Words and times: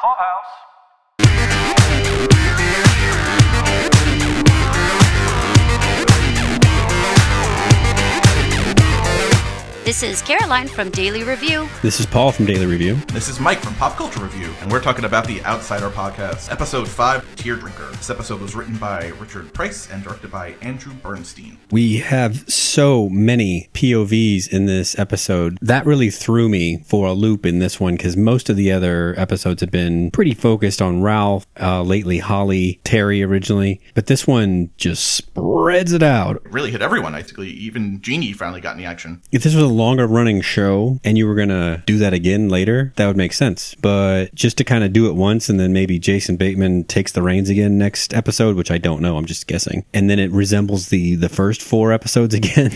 Clubhouse. 0.00 0.79
This 9.90 10.04
is 10.04 10.22
Caroline 10.22 10.68
from 10.68 10.88
Daily 10.90 11.24
Review. 11.24 11.68
This 11.82 11.98
is 11.98 12.06
Paul 12.06 12.30
from 12.30 12.46
Daily 12.46 12.64
Review. 12.64 12.94
This 13.12 13.28
is 13.28 13.40
Mike 13.40 13.58
from 13.58 13.74
Pop 13.74 13.96
Culture 13.96 14.22
Review, 14.22 14.54
and 14.60 14.70
we're 14.70 14.80
talking 14.80 15.04
about 15.04 15.26
the 15.26 15.42
Outsider 15.42 15.90
podcast, 15.90 16.48
episode 16.52 16.86
5, 16.86 17.34
Tear 17.34 17.56
Drinker. 17.56 17.90
This 17.90 18.08
episode 18.08 18.40
was 18.40 18.54
written 18.54 18.76
by 18.76 19.08
Richard 19.18 19.52
Price 19.52 19.90
and 19.90 20.04
directed 20.04 20.30
by 20.30 20.54
Andrew 20.62 20.92
Bernstein. 20.92 21.58
We 21.72 21.96
have 21.96 22.48
so 22.48 23.08
many 23.08 23.68
POVs 23.74 24.46
in 24.52 24.66
this 24.66 24.96
episode. 24.96 25.58
That 25.60 25.84
really 25.84 26.10
threw 26.10 26.48
me 26.48 26.84
for 26.86 27.08
a 27.08 27.12
loop 27.12 27.44
in 27.44 27.58
this 27.58 27.80
one 27.80 27.96
because 27.96 28.16
most 28.16 28.48
of 28.48 28.54
the 28.54 28.70
other 28.70 29.16
episodes 29.18 29.60
have 29.60 29.72
been 29.72 30.12
pretty 30.12 30.34
focused 30.34 30.80
on 30.80 31.02
Ralph, 31.02 31.48
uh, 31.60 31.82
lately 31.82 32.18
Holly, 32.18 32.80
Terry 32.84 33.24
originally, 33.24 33.80
but 33.94 34.06
this 34.06 34.24
one 34.24 34.70
just 34.76 35.02
spreads 35.02 35.92
it 35.92 36.04
out. 36.04 36.36
It 36.36 36.52
really 36.52 36.70
hit 36.70 36.80
everyone, 36.80 37.16
I 37.16 37.22
think. 37.22 37.40
Even 37.40 38.00
Jeannie 38.00 38.32
finally 38.32 38.60
got 38.60 38.76
in 38.76 38.78
the 38.78 38.84
action. 38.84 39.20
If 39.32 39.42
this 39.42 39.54
was 39.54 39.64
a 39.64 39.79
longer 39.80 40.06
running 40.06 40.42
show 40.42 41.00
and 41.02 41.16
you 41.16 41.26
were 41.26 41.34
going 41.34 41.48
to 41.48 41.82
do 41.86 41.98
that 41.98 42.12
again 42.12 42.48
later, 42.48 42.92
that 42.96 43.06
would 43.06 43.16
make 43.16 43.32
sense. 43.32 43.74
But 43.76 44.34
just 44.34 44.58
to 44.58 44.64
kind 44.64 44.84
of 44.84 44.92
do 44.92 45.08
it 45.08 45.14
once 45.14 45.48
and 45.48 45.58
then 45.58 45.72
maybe 45.72 45.98
Jason 45.98 46.36
Bateman 46.36 46.84
takes 46.84 47.12
the 47.12 47.22
reins 47.22 47.48
again 47.48 47.78
next 47.78 48.12
episode, 48.12 48.56
which 48.56 48.70
I 48.70 48.78
don't 48.78 49.00
know, 49.00 49.16
I'm 49.16 49.24
just 49.24 49.46
guessing. 49.46 49.84
And 49.94 50.10
then 50.10 50.18
it 50.18 50.30
resembles 50.30 50.88
the 50.88 51.14
the 51.14 51.28
first 51.28 51.62
four 51.62 51.92
episodes 51.92 52.34
again. 52.40 52.70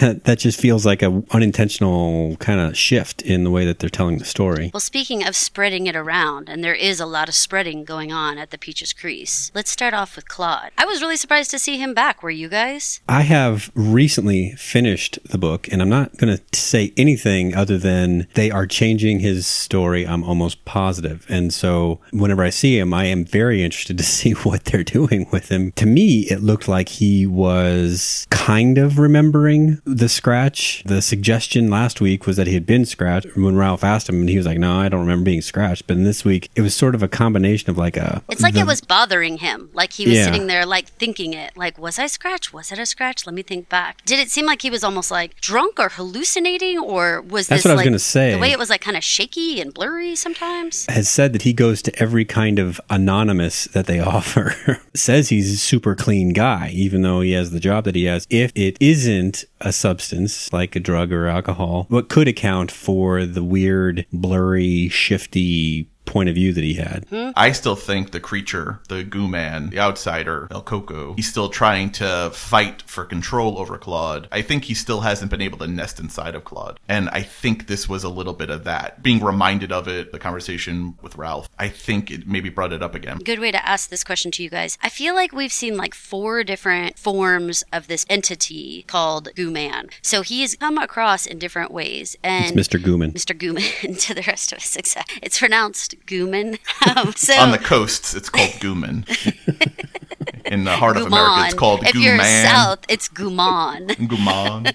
that, 0.00 0.22
that 0.24 0.38
just 0.38 0.58
feels 0.58 0.86
like 0.86 1.02
a 1.02 1.22
unintentional 1.30 2.36
kind 2.36 2.60
of 2.60 2.76
shift 2.76 3.22
in 3.22 3.44
the 3.44 3.50
way 3.50 3.66
that 3.66 3.78
they're 3.78 3.90
telling 3.90 4.18
the 4.18 4.24
story. 4.24 4.70
Well, 4.72 4.80
speaking 4.80 5.26
of 5.26 5.36
spreading 5.36 5.86
it 5.86 5.94
around, 5.94 6.48
and 6.48 6.64
there 6.64 6.74
is 6.74 7.00
a 7.00 7.06
lot 7.06 7.28
of 7.28 7.34
spreading 7.34 7.84
going 7.84 8.12
on 8.12 8.38
at 8.38 8.50
the 8.50 8.58
Peaches 8.58 8.92
Crease, 8.92 9.52
let's 9.54 9.70
start 9.70 9.92
off 9.92 10.16
with 10.16 10.28
Claude. 10.28 10.70
I 10.78 10.86
was 10.86 11.02
really 11.02 11.16
surprised 11.16 11.50
to 11.50 11.58
see 11.58 11.76
him 11.76 11.92
back. 11.92 12.22
Were 12.22 12.30
you 12.30 12.48
guys? 12.48 13.00
I 13.08 13.22
have 13.22 13.70
recently 13.74 14.52
finished 14.52 15.18
the 15.24 15.38
book, 15.38 15.68
and 15.70 15.82
I'm 15.82 15.88
not 15.88 15.97
going 16.18 16.36
to 16.36 16.42
say 16.58 16.92
anything 16.96 17.54
other 17.54 17.78
than 17.78 18.26
they 18.34 18.50
are 18.50 18.66
changing 18.66 19.20
his 19.20 19.46
story. 19.46 20.06
I'm 20.06 20.24
almost 20.24 20.64
positive. 20.64 21.26
And 21.28 21.52
so 21.52 22.00
whenever 22.12 22.42
I 22.42 22.50
see 22.50 22.78
him, 22.78 22.92
I 22.94 23.04
am 23.04 23.24
very 23.24 23.62
interested 23.62 23.98
to 23.98 24.04
see 24.18 24.32
what 24.32 24.64
they're 24.66 24.84
doing 24.84 25.26
with 25.30 25.48
him. 25.50 25.72
To 25.72 25.86
me, 25.86 26.20
it 26.30 26.42
looked 26.42 26.68
like 26.68 26.88
he 26.88 27.26
was 27.26 28.26
kind 28.30 28.78
of 28.78 28.98
remembering 28.98 29.80
the 29.84 30.08
scratch. 30.08 30.82
The 30.86 31.02
suggestion 31.02 31.70
last 31.70 32.00
week 32.00 32.26
was 32.26 32.36
that 32.36 32.46
he 32.46 32.54
had 32.54 32.66
been 32.66 32.84
scratched 32.84 33.36
when 33.36 33.56
Ralph 33.56 33.84
asked 33.84 34.08
him, 34.08 34.20
and 34.20 34.28
he 34.28 34.36
was 34.36 34.46
like, 34.46 34.58
No, 34.58 34.78
I 34.80 34.88
don't 34.88 35.00
remember 35.00 35.24
being 35.24 35.40
scratched. 35.42 35.86
But 35.86 35.96
in 35.96 36.04
this 36.04 36.24
week, 36.24 36.50
it 36.54 36.60
was 36.62 36.74
sort 36.74 36.94
of 36.94 37.02
a 37.02 37.08
combination 37.08 37.70
of 37.70 37.78
like 37.78 37.96
a. 37.96 38.22
It's 38.28 38.42
like 38.42 38.54
the- 38.54 38.60
it 38.60 38.66
was 38.66 38.80
bothering 38.80 39.38
him. 39.38 39.70
Like 39.72 39.92
he 39.92 40.06
was 40.06 40.16
Yeah. 40.16 40.24
sitting 40.24 40.46
there, 40.46 40.64
like 40.66 40.88
thinking 40.88 41.32
it. 41.34 41.56
Like, 41.56 41.78
was 41.78 41.98
I 41.98 42.06
scratched? 42.06 42.52
Was 42.52 42.72
it 42.72 42.78
a 42.78 42.86
scratch? 42.86 43.26
Let 43.26 43.34
me 43.34 43.42
think 43.42 43.68
back. 43.68 44.04
Did 44.04 44.18
it 44.18 44.30
seem 44.30 44.46
like 44.46 44.62
he 44.62 44.70
was 44.70 44.84
almost 44.84 45.10
like 45.10 45.40
drunk 45.40 45.78
or 45.78 45.87
hallucinating, 45.88 46.78
or 46.78 47.20
was 47.22 47.48
That's 47.48 47.62
this 47.62 47.64
what 47.68 47.72
I 47.72 47.74
was 47.74 47.78
like 47.80 47.86
gonna 47.86 47.98
say. 47.98 48.32
the 48.32 48.38
way 48.38 48.52
it 48.52 48.58
was 48.58 48.70
like 48.70 48.80
kind 48.80 48.96
of 48.96 49.04
shaky 49.04 49.60
and 49.60 49.72
blurry 49.72 50.14
sometimes? 50.16 50.86
has 50.88 51.08
said 51.08 51.32
that 51.32 51.42
he 51.42 51.52
goes 51.52 51.82
to 51.82 51.98
every 52.02 52.24
kind 52.24 52.58
of 52.58 52.80
anonymous 52.90 53.64
that 53.66 53.86
they 53.86 54.00
offer. 54.16 54.54
Says 54.94 55.28
he's 55.28 55.52
a 55.52 55.56
super 55.58 55.94
clean 55.94 56.32
guy, 56.32 56.70
even 56.74 57.02
though 57.02 57.20
he 57.20 57.32
has 57.32 57.50
the 57.50 57.60
job 57.60 57.84
that 57.84 57.94
he 57.94 58.04
has. 58.04 58.26
If 58.30 58.52
it 58.54 58.76
isn't 58.80 59.44
a 59.60 59.72
substance 59.72 60.52
like 60.52 60.76
a 60.76 60.80
drug 60.80 61.12
or 61.12 61.26
alcohol, 61.28 61.86
what 61.88 62.08
could 62.08 62.28
account 62.28 62.70
for 62.70 63.24
the 63.24 63.42
weird, 63.44 64.06
blurry, 64.12 64.88
shifty 64.88 65.88
point 66.08 66.28
of 66.28 66.34
view 66.34 66.52
that 66.52 66.64
he 66.64 66.74
had. 66.74 67.06
Hmm? 67.10 67.30
I 67.36 67.52
still 67.52 67.76
think 67.76 68.10
the 68.10 68.20
creature, 68.20 68.80
the 68.88 69.04
goo 69.04 69.28
man, 69.28 69.70
the 69.70 69.78
outsider, 69.78 70.48
El 70.50 70.62
Cuco, 70.62 71.14
he's 71.16 71.28
still 71.28 71.48
trying 71.50 71.90
to 71.92 72.30
fight 72.32 72.82
for 72.82 73.04
control 73.04 73.58
over 73.58 73.76
Claude. 73.78 74.26
I 74.32 74.42
think 74.42 74.64
he 74.64 74.74
still 74.74 75.00
hasn't 75.02 75.30
been 75.30 75.42
able 75.42 75.58
to 75.58 75.66
nest 75.66 76.00
inside 76.00 76.34
of 76.34 76.44
Claude. 76.44 76.80
And 76.88 77.08
I 77.10 77.22
think 77.22 77.66
this 77.66 77.88
was 77.88 78.04
a 78.04 78.08
little 78.08 78.32
bit 78.32 78.50
of 78.50 78.64
that. 78.64 79.02
Being 79.02 79.22
reminded 79.22 79.70
of 79.70 79.86
it, 79.86 80.12
the 80.12 80.18
conversation 80.18 80.96
with 81.02 81.16
Ralph, 81.16 81.48
I 81.58 81.68
think 81.68 82.10
it 82.10 82.26
maybe 82.26 82.48
brought 82.48 82.72
it 82.72 82.82
up 82.82 82.94
again. 82.94 83.18
Good 83.18 83.38
way 83.38 83.52
to 83.52 83.68
ask 83.68 83.90
this 83.90 84.02
question 84.02 84.30
to 84.32 84.42
you 84.42 84.48
guys. 84.50 84.78
I 84.82 84.88
feel 84.88 85.14
like 85.14 85.32
we've 85.32 85.52
seen 85.52 85.76
like 85.76 85.94
four 85.94 86.42
different 86.42 86.98
forms 86.98 87.62
of 87.72 87.86
this 87.86 88.06
entity 88.08 88.84
called 88.86 89.28
Goo 89.36 89.50
Man. 89.50 89.88
So 90.02 90.22
he 90.22 90.40
has 90.40 90.56
come 90.56 90.78
across 90.78 91.26
in 91.26 91.38
different 91.38 91.70
ways. 91.70 92.16
And 92.24 92.56
It's 92.56 92.68
Mr. 92.68 92.82
Gooman. 92.82 93.12
Mr. 93.12 93.38
Gooman 93.38 94.00
to 94.06 94.14
the 94.14 94.22
rest 94.26 94.52
of 94.52 94.58
us. 94.58 94.74
Exactly. 94.76 95.18
It's 95.22 95.38
pronounced 95.38 95.94
Gooman. 96.06 96.58
Um, 96.96 97.12
so 97.16 97.34
On 97.34 97.50
the 97.50 97.58
coasts, 97.58 98.14
it's 98.14 98.30
called 98.30 98.50
Gooman. 98.60 99.04
In 100.46 100.64
the 100.64 100.72
heart 100.72 100.96
of 100.96 101.06
America, 101.06 101.44
it's 101.44 101.54
called 101.54 101.80
Gouman. 101.80 101.88
If 101.88 101.94
you're 101.96 102.18
south, 102.18 102.78
it's 102.88 103.08
Guman. 103.08 103.88
Guman. 104.08 104.74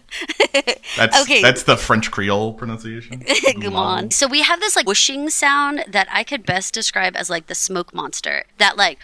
That's 0.95 1.21
Okay. 1.23 1.41
that's 1.41 1.63
the 1.63 1.75
French 1.77 2.11
Creole 2.11 2.53
pronunciation. 2.53 3.21
Guman. 3.21 4.13
So 4.13 4.27
we 4.27 4.41
have 4.43 4.59
this 4.59 4.75
like 4.75 4.85
whooshing 4.85 5.29
sound 5.29 5.85
that 5.87 6.07
I 6.11 6.23
could 6.23 6.45
best 6.45 6.73
describe 6.73 7.15
as 7.15 7.29
like 7.29 7.47
the 7.47 7.55
smoke 7.55 7.93
monster. 7.95 8.43
That 8.59 8.77
like 8.77 8.99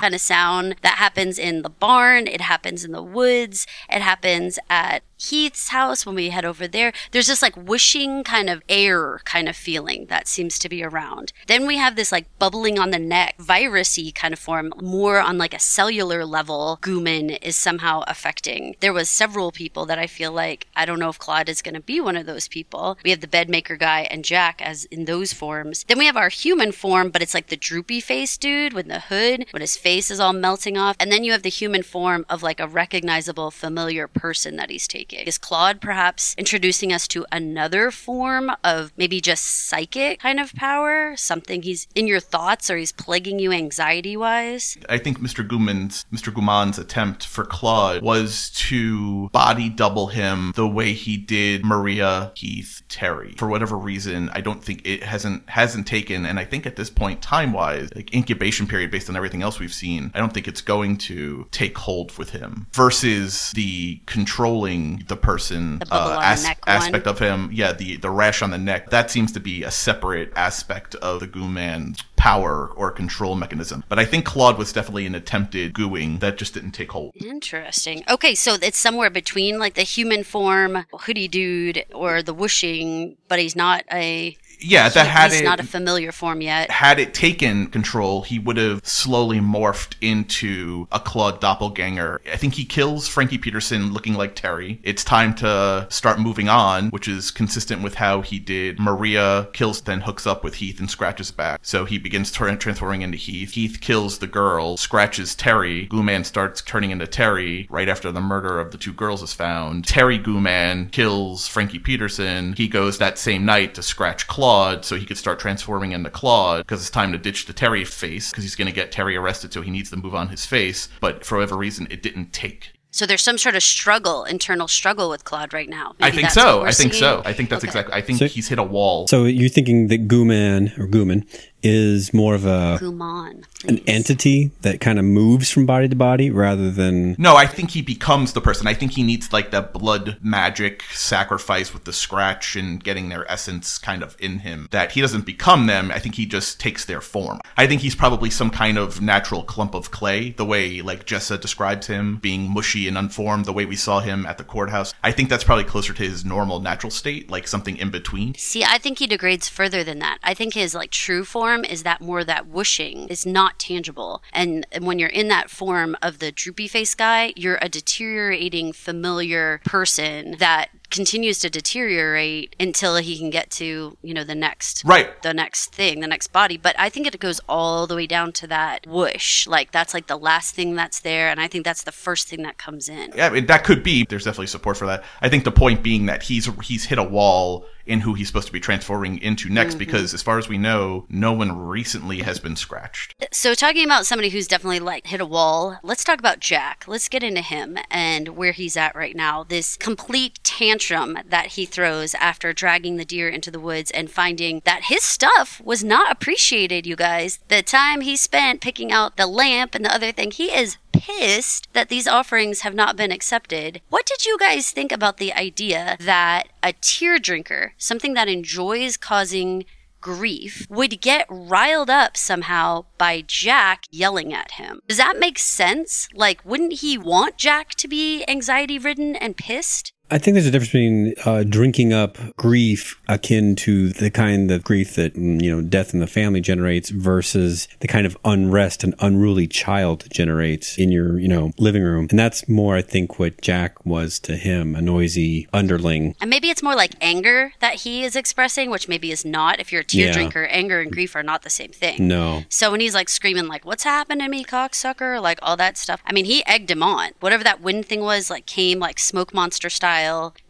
kind 0.00 0.14
of 0.14 0.20
sound 0.20 0.76
that 0.82 0.94
happens 0.98 1.38
in 1.38 1.62
the 1.62 1.70
barn, 1.70 2.26
it 2.26 2.40
happens 2.40 2.84
in 2.84 2.90
the 2.92 3.02
woods, 3.02 3.66
it 3.88 4.02
happens 4.02 4.58
at 4.68 5.02
Heath's 5.30 5.68
house 5.68 6.04
when 6.04 6.14
we 6.14 6.30
head 6.30 6.44
over 6.44 6.66
there. 6.68 6.92
There's 7.10 7.26
this 7.28 7.42
like 7.42 7.56
whooshing 7.56 8.24
kind 8.24 8.50
of 8.50 8.62
air 8.68 9.20
kind 9.24 9.48
of 9.48 9.56
feeling 9.56 10.06
that 10.06 10.28
seems 10.28 10.58
to 10.58 10.68
be 10.68 10.82
around. 10.82 11.32
Then 11.46 11.66
we 11.66 11.76
have 11.76 11.96
this 11.96 12.12
like 12.12 12.26
bubbling 12.38 12.78
on 12.78 12.90
the 12.90 12.98
neck, 12.98 13.36
virusy 13.38 14.14
kind 14.14 14.32
of 14.32 14.38
form, 14.38 14.72
more 14.80 15.20
on 15.20 15.38
like 15.38 15.54
a 15.54 15.58
cellular 15.58 16.24
level. 16.24 16.78
Gooman 16.82 17.38
is 17.42 17.56
somehow 17.56 18.02
affecting. 18.06 18.76
There 18.80 18.92
was 18.92 19.08
several 19.08 19.52
people 19.52 19.86
that 19.86 19.98
I 19.98 20.06
feel 20.06 20.32
like 20.32 20.66
I 20.76 20.84
don't 20.84 20.98
know 20.98 21.08
if 21.08 21.18
Claude 21.18 21.48
is 21.48 21.62
going 21.62 21.74
to 21.74 21.80
be 21.80 22.00
one 22.00 22.16
of 22.16 22.26
those 22.26 22.48
people. 22.48 22.98
We 23.04 23.10
have 23.10 23.20
the 23.20 23.26
bedmaker 23.26 23.78
guy 23.78 24.02
and 24.10 24.24
Jack 24.24 24.60
as 24.62 24.84
in 24.86 25.04
those 25.04 25.32
forms. 25.32 25.84
Then 25.84 25.98
we 25.98 26.06
have 26.06 26.16
our 26.16 26.28
human 26.28 26.72
form, 26.72 27.10
but 27.10 27.22
it's 27.22 27.34
like 27.34 27.48
the 27.48 27.56
droopy 27.56 28.00
face 28.00 28.36
dude 28.36 28.72
with 28.72 28.88
the 28.88 29.00
hood, 29.00 29.46
when 29.50 29.60
his 29.60 29.76
face 29.76 30.10
is 30.10 30.20
all 30.20 30.32
melting 30.32 30.76
off. 30.76 30.96
And 31.00 31.10
then 31.10 31.24
you 31.24 31.32
have 31.32 31.42
the 31.42 31.48
human 31.48 31.82
form 31.82 32.26
of 32.28 32.42
like 32.42 32.60
a 32.60 32.68
recognizable, 32.68 33.50
familiar 33.50 34.08
person 34.08 34.56
that 34.56 34.70
he's 34.70 34.88
taking. 34.88 35.13
Is 35.14 35.38
Claude 35.38 35.80
perhaps 35.80 36.34
introducing 36.36 36.92
us 36.92 37.06
to 37.08 37.24
another 37.30 37.90
form 37.90 38.50
of 38.62 38.92
maybe 38.96 39.20
just 39.20 39.66
psychic 39.66 40.20
kind 40.20 40.40
of 40.40 40.52
power? 40.54 41.14
Something 41.16 41.62
he's 41.62 41.86
in 41.94 42.06
your 42.06 42.20
thoughts 42.20 42.68
or 42.70 42.76
he's 42.76 42.92
plaguing 42.92 43.38
you 43.38 43.52
anxiety 43.52 44.16
wise? 44.16 44.76
I 44.88 44.98
think 44.98 45.20
Mr. 45.20 45.46
Guman's 45.46 46.04
Mr. 46.12 46.32
Guman's 46.32 46.78
attempt 46.78 47.26
for 47.26 47.44
Claude 47.44 48.02
was 48.02 48.50
to 48.50 49.28
body 49.30 49.68
double 49.68 50.08
him 50.08 50.52
the 50.56 50.68
way 50.68 50.92
he 50.92 51.16
did 51.16 51.64
Maria, 51.64 52.32
Heath, 52.34 52.82
Terry. 52.88 53.34
For 53.38 53.48
whatever 53.48 53.76
reason, 53.76 54.30
I 54.32 54.40
don't 54.40 54.62
think 54.62 54.82
it 54.84 55.02
hasn't 55.02 55.48
hasn't 55.48 55.86
taken 55.86 56.26
and 56.26 56.38
I 56.38 56.44
think 56.44 56.66
at 56.66 56.76
this 56.76 56.90
point 56.90 57.22
time 57.22 57.52
wise, 57.52 57.88
like 57.94 58.12
incubation 58.14 58.66
period 58.66 58.90
based 58.90 59.08
on 59.08 59.16
everything 59.16 59.42
else 59.42 59.58
we've 59.58 59.72
seen, 59.72 60.10
I 60.14 60.18
don't 60.18 60.32
think 60.32 60.48
it's 60.48 60.60
going 60.60 60.98
to 60.98 61.46
take 61.50 61.78
hold 61.78 62.16
with 62.18 62.30
him. 62.30 62.66
Versus 62.72 63.52
the 63.52 64.00
controlling 64.06 65.03
the 65.06 65.16
person 65.16 65.78
The 65.80 65.92
uh, 65.94 66.20
as- 66.22 66.42
neck 66.44 66.66
one. 66.66 66.76
aspect 66.76 67.06
of 67.06 67.18
him. 67.18 67.50
Yeah, 67.52 67.72
the 67.72 67.96
the 67.96 68.10
rash 68.10 68.42
on 68.42 68.50
the 68.50 68.58
neck. 68.58 68.90
That 68.90 69.10
seems 69.10 69.32
to 69.32 69.40
be 69.40 69.62
a 69.62 69.70
separate 69.70 70.32
aspect 70.36 70.94
of 70.96 71.20
the 71.20 71.26
goo 71.26 71.48
man's 71.48 72.00
power 72.16 72.68
or 72.76 72.90
control 72.90 73.34
mechanism. 73.34 73.84
But 73.88 73.98
I 73.98 74.04
think 74.06 74.24
Claude 74.24 74.56
was 74.56 74.72
definitely 74.72 75.04
an 75.06 75.14
attempted 75.14 75.74
gooing 75.74 76.20
that 76.20 76.38
just 76.38 76.54
didn't 76.54 76.72
take 76.72 76.92
hold. 76.92 77.12
Interesting. 77.16 78.02
Okay, 78.08 78.34
so 78.34 78.54
it's 78.62 78.78
somewhere 78.78 79.10
between 79.10 79.58
like 79.58 79.74
the 79.74 79.82
human 79.82 80.24
form, 80.24 80.86
hoodie 80.92 81.28
dude, 81.28 81.84
or 81.92 82.22
the 82.22 82.32
whooshing, 82.34 83.16
but 83.28 83.38
he's 83.38 83.54
not 83.56 83.84
a. 83.92 84.36
Yeah, 84.64 84.88
that 84.88 85.06
had 85.06 85.32
it 85.32 85.44
not 85.44 85.60
a 85.60 85.64
familiar 85.64 86.12
form 86.12 86.40
yet. 86.40 86.70
had 86.70 86.98
it 86.98 87.14
taken 87.14 87.66
control, 87.66 88.22
he 88.22 88.38
would 88.38 88.56
have 88.56 88.80
slowly 88.84 89.40
morphed 89.40 89.94
into 90.00 90.88
a 90.90 91.00
Claude 91.00 91.40
doppelganger. 91.40 92.20
I 92.32 92.36
think 92.36 92.54
he 92.54 92.64
kills 92.64 93.06
Frankie 93.06 93.38
Peterson 93.38 93.92
looking 93.92 94.14
like 94.14 94.34
Terry. 94.34 94.80
It's 94.82 95.04
time 95.04 95.34
to 95.36 95.86
start 95.90 96.18
moving 96.18 96.48
on, 96.48 96.90
which 96.90 97.08
is 97.08 97.30
consistent 97.30 97.82
with 97.82 97.96
how 97.96 98.22
he 98.22 98.38
did 98.38 98.80
Maria 98.80 99.48
kills, 99.52 99.80
then 99.82 100.00
hooks 100.00 100.26
up 100.26 100.42
with 100.42 100.54
Heath 100.54 100.80
and 100.80 100.90
scratches 100.90 101.30
back. 101.30 101.60
So 101.62 101.84
he 101.84 101.98
begins 101.98 102.32
transforming 102.32 103.02
into 103.02 103.16
Heath. 103.16 103.52
Heath 103.52 103.78
kills 103.80 104.18
the 104.18 104.26
girl, 104.26 104.76
scratches 104.76 105.34
Terry. 105.34 105.86
Gooman 105.88 106.24
starts 106.24 106.62
turning 106.62 106.90
into 106.90 107.06
Terry 107.06 107.66
right 107.70 107.88
after 107.88 108.10
the 108.10 108.20
murder 108.20 108.58
of 108.58 108.70
the 108.70 108.78
two 108.78 108.92
girls 108.92 109.22
is 109.22 109.32
found. 109.32 109.84
Terry 109.84 110.18
Gooman 110.18 110.90
kills 110.90 111.46
Frankie 111.46 111.78
Peterson. 111.78 112.54
He 112.54 112.68
goes 112.68 112.98
that 112.98 113.18
same 113.18 113.44
night 113.44 113.74
to 113.74 113.82
scratch 113.82 114.26
Claude 114.54 114.84
so 114.84 114.94
he 114.96 115.04
could 115.04 115.18
start 115.18 115.40
transforming 115.40 115.90
into 115.92 116.10
Claude 116.10 116.64
because 116.64 116.80
it's 116.80 116.90
time 116.90 117.10
to 117.10 117.18
ditch 117.18 117.46
the 117.46 117.52
Terry 117.52 117.84
face 117.84 118.30
because 118.30 118.44
he's 118.44 118.54
going 118.54 118.66
to 118.68 118.72
get 118.74 118.92
Terry 118.92 119.16
arrested 119.16 119.52
so 119.52 119.62
he 119.62 119.70
needs 119.70 119.90
to 119.90 119.96
move 119.96 120.14
on 120.14 120.28
his 120.28 120.46
face. 120.46 120.88
But 121.00 121.24
for 121.24 121.38
whatever 121.38 121.56
reason, 121.56 121.88
it 121.90 122.02
didn't 122.04 122.32
take. 122.32 122.70
So 122.92 123.04
there's 123.06 123.22
some 123.22 123.36
sort 123.38 123.56
of 123.56 123.64
struggle, 123.64 124.22
internal 124.22 124.68
struggle 124.68 125.10
with 125.10 125.24
Claude 125.24 125.52
right 125.52 125.68
now. 125.68 125.96
I 126.00 126.12
think 126.12 126.30
so. 126.30 126.60
we're 126.60 126.68
I 126.68 126.72
think 126.72 126.92
seeing? 126.92 127.00
so. 127.02 127.22
I 127.24 127.32
think 127.32 127.50
that's 127.50 127.64
Okay. 127.64 127.70
exactly. 127.70 127.94
I 127.94 128.00
think 128.00 128.20
So- 128.20 128.28
he's 128.28 128.46
hit 128.46 128.60
a 128.60 128.62
wall. 128.62 129.08
So 129.08 129.24
you're 129.24 129.48
thinking 129.48 129.88
that 129.88 130.06
Gooman 130.06 130.78
or 130.78 130.86
Gooman 130.86 131.26
is 131.64 132.12
more 132.12 132.34
of 132.34 132.44
a 132.44 132.78
Guman. 132.80 133.44
an 133.66 133.80
entity 133.86 134.50
that 134.60 134.80
kind 134.80 134.98
of 134.98 135.04
moves 135.04 135.50
from 135.50 135.64
body 135.64 135.88
to 135.88 135.96
body 135.96 136.30
rather 136.30 136.70
than 136.70 137.16
No, 137.18 137.34
I 137.36 137.46
think 137.46 137.70
he 137.70 137.80
becomes 137.80 138.34
the 138.34 138.40
person. 138.40 138.66
I 138.66 138.74
think 138.74 138.92
he 138.92 139.02
needs 139.02 139.32
like 139.32 139.50
that 139.50 139.72
blood 139.72 140.18
magic 140.22 140.82
sacrifice 140.92 141.72
with 141.72 141.84
the 141.84 141.92
scratch 141.92 142.54
and 142.54 142.84
getting 142.84 143.08
their 143.08 143.30
essence 143.32 143.78
kind 143.78 144.02
of 144.02 144.14
in 144.20 144.40
him. 144.40 144.68
That 144.70 144.92
he 144.92 145.00
doesn't 145.00 145.24
become 145.24 145.66
them. 145.66 145.90
I 145.90 145.98
think 145.98 146.16
he 146.16 146.26
just 146.26 146.60
takes 146.60 146.84
their 146.84 147.00
form. 147.00 147.40
I 147.56 147.66
think 147.66 147.80
he's 147.80 147.94
probably 147.94 148.28
some 148.28 148.50
kind 148.50 148.76
of 148.76 149.00
natural 149.00 149.42
clump 149.42 149.74
of 149.74 149.90
clay, 149.90 150.30
the 150.30 150.44
way 150.44 150.82
like 150.82 151.06
Jessa 151.06 151.40
describes 151.40 151.86
him 151.86 152.18
being 152.18 152.52
mushy 152.52 152.86
and 152.86 152.98
unformed, 152.98 153.46
the 153.46 153.52
way 153.52 153.64
we 153.64 153.76
saw 153.76 154.00
him 154.00 154.26
at 154.26 154.36
the 154.36 154.44
courthouse. 154.44 154.92
I 155.02 155.12
think 155.12 155.30
that's 155.30 155.44
probably 155.44 155.64
closer 155.64 155.94
to 155.94 156.02
his 156.02 156.24
normal 156.24 156.60
natural 156.60 156.90
state, 156.90 157.30
like 157.30 157.48
something 157.48 157.78
in 157.78 157.90
between. 157.90 158.34
See, 158.34 158.64
I 158.64 158.76
think 158.76 158.98
he 158.98 159.06
degrades 159.06 159.48
further 159.48 159.82
than 159.82 160.00
that. 160.00 160.18
I 160.22 160.34
think 160.34 160.52
his 160.52 160.74
like 160.74 160.90
true 160.90 161.24
form 161.24 161.53
is 161.62 161.82
that 161.82 162.00
more 162.00 162.24
that 162.24 162.48
whooshing 162.48 163.06
is 163.08 163.26
not 163.26 163.58
tangible. 163.58 164.22
And, 164.32 164.66
and 164.72 164.86
when 164.86 164.98
you're 164.98 165.10
in 165.10 165.28
that 165.28 165.50
form 165.50 165.94
of 166.00 166.18
the 166.18 166.32
droopy 166.32 166.66
face 166.68 166.94
guy, 166.94 167.34
you're 167.36 167.58
a 167.60 167.68
deteriorating 167.68 168.72
familiar 168.72 169.60
person 169.66 170.36
that 170.38 170.70
continues 170.90 171.40
to 171.40 171.50
deteriorate 171.50 172.54
until 172.60 172.96
he 172.96 173.18
can 173.18 173.28
get 173.28 173.50
to, 173.50 173.96
you 174.02 174.14
know, 174.14 174.22
the 174.22 174.34
next 174.34 174.84
Right. 174.84 175.20
the 175.22 175.34
next 175.34 175.74
thing, 175.74 176.00
the 176.00 176.06
next 176.06 176.28
body. 176.28 176.56
But 176.56 176.76
I 176.78 176.88
think 176.88 177.06
it 177.06 177.18
goes 177.18 177.40
all 177.48 177.86
the 177.86 177.96
way 177.96 178.06
down 178.06 178.32
to 178.34 178.46
that 178.46 178.86
whoosh. 178.86 179.46
Like 179.46 179.72
that's 179.72 179.92
like 179.92 180.06
the 180.06 180.16
last 180.16 180.54
thing 180.54 180.76
that's 180.76 181.00
there, 181.00 181.28
and 181.30 181.40
I 181.40 181.48
think 181.48 181.64
that's 181.64 181.82
the 181.82 181.92
first 181.92 182.28
thing 182.28 182.42
that 182.42 182.58
comes 182.58 182.88
in. 182.88 183.12
Yeah, 183.16 183.26
I 183.26 183.30
mean, 183.30 183.46
that 183.46 183.64
could 183.64 183.82
be. 183.82 184.06
There's 184.08 184.24
definitely 184.24 184.46
support 184.46 184.76
for 184.76 184.86
that. 184.86 185.02
I 185.20 185.28
think 185.28 185.44
the 185.44 185.52
point 185.52 185.82
being 185.82 186.06
that 186.06 186.22
he's 186.22 186.48
he's 186.62 186.84
hit 186.84 186.98
a 186.98 187.02
wall 187.04 187.66
in 187.86 188.00
who 188.00 188.14
he's 188.14 188.26
supposed 188.26 188.46
to 188.46 188.52
be 188.52 188.60
transforming 188.60 189.18
into 189.18 189.48
next, 189.48 189.74
mm-hmm. 189.74 189.78
because 189.78 190.14
as 190.14 190.22
far 190.22 190.38
as 190.38 190.48
we 190.48 190.58
know, 190.58 191.06
no 191.08 191.32
one 191.32 191.56
recently 191.58 192.22
has 192.22 192.38
been 192.38 192.56
scratched. 192.56 193.14
So, 193.32 193.54
talking 193.54 193.84
about 193.84 194.06
somebody 194.06 194.30
who's 194.30 194.48
definitely 194.48 194.80
like 194.80 195.06
hit 195.06 195.20
a 195.20 195.26
wall, 195.26 195.78
let's 195.82 196.04
talk 196.04 196.18
about 196.18 196.40
Jack. 196.40 196.84
Let's 196.86 197.08
get 197.08 197.22
into 197.22 197.40
him 197.40 197.78
and 197.90 198.28
where 198.30 198.52
he's 198.52 198.76
at 198.76 198.94
right 198.94 199.16
now. 199.16 199.44
This 199.44 199.76
complete 199.76 200.40
tantrum 200.42 201.18
that 201.26 201.48
he 201.48 201.66
throws 201.66 202.14
after 202.14 202.52
dragging 202.52 202.96
the 202.96 203.04
deer 203.04 203.28
into 203.28 203.50
the 203.50 203.60
woods 203.60 203.90
and 203.90 204.10
finding 204.10 204.62
that 204.64 204.84
his 204.84 205.02
stuff 205.02 205.60
was 205.64 205.84
not 205.84 206.10
appreciated, 206.10 206.86
you 206.86 206.96
guys. 206.96 207.40
The 207.48 207.62
time 207.62 208.00
he 208.00 208.16
spent 208.16 208.60
picking 208.60 208.92
out 208.92 209.16
the 209.16 209.26
lamp 209.26 209.74
and 209.74 209.84
the 209.84 209.94
other 209.94 210.12
thing, 210.12 210.30
he 210.30 210.46
is 210.46 210.76
pissed 211.00 211.68
that 211.72 211.88
these 211.88 212.08
offerings 212.08 212.60
have 212.60 212.74
not 212.74 212.96
been 212.96 213.12
accepted. 213.12 213.80
What 213.90 214.06
did 214.06 214.24
you 214.24 214.38
guys 214.38 214.70
think 214.70 214.92
about 214.92 215.18
the 215.18 215.32
idea 215.32 215.96
that 216.00 216.48
a 216.62 216.72
tear 216.72 217.18
drinker, 217.18 217.74
something 217.78 218.14
that 218.14 218.28
enjoys 218.28 218.96
causing 218.96 219.64
grief 220.04 220.66
would 220.68 221.00
get 221.00 221.26
riled 221.30 221.88
up 221.88 222.14
somehow 222.14 222.84
by 222.98 223.24
Jack 223.26 223.84
yelling 223.90 224.34
at 224.34 224.52
him. 224.52 224.80
Does 224.86 224.98
that 224.98 225.18
make 225.18 225.38
sense? 225.38 226.10
Like, 226.12 226.44
wouldn't 226.44 226.80
he 226.80 226.98
want 226.98 227.38
Jack 227.38 227.70
to 227.76 227.88
be 227.88 228.22
anxiety 228.28 228.78
ridden 228.78 229.16
and 229.16 229.34
pissed? 229.34 229.93
I 230.10 230.18
think 230.18 230.34
there's 230.34 230.46
a 230.46 230.50
difference 230.50 230.68
between 230.70 231.14
uh, 231.24 231.44
drinking 231.44 231.92
up 231.94 232.18
grief 232.36 233.00
akin 233.08 233.56
to 233.56 233.88
the 233.88 234.10
kind 234.10 234.50
of 234.50 234.62
grief 234.62 234.94
that 234.96 235.14
mm, 235.14 235.42
you 235.42 235.50
know 235.50 235.62
death 235.62 235.94
in 235.94 236.00
the 236.00 236.06
family 236.06 236.40
generates 236.42 236.90
versus 236.90 237.66
the 237.80 237.88
kind 237.88 238.04
of 238.06 238.16
unrest 238.24 238.84
an 238.84 238.94
unruly 239.00 239.46
child 239.46 240.04
generates 240.12 240.76
in 240.78 240.92
your 240.92 241.18
you 241.18 241.26
know 241.26 241.52
living 241.58 241.82
room, 241.82 242.06
and 242.10 242.18
that's 242.18 242.46
more 242.48 242.76
I 242.76 242.82
think 242.82 243.18
what 243.18 243.40
Jack 243.40 243.84
was 243.86 244.18
to 244.20 244.36
him, 244.36 244.74
a 244.76 244.82
noisy 244.82 245.48
underling. 245.54 246.14
And 246.20 246.28
maybe 246.28 246.50
it's 246.50 246.62
more 246.62 246.74
like 246.74 246.92
anger 247.00 247.52
that 247.60 247.76
he 247.76 248.04
is 248.04 248.14
expressing, 248.14 248.70
which 248.70 248.88
maybe 248.88 249.10
is 249.10 249.24
not. 249.24 249.58
If 249.58 249.72
you're 249.72 249.80
a 249.80 249.84
tear 249.84 250.08
Yeah. 250.08 250.12
drinker, 250.12 250.44
anger 250.44 250.80
and 250.80 250.92
grief 250.92 251.16
are 251.16 251.22
not 251.22 251.42
the 251.42 251.50
same 251.50 251.70
thing. 251.72 252.06
No, 252.06 252.44
So 252.50 252.70
when 252.70 252.80
he's 252.80 252.94
like 252.94 253.08
screaming 253.08 253.48
like 253.48 253.64
"What's 253.64 253.84
happened 253.84 254.20
to 254.20 254.28
me, 254.28 254.44
cocksucker?" 254.44 255.20
like 255.20 255.38
all 255.40 255.56
that 255.56 255.78
stuff. 255.78 256.02
I 256.04 256.12
mean, 256.12 256.26
he 256.26 256.44
egged 256.46 256.70
him 256.70 256.82
on. 256.82 257.12
Whatever 257.20 257.42
that 257.44 257.62
wind 257.62 257.86
thing 257.86 258.02
was, 258.02 258.28
like 258.28 258.44
came 258.44 258.78
like 258.78 258.98
smoke 258.98 259.32
monster 259.32 259.70
style, 259.70 259.93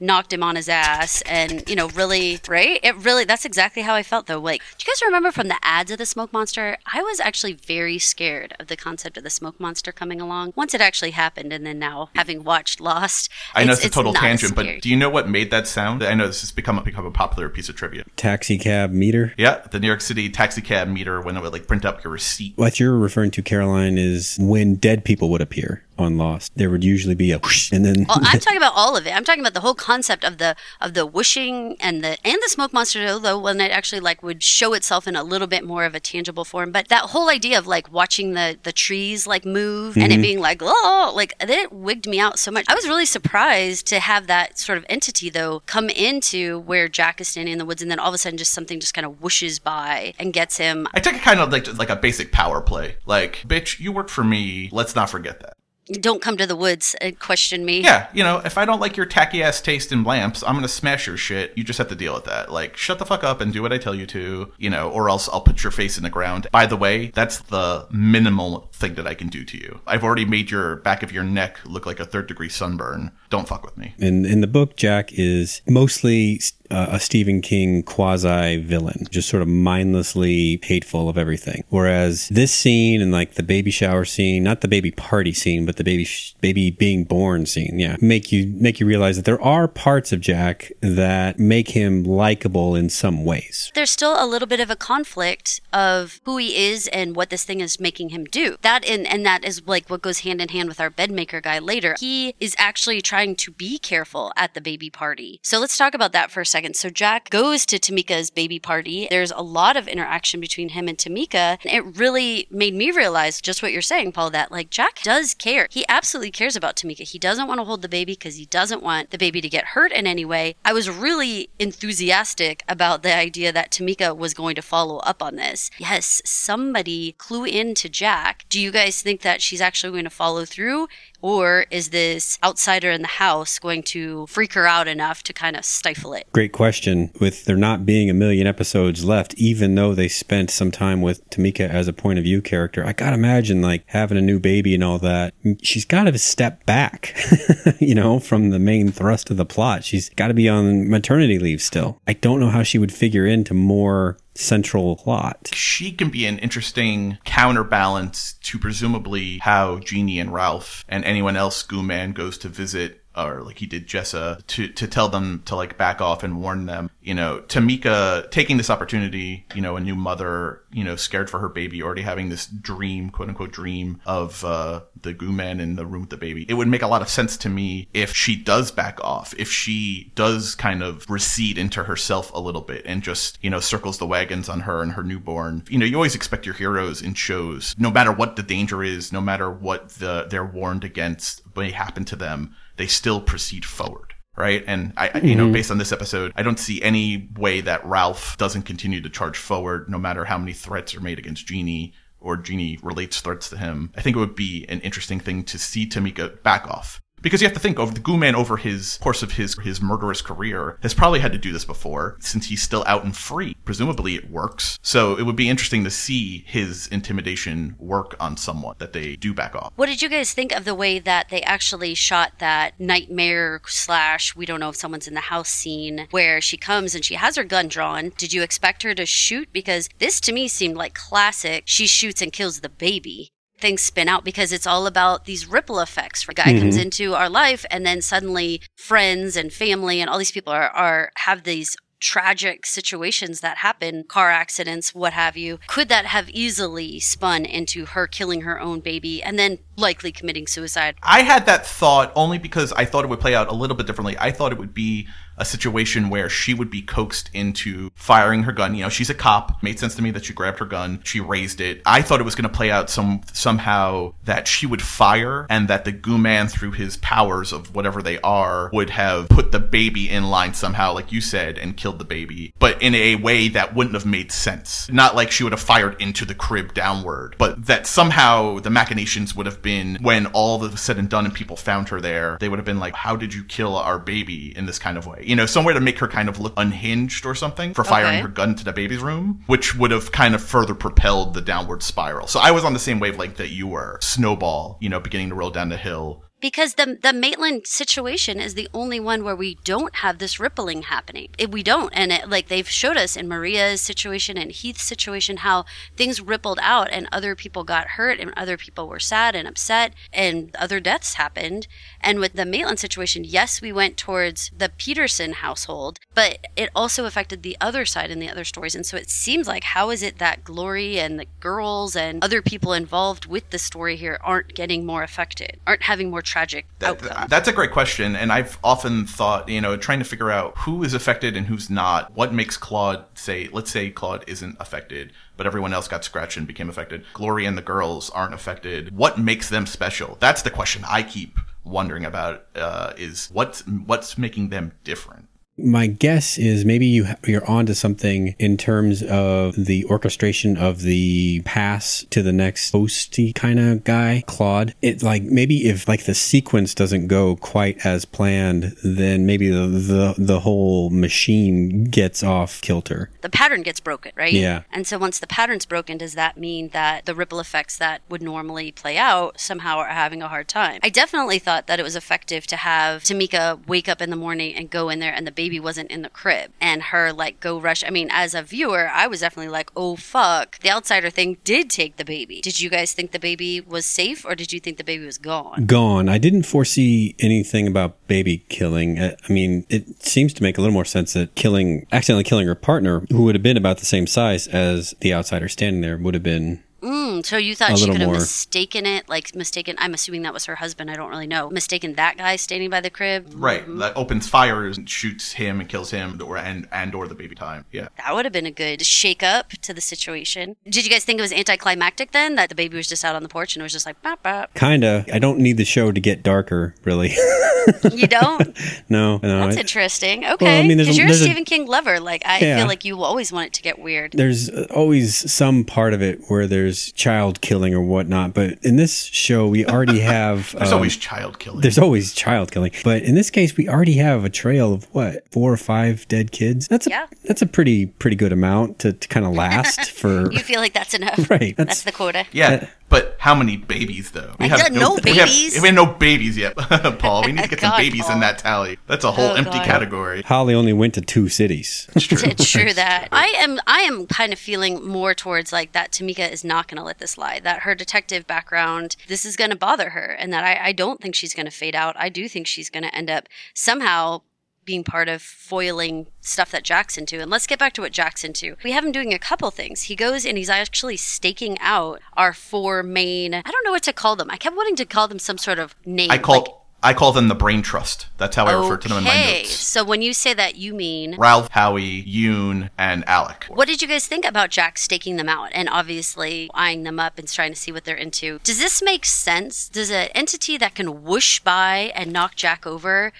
knocked 0.00 0.32
him 0.32 0.42
on 0.42 0.56
his 0.56 0.68
ass, 0.68 1.22
and 1.22 1.68
you 1.68 1.76
know, 1.76 1.88
really, 1.88 2.40
right? 2.48 2.80
It 2.82 2.96
really. 2.96 3.24
That's 3.24 3.44
exactly 3.44 3.82
how 3.82 3.94
I 3.94 4.02
felt 4.02 4.26
though. 4.26 4.40
Like, 4.40 4.62
do 4.78 4.84
you 4.86 4.92
guys 4.92 5.02
remember 5.04 5.32
from 5.32 5.48
the 5.48 5.58
ads 5.62 5.90
of 5.90 5.98
the 5.98 6.06
smoke 6.06 6.32
monster? 6.32 6.76
I 6.92 7.02
was 7.02 7.20
actually 7.20 7.54
very 7.54 7.98
scared 7.98 8.54
of 8.58 8.68
the 8.68 8.76
concept 8.76 9.16
of 9.16 9.24
the 9.24 9.30
smoke 9.30 9.58
monster 9.60 9.92
coming 9.92 10.20
along 10.20 10.52
once 10.56 10.74
it 10.74 10.80
actually 10.80 11.12
happened, 11.12 11.52
and 11.52 11.66
then 11.66 11.78
now 11.78 12.10
having 12.14 12.44
watched 12.44 12.80
Lost, 12.80 13.30
I 13.54 13.64
know 13.64 13.72
it's, 13.72 13.84
a 13.84 13.90
total 13.90 14.12
not 14.12 14.20
tangent, 14.20 14.52
scary. 14.52 14.74
but 14.74 14.82
do 14.82 14.88
you 14.88 14.96
know 14.96 15.10
what 15.10 15.28
made 15.28 15.50
that 15.50 15.66
sound? 15.66 16.02
I 16.02 16.14
know 16.14 16.26
this 16.26 16.40
has 16.40 16.52
become 16.52 16.78
a, 16.78 16.82
become 16.82 17.06
a 17.06 17.10
popular 17.10 17.48
piece 17.48 17.68
of 17.68 17.76
trivia. 17.76 18.04
taxi 18.16 18.58
cab 18.58 18.90
meter. 18.90 19.32
Yeah, 19.36 19.60
the 19.70 19.80
New 19.80 19.86
York 19.86 20.00
City 20.00 20.28
taxi 20.30 20.60
cab 20.60 20.88
meter 20.88 21.20
when 21.20 21.36
it 21.36 21.42
would 21.42 21.52
like 21.52 21.66
print 21.66 21.84
up 21.84 22.02
your 22.02 22.12
receipt. 22.12 22.54
What 22.56 22.80
you're 22.80 22.98
referring 22.98 23.30
to, 23.32 23.42
Caroline, 23.42 23.98
is 23.98 24.36
when 24.40 24.76
dead 24.76 25.04
people 25.04 25.30
would 25.30 25.40
appear 25.40 25.83
on 25.98 26.16
Lost. 26.16 26.52
There 26.56 26.70
would 26.70 26.84
usually 26.84 27.14
be 27.14 27.32
a 27.32 27.38
whoosh, 27.38 27.72
and 27.72 27.84
then 27.84 28.06
Well, 28.08 28.18
I'm 28.22 28.40
talking 28.40 28.56
about 28.56 28.74
all 28.74 28.96
of 28.96 29.06
it. 29.06 29.14
I'm 29.14 29.24
talking 29.24 29.40
about 29.40 29.54
the 29.54 29.60
whole 29.60 29.74
concept 29.74 30.24
of 30.24 30.38
the 30.38 30.56
of 30.80 30.94
the 30.94 31.06
whooshing 31.06 31.76
and 31.80 32.02
the 32.02 32.16
and 32.24 32.38
the 32.42 32.48
smoke 32.48 32.72
monster, 32.72 33.06
although 33.06 33.38
when 33.38 33.60
it 33.60 33.70
actually 33.70 34.00
like 34.00 34.22
would 34.22 34.42
show 34.42 34.72
itself 34.74 35.06
in 35.06 35.16
a 35.16 35.24
little 35.24 35.46
bit 35.46 35.64
more 35.64 35.84
of 35.84 35.94
a 35.94 36.00
tangible 36.00 36.44
form. 36.44 36.72
But 36.72 36.88
that 36.88 37.10
whole 37.10 37.28
idea 37.28 37.58
of 37.58 37.66
like 37.66 37.92
watching 37.92 38.34
the 38.34 38.58
the 38.62 38.72
trees 38.72 39.26
like 39.26 39.44
move 39.44 39.96
and 39.96 40.06
it 40.06 40.16
mm-hmm. 40.16 40.22
being 40.22 40.40
like 40.40 40.60
oh 40.62 41.12
like 41.14 41.34
it 41.40 41.72
wigged 41.72 42.08
me 42.08 42.20
out 42.20 42.38
so 42.38 42.50
much. 42.50 42.64
I 42.68 42.74
was 42.74 42.86
really 42.86 43.06
surprised 43.06 43.86
to 43.88 44.00
have 44.00 44.26
that 44.26 44.58
sort 44.58 44.78
of 44.78 44.86
entity 44.88 45.30
though 45.30 45.60
come 45.66 45.88
into 45.90 46.60
where 46.60 46.88
Jack 46.88 47.20
is 47.20 47.28
standing 47.28 47.52
in 47.52 47.58
the 47.58 47.64
woods, 47.64 47.82
and 47.82 47.90
then 47.90 47.98
all 47.98 48.08
of 48.08 48.14
a 48.14 48.18
sudden 48.18 48.38
just 48.38 48.52
something 48.52 48.80
just 48.80 48.94
kind 48.94 49.06
of 49.06 49.20
whooshes 49.20 49.62
by 49.62 50.14
and 50.18 50.32
gets 50.32 50.56
him. 50.56 50.86
I 50.94 51.00
took 51.00 51.14
it 51.14 51.22
kind 51.22 51.40
of 51.40 51.52
like 51.52 51.66
like 51.78 51.90
a 51.90 51.96
basic 51.96 52.32
power 52.32 52.60
play. 52.60 52.96
Like, 53.06 53.44
bitch, 53.46 53.80
you 53.80 53.92
work 53.92 54.08
for 54.08 54.24
me. 54.24 54.68
Let's 54.72 54.94
not 54.94 55.10
forget 55.10 55.40
that. 55.40 55.54
Don't 55.92 56.22
come 56.22 56.36
to 56.38 56.46
the 56.46 56.56
woods 56.56 56.96
and 57.00 57.18
question 57.18 57.64
me. 57.64 57.82
Yeah, 57.82 58.08
you 58.14 58.24
know, 58.24 58.40
if 58.44 58.56
I 58.56 58.64
don't 58.64 58.80
like 58.80 58.96
your 58.96 59.06
tacky 59.06 59.42
ass 59.42 59.60
taste 59.60 59.92
in 59.92 60.02
lamps, 60.02 60.42
I'm 60.42 60.54
gonna 60.54 60.68
smash 60.68 61.06
your 61.06 61.18
shit. 61.18 61.52
You 61.56 61.64
just 61.64 61.78
have 61.78 61.88
to 61.88 61.94
deal 61.94 62.14
with 62.14 62.24
that. 62.24 62.50
Like, 62.50 62.76
shut 62.76 62.98
the 62.98 63.04
fuck 63.04 63.22
up 63.22 63.40
and 63.40 63.52
do 63.52 63.60
what 63.60 63.72
I 63.72 63.78
tell 63.78 63.94
you 63.94 64.06
to, 64.06 64.52
you 64.56 64.70
know, 64.70 64.90
or 64.90 65.10
else 65.10 65.28
I'll 65.28 65.42
put 65.42 65.62
your 65.62 65.70
face 65.70 65.98
in 65.98 66.02
the 66.02 66.10
ground. 66.10 66.46
By 66.50 66.66
the 66.66 66.76
way, 66.76 67.08
that's 67.08 67.38
the 67.40 67.86
minimal 67.90 68.68
thing 68.84 68.94
that 68.96 69.06
I 69.06 69.14
can 69.14 69.28
do 69.28 69.44
to 69.44 69.56
you. 69.56 69.80
I've 69.86 70.04
already 70.04 70.24
made 70.24 70.50
your 70.50 70.76
back 70.76 71.02
of 71.02 71.10
your 71.12 71.24
neck 71.24 71.58
look 71.64 71.86
like 71.86 72.00
a 72.00 72.04
third 72.04 72.26
degree 72.26 72.48
sunburn. 72.48 73.12
Don't 73.30 73.48
fuck 73.48 73.64
with 73.64 73.76
me. 73.78 73.94
In 73.98 74.24
in 74.26 74.40
the 74.40 74.46
book, 74.46 74.76
Jack 74.76 75.10
is 75.12 75.62
mostly 75.66 76.40
uh, 76.70 76.86
a 76.90 77.00
Stephen 77.00 77.40
King 77.40 77.82
quasi 77.82 78.56
villain, 78.58 79.06
just 79.10 79.28
sort 79.28 79.42
of 79.42 79.48
mindlessly 79.48 80.58
hateful 80.62 81.08
of 81.08 81.16
everything. 81.18 81.62
Whereas 81.68 82.28
this 82.28 82.52
scene 82.52 83.00
and 83.00 83.12
like 83.12 83.34
the 83.34 83.42
baby 83.42 83.70
shower 83.70 84.04
scene, 84.04 84.42
not 84.42 84.60
the 84.60 84.68
baby 84.68 84.90
party 84.90 85.32
scene, 85.32 85.66
but 85.66 85.76
the 85.76 85.84
baby 85.84 86.04
sh- 86.04 86.34
baby 86.40 86.70
being 86.70 87.04
born 87.04 87.46
scene, 87.46 87.78
yeah, 87.78 87.96
make 88.00 88.32
you 88.32 88.46
make 88.58 88.80
you 88.80 88.86
realize 88.86 89.16
that 89.16 89.24
there 89.24 89.40
are 89.42 89.68
parts 89.68 90.12
of 90.12 90.20
Jack 90.20 90.72
that 90.80 91.38
make 91.38 91.70
him 91.70 92.02
likable 92.04 92.74
in 92.74 92.88
some 92.88 93.24
ways. 93.24 93.70
there's 93.74 93.90
still 93.90 94.16
a 94.22 94.26
little 94.26 94.48
bit 94.48 94.60
of 94.60 94.70
a 94.70 94.76
conflict 94.76 95.60
of 95.72 96.20
who 96.24 96.36
he 96.36 96.50
is 96.70 96.88
and 96.88 97.14
what 97.16 97.30
this 97.30 97.44
thing 97.44 97.60
is 97.60 97.78
making 97.80 98.08
him 98.10 98.24
do. 98.24 98.56
That 98.62 98.73
and 98.82 99.06
and 99.06 99.26
that 99.26 99.44
is 99.44 99.62
like 99.66 99.90
what 99.90 100.00
goes 100.00 100.20
hand 100.20 100.40
in 100.40 100.48
hand 100.48 100.68
with 100.68 100.80
our 100.80 100.90
bedmaker 100.90 101.42
guy 101.42 101.58
later. 101.58 101.94
He 102.00 102.34
is 102.40 102.54
actually 102.58 103.02
trying 103.02 103.36
to 103.36 103.50
be 103.50 103.78
careful 103.78 104.32
at 104.36 104.54
the 104.54 104.60
baby 104.60 104.88
party. 104.88 105.38
So 105.42 105.60
let's 105.60 105.76
talk 105.76 105.92
about 105.92 106.12
that 106.12 106.30
for 106.30 106.40
a 106.40 106.46
second. 106.46 106.76
So 106.76 106.88
Jack 106.88 107.28
goes 107.28 107.66
to 107.66 107.78
Tamika's 107.78 108.30
baby 108.30 108.58
party. 108.58 109.06
There's 109.10 109.30
a 109.32 109.42
lot 109.42 109.76
of 109.76 109.86
interaction 109.86 110.40
between 110.40 110.70
him 110.70 110.88
and 110.88 110.96
Tamika. 110.96 111.58
And 111.64 111.72
it 111.72 111.98
really 111.98 112.46
made 112.50 112.74
me 112.74 112.90
realize 112.90 113.40
just 113.40 113.62
what 113.62 113.72
you're 113.72 113.82
saying, 113.82 114.12
Paul, 114.12 114.30
that 114.30 114.50
like 114.50 114.70
Jack 114.70 115.02
does 115.02 115.34
care. 115.34 115.68
He 115.70 115.84
absolutely 115.88 116.30
cares 116.30 116.56
about 116.56 116.76
Tamika. 116.76 117.08
He 117.08 117.18
doesn't 117.18 117.46
want 117.46 117.60
to 117.60 117.64
hold 117.64 117.82
the 117.82 117.88
baby 117.88 118.12
because 118.12 118.36
he 118.36 118.46
doesn't 118.46 118.82
want 118.82 119.10
the 119.10 119.18
baby 119.18 119.40
to 119.40 119.48
get 119.48 119.66
hurt 119.66 119.92
in 119.92 120.06
any 120.06 120.24
way. 120.24 120.56
I 120.64 120.72
was 120.72 120.88
really 120.88 121.50
enthusiastic 121.58 122.62
about 122.68 123.02
the 123.02 123.14
idea 123.14 123.52
that 123.52 123.70
Tamika 123.70 124.16
was 124.16 124.34
going 124.34 124.54
to 124.54 124.62
follow 124.62 124.98
up 124.98 125.22
on 125.22 125.36
this. 125.36 125.70
Yes, 125.78 126.22
somebody 126.24 127.12
clue 127.12 127.44
in 127.44 127.74
to 127.74 127.88
Jack. 127.88 128.44
Do 128.48 128.60
you 128.60 128.63
guys 128.70 129.02
think 129.02 129.22
that 129.22 129.42
she's 129.42 129.60
actually 129.60 129.92
going 129.92 130.04
to 130.04 130.10
follow 130.10 130.44
through? 130.44 130.88
Or 131.24 131.64
is 131.70 131.88
this 131.88 132.38
outsider 132.44 132.90
in 132.90 133.00
the 133.00 133.08
house 133.08 133.58
going 133.58 133.82
to 133.84 134.26
freak 134.26 134.52
her 134.52 134.66
out 134.66 134.86
enough 134.86 135.22
to 135.22 135.32
kind 135.32 135.56
of 135.56 135.64
stifle 135.64 136.12
it? 136.12 136.26
Great 136.32 136.52
question. 136.52 137.10
With 137.18 137.46
there 137.46 137.56
not 137.56 137.86
being 137.86 138.10
a 138.10 138.14
million 138.14 138.46
episodes 138.46 139.06
left, 139.06 139.32
even 139.36 139.74
though 139.74 139.94
they 139.94 140.06
spent 140.06 140.50
some 140.50 140.70
time 140.70 141.00
with 141.00 141.26
Tamika 141.30 141.66
as 141.66 141.88
a 141.88 141.94
point 141.94 142.18
of 142.18 142.24
view 142.24 142.42
character, 142.42 142.84
I 142.84 142.92
gotta 142.92 143.14
imagine 143.14 143.62
like 143.62 143.84
having 143.86 144.18
a 144.18 144.20
new 144.20 144.38
baby 144.38 144.74
and 144.74 144.84
all 144.84 144.98
that. 144.98 145.32
She's 145.62 145.86
got 145.86 146.04
to 146.04 146.18
step 146.18 146.66
back, 146.66 147.16
you 147.80 147.94
know, 147.94 148.20
from 148.20 148.50
the 148.50 148.58
main 148.58 148.92
thrust 148.92 149.30
of 149.30 149.38
the 149.38 149.46
plot. 149.46 149.82
She's 149.82 150.10
got 150.10 150.28
to 150.28 150.34
be 150.34 150.46
on 150.50 150.90
maternity 150.90 151.38
leave 151.38 151.62
still. 151.62 152.02
I 152.06 152.12
don't 152.12 152.38
know 152.38 152.50
how 152.50 152.64
she 152.64 152.76
would 152.76 152.92
figure 152.92 153.24
into 153.24 153.54
more 153.54 154.18
central 154.34 154.96
plot. 154.96 155.50
She 155.52 155.92
can 155.92 156.10
be 156.10 156.26
an 156.26 156.38
interesting 156.38 157.18
counterbalance 157.24 158.34
to 158.42 158.58
presumably 158.58 159.38
how 159.38 159.78
Jeannie 159.78 160.18
and 160.18 160.32
Ralph 160.32 160.84
and 160.88 161.04
anyone 161.14 161.36
else 161.36 161.62
Gooman 161.62 162.12
goes 162.12 162.36
to 162.38 162.48
visit 162.48 163.03
or 163.16 163.42
like 163.42 163.58
he 163.58 163.66
did 163.66 163.86
Jessa 163.86 164.44
to 164.48 164.68
to 164.68 164.86
tell 164.86 165.08
them 165.08 165.42
to 165.46 165.56
like 165.56 165.78
back 165.78 166.00
off 166.00 166.22
and 166.22 166.40
warn 166.40 166.66
them. 166.66 166.90
You 167.02 167.14
know, 167.14 167.42
Tamika 167.46 168.30
taking 168.30 168.56
this 168.56 168.70
opportunity, 168.70 169.46
you 169.54 169.60
know, 169.60 169.76
a 169.76 169.80
new 169.80 169.94
mother, 169.94 170.62
you 170.72 170.84
know, 170.84 170.96
scared 170.96 171.28
for 171.28 171.38
her 171.40 171.48
baby, 171.48 171.82
already 171.82 172.02
having 172.02 172.28
this 172.28 172.46
dream, 172.46 173.10
quote 173.10 173.28
unquote 173.28 173.52
dream 173.52 174.00
of 174.06 174.44
uh, 174.44 174.80
the 175.02 175.12
goo 175.12 175.32
man 175.32 175.60
in 175.60 175.76
the 175.76 175.86
room 175.86 176.02
with 176.02 176.10
the 176.10 176.16
baby. 176.16 176.46
It 176.48 176.54
would 176.54 176.68
make 176.68 176.82
a 176.82 176.86
lot 176.86 177.02
of 177.02 177.08
sense 177.08 177.36
to 177.38 177.48
me 177.48 177.88
if 177.92 178.14
she 178.14 178.36
does 178.36 178.70
back 178.70 178.98
off, 179.02 179.34
if 179.38 179.50
she 179.50 180.12
does 180.14 180.54
kind 180.54 180.82
of 180.82 181.08
recede 181.08 181.58
into 181.58 181.84
herself 181.84 182.32
a 182.34 182.40
little 182.40 182.62
bit 182.62 182.82
and 182.86 183.02
just, 183.02 183.38
you 183.42 183.50
know, 183.50 183.60
circles 183.60 183.98
the 183.98 184.06
wagons 184.06 184.48
on 184.48 184.60
her 184.60 184.82
and 184.82 184.92
her 184.92 185.02
newborn. 185.02 185.62
You 185.68 185.78
know, 185.78 185.86
you 185.86 185.96
always 185.96 186.14
expect 186.14 186.46
your 186.46 186.54
heroes 186.54 187.02
in 187.02 187.14
shows, 187.14 187.74
no 187.78 187.90
matter 187.90 188.12
what 188.12 188.36
the 188.36 188.42
danger 188.42 188.82
is, 188.82 189.12
no 189.12 189.20
matter 189.20 189.50
what 189.50 189.90
the 189.90 190.26
they're 190.28 190.44
warned 190.44 190.84
against 190.84 191.42
may 191.56 191.70
happen 191.70 192.04
to 192.06 192.16
them, 192.16 192.54
they 192.76 192.86
still 192.86 193.20
proceed 193.20 193.64
forward 193.64 194.14
right? 194.36 194.64
And 194.66 194.92
I, 194.96 195.08
mm-hmm. 195.08 195.26
you 195.26 195.34
know, 195.34 195.52
based 195.52 195.70
on 195.70 195.78
this 195.78 195.92
episode, 195.92 196.32
I 196.34 196.42
don't 196.42 196.58
see 196.58 196.82
any 196.82 197.28
way 197.36 197.60
that 197.60 197.84
Ralph 197.84 198.36
doesn't 198.36 198.62
continue 198.62 199.00
to 199.00 199.08
charge 199.08 199.38
forward, 199.38 199.88
no 199.88 199.98
matter 199.98 200.24
how 200.24 200.38
many 200.38 200.52
threats 200.52 200.94
are 200.94 201.00
made 201.00 201.18
against 201.18 201.46
Jeannie 201.46 201.92
or 202.20 202.36
Jeannie 202.36 202.78
relates 202.82 203.20
threats 203.20 203.48
to 203.50 203.58
him. 203.58 203.92
I 203.96 204.00
think 204.00 204.16
it 204.16 204.18
would 204.18 204.34
be 204.34 204.66
an 204.68 204.80
interesting 204.80 205.20
thing 205.20 205.44
to 205.44 205.58
see 205.58 205.86
Tamika 205.86 206.42
back 206.42 206.66
off 206.68 207.00
because 207.24 207.40
you 207.40 207.48
have 207.48 207.54
to 207.54 207.60
think 207.60 207.78
of 207.78 207.94
the 207.94 208.00
Goo 208.00 208.18
Man 208.18 208.36
over 208.36 208.58
his 208.58 208.98
course 208.98 209.22
of 209.22 209.32
his 209.32 209.58
his 209.58 209.80
murderous 209.80 210.20
career 210.20 210.78
has 210.82 210.94
probably 210.94 211.20
had 211.20 211.32
to 211.32 211.38
do 211.38 211.52
this 211.52 211.64
before 211.64 212.16
since 212.20 212.46
he's 212.46 212.62
still 212.62 212.84
out 212.86 213.02
and 213.02 213.16
free. 213.16 213.56
Presumably 213.64 214.14
it 214.14 214.30
works. 214.30 214.78
So 214.82 215.16
it 215.16 215.22
would 215.22 215.34
be 215.34 215.48
interesting 215.48 215.82
to 215.84 215.90
see 215.90 216.44
his 216.46 216.86
intimidation 216.88 217.76
work 217.78 218.14
on 218.20 218.36
someone 218.36 218.76
that 218.78 218.92
they 218.92 219.16
do 219.16 219.32
back 219.32 219.56
off. 219.56 219.72
What 219.76 219.86
did 219.86 220.02
you 220.02 220.10
guys 220.10 220.32
think 220.34 220.52
of 220.52 220.66
the 220.66 220.74
way 220.74 220.98
that 220.98 221.30
they 221.30 221.42
actually 221.42 221.94
shot 221.94 222.38
that 222.38 222.78
nightmare 222.78 223.62
slash 223.66 224.36
we 224.36 224.44
don't 224.44 224.60
know 224.60 224.68
if 224.68 224.76
someone's 224.76 225.08
in 225.08 225.14
the 225.14 225.20
house 225.20 225.48
scene 225.48 226.06
where 226.10 226.42
she 226.42 226.58
comes 226.58 226.94
and 226.94 227.04
she 227.04 227.14
has 227.14 227.36
her 227.36 227.44
gun 227.44 227.68
drawn? 227.68 228.12
Did 228.18 228.34
you 228.34 228.42
expect 228.42 228.82
her 228.82 228.94
to 228.94 229.06
shoot? 229.06 229.48
Because 229.50 229.88
this 229.98 230.20
to 230.20 230.32
me 230.32 230.46
seemed 230.46 230.76
like 230.76 230.92
classic. 230.92 231.62
She 231.64 231.86
shoots 231.86 232.20
and 232.20 232.32
kills 232.32 232.60
the 232.60 232.68
baby 232.68 233.30
things 233.64 233.80
spin 233.80 234.10
out 234.10 234.24
because 234.24 234.52
it's 234.52 234.66
all 234.66 234.86
about 234.86 235.24
these 235.24 235.46
ripple 235.46 235.80
effects. 235.80 236.28
A 236.28 236.34
guy 236.34 236.42
mm-hmm. 236.44 236.58
comes 236.58 236.76
into 236.76 237.14
our 237.14 237.30
life 237.30 237.64
and 237.70 237.86
then 237.86 238.02
suddenly 238.02 238.60
friends 238.76 239.38
and 239.38 239.50
family 239.50 240.02
and 240.02 240.10
all 240.10 240.18
these 240.18 240.32
people 240.32 240.52
are, 240.52 240.68
are 240.68 241.10
have 241.16 241.44
these 241.44 241.74
tragic 241.98 242.66
situations 242.66 243.40
that 243.40 243.56
happen, 243.58 244.04
car 244.04 244.30
accidents, 244.30 244.94
what 244.94 245.14
have 245.14 245.38
you, 245.38 245.58
could 245.66 245.88
that 245.88 246.04
have 246.04 246.28
easily 246.28 247.00
spun 247.00 247.46
into 247.46 247.86
her 247.86 248.06
killing 248.06 248.42
her 248.42 248.60
own 248.60 248.80
baby 248.80 249.22
and 249.22 249.38
then 249.38 249.58
likely 249.76 250.12
committing 250.12 250.46
suicide? 250.46 250.96
I 251.02 251.22
had 251.22 251.46
that 251.46 251.66
thought 251.66 252.12
only 252.14 252.38
because 252.38 252.72
I 252.72 252.84
thought 252.84 253.04
it 253.04 253.08
would 253.08 253.20
play 253.20 253.34
out 253.34 253.48
a 253.48 253.54
little 253.54 253.76
bit 253.76 253.86
differently. 253.86 254.16
I 254.18 254.30
thought 254.30 254.52
it 254.52 254.58
would 254.58 254.74
be 254.74 255.08
a 255.36 255.44
situation 255.44 256.10
where 256.10 256.28
she 256.28 256.54
would 256.54 256.70
be 256.70 256.82
coaxed 256.82 257.30
into 257.32 257.90
firing 257.94 258.44
her 258.44 258.52
gun. 258.52 258.74
You 258.74 258.84
know, 258.84 258.88
she's 258.88 259.10
a 259.10 259.14
cop. 259.14 259.62
Made 259.62 259.78
sense 259.78 259.94
to 259.96 260.02
me 260.02 260.10
that 260.12 260.24
she 260.24 260.32
grabbed 260.32 260.58
her 260.60 260.64
gun, 260.64 261.00
she 261.04 261.20
raised 261.20 261.60
it. 261.60 261.82
I 261.86 262.02
thought 262.02 262.20
it 262.20 262.24
was 262.24 262.34
going 262.34 262.48
to 262.48 262.56
play 262.56 262.70
out 262.70 262.90
some 262.90 263.22
somehow 263.32 264.14
that 264.24 264.46
she 264.46 264.66
would 264.66 264.82
fire 264.82 265.46
and 265.50 265.68
that 265.68 265.84
the 265.84 265.92
goo 265.92 266.18
man 266.18 266.48
through 266.48 266.72
his 266.72 266.96
powers 266.98 267.52
of 267.52 267.74
whatever 267.74 268.02
they 268.02 268.20
are 268.20 268.70
would 268.72 268.90
have 268.90 269.28
put 269.28 269.52
the 269.52 269.58
baby 269.58 270.08
in 270.08 270.24
line 270.24 270.54
somehow 270.54 270.92
like 270.92 271.12
you 271.12 271.20
said 271.20 271.58
and 271.58 271.76
killed 271.76 271.98
the 271.98 272.04
baby, 272.04 272.52
but 272.58 272.80
in 272.82 272.94
a 272.94 273.16
way 273.16 273.48
that 273.48 273.74
wouldn't 273.74 273.94
have 273.94 274.06
made 274.06 274.30
sense. 274.30 274.90
Not 274.90 275.16
like 275.16 275.30
she 275.30 275.42
would 275.42 275.52
have 275.52 275.60
fired 275.60 276.00
into 276.00 276.24
the 276.24 276.34
crib 276.34 276.74
downward, 276.74 277.36
but 277.38 277.66
that 277.66 277.86
somehow 277.86 278.60
the 278.60 278.70
machinations 278.70 279.34
would 279.34 279.46
have 279.46 279.62
been 279.64 279.98
when 280.00 280.26
all 280.26 280.58
the 280.58 280.76
said 280.76 280.98
and 280.98 281.08
done 281.08 281.24
and 281.24 281.34
people 281.34 281.56
found 281.56 281.88
her 281.88 282.00
there, 282.00 282.36
they 282.38 282.48
would 282.48 282.60
have 282.60 282.66
been 282.66 282.78
like, 282.78 282.94
"How 282.94 283.16
did 283.16 283.34
you 283.34 283.42
kill 283.42 283.76
our 283.76 283.98
baby 283.98 284.56
in 284.56 284.66
this 284.66 284.78
kind 284.78 284.96
of 284.96 285.06
way?" 285.06 285.24
you 285.26 285.34
know, 285.34 285.46
somewhere 285.46 285.74
to 285.74 285.80
make 285.80 285.98
her 285.98 286.06
kind 286.06 286.28
of 286.28 286.38
look 286.38 286.52
unhinged 286.56 287.26
or 287.26 287.34
something 287.34 287.74
for 287.74 287.82
firing 287.82 288.14
okay. 288.14 288.20
her 288.20 288.28
gun 288.28 288.54
to 288.54 288.64
the 288.64 288.72
baby's 288.72 289.00
room, 289.00 289.42
which 289.46 289.74
would 289.74 289.90
have 289.90 290.12
kind 290.12 290.34
of 290.34 290.42
further 290.42 290.74
propelled 290.74 291.34
the 291.34 291.40
downward 291.40 291.82
spiral. 291.82 292.28
So 292.28 292.38
I 292.38 292.52
was 292.52 292.64
on 292.64 292.72
the 292.72 292.78
same 292.78 293.00
wavelength 293.00 293.38
that 293.38 293.50
you 293.50 293.66
were. 293.66 293.98
Snowball, 294.00 294.78
you 294.80 294.88
know, 294.88 295.00
beginning 295.00 295.30
to 295.30 295.34
roll 295.34 295.50
down 295.50 295.70
the 295.70 295.76
hill 295.76 296.23
because 296.44 296.74
the 296.74 296.98
the 297.00 297.14
Maitland 297.14 297.66
situation 297.66 298.38
is 298.38 298.52
the 298.52 298.68
only 298.74 299.00
one 299.00 299.24
where 299.24 299.34
we 299.34 299.54
don't 299.64 299.96
have 299.96 300.18
this 300.18 300.38
rippling 300.38 300.82
happening. 300.82 301.30
We 301.48 301.62
don't, 301.62 301.90
and 301.94 302.12
it, 302.12 302.28
like 302.28 302.48
they've 302.48 302.68
showed 302.68 302.98
us 302.98 303.16
in 303.16 303.26
Maria's 303.26 303.80
situation 303.80 304.36
and 304.36 304.52
Heath's 304.52 304.82
situation 304.82 305.38
how 305.38 305.64
things 305.96 306.20
rippled 306.20 306.58
out 306.60 306.90
and 306.90 307.08
other 307.10 307.34
people 307.34 307.64
got 307.64 307.96
hurt 307.96 308.20
and 308.20 308.30
other 308.36 308.58
people 308.58 308.86
were 308.88 309.00
sad 309.00 309.34
and 309.34 309.48
upset 309.48 309.94
and 310.12 310.54
other 310.56 310.80
deaths 310.80 311.14
happened. 311.14 311.66
And 311.98 312.18
with 312.18 312.34
the 312.34 312.44
Maitland 312.44 312.78
situation, 312.78 313.24
yes, 313.24 313.62
we 313.62 313.72
went 313.72 313.96
towards 313.96 314.50
the 314.54 314.68
Peterson 314.68 315.32
household, 315.32 315.98
but 316.14 316.46
it 316.56 316.68
also 316.76 317.06
affected 317.06 317.42
the 317.42 317.56
other 317.58 317.86
side 317.86 318.10
in 318.10 318.18
the 318.18 318.28
other 318.28 318.44
stories. 318.44 318.74
And 318.74 318.84
so 318.84 318.98
it 318.98 319.08
seems 319.08 319.48
like 319.48 319.64
how 319.64 319.88
is 319.88 320.02
it 320.02 320.18
that 320.18 320.44
Glory 320.44 320.98
and 320.98 321.18
the 321.18 321.26
girls 321.40 321.96
and 321.96 322.22
other 322.22 322.42
people 322.42 322.74
involved 322.74 323.24
with 323.24 323.48
the 323.48 323.58
story 323.58 323.96
here 323.96 324.18
aren't 324.22 324.54
getting 324.54 324.84
more 324.84 325.02
affected, 325.02 325.58
aren't 325.66 325.84
having 325.84 326.10
more 326.10 326.20
tragic 326.34 326.66
that, 326.80 327.28
That's 327.28 327.46
a 327.46 327.52
great 327.52 327.70
question, 327.70 328.16
and 328.16 328.32
I've 328.32 328.58
often 328.64 329.06
thought, 329.06 329.48
you 329.48 329.60
know, 329.60 329.76
trying 329.76 330.00
to 330.00 330.04
figure 330.04 330.32
out 330.32 330.58
who 330.58 330.82
is 330.82 330.92
affected 330.92 331.36
and 331.36 331.46
who's 331.46 331.70
not. 331.70 332.12
What 332.16 332.34
makes 332.34 332.56
Claude 332.56 333.04
say? 333.14 333.48
Let's 333.52 333.70
say 333.70 333.88
Claude 333.90 334.24
isn't 334.26 334.56
affected, 334.58 335.12
but 335.36 335.46
everyone 335.46 335.72
else 335.72 335.86
got 335.86 336.02
scratched 336.04 336.36
and 336.36 336.44
became 336.44 336.68
affected. 336.68 337.04
Glory 337.12 337.46
and 337.46 337.56
the 337.56 337.62
girls 337.62 338.10
aren't 338.10 338.34
affected. 338.34 338.96
What 338.96 339.16
makes 339.16 339.48
them 339.48 339.64
special? 339.64 340.16
That's 340.18 340.42
the 340.42 340.50
question 340.50 340.82
I 340.88 341.04
keep 341.04 341.38
wondering 341.62 342.04
about. 342.04 342.46
Uh, 342.56 342.94
is 342.96 343.28
what's 343.32 343.64
what's 343.68 344.18
making 344.18 344.48
them 344.48 344.72
different? 344.82 345.23
My 345.56 345.86
guess 345.86 346.36
is 346.36 346.64
maybe 346.64 346.86
you 346.86 347.06
you're 347.24 347.48
onto 347.48 347.74
something 347.74 348.34
in 348.40 348.56
terms 348.56 349.04
of 349.04 349.54
the 349.54 349.84
orchestration 349.84 350.56
of 350.56 350.82
the 350.82 351.42
pass 351.44 352.04
to 352.10 352.22
the 352.22 352.32
next 352.32 352.72
hosty 352.72 353.32
kind 353.32 353.60
of 353.60 353.84
guy, 353.84 354.24
Claude. 354.26 354.74
It 354.82 355.02
like 355.02 355.22
maybe 355.22 355.68
if 355.68 355.86
like 355.86 356.04
the 356.04 356.14
sequence 356.14 356.74
doesn't 356.74 357.06
go 357.06 357.36
quite 357.36 357.86
as 357.86 358.04
planned, 358.04 358.74
then 358.82 359.26
maybe 359.26 359.48
the 359.48 359.66
the, 359.66 360.14
the 360.18 360.40
whole 360.40 360.90
machine 360.90 361.84
gets 361.84 362.24
off 362.24 362.60
kilter. 362.60 363.10
The 363.20 363.30
pattern 363.30 363.62
gets 363.62 363.78
broken, 363.78 364.10
right? 364.16 364.32
Yeah. 364.32 364.62
And 364.72 364.88
so 364.88 364.98
once 364.98 365.20
the 365.20 365.26
pattern's 365.28 365.66
broken, 365.66 365.98
does 365.98 366.14
that 366.14 366.36
mean 366.36 366.70
that 366.70 367.06
the 367.06 367.14
ripple 367.14 367.38
effects 367.38 367.78
that 367.78 368.02
would 368.08 368.22
normally 368.22 368.72
play 368.72 368.96
out 368.96 369.38
somehow 369.38 369.78
are 369.78 369.86
having 369.86 370.20
a 370.20 370.28
hard 370.28 370.48
time? 370.48 370.80
I 370.82 370.88
definitely 370.88 371.38
thought 371.38 371.68
that 371.68 371.78
it 371.78 371.84
was 371.84 371.94
effective 371.94 372.44
to 372.48 372.56
have 372.56 373.04
Tamika 373.04 373.64
wake 373.68 373.88
up 373.88 374.02
in 374.02 374.10
the 374.10 374.16
morning 374.16 374.56
and 374.56 374.68
go 374.68 374.88
in 374.88 374.98
there 374.98 375.14
and 375.14 375.24
the 375.24 375.32
baby 375.32 375.43
wasn't 375.60 375.90
in 375.90 376.02
the 376.02 376.08
crib 376.08 376.52
and 376.60 376.82
her 376.84 377.12
like 377.12 377.40
go 377.40 377.58
rush. 377.58 377.84
I 377.84 377.90
mean, 377.90 378.08
as 378.10 378.34
a 378.34 378.42
viewer, 378.42 378.88
I 378.92 379.06
was 379.06 379.20
definitely 379.20 379.50
like, 379.50 379.70
oh 379.76 379.96
fuck. 379.96 380.58
The 380.60 380.70
outsider 380.70 381.10
thing 381.10 381.38
did 381.44 381.70
take 381.70 381.96
the 381.96 382.04
baby. 382.04 382.40
Did 382.40 382.60
you 382.60 382.70
guys 382.70 382.92
think 382.92 383.12
the 383.12 383.18
baby 383.18 383.60
was 383.60 383.84
safe 383.86 384.24
or 384.24 384.34
did 384.34 384.52
you 384.52 384.60
think 384.60 384.78
the 384.78 384.84
baby 384.84 385.04
was 385.04 385.18
gone? 385.18 385.66
Gone. 385.66 386.08
I 386.08 386.18
didn't 386.18 386.44
foresee 386.44 387.14
anything 387.18 387.66
about 387.66 388.06
baby 388.06 388.44
killing. 388.48 389.00
I 389.00 389.16
mean, 389.28 389.66
it 389.68 390.02
seems 390.02 390.32
to 390.34 390.42
make 390.42 390.58
a 390.58 390.60
little 390.60 390.74
more 390.74 390.84
sense 390.84 391.12
that 391.14 391.34
killing, 391.34 391.86
accidentally 391.92 392.24
killing 392.24 392.46
her 392.46 392.54
partner, 392.54 393.06
who 393.10 393.24
would 393.24 393.34
have 393.34 393.42
been 393.42 393.56
about 393.56 393.78
the 393.78 393.86
same 393.86 394.06
size 394.06 394.46
as 394.48 394.94
the 395.00 395.14
outsider 395.14 395.48
standing 395.48 395.80
there, 395.82 395.96
would 395.96 396.14
have 396.14 396.22
been 396.22 396.62
Mm, 396.84 397.24
so 397.24 397.38
you 397.38 397.54
thought 397.54 397.78
she 397.78 397.90
could 397.90 398.02
have 398.02 398.10
mistaken 398.10 398.84
it, 398.84 399.08
like 399.08 399.34
mistaken? 399.34 399.74
I'm 399.78 399.94
assuming 399.94 400.20
that 400.22 400.34
was 400.34 400.44
her 400.44 400.56
husband. 400.56 400.90
I 400.90 400.96
don't 400.96 401.08
really 401.08 401.26
know. 401.26 401.48
Mistaken 401.48 401.94
that 401.94 402.18
guy 402.18 402.36
standing 402.36 402.68
by 402.68 402.82
the 402.82 402.90
crib, 402.90 403.32
right? 403.34 403.62
Mm-hmm. 403.62 403.78
That 403.78 403.96
opens 403.96 404.28
fire 404.28 404.66
and 404.66 404.88
shoots 404.88 405.32
him 405.32 405.60
and 405.60 405.68
kills 405.68 405.90
him, 405.90 406.20
or 406.22 406.36
and 406.36 406.68
and 406.70 406.94
or 406.94 407.08
the 407.08 407.14
baby 407.14 407.34
time. 407.34 407.64
Yeah, 407.72 407.88
that 407.96 408.14
would 408.14 408.26
have 408.26 408.32
been 408.32 408.44
a 408.44 408.50
good 408.50 408.84
shake 408.84 409.22
up 409.22 409.50
to 409.62 409.72
the 409.72 409.80
situation. 409.80 410.56
Did 410.68 410.84
you 410.84 410.90
guys 410.90 411.04
think 411.04 411.18
it 411.18 411.22
was 411.22 411.32
anticlimactic 411.32 412.12
then 412.12 412.34
that 412.34 412.50
the 412.50 412.54
baby 412.54 412.76
was 412.76 412.86
just 412.86 413.02
out 413.02 413.16
on 413.16 413.22
the 413.22 413.30
porch 413.30 413.56
and 413.56 413.62
it 413.62 413.64
was 413.64 413.72
just 413.72 413.86
like 413.86 414.00
bop 414.02 414.22
bop? 414.22 414.52
Kinda. 414.52 415.06
I 415.10 415.18
don't 415.18 415.38
need 415.38 415.56
the 415.56 415.64
show 415.64 415.90
to 415.90 416.00
get 416.00 416.22
darker, 416.22 416.74
really. 416.84 417.14
you 417.92 418.06
don't? 418.06 418.58
no, 418.90 419.18
no. 419.22 419.40
That's 419.40 419.56
I, 419.56 419.60
interesting. 419.60 420.26
Okay, 420.26 420.44
well, 420.44 420.62
I 420.62 420.66
mean, 420.66 420.76
because 420.76 420.98
you're 420.98 421.08
a 421.08 421.14
Stephen 421.14 421.42
a, 421.42 421.46
King 421.46 421.66
lover. 421.66 421.98
Like 421.98 422.26
I 422.26 422.40
yeah. 422.40 422.58
feel 422.58 422.66
like 422.66 422.84
you 422.84 423.02
always 423.02 423.32
want 423.32 423.46
it 423.46 423.52
to 423.54 423.62
get 423.62 423.78
weird. 423.78 424.12
There's 424.12 424.50
always 424.66 425.32
some 425.32 425.64
part 425.64 425.94
of 425.94 426.02
it 426.02 426.24
where 426.28 426.46
there's 426.46 426.73
there's 426.74 426.90
child 426.92 427.40
killing 427.40 427.72
or 427.72 427.80
whatnot, 427.80 428.34
but 428.34 428.58
in 428.64 428.74
this 428.74 429.04
show 429.04 429.46
we 429.46 429.64
already 429.64 430.00
have 430.14 430.52
there's 430.52 430.72
um, 430.72 430.78
always 430.78 430.96
child 430.96 431.38
killing. 431.38 431.60
There's 431.60 431.78
always 431.78 432.12
child 432.12 432.50
killing, 432.50 432.72
but 432.82 433.02
in 433.02 433.14
this 433.14 433.30
case 433.30 433.56
we 433.56 433.68
already 433.68 433.94
have 433.94 434.24
a 434.24 434.30
trail 434.30 434.72
of 434.72 434.92
what 434.92 435.24
four 435.30 435.52
or 435.52 435.56
five 435.56 436.08
dead 436.08 436.32
kids. 436.32 436.66
That's 436.66 436.88
a 436.88 436.90
yeah. 436.90 437.06
that's 437.22 437.42
a 437.42 437.46
pretty 437.46 437.86
pretty 437.86 438.16
good 438.16 438.32
amount 438.32 438.80
to, 438.80 438.92
to 438.92 439.08
kind 439.08 439.24
of 439.24 439.34
last 439.44 439.92
for. 439.92 440.32
you 440.32 440.40
feel 440.40 440.60
like 440.60 440.72
that's 440.72 440.94
enough, 440.94 441.30
right? 441.30 441.56
That's, 441.56 441.68
that's 441.68 441.82
the 441.82 441.92
quota. 441.92 442.26
Yeah, 442.32 442.68
but 442.88 443.16
How 443.18 443.34
many 443.34 443.56
babies 443.56 444.10
though? 444.12 444.34
I 444.38 444.48
don't 444.48 444.72
know 444.74 444.94
we 444.94 445.10
have- 445.10 445.18
no 445.18 445.24
babies. 445.26 445.60
We 445.60 445.66
have, 445.68 445.74
no 445.74 445.86
babies 445.86 446.36
yet, 446.36 446.54
Paul. 446.98 447.24
We 447.24 447.32
need 447.32 447.42
to 447.44 447.48
get 447.54 447.60
some 447.60 447.76
babies 447.76 448.02
Paul. 448.04 448.12
in 448.14 448.20
that 448.20 448.38
tally. 448.38 448.78
That's 448.86 449.04
a 449.04 449.12
whole 449.12 449.30
Oh, 449.30 449.34
empty 449.34 449.58
God. 449.58 449.64
category. 449.64 450.22
Holly 450.22 450.54
only 450.54 450.72
went 450.72 450.94
to 450.94 451.00
two 451.00 451.28
cities. 451.28 451.88
It's 451.96 452.50
true 452.50 452.72
that 452.74 453.08
I 453.12 453.26
am. 453.38 453.58
I 453.66 453.80
am 453.80 454.06
kind 454.06 454.32
of 454.32 454.38
feeling 454.38 454.86
more 454.86 455.14
towards 455.14 455.52
like 455.52 455.72
that. 455.72 455.90
Tamika 455.92 456.30
is 456.30 456.44
not 456.44 456.68
going 456.68 456.76
to 456.78 456.84
let 456.84 456.98
this 456.98 457.16
lie. 457.18 457.40
That 457.40 457.60
her 457.60 457.74
detective 457.74 458.26
background, 458.26 458.96
this 459.08 459.24
is 459.24 459.36
going 459.36 459.50
to 459.50 459.56
bother 459.56 459.90
her, 459.90 460.16
and 460.18 460.32
that 460.32 460.44
I, 460.44 460.68
I 460.68 460.72
don't 460.72 461.00
think 461.00 461.14
she's 461.14 461.34
going 461.34 461.46
to 461.46 461.52
fade 461.52 461.74
out. 461.74 461.96
I 461.98 462.08
do 462.10 462.28
think 462.28 462.46
she's 462.46 462.68
going 462.70 462.82
to 462.84 462.94
end 462.94 463.08
up 463.10 463.28
somehow 463.54 464.20
being 464.64 464.84
part 464.84 465.08
of 465.08 465.22
foiling 465.22 466.06
stuff 466.20 466.50
that 466.50 466.62
Jack's 466.64 466.96
into. 466.96 467.20
And 467.20 467.30
let's 467.30 467.46
get 467.46 467.58
back 467.58 467.72
to 467.74 467.80
what 467.82 467.92
Jack's 467.92 468.24
into. 468.24 468.56
We 468.64 468.72
have 468.72 468.84
him 468.84 468.92
doing 468.92 469.12
a 469.12 469.18
couple 469.18 469.50
things. 469.50 469.82
He 469.84 469.96
goes 469.96 470.24
and 470.24 470.38
he's 470.38 470.50
actually 470.50 470.96
staking 470.96 471.58
out 471.60 472.00
our 472.16 472.32
four 472.32 472.82
main. 472.82 473.34
I 473.34 473.42
don't 473.42 473.64
know 473.64 473.72
what 473.72 473.82
to 473.84 473.92
call 473.92 474.16
them. 474.16 474.30
I 474.30 474.36
kept 474.36 474.56
wanting 474.56 474.76
to 474.76 474.84
call 474.84 475.08
them 475.08 475.18
some 475.18 475.38
sort 475.38 475.58
of 475.58 475.74
name. 475.84 476.10
I 476.10 476.18
call 476.18 476.40
like- 476.40 476.50
I 476.82 476.92
call 476.92 477.12
them 477.12 477.28
the 477.28 477.34
brain 477.34 477.62
trust. 477.62 478.08
That's 478.18 478.36
how 478.36 478.44
I 478.44 478.52
refer 478.52 478.76
to 478.76 478.88
them 478.88 478.98
in 478.98 479.04
my 479.04 479.10
Okay, 479.10 479.38
notes. 479.44 479.52
so 479.54 479.82
when 479.84 480.02
you 480.02 480.12
say 480.12 480.34
that, 480.34 480.56
you 480.56 480.74
mean 480.74 481.14
Ralph, 481.16 481.48
Howie, 481.52 482.04
Yoon, 482.04 482.68
and 482.76 483.08
Alec. 483.08 483.46
What 483.48 483.68
did 483.68 483.80
you 483.80 483.88
guys 483.88 484.06
think 484.06 484.26
about 484.26 484.50
Jack 484.50 484.76
staking 484.76 485.16
them 485.16 485.26
out 485.26 485.48
and 485.52 485.66
obviously 485.70 486.50
eyeing 486.52 486.82
them 486.82 487.00
up 487.00 487.18
and 487.18 487.26
trying 487.26 487.54
to 487.54 487.58
see 487.58 487.72
what 487.72 487.86
they're 487.86 487.96
into? 487.96 488.38
Does 488.44 488.58
this 488.58 488.82
make 488.82 489.06
sense? 489.06 489.66
Does 489.66 489.90
an 489.90 490.08
entity 490.14 490.58
that 490.58 490.74
can 490.74 491.02
whoosh 491.04 491.40
by 491.40 491.90
and 491.94 492.12
knock 492.12 492.34
Jack 492.36 492.66
over 492.66 493.14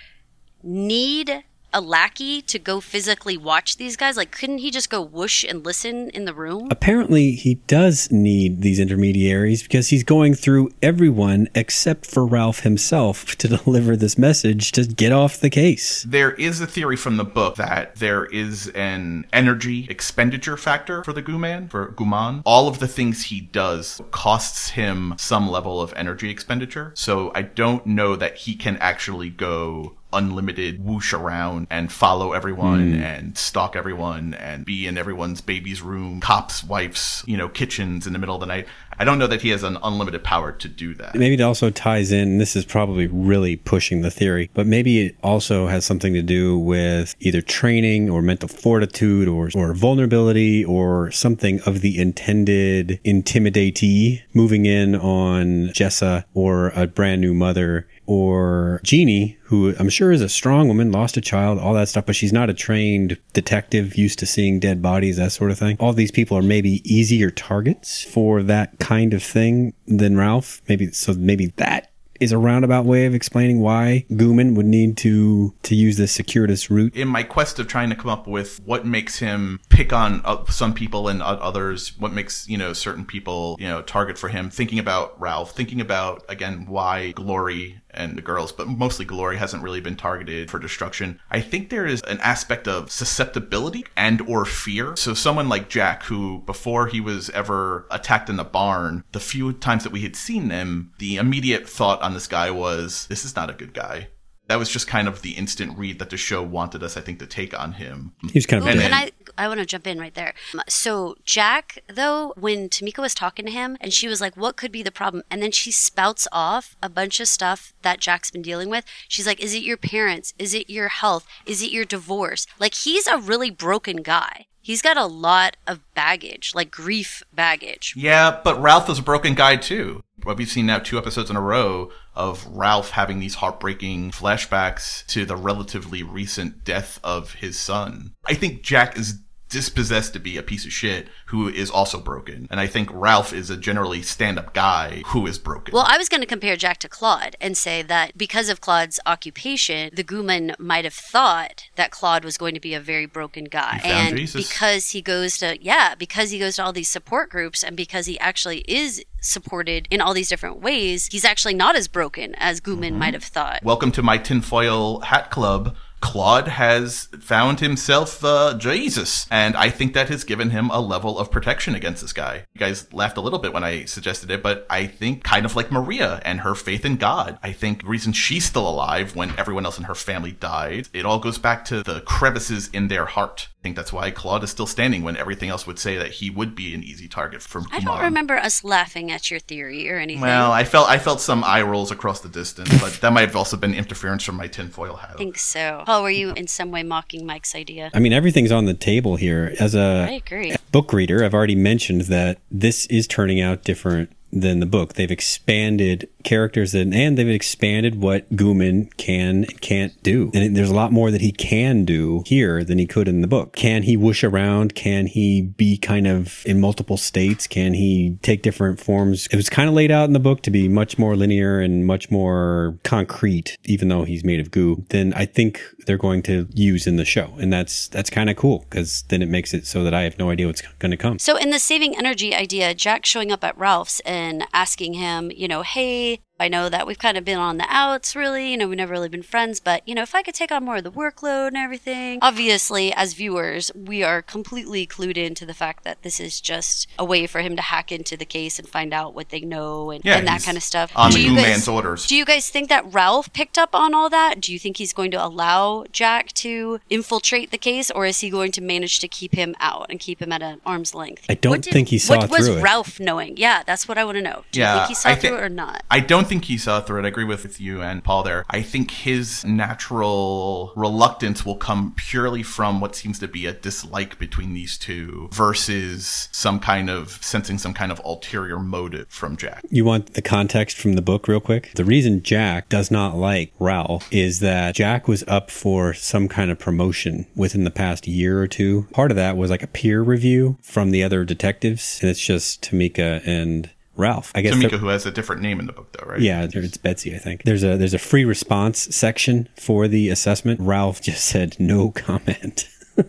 need 0.65 1.45
a 1.75 1.81
lackey 1.81 2.41
to 2.41 2.59
go 2.59 2.81
physically 2.81 3.37
watch 3.37 3.77
these 3.77 3.97
guys? 3.97 4.17
Like, 4.17 4.31
couldn't 4.31 4.59
he 4.59 4.71
just 4.71 4.89
go 4.89 5.03
whoosh 5.03 5.45
and 5.45 5.65
listen 5.65 6.09
in 6.11 6.25
the 6.25 6.33
room? 6.33 6.69
Apparently, 6.71 7.33
he 7.33 7.57
does 7.67 8.11
need 8.13 8.63
these 8.63 8.79
intermediaries 8.79 9.63
because 9.65 9.89
he's 9.89 10.05
going 10.05 10.35
through 10.35 10.71
everyone 10.81 11.49
except 11.55 12.07
for 12.07 12.25
Ralph 12.25 12.61
himself 12.61 13.37
to 13.39 13.49
deliver 13.49 13.97
this 13.97 14.17
message 14.17 14.71
to 14.73 14.87
get 14.87 15.13
off 15.13 15.41
the 15.41 15.51
case. 15.51 16.05
There 16.05 16.33
is 16.33 16.61
a 16.61 16.67
theory 16.67 16.97
from 16.97 17.17
the 17.17 17.25
book 17.25 17.57
that 17.57 17.97
there 17.97 18.25
is 18.27 18.69
an 18.69 19.27
energy 19.33 19.89
expenditure 19.91 20.57
factor 20.57 21.03
for 21.03 21.13
the 21.13 21.23
Guman, 21.23 21.69
for 21.69 21.93
Guman. 21.93 22.43
All 22.47 22.69
of 22.69 22.79
the 22.79 22.89
things 22.89 23.25
he 23.25 23.41
does 23.41 24.01
costs 24.13 24.71
him 24.71 25.15
some 25.19 25.51
level 25.51 25.81
of 25.81 25.93
energy 25.97 26.31
expenditure. 26.31 26.93
So 26.95 27.33
I 27.35 27.43
don't 27.43 27.85
know 27.85 28.15
that 28.15 28.37
he 28.37 28.55
can 28.55 28.77
actually 28.77 29.31
go 29.31 29.97
unlimited 30.15 30.85
whoosh 30.85 31.13
around 31.13 31.67
and 31.71 31.93
follow 31.93 32.33
everyone 32.33 32.95
hmm. 32.95 33.03
and 33.03 33.37
stalk 33.37 33.77
everyone 33.77 34.35
and 34.35 34.65
be 34.65 34.87
in 34.87 34.97
everyone's 34.97 35.41
baby's 35.41 35.83
room, 35.83 36.21
cops, 36.21 36.65
wives, 36.65 37.23
you 37.27 37.37
know, 37.37 37.49
kitchens 37.49 38.07
in 38.07 38.13
the 38.13 38.19
middle 38.19 38.35
of 38.35 38.41
the 38.41 38.47
night. 38.47 38.67
I 38.99 39.05
don't 39.05 39.19
know 39.19 39.27
that 39.27 39.43
he 39.43 39.51
has 39.51 39.63
an 39.63 39.79
unlimited 39.83 40.23
power 40.23 40.53
to 40.53 40.69
do 40.69 40.95
that. 40.95 41.15
Maybe 41.15 41.35
it 41.35 41.41
also 41.41 41.71
ties 41.71 42.13
in, 42.13 42.29
and 42.29 42.41
this 42.41 42.57
is 42.57 42.65
probably 42.65 43.07
really 43.07 43.57
pushing 43.57 44.03
the 44.03 44.11
theory, 44.11 44.51
but 44.55 44.67
maybe 44.67 45.07
it 45.07 45.17
also 45.23 45.67
has 45.67 45.85
something 45.85 46.13
to 46.15 46.23
do 46.23 46.59
with 46.59 47.15
either 47.21 47.41
training 47.41 48.11
or 48.11 48.23
mental 48.23 48.49
fortitude 48.49 49.29
or, 49.29 49.51
or 49.55 49.75
vulnerability 49.75 50.65
or 50.65 51.11
something 51.11 51.61
of 51.67 51.81
the 51.81 51.99
intended 51.99 53.01
intimidatee 53.05 54.23
moving 54.33 54.67
in 54.67 54.95
on 54.95 55.69
Jessa 55.69 56.25
or 56.35 56.69
a 56.71 56.87
brand 56.87 57.21
new 57.21 57.35
mother 57.35 57.87
or 58.07 58.81
Jeannie, 58.85 59.39
who 59.45 59.75
I'm 59.79 59.89
sure 59.89 60.13
is 60.13 60.21
a 60.21 60.29
strong 60.29 60.69
woman, 60.69 60.93
lost 60.93 61.17
a 61.17 61.21
child, 61.21 61.59
all 61.59 61.75
that 61.75 61.89
stuff, 61.89 62.07
but 62.07 62.17
she's 62.17 62.33
not 62.33 62.51
a 62.51 62.55
trained 62.55 63.19
detective 63.33 63.97
used 63.97 64.19
to 64.19 64.27
seeing 64.27 64.61
dead 64.61 64.83
bodies, 64.83 65.17
that 65.17 65.33
sort 65.33 65.51
of 65.51 65.59
thing. 65.59 65.77
All 65.81 65.93
these 65.93 66.11
people 66.11 66.37
are 66.37 66.43
maybe 66.43 66.83
easier 66.85 67.31
targets 67.31 68.03
for 68.03 68.43
that 68.43 68.79
kind 68.85 69.15
of 69.15 69.23
thing 69.23 69.73
than 69.87 70.17
Ralph. 70.17 70.61
Maybe 70.69 70.93
so 70.93 71.15
maybe 71.15 71.47
that 71.57 71.91
is 72.21 72.31
a 72.33 72.39
roundabout 72.39 72.85
way 72.85 73.07
of 73.07 73.15
explaining 73.15 73.61
why 73.61 74.07
Gooman 74.11 74.55
would 74.57 74.67
need 74.67 74.97
to 74.99 75.55
to 75.63 75.75
use 75.75 75.97
this 75.97 76.13
circuitous 76.13 76.71
route. 76.71 76.95
in 76.95 77.09
my 77.09 77.23
quest 77.23 77.59
of 77.59 77.67
trying 77.67 77.91
to 77.91 77.97
come 77.97 78.11
up 78.11 78.27
with 78.27 78.61
what 78.65 78.87
makes 78.87 79.19
him 79.19 79.61
pick 79.69 79.93
on 79.93 80.21
uh, 80.25 80.45
some 80.47 80.75
people 80.75 81.09
and 81.09 81.23
o- 81.23 81.25
others, 81.25 81.99
what 81.99 82.13
makes 82.13 82.49
you 82.49 82.59
know 82.59 82.73
certain 82.73 83.05
people 83.05 83.57
you 83.59 83.67
know 83.67 83.83
target 83.83 84.19
for 84.19 84.29
him, 84.29 84.51
thinking 84.51 84.79
about 84.79 85.21
Ralph, 85.21 85.53
thinking 85.53 85.81
about 85.81 86.23
again 86.29 86.67
why 86.67 87.13
Glory 87.13 87.81
and 87.95 88.17
the 88.17 88.23
girls, 88.23 88.53
but 88.53 88.69
mostly 88.69 89.05
Glory 89.05 89.37
hasn't 89.37 89.63
really 89.63 89.81
been 89.81 89.97
targeted 89.97 90.51
for 90.51 90.59
destruction. 90.59 91.21
I 91.31 91.41
think 91.41 91.71
there 91.71 91.87
is 91.87 92.03
an 92.03 92.21
aspect 92.21 92.69
of 92.69 92.91
susceptibility 92.91 93.85
and 93.97 94.21
or 94.23 94.45
fear. 94.45 94.97
So 94.97 95.15
someone 95.15 95.49
like 95.49 95.69
Jack, 95.69 96.05
who 96.05 96.43
before 96.47 96.87
he 96.87 97.01
was 97.01 97.31
ever 97.31 97.87
attacked 97.91 98.29
in 98.29 98.37
the 98.37 98.45
barn, 98.45 99.05
the 99.13 99.21
few 99.21 99.53
times 99.53 99.85
that 99.85 99.93
we 99.93 100.03
had 100.03 100.17
seen 100.17 100.51
him, 100.51 100.93
the 100.99 101.17
immediate 101.17 101.69
thought 101.69 102.03
on 102.03 102.15
this 102.15 102.27
guy 102.27 102.51
was, 102.51 103.07
this 103.09 103.25
is 103.25 103.37
not 103.37 103.51
a 103.51 103.55
good 103.55 103.75
guy. 103.75 104.09
That 104.47 104.59
was 104.59 104.69
just 104.69 104.87
kind 104.87 105.09
of 105.09 105.23
the 105.23 105.33
instant 105.33 105.79
read 105.79 105.99
that 105.99 106.11
the 106.11 106.19
show 106.19 106.43
wanted 106.43 106.83
us, 106.83 106.97
I 106.97 107.01
think, 107.01 107.19
to 107.21 107.27
take 107.27 107.59
on 107.59 107.73
him. 107.73 108.13
He's 108.33 108.45
kind 108.45 108.63
of 108.63 108.69
Ooh, 108.69 108.73
And 108.73 108.81
can 108.81 108.93
I? 108.93 109.11
I 109.37 109.49
want 109.49 109.59
to 109.61 109.67
jump 109.67 109.87
in 109.87 109.99
right 109.99 110.15
there. 110.15 110.35
Um, 110.53 110.61
So 110.69 111.17
Jack, 111.25 111.79
though, 111.89 112.35
when 112.37 112.69
Tamika 112.69 112.99
was 112.99 113.15
talking 113.15 113.47
to 113.47 113.51
him, 113.51 113.77
and 113.81 113.93
she 113.93 114.07
was 114.07 114.21
like, 114.21 114.37
"What 114.37 114.57
could 114.57 114.71
be 114.71 114.83
the 114.83 114.93
problem?" 114.93 115.23
and 115.31 115.43
then 115.43 115.51
she 115.51 115.71
spouts 115.71 116.29
off 116.31 116.77
a 116.83 116.89
bunch 116.89 117.21
of 117.21 117.29
stuff 117.29 117.73
that 117.83 118.01
Jack's 118.01 118.31
been 118.31 118.43
dealing 118.43 118.69
with. 118.69 118.85
She's 119.09 119.27
like, 119.27 119.41
"Is 119.41 119.55
it 119.55 119.63
your 119.63 119.77
parents? 119.79 120.35
Is 120.39 120.53
it 120.55 120.69
your 120.69 120.89
health? 120.89 121.27
Is 121.47 121.63
it 121.63 121.71
your 121.71 121.85
divorce?" 121.85 122.47
Like 122.61 122.75
he's 122.75 123.07
a 123.07 123.19
really 123.19 123.51
broken 123.51 124.03
guy. 124.03 124.47
He's 124.65 124.81
got 124.81 124.97
a 124.97 125.05
lot 125.05 125.59
of 125.67 125.81
baggage, 125.93 126.53
like 126.55 126.71
grief 126.71 127.23
baggage. 127.35 127.93
Yeah, 127.95 128.41
but 128.43 128.59
Ralph 128.63 128.89
is 128.89 128.99
a 128.99 129.03
broken 129.03 129.35
guy 129.35 129.57
too. 129.57 130.03
We've 130.25 130.49
seen 130.49 130.65
now 130.65 130.79
two 130.79 130.97
episodes 130.97 131.29
in 131.29 131.37
a 131.37 131.41
row 131.43 131.91
of 132.15 132.47
Ralph 132.47 132.93
having 132.93 133.19
these 133.19 133.35
heartbreaking 133.35 134.13
flashbacks 134.13 135.05
to 135.09 135.27
the 135.27 135.37
relatively 135.37 136.03
recent 136.03 136.65
death 136.65 136.99
of 137.05 137.35
his 137.35 137.61
son. 137.61 138.15
I 138.25 138.33
think 138.33 138.63
Jack 138.63 138.97
is 138.97 139.19
dispossessed 139.55 140.13
to 140.13 140.19
be 140.19 140.37
a 140.37 140.43
piece 140.43 140.65
of 140.65 140.73
shit 140.73 141.07
who 141.27 141.49
is 141.49 141.71
also 141.71 142.01
broken. 142.01 142.49
And 142.51 142.59
I 142.59 142.67
think 142.67 142.89
Ralph 142.93 143.33
is 143.33 143.51
a 143.51 143.57
generally 143.57 144.03
stand-up 144.03 144.53
guy 144.53 145.03
who 145.07 145.27
is 145.29 145.39
broken. 145.39 145.73
Well, 145.73 145.87
I 145.87 145.97
was 145.97 146.09
going 146.09 146.21
to 146.21 146.27
compare 146.27 146.57
Jack 146.57 146.79
to 146.79 146.89
Claude 146.89 147.37
and 147.41 147.57
say 147.57 147.81
that 147.83 148.19
because 148.19 148.49
of 148.49 148.61
Claude's 148.61 148.99
occupation, 149.07 149.91
the 149.95 150.03
Gooman 150.03 150.59
might 150.59 150.85
have 150.85 150.93
thought 150.93 151.69
that 151.77 151.93
Claude 151.93 152.25
was 152.25 152.37
going 152.37 152.55
to 152.55 152.61
be 152.61 152.75
a 152.75 152.81
very 152.81 153.07
broken 153.07 153.45
guy. 153.45 153.81
And 153.85 154.17
Jesus. 154.17 154.47
because 154.49 154.91
he 154.91 155.01
goes 155.01 155.39
to, 155.39 155.57
yeah, 155.63 155.95
because 155.95 156.31
he 156.31 156.39
goes 156.41 156.57
to 156.57 156.65
all 156.65 156.73
these 156.73 156.89
support 156.91 157.31
groups 157.31 157.63
and 157.63 157.77
because 157.77 158.07
he 158.07 158.19
actually 158.19 158.65
is 158.67 159.05
supported 159.21 159.87
in 159.91 160.01
all 160.01 160.13
these 160.15 160.29
different 160.29 160.61
ways, 160.61 161.07
he's 161.13 161.25
actually 161.25 161.55
not 161.55 161.77
as 161.77 161.87
broken 161.89 162.35
as 162.39 162.61
Gooman 162.61 162.75
Mm-hmm. 162.85 162.99
might 162.99 163.15
have 163.15 163.25
thought. 163.25 163.63
Welcome 163.63 163.93
to 163.93 164.03
my 164.03 164.19
tinfoil 164.19 165.01
hat 165.01 165.31
club. 165.31 165.77
Claude 166.05 166.49
has 166.49 167.07
found 167.19 167.61
himself 167.61 168.23
uh, 168.23 168.59
Jesus, 168.59 169.27
and 169.31 169.57
I 169.57 169.71
think 169.71 169.95
that 169.95 170.11
has 170.11 170.23
given 170.23 170.51
him 170.51 170.69
a 170.69 170.79
level 170.79 171.19
of 171.19 171.31
protection 171.31 171.75
against 171.75 172.03
this 172.03 172.13
guy. 172.13 172.45
You 172.53 172.59
guys 172.59 172.93
laughed 172.93 173.17
a 173.17 173.23
little 173.23 173.39
bit 173.39 173.55
when 173.55 173.65
I 173.65 173.87
suggested 173.87 174.31
it, 174.31 174.43
but 174.43 174.67
I 174.69 174.87
think 174.87 175.25
kind 175.25 175.47
of 175.47 175.57
like 175.57 175.73
Maria 175.73 176.21
and 176.23 176.41
her 176.41 176.55
faith 176.55 176.85
in 176.85 176.99
God. 176.99 177.39
I 177.43 177.53
think 177.53 177.81
the 177.81 177.89
reason 177.89 178.13
she's 178.13 178.45
still 178.45 178.69
alive 178.69 179.17
when 179.17 179.37
everyone 179.39 179.65
else 179.65 179.79
in 179.79 179.85
her 179.85 179.95
family 179.95 180.33
died, 180.33 180.91
it 180.93 181.07
all 181.07 181.19
goes 181.19 181.39
back 181.39 181.65
to 181.67 181.83
the 181.83 182.03
crevices 182.03 182.69
in 182.69 182.89
their 182.89 183.07
heart. 183.07 183.49
I 183.65 183.67
think 183.67 183.77
that's 183.77 183.95
why 183.95 184.11
Claude 184.11 184.45
is 184.45 184.51
still 184.51 184.67
standing 184.67 185.05
when 185.05 185.17
everything 185.17 185.49
else 185.49 185.67
would 185.67 185.79
say 185.79 185.97
that 185.97 186.11
he 186.11 186.29
would 186.29 186.55
be 186.55 186.75
an 186.75 186.83
easy 186.85 187.09
target 187.09 187.41
for 187.41 187.63
I 187.73 187.77
don't 187.77 187.81
Kumar. 187.85 188.03
remember 188.03 188.37
us 188.37 188.63
laughing 188.63 189.11
at 189.11 189.31
your 189.31 189.41
theory 189.41 189.89
or 189.91 189.97
anything. 189.97 190.21
Well, 190.21 190.53
I 190.53 190.65
felt 190.65 190.87
I 190.91 190.99
felt 190.99 191.19
some 191.19 191.43
eye 191.43 191.63
rolls 191.63 191.91
across 191.91 192.21
the 192.21 192.29
distance, 192.29 192.69
but 192.79 192.93
that 193.01 193.11
might 193.15 193.23
have 193.23 193.37
also 193.37 193.57
been 193.57 193.73
interference 193.73 194.23
from 194.23 194.35
my 194.35 194.49
tinfoil 194.49 194.97
hat. 194.97 195.13
I 195.15 195.17
think 195.17 195.39
so. 195.39 195.83
Paul, 195.87 196.03
were 196.03 196.11
you 196.11 196.33
in 196.33 196.47
some 196.47 196.73
way 196.73 196.83
mocking 196.83 197.25
Mike's 197.25 197.55
idea? 197.55 197.91
I 197.95 198.01
mean, 198.01 198.13
everything's 198.13 198.53
on 198.53 198.67
the 198.67 198.75
table 198.75 199.17
here. 199.17 199.55
As 199.59 199.75
I 199.75 200.09
a 200.09 200.17
agree. 200.19 200.55
book 200.71 200.93
reader, 200.93 201.25
I've 201.25 201.33
already 201.33 201.57
mentioned 201.57 202.03
that 202.03 202.41
this 202.51 202.85
is 202.89 203.07
turning 203.07 203.41
out 203.41 203.65
different 203.65 204.11
than 204.35 204.61
the 204.61 204.67
book. 204.67 204.95
They've 204.95 205.11
expanded 205.11 206.09
characters 206.25 206.75
and, 206.75 206.95
and 206.95 207.17
they've 207.17 207.29
expanded 207.29 208.01
what 208.01 208.31
Gooman 208.35 208.95
can 208.97 209.45
and 209.45 209.61
can't 209.61 210.03
do. 210.03 210.31
And 210.35 210.57
there's 210.57 210.71
a 210.71 210.75
lot 210.75 210.93
more 210.93 211.11
that 211.11 211.21
he 211.21 211.33
can 211.33 211.85
do 211.85 212.23
here 212.27 212.65
than 212.65 212.79
he 212.79 212.87
could 212.87 213.09
in 213.09 213.21
the 213.21 213.27
book. 213.27 213.55
Can 213.55 213.85
he 213.85 213.97
whoosh 213.97 214.25
around? 214.25 214.75
Can 214.75 215.07
he 215.07 215.43
be 215.43 215.77
kind 215.77 216.07
of 216.07 216.45
in 216.47 216.61
multiple 216.61 216.97
states? 216.97 217.47
Can 217.47 217.75
he 217.75 218.19
take 218.23 218.43
different 218.43 218.81
forms? 218.81 219.27
It 219.31 219.37
was 219.37 219.49
kind 219.49 219.69
of 219.69 219.75
laid 219.75 219.91
out 219.91 220.05
in 220.05 220.13
the 220.13 220.19
book 220.19 220.43
to 220.43 220.51
be 220.51 220.69
much 220.69 220.99
more 220.99 221.17
linear 221.17 221.61
and 221.61 221.87
much 221.87 222.11
more 222.11 222.79
concrete, 222.85 223.57
even 223.65 223.89
though 223.89 224.05
he's 224.05 224.25
made 224.25 224.41
of 224.41 224.51
goo, 224.51 224.85
than 224.89 225.15
I 225.15 225.27
think 225.27 225.61
they're 225.87 225.99
going 225.99 226.23
to 226.23 226.49
use 226.53 226.87
in 226.87 226.97
the 226.97 227.05
show. 227.05 227.35
And 227.39 227.53
that's, 227.53 227.89
that's 227.89 228.11
kind 228.11 228.31
of 228.31 228.37
cool 228.37 228.67
because 228.71 229.03
then 229.09 229.23
it 229.23 229.29
makes 229.29 229.55
it 229.55 229.67
so 229.67 229.85
that 229.85 229.95
I 229.95 230.03
have 230.03 230.19
no 230.19 230.31
idea 230.31 230.47
what's 230.47 230.63
going 230.63 230.91
to 230.91 230.97
come. 230.97 231.19
So, 231.19 231.37
in 231.37 231.51
the 231.51 231.59
saving 231.59 231.97
energy 231.97 232.35
idea, 232.35 232.75
Jack 232.75 233.07
showing 233.07 233.31
up 233.31 233.45
at 233.45 233.57
Ralph's 233.59 234.01
and 234.01 234.24
asking 234.53 234.95
him, 234.95 235.31
you 235.35 235.49
know, 235.49 235.63
hey, 235.63 236.21
I 236.41 236.49
know 236.49 236.69
that 236.69 236.85
we've 236.89 236.99
kind 236.99 237.17
of 237.17 237.25
been 237.25 237.39
on 237.39 237.59
the 237.59 237.67
outs, 237.69 238.17
really. 238.17 238.51
You 238.51 238.57
know, 238.57 238.67
we've 238.67 238.77
never 238.77 238.93
really 238.93 239.09
been 239.09 239.23
friends, 239.23 239.61
but, 239.61 239.87
you 239.87 239.95
know, 239.95 240.03
if 240.03 240.17
I 240.17 240.23
could 240.23 240.35
take 240.35 240.51
on 240.51 240.65
more 240.65 240.79
of 240.79 240.85
the 240.85 240.91
workload 240.91 241.49
and 241.49 241.57
everything. 241.57 242.19
Obviously, 242.23 242.93
as 242.93 243.13
viewers, 243.13 243.71
we 243.73 244.03
are 244.03 244.21
completely 244.21 244.85
clued 244.85 245.17
into 245.17 245.47
the 245.47 245.55
fact 245.55 245.85
that 245.85 246.03
this 246.03 246.19
is 246.19 246.41
just 246.41 246.89
a 246.99 247.05
way 247.05 247.29
for 247.29 247.41
him 247.41 247.55
to 247.55 247.63
hack 247.63 247.93
into 247.93 248.17
the 248.17 248.25
case 248.25 248.59
and 248.59 248.69
find 248.69 248.93
out 248.93 249.15
what 249.15 249.29
they 249.29 249.41
know 249.43 249.93
and, 249.93 250.05
Yeah, 250.05 250.17
and 250.17 250.27
that 250.27 250.43
kind 250.43 250.57
of 250.57 250.65
stuff. 250.65 250.91
on 250.97 251.13
Do 251.13 251.19
the 251.19 251.23
you 251.23 251.37
guys- 251.37 251.45
Man's 251.45 251.69
orders. 251.69 252.07
Do 252.09 252.17
you 252.17 252.25
guys 252.25 252.51
think 252.51 252.69
that 252.69 252.85
Ralph 252.93 253.33
picked 253.33 253.57
up 253.57 253.73
on 253.73 253.95
all 253.95 254.11
that? 254.11 254.41
Do 254.41 254.53
you 254.53 254.59
think 254.59 254.79
he's 254.79 254.93
going 254.93 255.13
to 255.13 255.25
allow 255.25 255.85
Jack 255.93 256.33
to 256.35 256.81
infiltrate 256.91 257.53
the 257.53 257.59
case, 257.59 257.93
or 257.93 258.07
is 258.07 258.21
he 258.21 258.29
going 258.29 258.51
to 258.53 258.61
manage 258.61 258.99
to 258.99 259.07
keep 259.07 259.37
him 259.37 259.55
out 259.61 259.87
and 259.89 260.01
keep 260.01 260.21
him 260.21 260.33
at 260.33 260.43
an 260.43 260.61
arm's 260.67 260.97
length? 260.97 261.27
I 261.29 261.35
don't 261.35 261.51
What 261.53 261.63
did- 261.63 261.73
think 261.73 261.89
he 261.91 261.99
saw 261.99 262.17
What 262.17 262.29
was 262.31 262.49
through 262.49 262.57
it. 262.59 262.63
Ralph 262.63 262.99
knowing? 262.99 263.37
Yeah, 263.37 263.63
that's 263.65 263.87
what 263.87 263.99
I 263.99 264.05
want 264.05 264.17
to 264.17 264.23
know. 264.23 264.43
Do 264.51 264.59
you 264.59 264.65
Yeah, 264.67 264.79
think 264.79 264.89
he 264.89 264.95
saw 264.97 265.11
I 265.11 265.15
through 265.15 265.37
it 265.37 265.43
or 265.45 265.49
not? 265.49 265.85
I 265.93 266.01
don't 266.01 266.24
think 266.25 266.47
he 266.47 266.59
saw 266.59 266.77
uh, 266.77 266.81
through 266.81 267.01
it. 267.01 267.05
I 267.05 267.09
agree 267.09 267.25
with, 267.25 267.45
with 267.45 267.61
you 267.61 267.83
and 267.83 268.03
Paul 268.03 268.23
there. 268.23 268.45
I 268.51 268.63
think 268.63 268.91
his 268.91 269.45
natural 269.45 270.73
reluctance 270.77 271.45
will 271.47 271.57
come 271.57 271.95
purely 271.97 272.43
from 272.43 272.81
what 272.81 272.97
seems 272.97 273.19
to 273.21 273.29
be 273.29 273.47
a 273.47 273.53
dislike 273.53 274.19
between 274.19 274.55
these 274.55 274.77
two 274.77 275.29
versus 275.33 276.29
some 276.33 276.59
kind 276.59 276.91
of 276.91 277.19
sensing 277.23 277.59
some 277.59 277.75
kind 277.75 277.93
of 277.93 278.01
ulterior 278.05 278.59
motive 278.59 279.09
from 279.09 279.37
Jack. 279.37 279.63
You 279.71 279.85
want 279.85 280.15
the 280.15 280.23
context 280.23 280.77
from 280.79 280.95
the 280.95 281.03
book, 281.03 281.29
real 281.29 281.41
quick? 281.41 281.73
The 281.75 281.85
reason 281.85 282.23
Jack 282.23 282.69
does 282.69 282.91
not 282.91 283.17
like 283.17 283.53
Ralph 283.59 284.09
is 284.13 284.41
that 284.41 284.75
Jack 284.75 285.07
was 285.07 285.23
up 285.29 285.51
for 285.51 285.95
some 285.95 286.29
kind 286.29 286.51
of 286.51 286.59
promotion 286.59 287.27
within 287.37 287.65
the 287.65 287.71
past 287.71 288.09
year 288.09 288.41
or 288.41 288.49
two. 288.49 288.87
Part 288.93 289.11
of 289.11 289.17
that 289.17 289.37
was 289.37 289.51
like 289.51 289.63
a 289.63 289.69
peer 289.69 290.03
review 290.03 290.59
from 290.63 290.91
the 290.91 291.05
other 291.05 291.25
detectives, 291.25 291.99
and 292.01 292.11
it's 292.11 292.21
just 292.21 292.63
Tamika 292.63 293.23
and 293.27 293.71
Ralph. 293.97 294.33
I 294.35 294.43
guess. 294.43 294.55
Tamika, 294.55 294.79
who 294.79 294.89
has 294.89 295.07
a 295.07 295.11
different 295.11 295.43
name 295.43 295.61
in 295.61 295.67
the 295.67 295.73
book, 295.73 295.93
though, 295.93 296.07
right? 296.07 296.21
Yeah, 296.21 296.47
it's 296.51 296.77
Betsy, 296.77 297.15
I 297.15 297.19
think. 297.19 297.45
There's 297.45 297.63
a 297.63 297.77
there's 297.77 297.95
a 297.95 297.99
free 297.99 298.25
response 298.25 298.95
section 298.95 299.49
for 299.57 299.89
the 299.89 300.09
assessment. 300.09 300.61
Ralph 300.61 301.01
just 301.01 301.25
said 301.25 301.57
no 301.59 301.91
comment. 301.91 302.69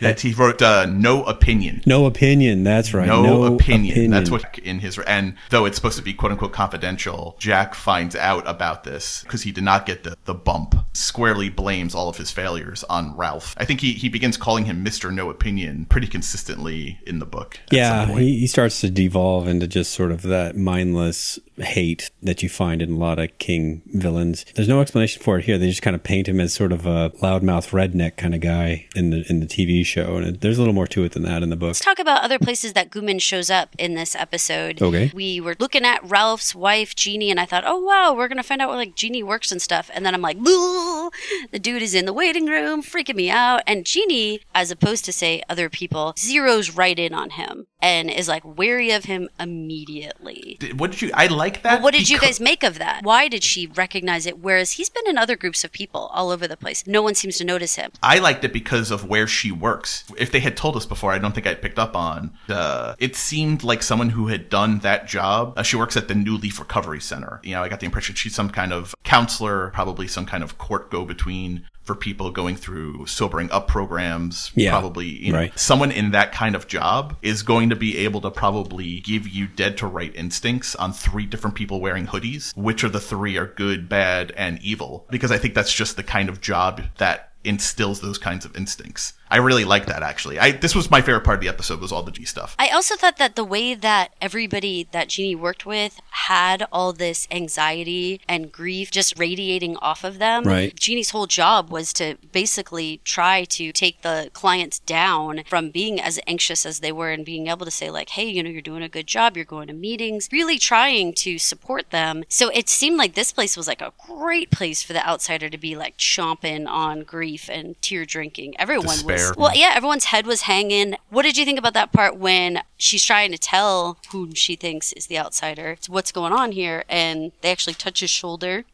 That 0.00 0.20
he 0.20 0.32
wrote 0.34 0.60
uh, 0.60 0.86
no 0.86 1.24
opinion. 1.24 1.82
no 1.86 2.06
opinion. 2.06 2.62
That's 2.62 2.92
right. 2.92 3.06
No, 3.06 3.44
opinion. 3.44 4.10
That's 4.10 4.30
what 4.30 4.58
in 4.58 4.80
his 4.80 4.98
and 4.98 5.34
though 5.50 5.64
it's 5.64 5.76
supposed 5.76 5.96
to 5.96 6.02
be 6.02 6.12
quote 6.12 6.32
unquote 6.32 6.52
confidential, 6.52 7.36
Jack 7.38 7.74
finds 7.74 8.14
out 8.14 8.46
about 8.46 8.84
this 8.84 9.22
because 9.22 9.42
he 9.42 9.52
did 9.52 9.64
not 9.64 9.86
get 9.86 10.04
the, 10.04 10.16
the 10.24 10.34
bump. 10.34 10.74
Squarely 10.92 11.48
blames 11.48 11.94
all 11.94 12.08
of 12.08 12.16
his 12.16 12.30
failures 12.30 12.84
on 12.84 13.16
Ralph. 13.16 13.54
I 13.56 13.64
think 13.64 13.80
he, 13.80 13.92
he 13.92 14.08
begins 14.08 14.36
calling 14.36 14.64
him 14.64 14.82
Mister 14.82 15.10
No 15.10 15.30
Opinion 15.30 15.86
pretty 15.86 16.06
consistently 16.06 17.00
in 17.06 17.18
the 17.18 17.26
book. 17.26 17.60
Yeah, 17.70 18.06
he, 18.18 18.40
he 18.40 18.46
starts 18.46 18.80
to 18.82 18.90
devolve 18.90 19.48
into 19.48 19.66
just 19.66 19.92
sort 19.92 20.12
of 20.12 20.22
that 20.22 20.56
mindless 20.56 21.38
hate 21.58 22.10
that 22.22 22.42
you 22.42 22.48
find 22.48 22.82
in 22.82 22.92
a 22.92 22.96
lot 22.96 23.18
of 23.18 23.36
King 23.38 23.82
villains. 23.86 24.44
There's 24.54 24.68
no 24.68 24.80
explanation 24.80 25.22
for 25.22 25.38
it 25.38 25.44
here. 25.46 25.56
They 25.56 25.68
just 25.68 25.82
kind 25.82 25.96
of 25.96 26.02
paint 26.02 26.28
him 26.28 26.40
as 26.40 26.52
sort 26.52 26.72
of 26.72 26.84
a 26.84 27.10
loudmouth 27.22 27.70
redneck 27.70 28.16
kind 28.16 28.34
of 28.34 28.40
guy 28.40 28.55
in 28.94 29.10
the 29.10 29.24
in 29.28 29.40
the 29.40 29.46
TV 29.46 29.84
show, 29.84 30.16
and 30.16 30.26
it, 30.26 30.40
there's 30.40 30.58
a 30.58 30.60
little 30.60 30.74
more 30.74 30.86
to 30.88 31.04
it 31.04 31.12
than 31.12 31.22
that 31.22 31.42
in 31.42 31.50
the 31.50 31.56
book. 31.56 31.68
Let's 31.68 31.80
talk 31.80 31.98
about 31.98 32.22
other 32.22 32.38
places 32.38 32.72
that 32.74 32.90
Gooman 32.90 33.20
shows 33.20 33.50
up 33.50 33.74
in 33.78 33.94
this 33.94 34.14
episode. 34.14 34.80
Okay. 34.80 35.10
We 35.14 35.40
were 35.40 35.56
looking 35.58 35.84
at 35.84 36.02
Ralph's 36.04 36.54
wife, 36.54 36.94
Jeannie, 36.94 37.30
and 37.30 37.40
I 37.40 37.44
thought, 37.44 37.64
oh, 37.66 37.78
wow, 37.78 38.14
we're 38.14 38.28
going 38.28 38.36
to 38.36 38.42
find 38.42 38.60
out 38.60 38.68
where, 38.68 38.76
like, 38.76 38.94
Jeannie 38.94 39.22
works 39.22 39.52
and 39.52 39.60
stuff. 39.60 39.90
And 39.94 40.04
then 40.04 40.14
I'm 40.14 40.22
like, 40.22 40.38
boo! 40.38 41.10
The 41.50 41.58
dude 41.58 41.82
is 41.82 41.94
in 41.94 42.04
the 42.04 42.12
waiting 42.12 42.46
room, 42.46 42.82
freaking 42.82 43.16
me 43.16 43.30
out. 43.30 43.62
And 43.66 43.86
Jeannie, 43.86 44.40
as 44.54 44.70
opposed 44.70 45.04
to, 45.06 45.12
say, 45.12 45.42
other 45.48 45.68
people, 45.68 46.14
zeroes 46.16 46.76
right 46.76 46.98
in 46.98 47.14
on 47.14 47.30
him 47.30 47.66
and 47.80 48.10
is, 48.10 48.26
like, 48.28 48.42
wary 48.44 48.90
of 48.90 49.04
him 49.04 49.28
immediately. 49.38 50.56
Did- 50.60 50.80
What 50.80 50.90
did 50.92 51.02
you? 51.02 51.10
I 51.14 51.26
like 51.26 51.62
that. 51.62 51.82
What 51.82 51.92
did 51.94 52.08
you 52.08 52.18
guys 52.18 52.40
make 52.40 52.62
of 52.62 52.78
that? 52.78 53.04
Why 53.04 53.28
did 53.28 53.44
she 53.44 53.66
recognize 53.66 54.26
it? 54.26 54.38
Whereas 54.38 54.72
he's 54.72 54.88
been 54.88 55.06
in 55.06 55.18
other 55.18 55.36
groups 55.36 55.64
of 55.64 55.72
people 55.72 56.10
all 56.12 56.30
over 56.30 56.48
the 56.48 56.56
place. 56.56 56.86
No 56.86 57.02
one 57.02 57.14
seems 57.14 57.36
to 57.38 57.44
notice 57.44 57.76
him. 57.76 57.90
I 58.02 58.18
liked 58.18 58.44
it 58.44 58.52
because 58.52 58.90
of 58.90 59.04
where 59.06 59.26
she 59.26 59.52
works. 59.52 60.04
If 60.18 60.32
they 60.32 60.40
had 60.40 60.56
told 60.56 60.76
us 60.76 60.86
before, 60.86 61.12
I 61.12 61.18
don't 61.18 61.34
think 61.34 61.46
I'd 61.46 61.62
picked 61.62 61.78
up 61.78 61.94
on. 61.96 62.32
Uh, 62.48 62.94
it 62.98 63.14
seemed 63.16 63.62
like 63.62 63.82
someone 63.82 64.10
who 64.10 64.28
had 64.28 64.48
done 64.48 64.78
that 64.80 65.06
job. 65.06 65.54
Uh, 65.56 65.62
she 65.62 65.76
works 65.76 65.96
at 65.96 66.08
the 66.08 66.14
New 66.14 66.36
Leaf 66.36 66.58
Recovery 66.58 67.00
Center. 67.00 67.40
You 67.42 67.54
know, 67.54 67.62
I 67.62 67.68
got 67.68 67.80
the 67.80 67.86
impression 67.86 68.14
she's 68.14 68.34
some 68.34 68.50
kind 68.50 68.72
of 68.72 68.94
counselor, 69.04 69.70
probably 69.74 70.06
some 70.08 70.26
kind 70.26 70.42
of 70.42 70.58
court 70.58 70.90
go 70.90 71.04
between 71.04 71.66
for 71.86 71.94
people 71.94 72.30
going 72.30 72.56
through 72.56 73.06
sobering 73.06 73.50
up 73.50 73.68
programs. 73.68 74.50
Yeah, 74.54 74.70
probably, 74.70 75.06
you 75.06 75.32
know, 75.32 75.38
right. 75.38 75.58
someone 75.58 75.90
in 75.90 76.10
that 76.10 76.32
kind 76.32 76.54
of 76.54 76.66
job 76.66 77.16
is 77.22 77.42
going 77.42 77.70
to 77.70 77.76
be 77.76 77.96
able 77.98 78.20
to 78.22 78.30
probably 78.30 79.00
give 79.00 79.28
you 79.28 79.46
dead 79.46 79.78
to 79.78 79.86
right 79.86 80.14
instincts 80.14 80.74
on 80.74 80.92
three 80.92 81.26
different 81.26 81.54
people 81.54 81.80
wearing 81.80 82.06
hoodies. 82.06 82.56
Which 82.56 82.82
of 82.82 82.92
the 82.92 83.00
three 83.00 83.36
are 83.38 83.46
good, 83.46 83.88
bad, 83.88 84.32
and 84.36 84.60
evil? 84.62 85.06
Because 85.10 85.30
I 85.30 85.38
think 85.38 85.54
that's 85.54 85.72
just 85.72 85.96
the 85.96 86.02
kind 86.02 86.28
of 86.28 86.40
job 86.40 86.82
that 86.98 87.32
instills 87.44 88.00
those 88.00 88.18
kinds 88.18 88.44
of 88.44 88.56
instincts. 88.56 89.12
I 89.30 89.38
really 89.38 89.64
like 89.64 89.86
that 89.86 90.02
actually. 90.02 90.38
I 90.38 90.52
this 90.52 90.74
was 90.74 90.90
my 90.90 91.00
favorite 91.00 91.24
part 91.24 91.36
of 91.36 91.40
the 91.40 91.48
episode 91.48 91.80
was 91.80 91.92
all 91.92 92.02
the 92.02 92.12
G 92.12 92.24
stuff. 92.24 92.54
I 92.58 92.68
also 92.68 92.96
thought 92.96 93.18
that 93.18 93.36
the 93.36 93.44
way 93.44 93.74
that 93.74 94.14
everybody 94.20 94.88
that 94.92 95.08
Jeannie 95.08 95.34
worked 95.34 95.66
with 95.66 96.00
had 96.10 96.66
all 96.72 96.92
this 96.92 97.26
anxiety 97.30 98.20
and 98.28 98.52
grief 98.52 98.90
just 98.90 99.18
radiating 99.18 99.76
off 99.78 100.04
of 100.04 100.18
them. 100.18 100.44
Right. 100.44 100.74
Jeannie's 100.74 101.10
whole 101.10 101.26
job 101.26 101.70
was 101.70 101.92
to 101.94 102.16
basically 102.32 103.00
try 103.04 103.44
to 103.44 103.72
take 103.72 104.02
the 104.02 104.30
clients 104.32 104.78
down 104.80 105.42
from 105.46 105.70
being 105.70 106.00
as 106.00 106.18
anxious 106.26 106.66
as 106.66 106.80
they 106.80 106.92
were 106.92 107.10
and 107.10 107.24
being 107.24 107.46
able 107.48 107.64
to 107.64 107.70
say, 107.70 107.90
like, 107.90 108.10
hey, 108.10 108.24
you 108.28 108.42
know, 108.42 108.50
you're 108.50 108.62
doing 108.62 108.82
a 108.82 108.88
good 108.88 109.06
job, 109.06 109.36
you're 109.36 109.44
going 109.44 109.68
to 109.68 109.74
meetings, 109.74 110.28
really 110.32 110.58
trying 110.58 111.12
to 111.14 111.38
support 111.38 111.90
them. 111.90 112.24
So 112.28 112.48
it 112.50 112.68
seemed 112.68 112.96
like 112.96 113.14
this 113.14 113.32
place 113.32 113.56
was 113.56 113.68
like 113.68 113.82
a 113.82 113.92
great 114.06 114.50
place 114.50 114.82
for 114.82 114.92
the 114.92 115.06
outsider 115.06 115.48
to 115.48 115.58
be 115.58 115.76
like 115.76 115.96
chomping 115.96 116.66
on 116.66 117.02
grief 117.02 117.48
and 117.50 117.80
tear 117.82 118.04
drinking. 118.04 118.58
Everyone 118.58 118.86
was 119.04 119.15
Despair. 119.16 119.34
well, 119.36 119.52
yeah, 119.54 119.72
everyone's 119.74 120.06
head 120.06 120.26
was 120.26 120.42
hanging. 120.42 120.96
What 121.10 121.22
did 121.22 121.36
you 121.36 121.44
think 121.44 121.58
about 121.58 121.74
that 121.74 121.92
part 121.92 122.16
when 122.16 122.62
she's 122.76 123.04
trying 123.04 123.32
to 123.32 123.38
tell 123.38 123.98
whom 124.12 124.34
she 124.34 124.56
thinks 124.56 124.92
is 124.92 125.06
the 125.06 125.18
outsider 125.18 125.76
what's 125.88 126.12
going 126.12 126.32
on 126.32 126.52
here, 126.52 126.84
and 126.88 127.32
they 127.40 127.50
actually 127.50 127.74
touch 127.74 128.00
his 128.00 128.10
shoulder? 128.10 128.64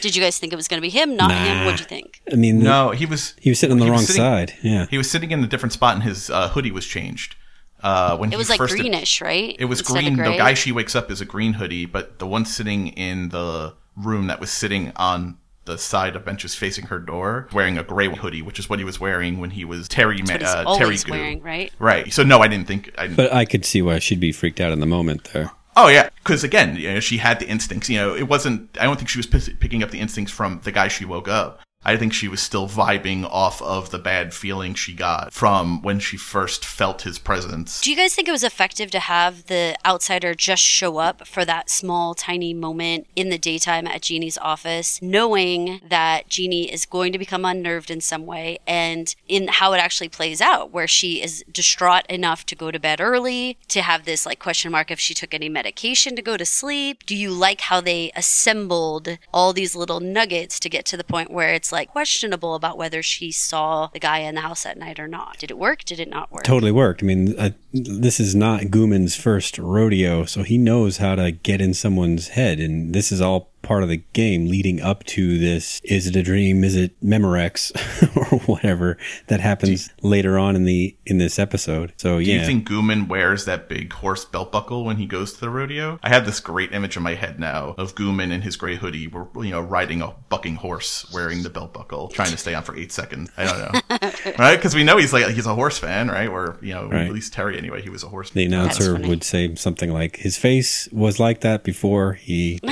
Did 0.00 0.14
you 0.14 0.22
guys 0.22 0.38
think 0.38 0.52
it 0.52 0.56
was 0.56 0.68
going 0.68 0.78
to 0.78 0.82
be 0.82 0.90
him, 0.90 1.16
not 1.16 1.32
him? 1.32 1.64
What'd 1.64 1.80
you 1.80 1.86
think? 1.86 2.20
I 2.32 2.36
mean, 2.36 2.60
No, 2.60 2.90
he 2.90 3.06
was 3.06 3.34
he 3.40 3.50
was 3.50 3.58
sitting 3.58 3.72
on 3.72 3.78
the 3.84 3.90
wrong 3.90 4.00
sitting- 4.00 4.20
side. 4.20 4.54
Yeah, 4.62 4.86
He 4.90 4.98
was 4.98 5.10
sitting 5.10 5.30
in 5.30 5.42
a 5.42 5.46
different 5.46 5.72
spot 5.72 5.94
and 5.94 6.02
his 6.02 6.30
uh, 6.30 6.48
hoodie 6.48 6.70
was 6.70 6.86
changed. 6.86 7.36
Uh, 7.80 8.16
when 8.16 8.32
It 8.32 8.36
was 8.36 8.50
like 8.50 8.58
first 8.58 8.74
greenish, 8.74 9.20
right? 9.20 9.54
It 9.58 9.66
was 9.66 9.78
Instead 9.80 10.02
green. 10.02 10.16
The 10.16 10.36
guy 10.36 10.54
she 10.54 10.72
wakes 10.72 10.96
up 10.96 11.10
is 11.12 11.20
a 11.20 11.24
green 11.24 11.52
hoodie, 11.54 11.86
but 11.86 12.18
the 12.18 12.26
one 12.26 12.44
sitting 12.44 12.88
in 12.88 13.28
the 13.28 13.74
room 13.96 14.26
that 14.26 14.40
was 14.40 14.50
sitting 14.50 14.92
on 14.96 15.38
the 15.68 15.78
side 15.78 16.16
of 16.16 16.24
benches 16.24 16.54
facing 16.54 16.86
her 16.86 16.98
door, 16.98 17.46
wearing 17.52 17.78
a 17.78 17.84
gray 17.84 18.08
hoodie, 18.08 18.42
which 18.42 18.58
is 18.58 18.68
what 18.68 18.78
he 18.80 18.84
was 18.84 18.98
wearing 18.98 19.38
when 19.38 19.50
he 19.50 19.64
was 19.64 19.86
Terry. 19.86 20.20
That's 20.22 20.30
what 20.30 20.40
he's 20.40 20.50
uh, 20.50 20.78
Terry 20.78 20.96
Goo. 20.96 21.10
wearing, 21.12 21.42
right? 21.42 21.72
Right. 21.78 22.12
So 22.12 22.24
no, 22.24 22.40
I 22.40 22.48
didn't 22.48 22.66
think. 22.66 22.92
I 22.98 23.02
didn't, 23.02 23.16
but 23.16 23.32
I 23.32 23.44
could 23.44 23.64
see 23.64 23.82
why 23.82 23.98
she'd 24.00 24.18
be 24.20 24.32
freaked 24.32 24.60
out 24.60 24.72
in 24.72 24.80
the 24.80 24.86
moment 24.86 25.24
there. 25.32 25.52
oh 25.76 25.88
yeah, 25.88 26.08
because 26.24 26.42
again, 26.42 26.74
you 26.76 26.94
know, 26.94 27.00
she 27.00 27.18
had 27.18 27.38
the 27.38 27.46
instincts. 27.46 27.88
You 27.88 27.98
know, 27.98 28.14
it 28.16 28.26
wasn't. 28.28 28.76
I 28.80 28.84
don't 28.84 28.96
think 28.96 29.08
she 29.08 29.18
was 29.18 29.26
p- 29.26 29.54
picking 29.60 29.82
up 29.82 29.90
the 29.90 30.00
instincts 30.00 30.32
from 30.32 30.60
the 30.64 30.72
guy 30.72 30.88
she 30.88 31.04
woke 31.04 31.28
up. 31.28 31.60
I 31.88 31.96
think 31.96 32.12
she 32.12 32.28
was 32.28 32.42
still 32.42 32.68
vibing 32.68 33.24
off 33.24 33.62
of 33.62 33.88
the 33.88 33.98
bad 33.98 34.34
feeling 34.34 34.74
she 34.74 34.92
got 34.92 35.32
from 35.32 35.80
when 35.80 36.00
she 36.00 36.18
first 36.18 36.62
felt 36.62 37.00
his 37.00 37.18
presence. 37.18 37.80
Do 37.80 37.88
you 37.90 37.96
guys 37.96 38.14
think 38.14 38.28
it 38.28 38.32
was 38.32 38.44
effective 38.44 38.90
to 38.90 38.98
have 38.98 39.46
the 39.46 39.74
outsider 39.86 40.34
just 40.34 40.62
show 40.62 40.98
up 40.98 41.26
for 41.26 41.46
that 41.46 41.70
small, 41.70 42.14
tiny 42.14 42.52
moment 42.52 43.06
in 43.16 43.30
the 43.30 43.38
daytime 43.38 43.86
at 43.86 44.02
Jeannie's 44.02 44.36
office, 44.36 45.00
knowing 45.00 45.80
that 45.88 46.28
Jeannie 46.28 46.70
is 46.70 46.84
going 46.84 47.10
to 47.12 47.18
become 47.18 47.46
unnerved 47.46 47.90
in 47.90 48.02
some 48.02 48.26
way, 48.26 48.58
and 48.66 49.16
in 49.26 49.48
how 49.48 49.72
it 49.72 49.78
actually 49.78 50.10
plays 50.10 50.42
out, 50.42 50.70
where 50.70 50.86
she 50.86 51.22
is 51.22 51.42
distraught 51.50 52.04
enough 52.10 52.44
to 52.44 52.54
go 52.54 52.70
to 52.70 52.78
bed 52.78 53.00
early, 53.00 53.56
to 53.68 53.80
have 53.80 54.04
this 54.04 54.26
like 54.26 54.38
question 54.38 54.70
mark 54.70 54.90
if 54.90 55.00
she 55.00 55.14
took 55.14 55.32
any 55.32 55.48
medication 55.48 56.16
to 56.16 56.20
go 56.20 56.36
to 56.36 56.44
sleep? 56.44 57.06
Do 57.06 57.16
you 57.16 57.30
like 57.30 57.62
how 57.62 57.80
they 57.80 58.12
assembled 58.14 59.16
all 59.32 59.54
these 59.54 59.74
little 59.74 60.00
nuggets 60.00 60.60
to 60.60 60.68
get 60.68 60.84
to 60.84 60.96
the 60.98 61.02
point 61.02 61.30
where 61.30 61.54
it's 61.54 61.72
like 61.72 61.77
questionable 61.86 62.54
about 62.54 62.78
whether 62.78 63.02
she 63.02 63.30
saw 63.32 63.88
the 63.92 63.98
guy 63.98 64.18
in 64.18 64.34
the 64.34 64.40
house 64.40 64.66
at 64.66 64.78
night 64.78 64.98
or 64.98 65.08
not? 65.08 65.38
Did 65.38 65.50
it 65.50 65.58
work? 65.58 65.84
Did 65.84 66.00
it 66.00 66.08
not 66.08 66.30
work? 66.32 66.44
Totally 66.44 66.72
worked. 66.72 67.02
I 67.02 67.06
mean, 67.06 67.38
I, 67.38 67.54
this 67.72 68.20
is 68.20 68.34
not 68.34 68.70
Gooman's 68.70 69.16
first 69.16 69.58
rodeo, 69.58 70.24
so 70.24 70.42
he 70.42 70.58
knows 70.58 70.98
how 70.98 71.14
to 71.14 71.30
get 71.30 71.60
in 71.60 71.74
someone's 71.74 72.28
head, 72.28 72.60
and 72.60 72.94
this 72.94 73.12
is 73.12 73.20
all 73.20 73.50
part 73.62 73.82
of 73.82 73.88
the 73.88 74.02
game 74.12 74.48
leading 74.48 74.80
up 74.80 75.04
to 75.04 75.38
this. 75.38 75.80
Is 75.84 76.06
it 76.06 76.16
a 76.16 76.22
dream? 76.22 76.64
Is 76.64 76.76
it 76.76 76.98
Memorex 77.04 77.72
or 78.32 78.38
whatever 78.40 78.96
that 79.26 79.40
happens 79.40 79.90
later 80.02 80.38
on 80.38 80.56
in 80.56 80.64
the 80.64 80.96
in 81.06 81.18
this 81.18 81.38
episode? 81.38 81.92
So 81.96 82.18
yeah 82.18 82.24
Do 82.24 82.30
yeah, 82.32 82.40
you 82.40 82.46
think 82.46 82.68
Gooman 82.68 83.08
wears 83.08 83.44
that 83.46 83.68
big 83.68 83.92
horse 83.92 84.24
belt 84.24 84.52
buckle 84.52 84.84
when 84.84 84.96
he 84.96 85.06
goes 85.06 85.32
to 85.34 85.40
the 85.40 85.50
rodeo? 85.50 85.98
I 86.02 86.08
have 86.08 86.26
this 86.26 86.40
great 86.40 86.72
image 86.72 86.96
in 86.96 87.02
my 87.02 87.14
head 87.14 87.38
now 87.40 87.74
of 87.78 87.94
Gooman 87.94 88.30
in 88.32 88.42
his 88.42 88.56
gray 88.56 88.76
hoodie, 88.76 89.06
where 89.08 89.26
you 89.44 89.50
know, 89.50 89.60
riding 89.60 90.02
a 90.02 90.14
bucking 90.28 90.56
horse, 90.56 91.10
wearing 91.12 91.42
the 91.42 91.50
belt 91.50 91.72
buckle, 91.72 92.08
trying 92.08 92.30
to 92.30 92.36
stay 92.36 92.54
on 92.54 92.62
for 92.62 92.76
eight 92.76 92.92
seconds. 92.92 93.30
I 93.36 93.44
don't 93.44 93.58
know, 93.72 94.10
right? 94.38 94.56
Because 94.56 94.74
we 94.74 94.84
know 94.84 94.96
he's 94.98 95.12
like 95.12 95.26
he's 95.34 95.46
a 95.46 95.54
horse 95.54 95.78
fan, 95.78 96.08
right? 96.08 96.28
Or 96.28 96.56
you 96.62 96.74
know, 96.74 96.88
Right. 96.88 97.06
at 97.06 97.12
least 97.12 97.32
Terry 97.32 97.58
anyway, 97.58 97.82
he 97.82 97.90
was 97.90 98.02
a 98.02 98.08
horse. 98.08 98.30
the 98.30 98.44
announcer 98.44 98.94
would 98.96 99.22
say 99.24 99.54
something 99.56 99.92
like, 99.92 100.16
"His 100.16 100.36
face 100.38 100.88
was 100.92 101.18
like 101.20 101.40
that 101.40 101.64
before 101.64 102.14
he." 102.14 102.60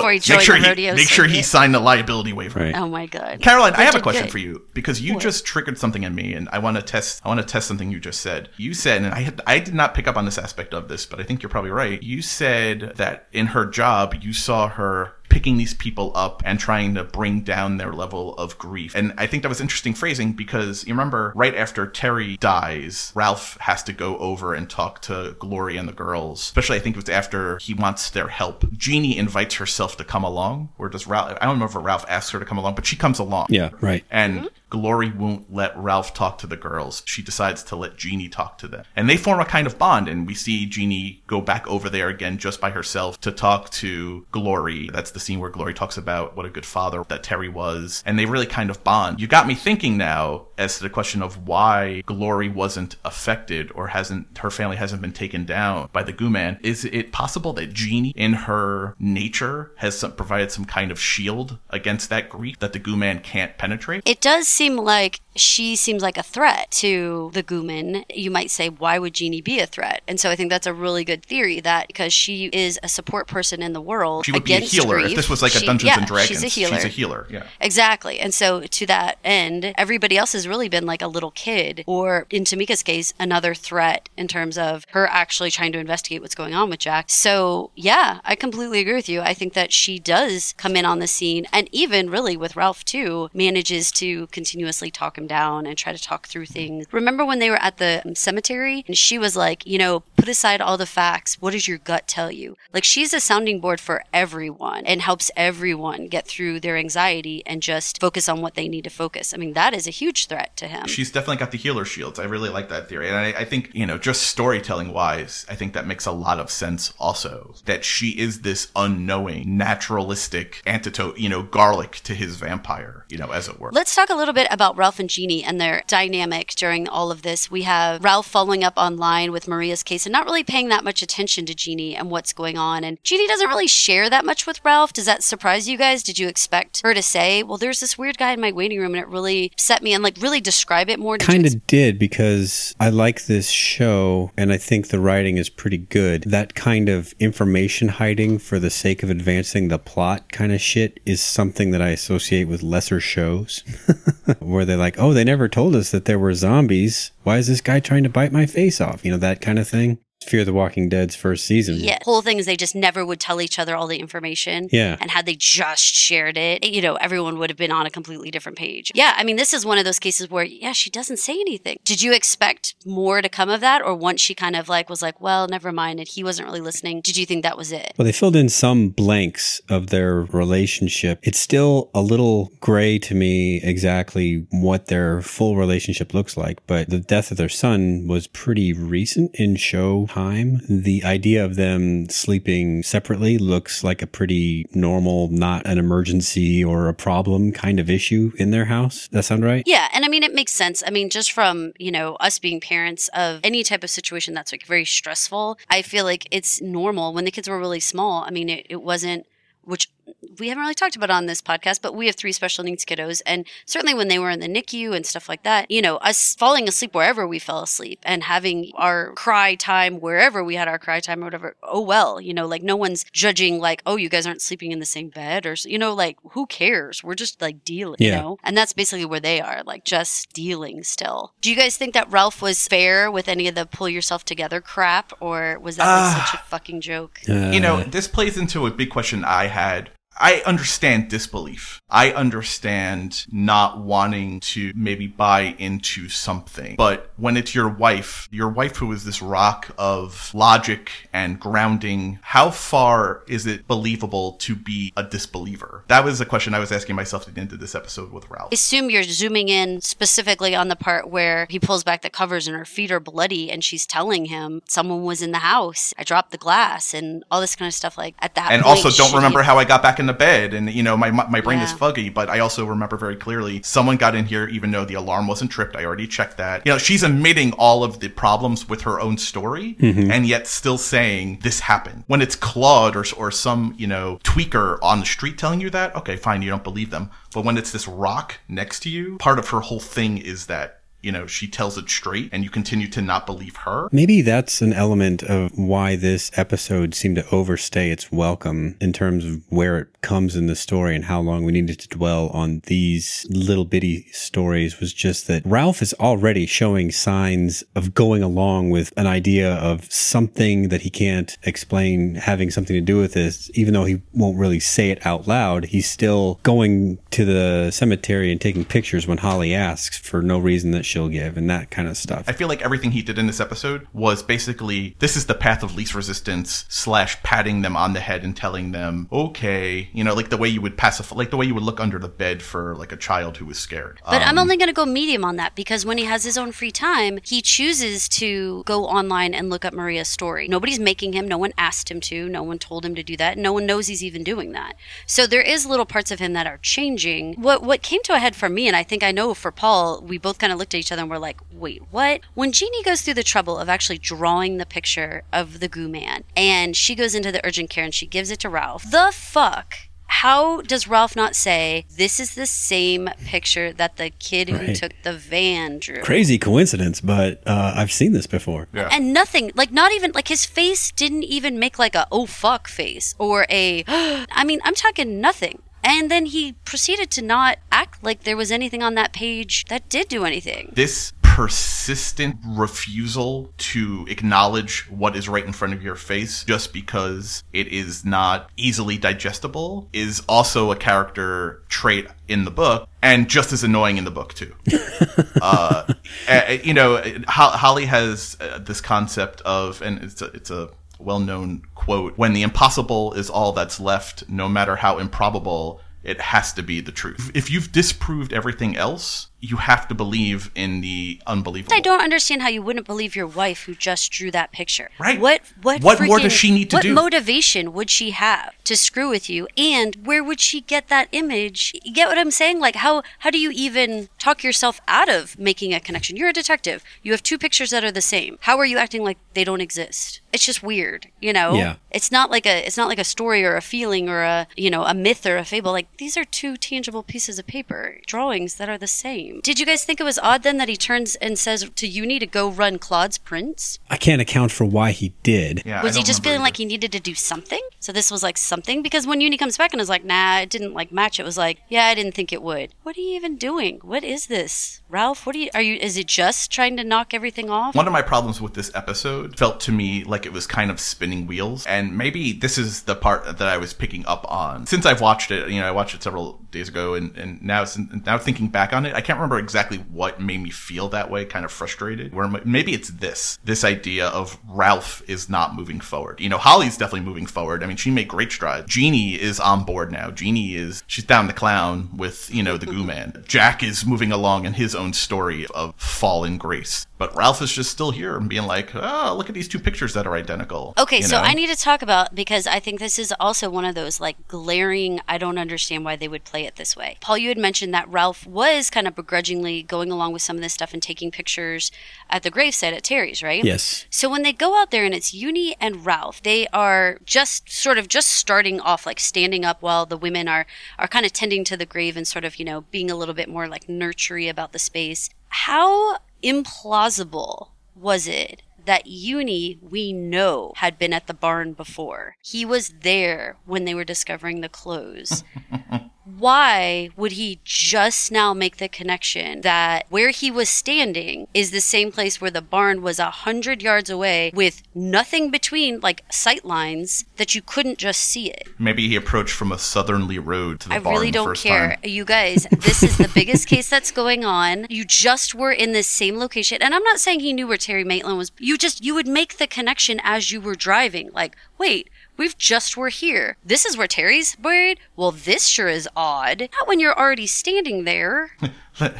Before 0.00 0.12
he 0.12 0.18
joined 0.18 0.38
make 0.38 0.46
sure 0.46 0.58
the 0.58 0.62
he 0.62 0.68
rodeo 0.68 0.94
make 0.94 1.08
sure 1.08 1.26
he 1.26 1.42
signed 1.42 1.74
the 1.74 1.80
liability 1.80 2.32
waiver. 2.32 2.60
Right. 2.60 2.74
Oh 2.74 2.88
my 2.88 3.06
god. 3.06 3.40
Caroline, 3.40 3.74
I 3.74 3.82
have 3.82 3.94
a 3.94 4.00
question 4.00 4.24
good. 4.24 4.32
for 4.32 4.38
you 4.38 4.66
because 4.74 5.00
you 5.00 5.18
just 5.18 5.44
triggered 5.44 5.78
something 5.78 6.02
in 6.02 6.14
me, 6.14 6.34
and 6.34 6.48
I 6.50 6.58
want 6.58 6.76
to 6.76 6.82
test. 6.82 7.20
I 7.24 7.28
want 7.28 7.40
to 7.40 7.46
test 7.46 7.66
something 7.68 7.90
you 7.90 8.00
just 8.00 8.20
said. 8.20 8.48
You 8.56 8.74
said, 8.74 9.02
and 9.02 9.12
I 9.12 9.20
had, 9.20 9.40
I 9.46 9.58
did 9.58 9.74
not 9.74 9.94
pick 9.94 10.08
up 10.08 10.16
on 10.16 10.24
this 10.24 10.38
aspect 10.38 10.74
of 10.74 10.88
this, 10.88 11.06
but 11.06 11.20
I 11.20 11.22
think 11.22 11.42
you're 11.42 11.50
probably 11.50 11.70
right. 11.70 12.02
You 12.02 12.22
said 12.22 12.94
that 12.96 13.28
in 13.32 13.48
her 13.48 13.66
job, 13.66 14.16
you 14.20 14.32
saw 14.32 14.68
her 14.68 15.14
picking 15.30 15.56
these 15.56 15.72
people 15.72 16.12
up 16.14 16.42
and 16.44 16.60
trying 16.60 16.94
to 16.96 17.04
bring 17.04 17.40
down 17.40 17.78
their 17.78 17.92
level 17.92 18.34
of 18.34 18.58
grief. 18.58 18.94
And 18.94 19.14
I 19.16 19.26
think 19.26 19.42
that 19.42 19.48
was 19.48 19.60
interesting 19.60 19.94
phrasing 19.94 20.32
because 20.32 20.86
you 20.86 20.92
remember 20.92 21.32
right 21.34 21.54
after 21.54 21.86
Terry 21.86 22.36
dies, 22.36 23.12
Ralph 23.14 23.56
has 23.60 23.82
to 23.84 23.92
go 23.92 24.18
over 24.18 24.52
and 24.52 24.68
talk 24.68 25.00
to 25.02 25.36
Glory 25.38 25.76
and 25.76 25.88
the 25.88 25.92
girls. 25.92 26.40
Especially 26.40 26.76
I 26.76 26.80
think 26.80 26.96
it 26.96 26.98
was 26.98 27.08
after 27.08 27.58
he 27.58 27.72
wants 27.72 28.10
their 28.10 28.28
help. 28.28 28.70
Jeannie 28.72 29.16
invites 29.16 29.54
herself 29.54 29.96
to 29.96 30.04
come 30.04 30.24
along. 30.24 30.70
Or 30.78 30.88
does 30.88 31.06
Ralph 31.06 31.38
I 31.40 31.46
don't 31.46 31.54
remember 31.54 31.78
if 31.78 31.84
Ralph 31.84 32.04
asks 32.08 32.32
her 32.32 32.38
to 32.38 32.44
come 32.44 32.58
along, 32.58 32.74
but 32.74 32.84
she 32.84 32.96
comes 32.96 33.18
along. 33.18 33.46
Yeah, 33.48 33.70
right. 33.80 34.04
And 34.10 34.38
mm-hmm. 34.38 34.46
Glory 34.70 35.10
won't 35.10 35.52
let 35.52 35.76
Ralph 35.76 36.14
talk 36.14 36.38
to 36.38 36.46
the 36.46 36.56
girls. 36.56 37.02
She 37.04 37.22
decides 37.22 37.62
to 37.64 37.76
let 37.76 37.96
Jeannie 37.96 38.28
talk 38.28 38.56
to 38.58 38.68
them. 38.68 38.84
And 38.96 39.10
they 39.10 39.16
form 39.16 39.40
a 39.40 39.44
kind 39.44 39.66
of 39.66 39.78
bond. 39.78 40.08
And 40.08 40.26
we 40.26 40.34
see 40.34 40.66
Jeannie 40.66 41.22
go 41.26 41.40
back 41.40 41.66
over 41.66 41.90
there 41.90 42.08
again 42.08 42.38
just 42.38 42.60
by 42.60 42.70
herself 42.70 43.20
to 43.20 43.32
talk 43.32 43.70
to 43.70 44.26
Glory. 44.30 44.88
That's 44.92 45.10
the 45.10 45.20
scene 45.20 45.40
where 45.40 45.50
Glory 45.50 45.74
talks 45.74 45.96
about 45.96 46.36
what 46.36 46.46
a 46.46 46.50
good 46.50 46.64
father 46.66 47.04
that 47.08 47.22
Terry 47.22 47.48
was. 47.48 48.02
And 48.06 48.18
they 48.18 48.26
really 48.26 48.46
kind 48.46 48.70
of 48.70 48.82
bond. 48.84 49.20
You 49.20 49.26
got 49.26 49.46
me 49.46 49.54
thinking 49.54 49.96
now 49.96 50.46
as 50.56 50.76
to 50.76 50.82
the 50.82 50.90
question 50.90 51.22
of 51.22 51.48
why 51.48 52.02
Glory 52.06 52.48
wasn't 52.48 52.96
affected 53.04 53.72
or 53.74 53.88
hasn't, 53.88 54.38
her 54.38 54.50
family 54.50 54.76
hasn't 54.76 55.02
been 55.02 55.12
taken 55.12 55.44
down 55.44 55.88
by 55.92 56.02
the 56.02 56.12
Goo 56.12 56.30
Man. 56.30 56.58
Is 56.62 56.84
it 56.84 57.12
possible 57.12 57.52
that 57.54 57.72
Jeannie, 57.72 58.12
in 58.14 58.34
her 58.34 58.94
nature, 58.98 59.72
has 59.76 59.98
some, 59.98 60.12
provided 60.12 60.52
some 60.52 60.66
kind 60.66 60.90
of 60.90 61.00
shield 61.00 61.58
against 61.70 62.10
that 62.10 62.28
grief 62.28 62.58
that 62.58 62.72
the 62.72 62.78
Goo 62.78 62.96
Man 62.96 63.20
can't 63.20 63.56
penetrate? 63.58 64.02
It 64.06 64.20
does 64.20 64.46
seem 64.60 64.76
like 64.76 65.20
she 65.36 65.76
seems 65.76 66.02
like 66.02 66.16
a 66.16 66.22
threat 66.22 66.70
to 66.72 67.30
the 67.34 67.42
Gooman. 67.42 68.04
You 68.12 68.30
might 68.30 68.50
say, 68.50 68.68
why 68.68 68.98
would 68.98 69.14
Jeannie 69.14 69.40
be 69.40 69.60
a 69.60 69.66
threat? 69.66 70.02
And 70.08 70.18
so 70.18 70.30
I 70.30 70.36
think 70.36 70.50
that's 70.50 70.66
a 70.66 70.74
really 70.74 71.04
good 71.04 71.22
theory 71.22 71.60
that 71.60 71.86
because 71.86 72.12
she 72.12 72.46
is 72.46 72.78
a 72.82 72.88
support 72.88 73.28
person 73.28 73.62
in 73.62 73.72
the 73.72 73.80
world 73.80 74.26
She 74.26 74.32
would 74.32 74.44
be 74.44 74.54
a 74.54 74.60
healer 74.60 74.96
grief, 74.96 75.10
if 75.10 75.16
this 75.16 75.30
was 75.30 75.42
like 75.42 75.54
a 75.54 75.60
Dungeons 75.60 75.84
yeah, 75.84 75.98
and 75.98 76.06
Dragons. 76.06 76.28
She's 76.28 76.42
a 76.42 76.48
healer. 76.48 76.74
She's 76.76 76.84
a 76.84 76.88
healer. 76.88 77.26
Yeah. 77.30 77.44
Exactly. 77.60 78.18
And 78.18 78.34
so 78.34 78.62
to 78.62 78.86
that 78.86 79.18
end, 79.24 79.72
everybody 79.76 80.16
else 80.16 80.32
has 80.32 80.48
really 80.48 80.68
been 80.68 80.86
like 80.86 81.02
a 81.02 81.06
little 81.06 81.30
kid, 81.30 81.84
or 81.86 82.26
in 82.30 82.44
Tamika's 82.44 82.82
case, 82.82 83.12
another 83.18 83.54
threat 83.54 84.08
in 84.16 84.26
terms 84.26 84.58
of 84.58 84.84
her 84.90 85.06
actually 85.06 85.50
trying 85.50 85.72
to 85.72 85.78
investigate 85.78 86.22
what's 86.22 86.34
going 86.34 86.54
on 86.54 86.70
with 86.70 86.80
Jack. 86.80 87.06
So 87.08 87.70
yeah, 87.76 88.20
I 88.24 88.34
completely 88.34 88.80
agree 88.80 88.94
with 88.94 89.08
you. 89.08 89.20
I 89.20 89.34
think 89.34 89.52
that 89.54 89.72
she 89.72 89.98
does 89.98 90.54
come 90.56 90.74
in 90.74 90.84
on 90.84 90.98
the 90.98 91.06
scene 91.06 91.46
and 91.52 91.68
even 91.70 92.10
really 92.10 92.36
with 92.36 92.56
Ralph 92.56 92.84
too, 92.84 93.30
manages 93.32 93.92
to 93.92 94.26
continuously 94.28 94.90
talk 94.90 95.19
down 95.26 95.66
and 95.66 95.76
try 95.76 95.92
to 95.92 96.02
talk 96.02 96.26
through 96.26 96.46
things. 96.46 96.86
Remember 96.92 97.24
when 97.24 97.38
they 97.38 97.50
were 97.50 97.56
at 97.56 97.78
the 97.78 98.02
um, 98.04 98.14
cemetery 98.14 98.84
and 98.86 98.96
she 98.96 99.18
was 99.18 99.36
like, 99.36 99.66
you 99.66 99.78
know, 99.78 100.00
put 100.16 100.28
aside 100.28 100.60
all 100.60 100.76
the 100.76 100.86
facts. 100.86 101.36
What 101.40 101.52
does 101.52 101.66
your 101.66 101.78
gut 101.78 102.06
tell 102.06 102.30
you? 102.30 102.56
Like 102.72 102.84
she's 102.84 103.12
a 103.12 103.20
sounding 103.20 103.60
board 103.60 103.80
for 103.80 104.04
everyone 104.12 104.84
and 104.86 105.00
helps 105.00 105.30
everyone 105.36 106.08
get 106.08 106.26
through 106.26 106.60
their 106.60 106.76
anxiety 106.76 107.42
and 107.46 107.62
just 107.62 108.00
focus 108.00 108.28
on 108.28 108.40
what 108.40 108.54
they 108.54 108.68
need 108.68 108.84
to 108.84 108.90
focus. 108.90 109.34
I 109.34 109.36
mean, 109.36 109.54
that 109.54 109.74
is 109.74 109.86
a 109.86 109.90
huge 109.90 110.26
threat 110.26 110.56
to 110.58 110.68
him. 110.68 110.86
She's 110.86 111.10
definitely 111.10 111.36
got 111.38 111.50
the 111.50 111.58
healer 111.58 111.84
shields. 111.84 112.18
I 112.18 112.24
really 112.24 112.50
like 112.50 112.68
that 112.68 112.88
theory. 112.88 113.08
And 113.08 113.16
I, 113.16 113.40
I 113.40 113.44
think, 113.44 113.70
you 113.74 113.86
know, 113.86 113.98
just 113.98 114.22
storytelling 114.22 114.92
wise, 114.92 115.46
I 115.48 115.54
think 115.54 115.72
that 115.72 115.86
makes 115.86 116.06
a 116.06 116.12
lot 116.12 116.38
of 116.38 116.50
sense 116.50 116.92
also. 116.98 117.54
That 117.64 117.84
she 117.84 118.10
is 118.10 118.42
this 118.42 118.70
unknowing, 118.76 119.56
naturalistic 119.56 120.62
antidote, 120.66 121.18
you 121.18 121.28
know, 121.28 121.42
garlic 121.42 122.00
to 122.04 122.14
his 122.14 122.36
vampire, 122.36 123.04
you 123.08 123.18
know, 123.18 123.30
as 123.30 123.48
it 123.48 123.58
were. 123.58 123.70
Let's 123.72 123.94
talk 123.94 124.10
a 124.10 124.14
little 124.14 124.34
bit 124.34 124.46
about 124.50 124.76
Ralph 124.76 124.98
and 124.98 125.09
Jeannie 125.10 125.44
and 125.44 125.60
their 125.60 125.82
dynamic 125.86 126.50
during 126.50 126.88
all 126.88 127.10
of 127.10 127.22
this. 127.22 127.50
We 127.50 127.62
have 127.62 128.02
Ralph 128.02 128.26
following 128.26 128.64
up 128.64 128.74
online 128.76 129.32
with 129.32 129.48
Maria's 129.48 129.82
case 129.82 130.06
and 130.06 130.12
not 130.12 130.24
really 130.24 130.44
paying 130.44 130.68
that 130.68 130.84
much 130.84 131.02
attention 131.02 131.44
to 131.46 131.54
Jeannie 131.54 131.96
and 131.96 132.10
what's 132.10 132.32
going 132.32 132.56
on. 132.56 132.84
And 132.84 133.02
Jeannie 133.02 133.26
doesn't 133.26 133.48
really 133.48 133.66
share 133.66 134.08
that 134.08 134.24
much 134.24 134.46
with 134.46 134.64
Ralph. 134.64 134.92
Does 134.92 135.06
that 135.06 135.22
surprise 135.22 135.68
you 135.68 135.76
guys? 135.76 136.02
Did 136.02 136.18
you 136.18 136.28
expect 136.28 136.82
her 136.82 136.94
to 136.94 137.02
say, 137.02 137.42
well, 137.42 137.58
there's 137.58 137.80
this 137.80 137.98
weird 137.98 138.18
guy 138.18 138.32
in 138.32 138.40
my 138.40 138.52
waiting 138.52 138.78
room 138.78 138.94
and 138.94 139.02
it 139.02 139.08
really 139.08 139.50
upset 139.52 139.82
me 139.82 139.92
and 139.92 140.02
like 140.02 140.16
really 140.20 140.40
describe 140.40 140.88
it 140.88 141.00
more? 141.00 141.18
Kind 141.18 141.46
of 141.46 141.66
did 141.66 141.98
because 141.98 142.74
I 142.78 142.90
like 142.90 143.26
this 143.26 143.50
show 143.50 144.30
and 144.36 144.52
I 144.52 144.56
think 144.56 144.88
the 144.88 145.00
writing 145.00 145.36
is 145.36 145.50
pretty 145.50 145.78
good. 145.78 146.22
That 146.22 146.54
kind 146.54 146.88
of 146.88 147.14
information 147.18 147.88
hiding 147.88 148.38
for 148.38 148.58
the 148.58 148.70
sake 148.70 149.02
of 149.02 149.10
advancing 149.10 149.68
the 149.68 149.78
plot 149.78 150.30
kind 150.30 150.52
of 150.52 150.60
shit 150.60 151.00
is 151.04 151.20
something 151.20 151.72
that 151.72 151.82
I 151.82 151.88
associate 151.88 152.44
with 152.44 152.62
lesser 152.62 153.00
shows 153.00 153.64
where 154.38 154.64
they're 154.64 154.76
like, 154.76 154.98
oh, 155.00 155.12
they 155.12 155.24
never 155.24 155.48
told 155.48 155.74
us 155.74 155.90
that 155.90 156.04
there 156.04 156.18
were 156.18 156.34
zombies. 156.34 157.10
Why 157.22 157.38
is 157.38 157.48
this 157.48 157.60
guy 157.60 157.80
trying 157.80 158.04
to 158.04 158.10
bite 158.10 158.32
my 158.32 158.46
face 158.46 158.80
off? 158.80 159.04
You 159.04 159.12
know, 159.12 159.18
that 159.18 159.40
kind 159.40 159.58
of 159.58 159.66
thing. 159.66 159.98
Fear 160.26 160.44
the 160.44 160.52
Walking 160.52 160.88
Dead's 160.88 161.16
first 161.16 161.46
season. 161.46 161.76
Yeah. 161.76 161.98
Whole 162.04 162.20
thing 162.20 162.38
is 162.38 162.46
they 162.46 162.56
just 162.56 162.74
never 162.74 163.06
would 163.06 163.20
tell 163.20 163.40
each 163.40 163.58
other 163.58 163.74
all 163.74 163.86
the 163.86 163.98
information. 163.98 164.68
Yeah. 164.70 164.96
And 165.00 165.10
had 165.10 165.24
they 165.24 165.34
just 165.34 165.82
shared 165.82 166.36
it, 166.36 166.64
you 166.64 166.82
know, 166.82 166.96
everyone 166.96 167.38
would 167.38 167.48
have 167.48 167.56
been 167.56 167.72
on 167.72 167.86
a 167.86 167.90
completely 167.90 168.30
different 168.30 168.58
page. 168.58 168.92
Yeah. 168.94 169.14
I 169.16 169.24
mean, 169.24 169.36
this 169.36 169.54
is 169.54 169.64
one 169.64 169.78
of 169.78 169.84
those 169.84 169.98
cases 169.98 170.28
where, 170.28 170.44
yeah, 170.44 170.72
she 170.72 170.90
doesn't 170.90 171.18
say 171.18 171.32
anything. 171.32 171.78
Did 171.84 172.02
you 172.02 172.12
expect 172.12 172.74
more 172.84 173.22
to 173.22 173.28
come 173.30 173.48
of 173.48 173.60
that? 173.60 173.82
Or 173.82 173.94
once 173.94 174.20
she 174.20 174.34
kind 174.34 174.56
of 174.56 174.68
like 174.68 174.90
was 174.90 175.00
like, 175.00 175.20
well, 175.20 175.48
never 175.48 175.72
mind, 175.72 176.00
and 176.00 176.08
he 176.08 176.22
wasn't 176.22 176.46
really 176.46 176.60
listening, 176.60 177.00
did 177.00 177.16
you 177.16 177.24
think 177.24 177.42
that 177.42 177.56
was 177.56 177.72
it? 177.72 177.94
Well, 177.96 178.04
they 178.04 178.12
filled 178.12 178.36
in 178.36 178.50
some 178.50 178.90
blanks 178.90 179.62
of 179.70 179.86
their 179.88 180.22
relationship. 180.24 181.18
It's 181.22 181.40
still 181.40 181.90
a 181.94 182.02
little 182.02 182.52
gray 182.60 182.98
to 183.00 183.14
me 183.14 183.60
exactly 183.62 184.46
what 184.50 184.86
their 184.86 185.22
full 185.22 185.56
relationship 185.56 186.12
looks 186.12 186.36
like, 186.36 186.64
but 186.66 186.90
the 186.90 187.00
death 187.00 187.30
of 187.30 187.38
their 187.38 187.48
son 187.48 188.06
was 188.06 188.26
pretty 188.26 188.74
recent 188.74 189.34
in 189.34 189.56
show 189.56 190.06
time. 190.10 190.60
The 190.68 191.04
idea 191.04 191.44
of 191.44 191.56
them 191.56 192.08
sleeping 192.08 192.82
separately 192.82 193.38
looks 193.38 193.84
like 193.84 194.02
a 194.02 194.06
pretty 194.06 194.66
normal, 194.74 195.28
not 195.28 195.66
an 195.66 195.78
emergency 195.78 196.64
or 196.64 196.88
a 196.88 196.94
problem 196.94 197.52
kind 197.52 197.78
of 197.78 197.88
issue 197.88 198.32
in 198.36 198.50
their 198.50 198.66
house. 198.66 199.08
That 199.12 199.24
sound 199.24 199.44
right? 199.44 199.62
Yeah, 199.66 199.88
and 199.92 200.04
I 200.04 200.08
mean 200.08 200.22
it 200.22 200.34
makes 200.34 200.52
sense. 200.52 200.82
I 200.86 200.90
mean, 200.90 201.10
just 201.10 201.32
from, 201.32 201.72
you 201.78 201.92
know, 201.92 202.16
us 202.16 202.38
being 202.38 202.60
parents 202.60 203.08
of 203.14 203.40
any 203.44 203.62
type 203.62 203.84
of 203.84 203.90
situation 203.90 204.34
that's 204.34 204.52
like 204.52 204.66
very 204.66 204.84
stressful, 204.84 205.58
I 205.68 205.82
feel 205.82 206.04
like 206.04 206.26
it's 206.30 206.60
normal. 206.60 207.12
When 207.12 207.24
the 207.24 207.30
kids 207.30 207.48
were 207.48 207.58
really 207.58 207.80
small, 207.80 208.24
I 208.26 208.30
mean 208.30 208.48
it, 208.48 208.66
it 208.68 208.82
wasn't 208.82 209.26
which 209.62 209.90
we 210.38 210.48
haven't 210.48 210.62
really 210.62 210.74
talked 210.74 210.96
about 210.96 211.10
on 211.10 211.26
this 211.26 211.42
podcast, 211.42 211.80
but 211.82 211.94
we 211.94 212.06
have 212.06 212.16
three 212.16 212.32
special 212.32 212.64
needs 212.64 212.84
kiddos. 212.84 213.20
And 213.26 213.46
certainly 213.66 213.94
when 213.94 214.08
they 214.08 214.18
were 214.18 214.30
in 214.30 214.40
the 214.40 214.48
NICU 214.48 214.94
and 214.94 215.04
stuff 215.04 215.28
like 215.28 215.42
that, 215.42 215.70
you 215.70 215.82
know, 215.82 215.96
us 215.96 216.34
falling 216.34 216.68
asleep 216.68 216.94
wherever 216.94 217.26
we 217.26 217.38
fell 217.38 217.60
asleep 217.62 218.00
and 218.02 218.22
having 218.24 218.70
our 218.76 219.12
cry 219.14 219.54
time 219.54 220.00
wherever 220.00 220.42
we 220.44 220.54
had 220.56 220.68
our 220.68 220.78
cry 220.78 221.00
time 221.00 221.20
or 221.22 221.24
whatever. 221.26 221.56
Oh, 221.62 221.80
well, 221.82 222.20
you 222.20 222.32
know, 222.34 222.46
like 222.46 222.62
no 222.62 222.76
one's 222.76 223.04
judging 223.12 223.58
like, 223.58 223.82
oh, 223.86 223.96
you 223.96 224.08
guys 224.08 224.26
aren't 224.26 224.42
sleeping 224.42 224.72
in 224.72 224.78
the 224.78 224.86
same 224.86 225.08
bed 225.08 225.46
or, 225.46 225.54
you 225.64 225.78
know, 225.78 225.94
like 225.94 226.16
who 226.30 226.46
cares? 226.46 227.02
We're 227.04 227.14
just 227.14 227.40
like 227.40 227.64
dealing, 227.64 227.96
you 227.98 228.08
Yeah. 228.08 228.20
know? 228.20 228.38
And 228.42 228.56
that's 228.56 228.72
basically 228.72 229.04
where 229.04 229.20
they 229.20 229.40
are, 229.40 229.62
like 229.64 229.84
just 229.84 230.32
dealing 230.32 230.82
still. 230.82 231.34
Do 231.40 231.50
you 231.50 231.56
guys 231.56 231.76
think 231.76 231.94
that 231.94 232.10
Ralph 232.10 232.40
was 232.42 232.66
fair 232.66 233.10
with 233.10 233.28
any 233.28 233.48
of 233.48 233.54
the 233.54 233.66
pull 233.66 233.88
yourself 233.88 234.24
together 234.24 234.60
crap 234.60 235.12
or 235.20 235.58
was 235.60 235.76
that 235.76 235.86
like 236.16 236.26
such 236.26 236.40
a 236.40 236.44
fucking 236.44 236.80
joke? 236.80 237.20
Uh, 237.28 237.50
you 237.52 237.60
know, 237.60 237.82
this 237.84 238.08
plays 238.08 238.36
into 238.36 238.66
a 238.66 238.70
big 238.70 238.90
question 238.90 239.24
I 239.24 239.46
had. 239.46 239.90
I 240.20 240.42
understand 240.44 241.08
disbelief. 241.08 241.80
I 241.88 242.12
understand 242.12 243.26
not 243.32 243.80
wanting 243.80 244.40
to 244.40 244.70
maybe 244.76 245.06
buy 245.06 245.56
into 245.58 246.08
something. 246.10 246.76
But 246.76 247.10
when 247.16 247.38
it's 247.38 247.54
your 247.54 247.68
wife, 247.68 248.28
your 248.30 248.50
wife 248.50 248.76
who 248.76 248.92
is 248.92 249.04
this 249.04 249.22
rock 249.22 249.70
of 249.78 250.30
logic 250.34 250.90
and 251.12 251.40
grounding, 251.40 252.18
how 252.22 252.50
far 252.50 253.22
is 253.26 253.46
it 253.46 253.66
believable 253.66 254.32
to 254.32 254.54
be 254.54 254.92
a 254.96 255.02
disbeliever? 255.02 255.84
That 255.88 256.04
was 256.04 256.20
a 256.20 256.26
question 256.26 256.52
I 256.54 256.58
was 256.58 256.70
asking 256.70 256.96
myself 256.96 257.26
at 257.26 257.34
the 257.34 257.40
end 257.40 257.52
of 257.52 257.58
this 257.58 257.74
episode 257.74 258.12
with 258.12 258.30
Ralph. 258.30 258.52
assume 258.52 258.90
you're 258.90 259.02
zooming 259.02 259.48
in 259.48 259.80
specifically 259.80 260.54
on 260.54 260.68
the 260.68 260.76
part 260.76 261.08
where 261.08 261.46
he 261.48 261.58
pulls 261.58 261.82
back 261.82 262.02
the 262.02 262.10
covers 262.10 262.46
and 262.46 262.56
her 262.56 262.66
feet 262.66 262.92
are 262.92 263.00
bloody 263.00 263.50
and 263.50 263.64
she's 263.64 263.86
telling 263.86 264.26
him 264.26 264.60
someone 264.68 265.02
was 265.02 265.22
in 265.22 265.32
the 265.32 265.38
house. 265.38 265.94
I 265.96 266.04
dropped 266.04 266.30
the 266.30 266.38
glass 266.38 266.92
and 266.92 267.24
all 267.30 267.40
this 267.40 267.56
kind 267.56 267.68
of 267.68 267.74
stuff 267.74 267.96
like 267.96 268.14
at 268.18 268.34
that 268.34 268.52
and 268.52 268.62
point, 268.62 268.76
also 268.76 268.90
don't 268.90 269.08
should 269.08 269.16
remember 269.16 269.42
how 269.42 269.58
I 269.58 269.64
got 269.64 269.82
back 269.82 269.98
in 269.98 270.09
the 270.10 270.18
the 270.18 270.18
bed, 270.18 270.54
and 270.54 270.72
you 270.72 270.82
know 270.82 270.96
my 270.96 271.10
my 271.10 271.26
my 271.28 271.40
brain 271.40 271.60
is 271.60 271.70
Yeah. 271.70 271.76
fuzzy, 271.76 272.08
but 272.08 272.28
I 272.28 272.40
also 272.40 272.64
remember 272.64 272.96
very 272.96 273.16
clearly 273.16 273.60
someone 273.64 273.96
got 273.96 274.14
in 274.14 274.26
here 274.26 274.46
even 274.48 274.70
though 274.70 274.84
the 274.84 274.94
alarm 274.94 275.26
wasn't 275.26 275.50
tripped. 275.50 275.76
I 275.76 275.84
already 275.84 276.06
checked 276.06 276.36
that. 276.38 276.62
You 276.66 276.72
know, 276.72 276.78
she's 276.78 277.02
admitting 277.02 277.52
all 277.52 277.84
of 277.84 278.00
the 278.00 278.08
problems 278.08 278.68
with 278.68 278.82
her 278.82 279.00
own 279.00 279.18
story, 279.18 279.76
mm-hmm. 279.80 280.10
and 280.10 280.26
yet 280.26 280.46
still 280.46 280.78
saying 280.78 281.40
this 281.42 281.60
happened. 281.60 282.04
When 282.06 282.22
it's 282.22 282.36
Claude 282.36 282.96
or 282.96 283.04
or 283.16 283.30
some 283.30 283.74
you 283.78 283.86
know 283.86 284.18
tweaker 284.24 284.78
on 284.82 285.00
the 285.00 285.06
street 285.06 285.38
telling 285.38 285.60
you 285.60 285.70
that, 285.70 285.94
okay, 285.96 286.16
fine, 286.16 286.42
you 286.42 286.50
don't 286.50 286.64
believe 286.64 286.90
them. 286.90 287.10
But 287.32 287.44
when 287.44 287.56
it's 287.56 287.70
this 287.70 287.86
rock 287.86 288.38
next 288.48 288.80
to 288.80 288.90
you, 288.90 289.16
part 289.18 289.38
of 289.38 289.48
her 289.50 289.60
whole 289.60 289.80
thing 289.80 290.18
is 290.18 290.46
that. 290.46 290.79
You 291.02 291.12
know, 291.12 291.26
she 291.26 291.48
tells 291.48 291.78
it 291.78 291.88
straight 291.88 292.28
and 292.32 292.44
you 292.44 292.50
continue 292.50 292.88
to 292.88 293.00
not 293.00 293.26
believe 293.26 293.56
her. 293.56 293.88
Maybe 293.90 294.22
that's 294.22 294.60
an 294.60 294.72
element 294.72 295.22
of 295.22 295.56
why 295.58 295.96
this 295.96 296.30
episode 296.36 296.94
seemed 296.94 297.16
to 297.16 297.28
overstay 297.34 297.90
its 297.90 298.12
welcome 298.12 298.76
in 298.80 298.92
terms 298.92 299.24
of 299.24 299.42
where 299.48 299.78
it 299.78 299.88
comes 300.02 300.36
in 300.36 300.46
the 300.46 300.56
story 300.56 300.94
and 300.94 301.04
how 301.06 301.20
long 301.20 301.44
we 301.44 301.52
needed 301.52 301.78
to 301.80 301.88
dwell 301.88 302.28
on 302.28 302.60
these 302.66 303.26
little 303.30 303.64
bitty 303.64 304.06
stories 304.12 304.80
was 304.80 304.92
just 304.92 305.26
that 305.26 305.44
Ralph 305.44 305.82
is 305.82 305.94
already 305.94 306.46
showing 306.46 306.90
signs 306.90 307.64
of 307.74 307.94
going 307.94 308.22
along 308.22 308.70
with 308.70 308.92
an 308.96 309.06
idea 309.06 309.54
of 309.54 309.90
something 309.92 310.68
that 310.68 310.82
he 310.82 310.90
can't 310.90 311.36
explain 311.42 312.14
having 312.16 312.50
something 312.50 312.74
to 312.74 312.80
do 312.80 312.98
with 312.98 313.14
this, 313.14 313.50
even 313.54 313.74
though 313.74 313.84
he 313.84 314.02
won't 314.12 314.38
really 314.38 314.60
say 314.60 314.90
it 314.90 315.04
out 315.06 315.26
loud. 315.26 315.66
He's 315.66 315.88
still 315.88 316.40
going 316.42 316.98
to 317.10 317.24
the 317.24 317.70
cemetery 317.70 318.30
and 318.30 318.40
taking 318.40 318.64
pictures 318.64 319.06
when 319.06 319.18
Holly 319.18 319.54
asks 319.54 319.98
for 319.98 320.22
no 320.22 320.38
reason 320.38 320.70
that 320.72 320.84
she'll 320.90 321.08
give 321.08 321.36
and 321.36 321.48
that 321.48 321.70
kind 321.70 321.88
of 321.88 321.96
stuff. 321.96 322.24
I 322.28 322.32
feel 322.32 322.48
like 322.48 322.62
everything 322.62 322.90
he 322.92 323.02
did 323.02 323.18
in 323.18 323.26
this 323.26 323.40
episode 323.40 323.86
was 323.92 324.22
basically 324.22 324.96
this 324.98 325.16
is 325.16 325.26
the 325.26 325.34
path 325.34 325.62
of 325.62 325.74
least 325.76 325.94
resistance 325.94 326.64
slash 326.68 327.22
patting 327.22 327.62
them 327.62 327.76
on 327.76 327.92
the 327.92 328.00
head 328.00 328.24
and 328.24 328.36
telling 328.36 328.72
them 328.72 329.08
okay, 329.12 329.88
you 329.92 330.02
know, 330.04 330.14
like 330.14 330.30
the 330.30 330.36
way 330.36 330.48
you 330.48 330.60
would 330.60 330.76
pacify, 330.76 331.14
like 331.16 331.30
the 331.30 331.36
way 331.36 331.46
you 331.46 331.54
would 331.54 331.62
look 331.62 331.80
under 331.80 331.98
the 331.98 332.08
bed 332.08 332.42
for 332.42 332.74
like 332.76 332.92
a 332.92 332.96
child 332.96 333.36
who 333.38 333.46
was 333.46 333.58
scared. 333.58 334.00
But 334.04 334.22
I'm 334.22 334.36
Um, 334.36 334.42
only 334.42 334.56
going 334.56 334.68
to 334.68 334.74
go 334.74 334.84
medium 334.86 335.24
on 335.24 335.36
that 335.36 335.54
because 335.54 335.86
when 335.86 335.98
he 335.98 336.04
has 336.04 336.24
his 336.24 336.36
own 336.36 336.52
free 336.52 336.70
time, 336.72 337.18
he 337.24 337.40
chooses 337.42 338.08
to 338.20 338.62
go 338.66 338.86
online 338.86 339.32
and 339.34 339.48
look 339.50 339.64
up 339.64 339.72
Maria's 339.74 340.08
story. 340.08 340.48
Nobody's 340.48 340.78
making 340.80 341.12
him. 341.12 341.28
No 341.28 341.38
one 341.38 341.52
asked 341.56 341.90
him 341.90 342.00
to. 342.02 342.28
No 342.28 342.42
one 342.42 342.58
told 342.58 342.84
him 342.84 342.94
to 342.94 343.02
do 343.02 343.16
that. 343.16 343.38
No 343.38 343.52
one 343.52 343.66
knows 343.66 343.86
he's 343.86 344.02
even 344.02 344.24
doing 344.24 344.52
that. 344.52 344.74
So 345.06 345.26
there 345.26 345.42
is 345.42 345.66
little 345.66 345.86
parts 345.86 346.10
of 346.10 346.18
him 346.18 346.32
that 346.32 346.46
are 346.46 346.58
changing. 346.58 347.34
What 347.34 347.62
what 347.62 347.82
came 347.82 348.02
to 348.04 348.14
a 348.14 348.18
head 348.18 348.34
for 348.34 348.48
me, 348.48 348.66
and 348.66 348.76
I 348.76 348.82
think 348.82 349.02
I 349.02 349.12
know 349.12 349.34
for 349.34 349.52
Paul, 349.52 350.00
we 350.02 350.18
both 350.18 350.38
kind 350.38 350.52
of 350.52 350.58
looked 350.58 350.74
at 350.74 350.79
each 350.80 350.90
other 350.92 351.02
and 351.02 351.10
we're 351.10 351.18
like, 351.18 351.38
"Wait, 351.52 351.82
what?" 351.90 352.20
When 352.34 352.52
Jeannie 352.52 352.82
goes 352.82 353.02
through 353.02 353.14
the 353.14 353.22
trouble 353.22 353.56
of 353.58 353.68
actually 353.68 353.98
drawing 353.98 354.56
the 354.56 354.66
picture 354.66 355.22
of 355.32 355.60
the 355.60 355.68
goo 355.68 355.88
man, 355.88 356.24
and 356.36 356.76
she 356.76 356.94
goes 356.94 357.14
into 357.14 357.30
the 357.32 357.44
urgent 357.46 357.70
care 357.70 357.84
and 357.84 357.94
she 357.94 358.06
gives 358.06 358.30
it 358.30 358.40
to 358.40 358.48
Ralph. 358.48 358.90
The 358.90 359.12
fuck 359.14 359.74
how 360.12 360.60
does 360.62 360.88
Ralph 360.88 361.14
not 361.14 361.36
say 361.36 361.86
this 361.96 362.18
is 362.18 362.34
the 362.34 362.44
same 362.44 363.08
picture 363.24 363.72
that 363.72 363.96
the 363.96 364.10
kid 364.10 364.48
who 364.48 364.56
Right. 364.56 364.74
took 364.74 364.90
the 365.04 365.12
van 365.12 365.78
drew? 365.78 366.02
Crazy 366.02 366.36
coincidence, 366.36 367.00
but 367.00 367.40
uh, 367.46 367.74
I've 367.76 367.92
seen 367.92 368.12
this 368.12 368.26
before. 368.26 368.66
yeah. 368.74 368.88
And 368.90 369.14
nothing, 369.14 369.52
like 369.54 369.70
not 369.70 369.92
even 369.92 370.10
like 370.12 370.26
his 370.26 370.44
face 370.44 370.90
didn't 370.90 371.22
even 371.22 371.60
make 371.60 371.78
like 371.78 371.94
a 371.94 372.08
oh 372.10 372.26
fuck 372.26 372.66
face 372.66 373.14
or 373.18 373.46
a 373.50 373.84
I 373.88 374.42
mean, 374.44 374.58
I'm 374.64 374.74
talking 374.74 375.20
nothing. 375.20 375.62
And 375.82 376.10
then 376.10 376.26
he 376.26 376.52
proceeded 376.64 377.10
to 377.12 377.22
not 377.22 377.58
act 377.72 378.02
like 378.02 378.24
there 378.24 378.36
was 378.36 378.50
anything 378.50 378.82
on 378.82 378.94
that 378.94 379.12
page 379.12 379.64
that 379.68 379.88
did 379.88 380.08
do 380.08 380.24
anything. 380.24 380.72
this 380.74 381.12
persistent 381.40 382.36
refusal 382.44 383.52
to 383.56 384.04
acknowledge 384.10 384.90
what 384.90 385.14
is 385.14 385.28
right 385.28 385.44
in 385.44 385.52
front 385.52 385.72
of 385.72 385.80
your 385.80 385.94
face 385.94 386.42
just 386.42 386.72
because 386.72 387.44
it 387.52 387.68
is 387.68 388.04
not 388.04 388.50
easily 388.56 388.98
digestible 388.98 389.88
is 389.92 390.22
also 390.28 390.72
a 390.72 390.76
character 390.76 391.62
trait 391.68 392.08
in 392.26 392.44
the 392.44 392.50
book 392.50 392.88
and 393.00 393.30
just 393.30 393.52
as 393.52 393.62
annoying 393.62 393.96
in 393.96 394.04
the 394.04 394.10
book 394.10 394.34
too. 394.34 394.54
uh, 395.40 395.92
uh, 396.28 396.56
you 396.64 396.74
know, 396.74 397.00
Holly 397.28 397.86
has 397.86 398.36
uh, 398.40 398.58
this 398.58 398.80
concept 398.80 399.40
of, 399.42 399.80
and 399.82 400.02
it's 400.02 400.20
a, 400.20 400.26
it's 400.26 400.50
a 400.50 400.68
well-known 401.02 401.62
quote: 401.74 402.16
"When 402.16 402.32
the 402.32 402.42
impossible 402.42 403.12
is 403.14 403.30
all 403.30 403.52
that's 403.52 403.80
left, 403.80 404.28
no 404.28 404.48
matter 404.48 404.76
how 404.76 404.98
improbable." 404.98 405.80
It 406.02 406.20
has 406.20 406.54
to 406.54 406.62
be 406.62 406.80
the 406.80 406.92
truth. 406.92 407.30
If 407.34 407.50
you've 407.50 407.72
disproved 407.72 408.32
everything 408.32 408.74
else, 408.74 409.28
you 409.40 409.56
have 409.56 409.88
to 409.88 409.94
believe 409.94 410.50
in 410.54 410.82
the 410.82 411.20
unbelievable. 411.26 411.74
I 411.74 411.80
don't 411.80 412.02
understand 412.02 412.42
how 412.42 412.48
you 412.48 412.62
wouldn't 412.62 412.86
believe 412.86 413.16
your 413.16 413.26
wife 413.26 413.64
who 413.64 413.74
just 413.74 414.12
drew 414.12 414.30
that 414.32 414.52
picture. 414.52 414.90
Right. 414.98 415.18
What 415.18 415.40
what 415.62 415.82
What 415.82 416.00
more 416.00 416.18
does 416.18 416.32
she 416.32 416.50
need 416.50 416.70
to 416.70 416.76
what 416.76 416.82
do? 416.82 416.94
What 416.94 417.04
motivation 417.04 417.72
would 417.72 417.90
she 417.90 418.10
have 418.10 418.52
to 418.64 418.76
screw 418.76 419.08
with 419.08 419.30
you? 419.30 419.48
And 419.56 419.96
where 420.04 420.22
would 420.22 420.40
she 420.40 420.60
get 420.60 420.88
that 420.88 421.08
image? 421.12 421.72
You 421.82 421.94
get 421.94 422.08
what 422.08 422.18
I'm 422.18 422.30
saying? 422.30 422.60
Like 422.60 422.76
how 422.76 423.02
how 423.20 423.30
do 423.30 423.38
you 423.38 423.50
even 423.50 424.08
talk 424.18 424.44
yourself 424.44 424.80
out 424.86 425.08
of 425.08 425.38
making 425.38 425.72
a 425.72 425.80
connection? 425.80 426.16
You're 426.16 426.28
a 426.28 426.34
detective. 426.34 426.84
You 427.02 427.12
have 427.12 427.22
two 427.22 427.38
pictures 427.38 427.70
that 427.70 427.84
are 427.84 427.92
the 427.92 428.02
same. 428.02 428.38
How 428.42 428.58
are 428.58 428.66
you 428.66 428.76
acting 428.76 429.02
like 429.02 429.18
they 429.34 429.44
don't 429.44 429.62
exist? 429.62 430.20
It's 430.32 430.44
just 430.44 430.62
weird, 430.62 431.08
you 431.20 431.32
know? 431.32 431.54
Yeah. 431.54 431.76
It's 431.90 432.12
not 432.12 432.30
like 432.30 432.46
a 432.46 432.64
it's 432.66 432.76
not 432.76 432.88
like 432.88 432.98
a 432.98 433.04
story 433.04 433.44
or 433.44 433.56
a 433.56 433.62
feeling 433.62 434.08
or 434.08 434.22
a 434.22 434.46
you 434.56 434.70
know 434.70 434.84
a 434.84 434.94
myth 434.94 435.24
or 435.24 435.38
a 435.38 435.44
fable. 435.44 435.72
Like 435.72 435.88
these 435.96 436.16
are 436.16 436.24
two 436.24 436.56
tangible 436.58 437.02
pieces 437.02 437.38
of 437.38 437.46
paper, 437.46 437.98
drawings 438.06 438.56
that 438.56 438.68
are 438.68 438.78
the 438.78 438.86
same. 438.86 439.29
Did 439.42 439.58
you 439.58 439.66
guys 439.66 439.84
think 439.84 440.00
it 440.00 440.04
was 440.04 440.18
odd 440.18 440.42
then 440.42 440.58
that 440.58 440.68
he 440.68 440.76
turns 440.76 441.14
and 441.16 441.38
says 441.38 441.68
to 441.74 441.86
Uni 441.86 442.18
to 442.18 442.26
go 442.26 442.48
run 442.50 442.78
Claude's 442.78 443.18
prints? 443.18 443.78
I 443.88 443.96
can't 443.96 444.20
account 444.20 444.52
for 444.52 444.64
why 444.64 444.90
he 444.92 445.14
did. 445.22 445.62
Yeah, 445.64 445.80
I 445.80 445.84
was 445.84 445.96
he 445.96 446.02
just 446.02 446.22
feeling 446.22 446.38
either. 446.38 446.44
like 446.44 446.56
he 446.56 446.64
needed 446.64 446.92
to 446.92 447.00
do 447.00 447.14
something? 447.14 447.60
So 447.78 447.92
this 447.92 448.10
was 448.10 448.22
like 448.22 448.36
something 448.38 448.82
because 448.82 449.06
when 449.06 449.20
Uni 449.20 449.36
comes 449.36 449.56
back 449.56 449.72
and 449.72 449.80
is 449.80 449.88
like, 449.88 450.04
"Nah, 450.04 450.40
it 450.40 450.50
didn't 450.50 450.74
like 450.74 450.92
match." 450.92 451.20
It 451.20 451.24
was 451.24 451.38
like, 451.38 451.60
"Yeah, 451.68 451.86
I 451.86 451.94
didn't 451.94 452.14
think 452.14 452.32
it 452.32 452.42
would." 452.42 452.74
What 452.82 452.96
are 452.96 453.00
you 453.00 453.14
even 453.16 453.36
doing? 453.36 453.80
What 453.82 454.04
is 454.04 454.26
this, 454.26 454.80
Ralph? 454.88 455.26
What 455.26 455.34
are 455.36 455.38
you? 455.38 455.50
Are 455.54 455.62
you? 455.62 455.76
Is 455.76 455.96
it 455.96 456.06
just 456.06 456.50
trying 456.50 456.76
to 456.76 456.84
knock 456.84 457.14
everything 457.14 457.50
off? 457.50 457.74
One 457.74 457.86
of 457.86 457.92
my 457.92 458.02
problems 458.02 458.40
with 458.40 458.54
this 458.54 458.70
episode 458.74 459.38
felt 459.38 459.60
to 459.60 459.72
me 459.72 460.04
like 460.04 460.26
it 460.26 460.32
was 460.32 460.46
kind 460.46 460.70
of 460.70 460.80
spinning 460.80 461.26
wheels, 461.26 461.66
and 461.66 461.96
maybe 461.96 462.32
this 462.32 462.58
is 462.58 462.82
the 462.82 462.96
part 462.96 463.24
that 463.24 463.48
I 463.48 463.56
was 463.56 463.72
picking 463.72 464.04
up 464.06 464.24
on. 464.30 464.66
Since 464.66 464.86
I've 464.86 465.00
watched 465.00 465.30
it, 465.30 465.48
you 465.48 465.60
know, 465.60 465.68
I 465.68 465.70
watched 465.70 465.94
it 465.94 466.02
several 466.02 466.40
days 466.50 466.68
ago, 466.68 466.94
and, 466.94 467.16
and 467.16 467.42
now 467.42 467.64
sin- 467.64 468.02
now 468.04 468.18
thinking 468.18 468.48
back 468.48 468.72
on 468.72 468.86
it, 468.86 468.94
I 468.94 469.00
can't 469.00 469.19
remember 469.20 469.38
exactly 469.38 469.78
what 469.78 470.20
made 470.20 470.40
me 470.40 470.50
feel 470.50 470.88
that 470.88 471.10
way, 471.10 471.24
kind 471.24 471.44
of 471.44 471.52
frustrated. 471.52 472.14
Where 472.14 472.28
maybe 472.44 472.72
it's 472.72 472.88
this 472.88 473.38
this 473.44 473.64
idea 473.64 474.08
of 474.08 474.38
Ralph 474.48 475.02
is 475.08 475.28
not 475.28 475.54
moving 475.54 475.80
forward. 475.80 476.20
You 476.20 476.28
know, 476.28 476.38
Holly's 476.38 476.76
definitely 476.76 477.06
moving 477.06 477.26
forward. 477.26 477.62
I 477.62 477.66
mean, 477.66 477.76
she 477.76 477.90
made 477.90 478.08
great 478.08 478.32
strides. 478.32 478.66
Jeannie 478.66 479.14
is 479.14 479.40
on 479.40 479.64
board 479.64 479.92
now. 479.92 480.10
Jeannie 480.10 480.54
is 480.54 480.82
she's 480.86 481.04
down 481.04 481.26
the 481.26 481.32
clown 481.32 481.90
with 481.96 482.32
you 482.32 482.42
know 482.42 482.56
the 482.56 482.66
Goo 482.66 482.84
Man. 482.84 483.24
Jack 483.28 483.62
is 483.62 483.86
moving 483.86 484.12
along 484.12 484.44
in 484.44 484.54
his 484.54 484.74
own 484.74 484.92
story 484.92 485.46
of 485.54 485.74
fall 485.76 486.24
and 486.24 486.38
grace. 486.38 486.86
But 487.00 487.16
Ralph 487.16 487.40
is 487.40 487.50
just 487.50 487.70
still 487.70 487.92
here 487.92 488.16
and 488.16 488.28
being 488.28 488.46
like, 488.46 488.72
oh, 488.74 489.14
look 489.16 489.30
at 489.30 489.34
these 489.34 489.48
two 489.48 489.58
pictures 489.58 489.94
that 489.94 490.06
are 490.06 490.14
identical. 490.14 490.74
Okay, 490.76 490.98
you 490.98 491.02
so 491.04 491.16
know? 491.16 491.22
I 491.22 491.32
need 491.32 491.48
to 491.48 491.56
talk 491.56 491.80
about 491.80 492.14
because 492.14 492.46
I 492.46 492.60
think 492.60 492.78
this 492.78 492.98
is 492.98 493.14
also 493.18 493.48
one 493.48 493.64
of 493.64 493.74
those 493.74 494.00
like 494.00 494.28
glaring. 494.28 495.00
I 495.08 495.16
don't 495.16 495.38
understand 495.38 495.84
why 495.84 495.96
they 495.96 496.08
would 496.08 496.24
play 496.24 496.44
it 496.44 496.56
this 496.56 496.76
way. 496.76 496.98
Paul, 497.00 497.16
you 497.16 497.28
had 497.30 497.38
mentioned 497.38 497.72
that 497.72 497.88
Ralph 497.88 498.26
was 498.26 498.68
kind 498.68 498.86
of 498.86 498.94
begrudgingly 499.10 499.64
going 499.64 499.90
along 499.90 500.12
with 500.12 500.22
some 500.22 500.36
of 500.36 500.42
this 500.42 500.52
stuff 500.52 500.72
and 500.72 500.80
taking 500.80 501.10
pictures 501.10 501.72
at 502.08 502.22
the 502.22 502.30
gravesite 502.30 502.72
at 502.72 502.84
Terry's, 502.84 503.24
right? 503.24 503.42
Yes. 503.42 503.84
So 503.90 504.08
when 504.08 504.22
they 504.22 504.32
go 504.32 504.56
out 504.56 504.70
there 504.70 504.84
and 504.84 504.94
it's 504.94 505.12
Uni 505.12 505.56
and 505.60 505.84
Ralph, 505.84 506.22
they 506.22 506.46
are 506.52 507.00
just 507.04 507.50
sort 507.50 507.76
of 507.76 507.88
just 507.88 508.06
starting 508.06 508.60
off 508.60 508.86
like 508.86 509.00
standing 509.00 509.44
up 509.44 509.62
while 509.62 509.84
the 509.84 509.96
women 509.96 510.28
are 510.28 510.46
are 510.78 510.86
kind 510.86 511.04
of 511.04 511.12
tending 511.12 511.42
to 511.42 511.56
the 511.56 511.66
grave 511.66 511.96
and 511.96 512.06
sort 512.06 512.24
of, 512.24 512.36
you 512.36 512.44
know, 512.44 512.60
being 512.70 512.88
a 512.88 512.94
little 512.94 513.14
bit 513.14 513.28
more 513.28 513.48
like 513.48 513.68
nurtury 513.68 514.28
about 514.28 514.52
the 514.52 514.60
space. 514.60 515.10
How 515.30 515.98
implausible 516.22 517.48
was 517.74 518.06
it 518.06 518.42
that 518.64 518.86
Uni 518.86 519.58
we 519.60 519.92
know 519.92 520.52
had 520.58 520.78
been 520.78 520.92
at 520.92 521.08
the 521.08 521.14
barn 521.14 521.52
before? 521.52 522.14
He 522.22 522.44
was 522.44 522.74
there 522.82 523.38
when 523.44 523.64
they 523.64 523.74
were 523.74 523.82
discovering 523.82 524.40
the 524.40 524.48
clothes 524.48 525.24
why 526.04 526.90
would 526.96 527.12
he 527.12 527.40
just 527.44 528.10
now 528.10 528.32
make 528.32 528.56
the 528.56 528.68
connection 528.68 529.42
that 529.42 529.86
where 529.90 530.10
he 530.10 530.30
was 530.30 530.48
standing 530.48 531.28
is 531.34 531.50
the 531.50 531.60
same 531.60 531.92
place 531.92 532.20
where 532.20 532.30
the 532.30 532.42
barn 532.42 532.82
was 532.82 532.98
a 532.98 533.10
hundred 533.10 533.62
yards 533.62 533.90
away 533.90 534.30
with 534.34 534.62
nothing 534.74 535.30
between 535.30 535.80
like 535.80 536.04
sight 536.10 536.44
lines 536.44 537.04
that 537.16 537.34
you 537.34 537.42
couldn't 537.42 537.78
just 537.78 538.00
see 538.00 538.30
it? 538.30 538.48
Maybe 538.58 538.88
he 538.88 538.96
approached 538.96 539.34
from 539.34 539.52
a 539.52 539.58
southerly 539.58 540.18
road 540.18 540.60
to 540.60 540.68
the 540.68 540.74
I 540.74 540.78
barn 540.78 540.96
I 540.96 540.98
really 540.98 541.10
don't 541.10 541.36
care. 541.36 541.76
time. 541.76 541.78
You 541.84 542.04
guys, 542.04 542.46
this 542.50 542.82
is 542.82 542.96
the 542.98 543.10
biggest 543.14 543.46
case 543.46 543.68
that's 543.68 543.90
going 543.90 544.24
on. 544.24 544.66
You 544.70 544.84
just 544.84 545.34
were 545.34 545.52
in 545.52 545.72
the 545.72 545.82
same 545.82 546.16
location. 546.18 546.58
And 546.62 546.74
I'm 546.74 546.84
not 546.84 547.00
saying 547.00 547.20
he 547.20 547.32
knew 547.32 547.46
where 547.46 547.56
Terry 547.56 547.84
Maitland 547.84 548.18
was. 548.18 548.32
You 548.38 548.56
just, 548.56 548.84
you 548.84 548.94
would 548.94 549.08
make 549.08 549.38
the 549.38 549.46
connection 549.46 550.00
as 550.02 550.32
you 550.32 550.40
were 550.40 550.54
driving. 550.54 551.10
Like, 551.12 551.36
wait, 551.58 551.90
we've 552.20 552.36
just 552.36 552.76
were 552.76 552.90
here. 552.90 553.38
This 553.42 553.64
is 553.64 553.78
where 553.78 553.86
Terry's 553.86 554.36
buried? 554.36 554.78
Well, 554.94 555.10
this 555.10 555.46
sure 555.46 555.68
is 555.68 555.88
odd. 555.96 556.50
Not 556.52 556.68
when 556.68 556.78
you're 556.78 556.96
already 556.96 557.26
standing 557.26 557.84
there. 557.84 558.32
Let, 558.80 558.94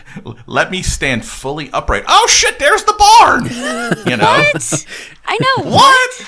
let 0.47 0.71
me 0.71 0.83
stand 0.83 1.25
fully 1.25 1.71
upright. 1.71 2.05
Oh 2.09 2.27
shit, 2.29 2.59
there's 2.59 2.85
the 2.85 2.95
barn! 2.99 3.45
You 4.11 4.17
know? 4.17 4.27
What? 4.27 4.87
I 5.27 5.39
know. 5.39 5.71
What? 5.71 6.19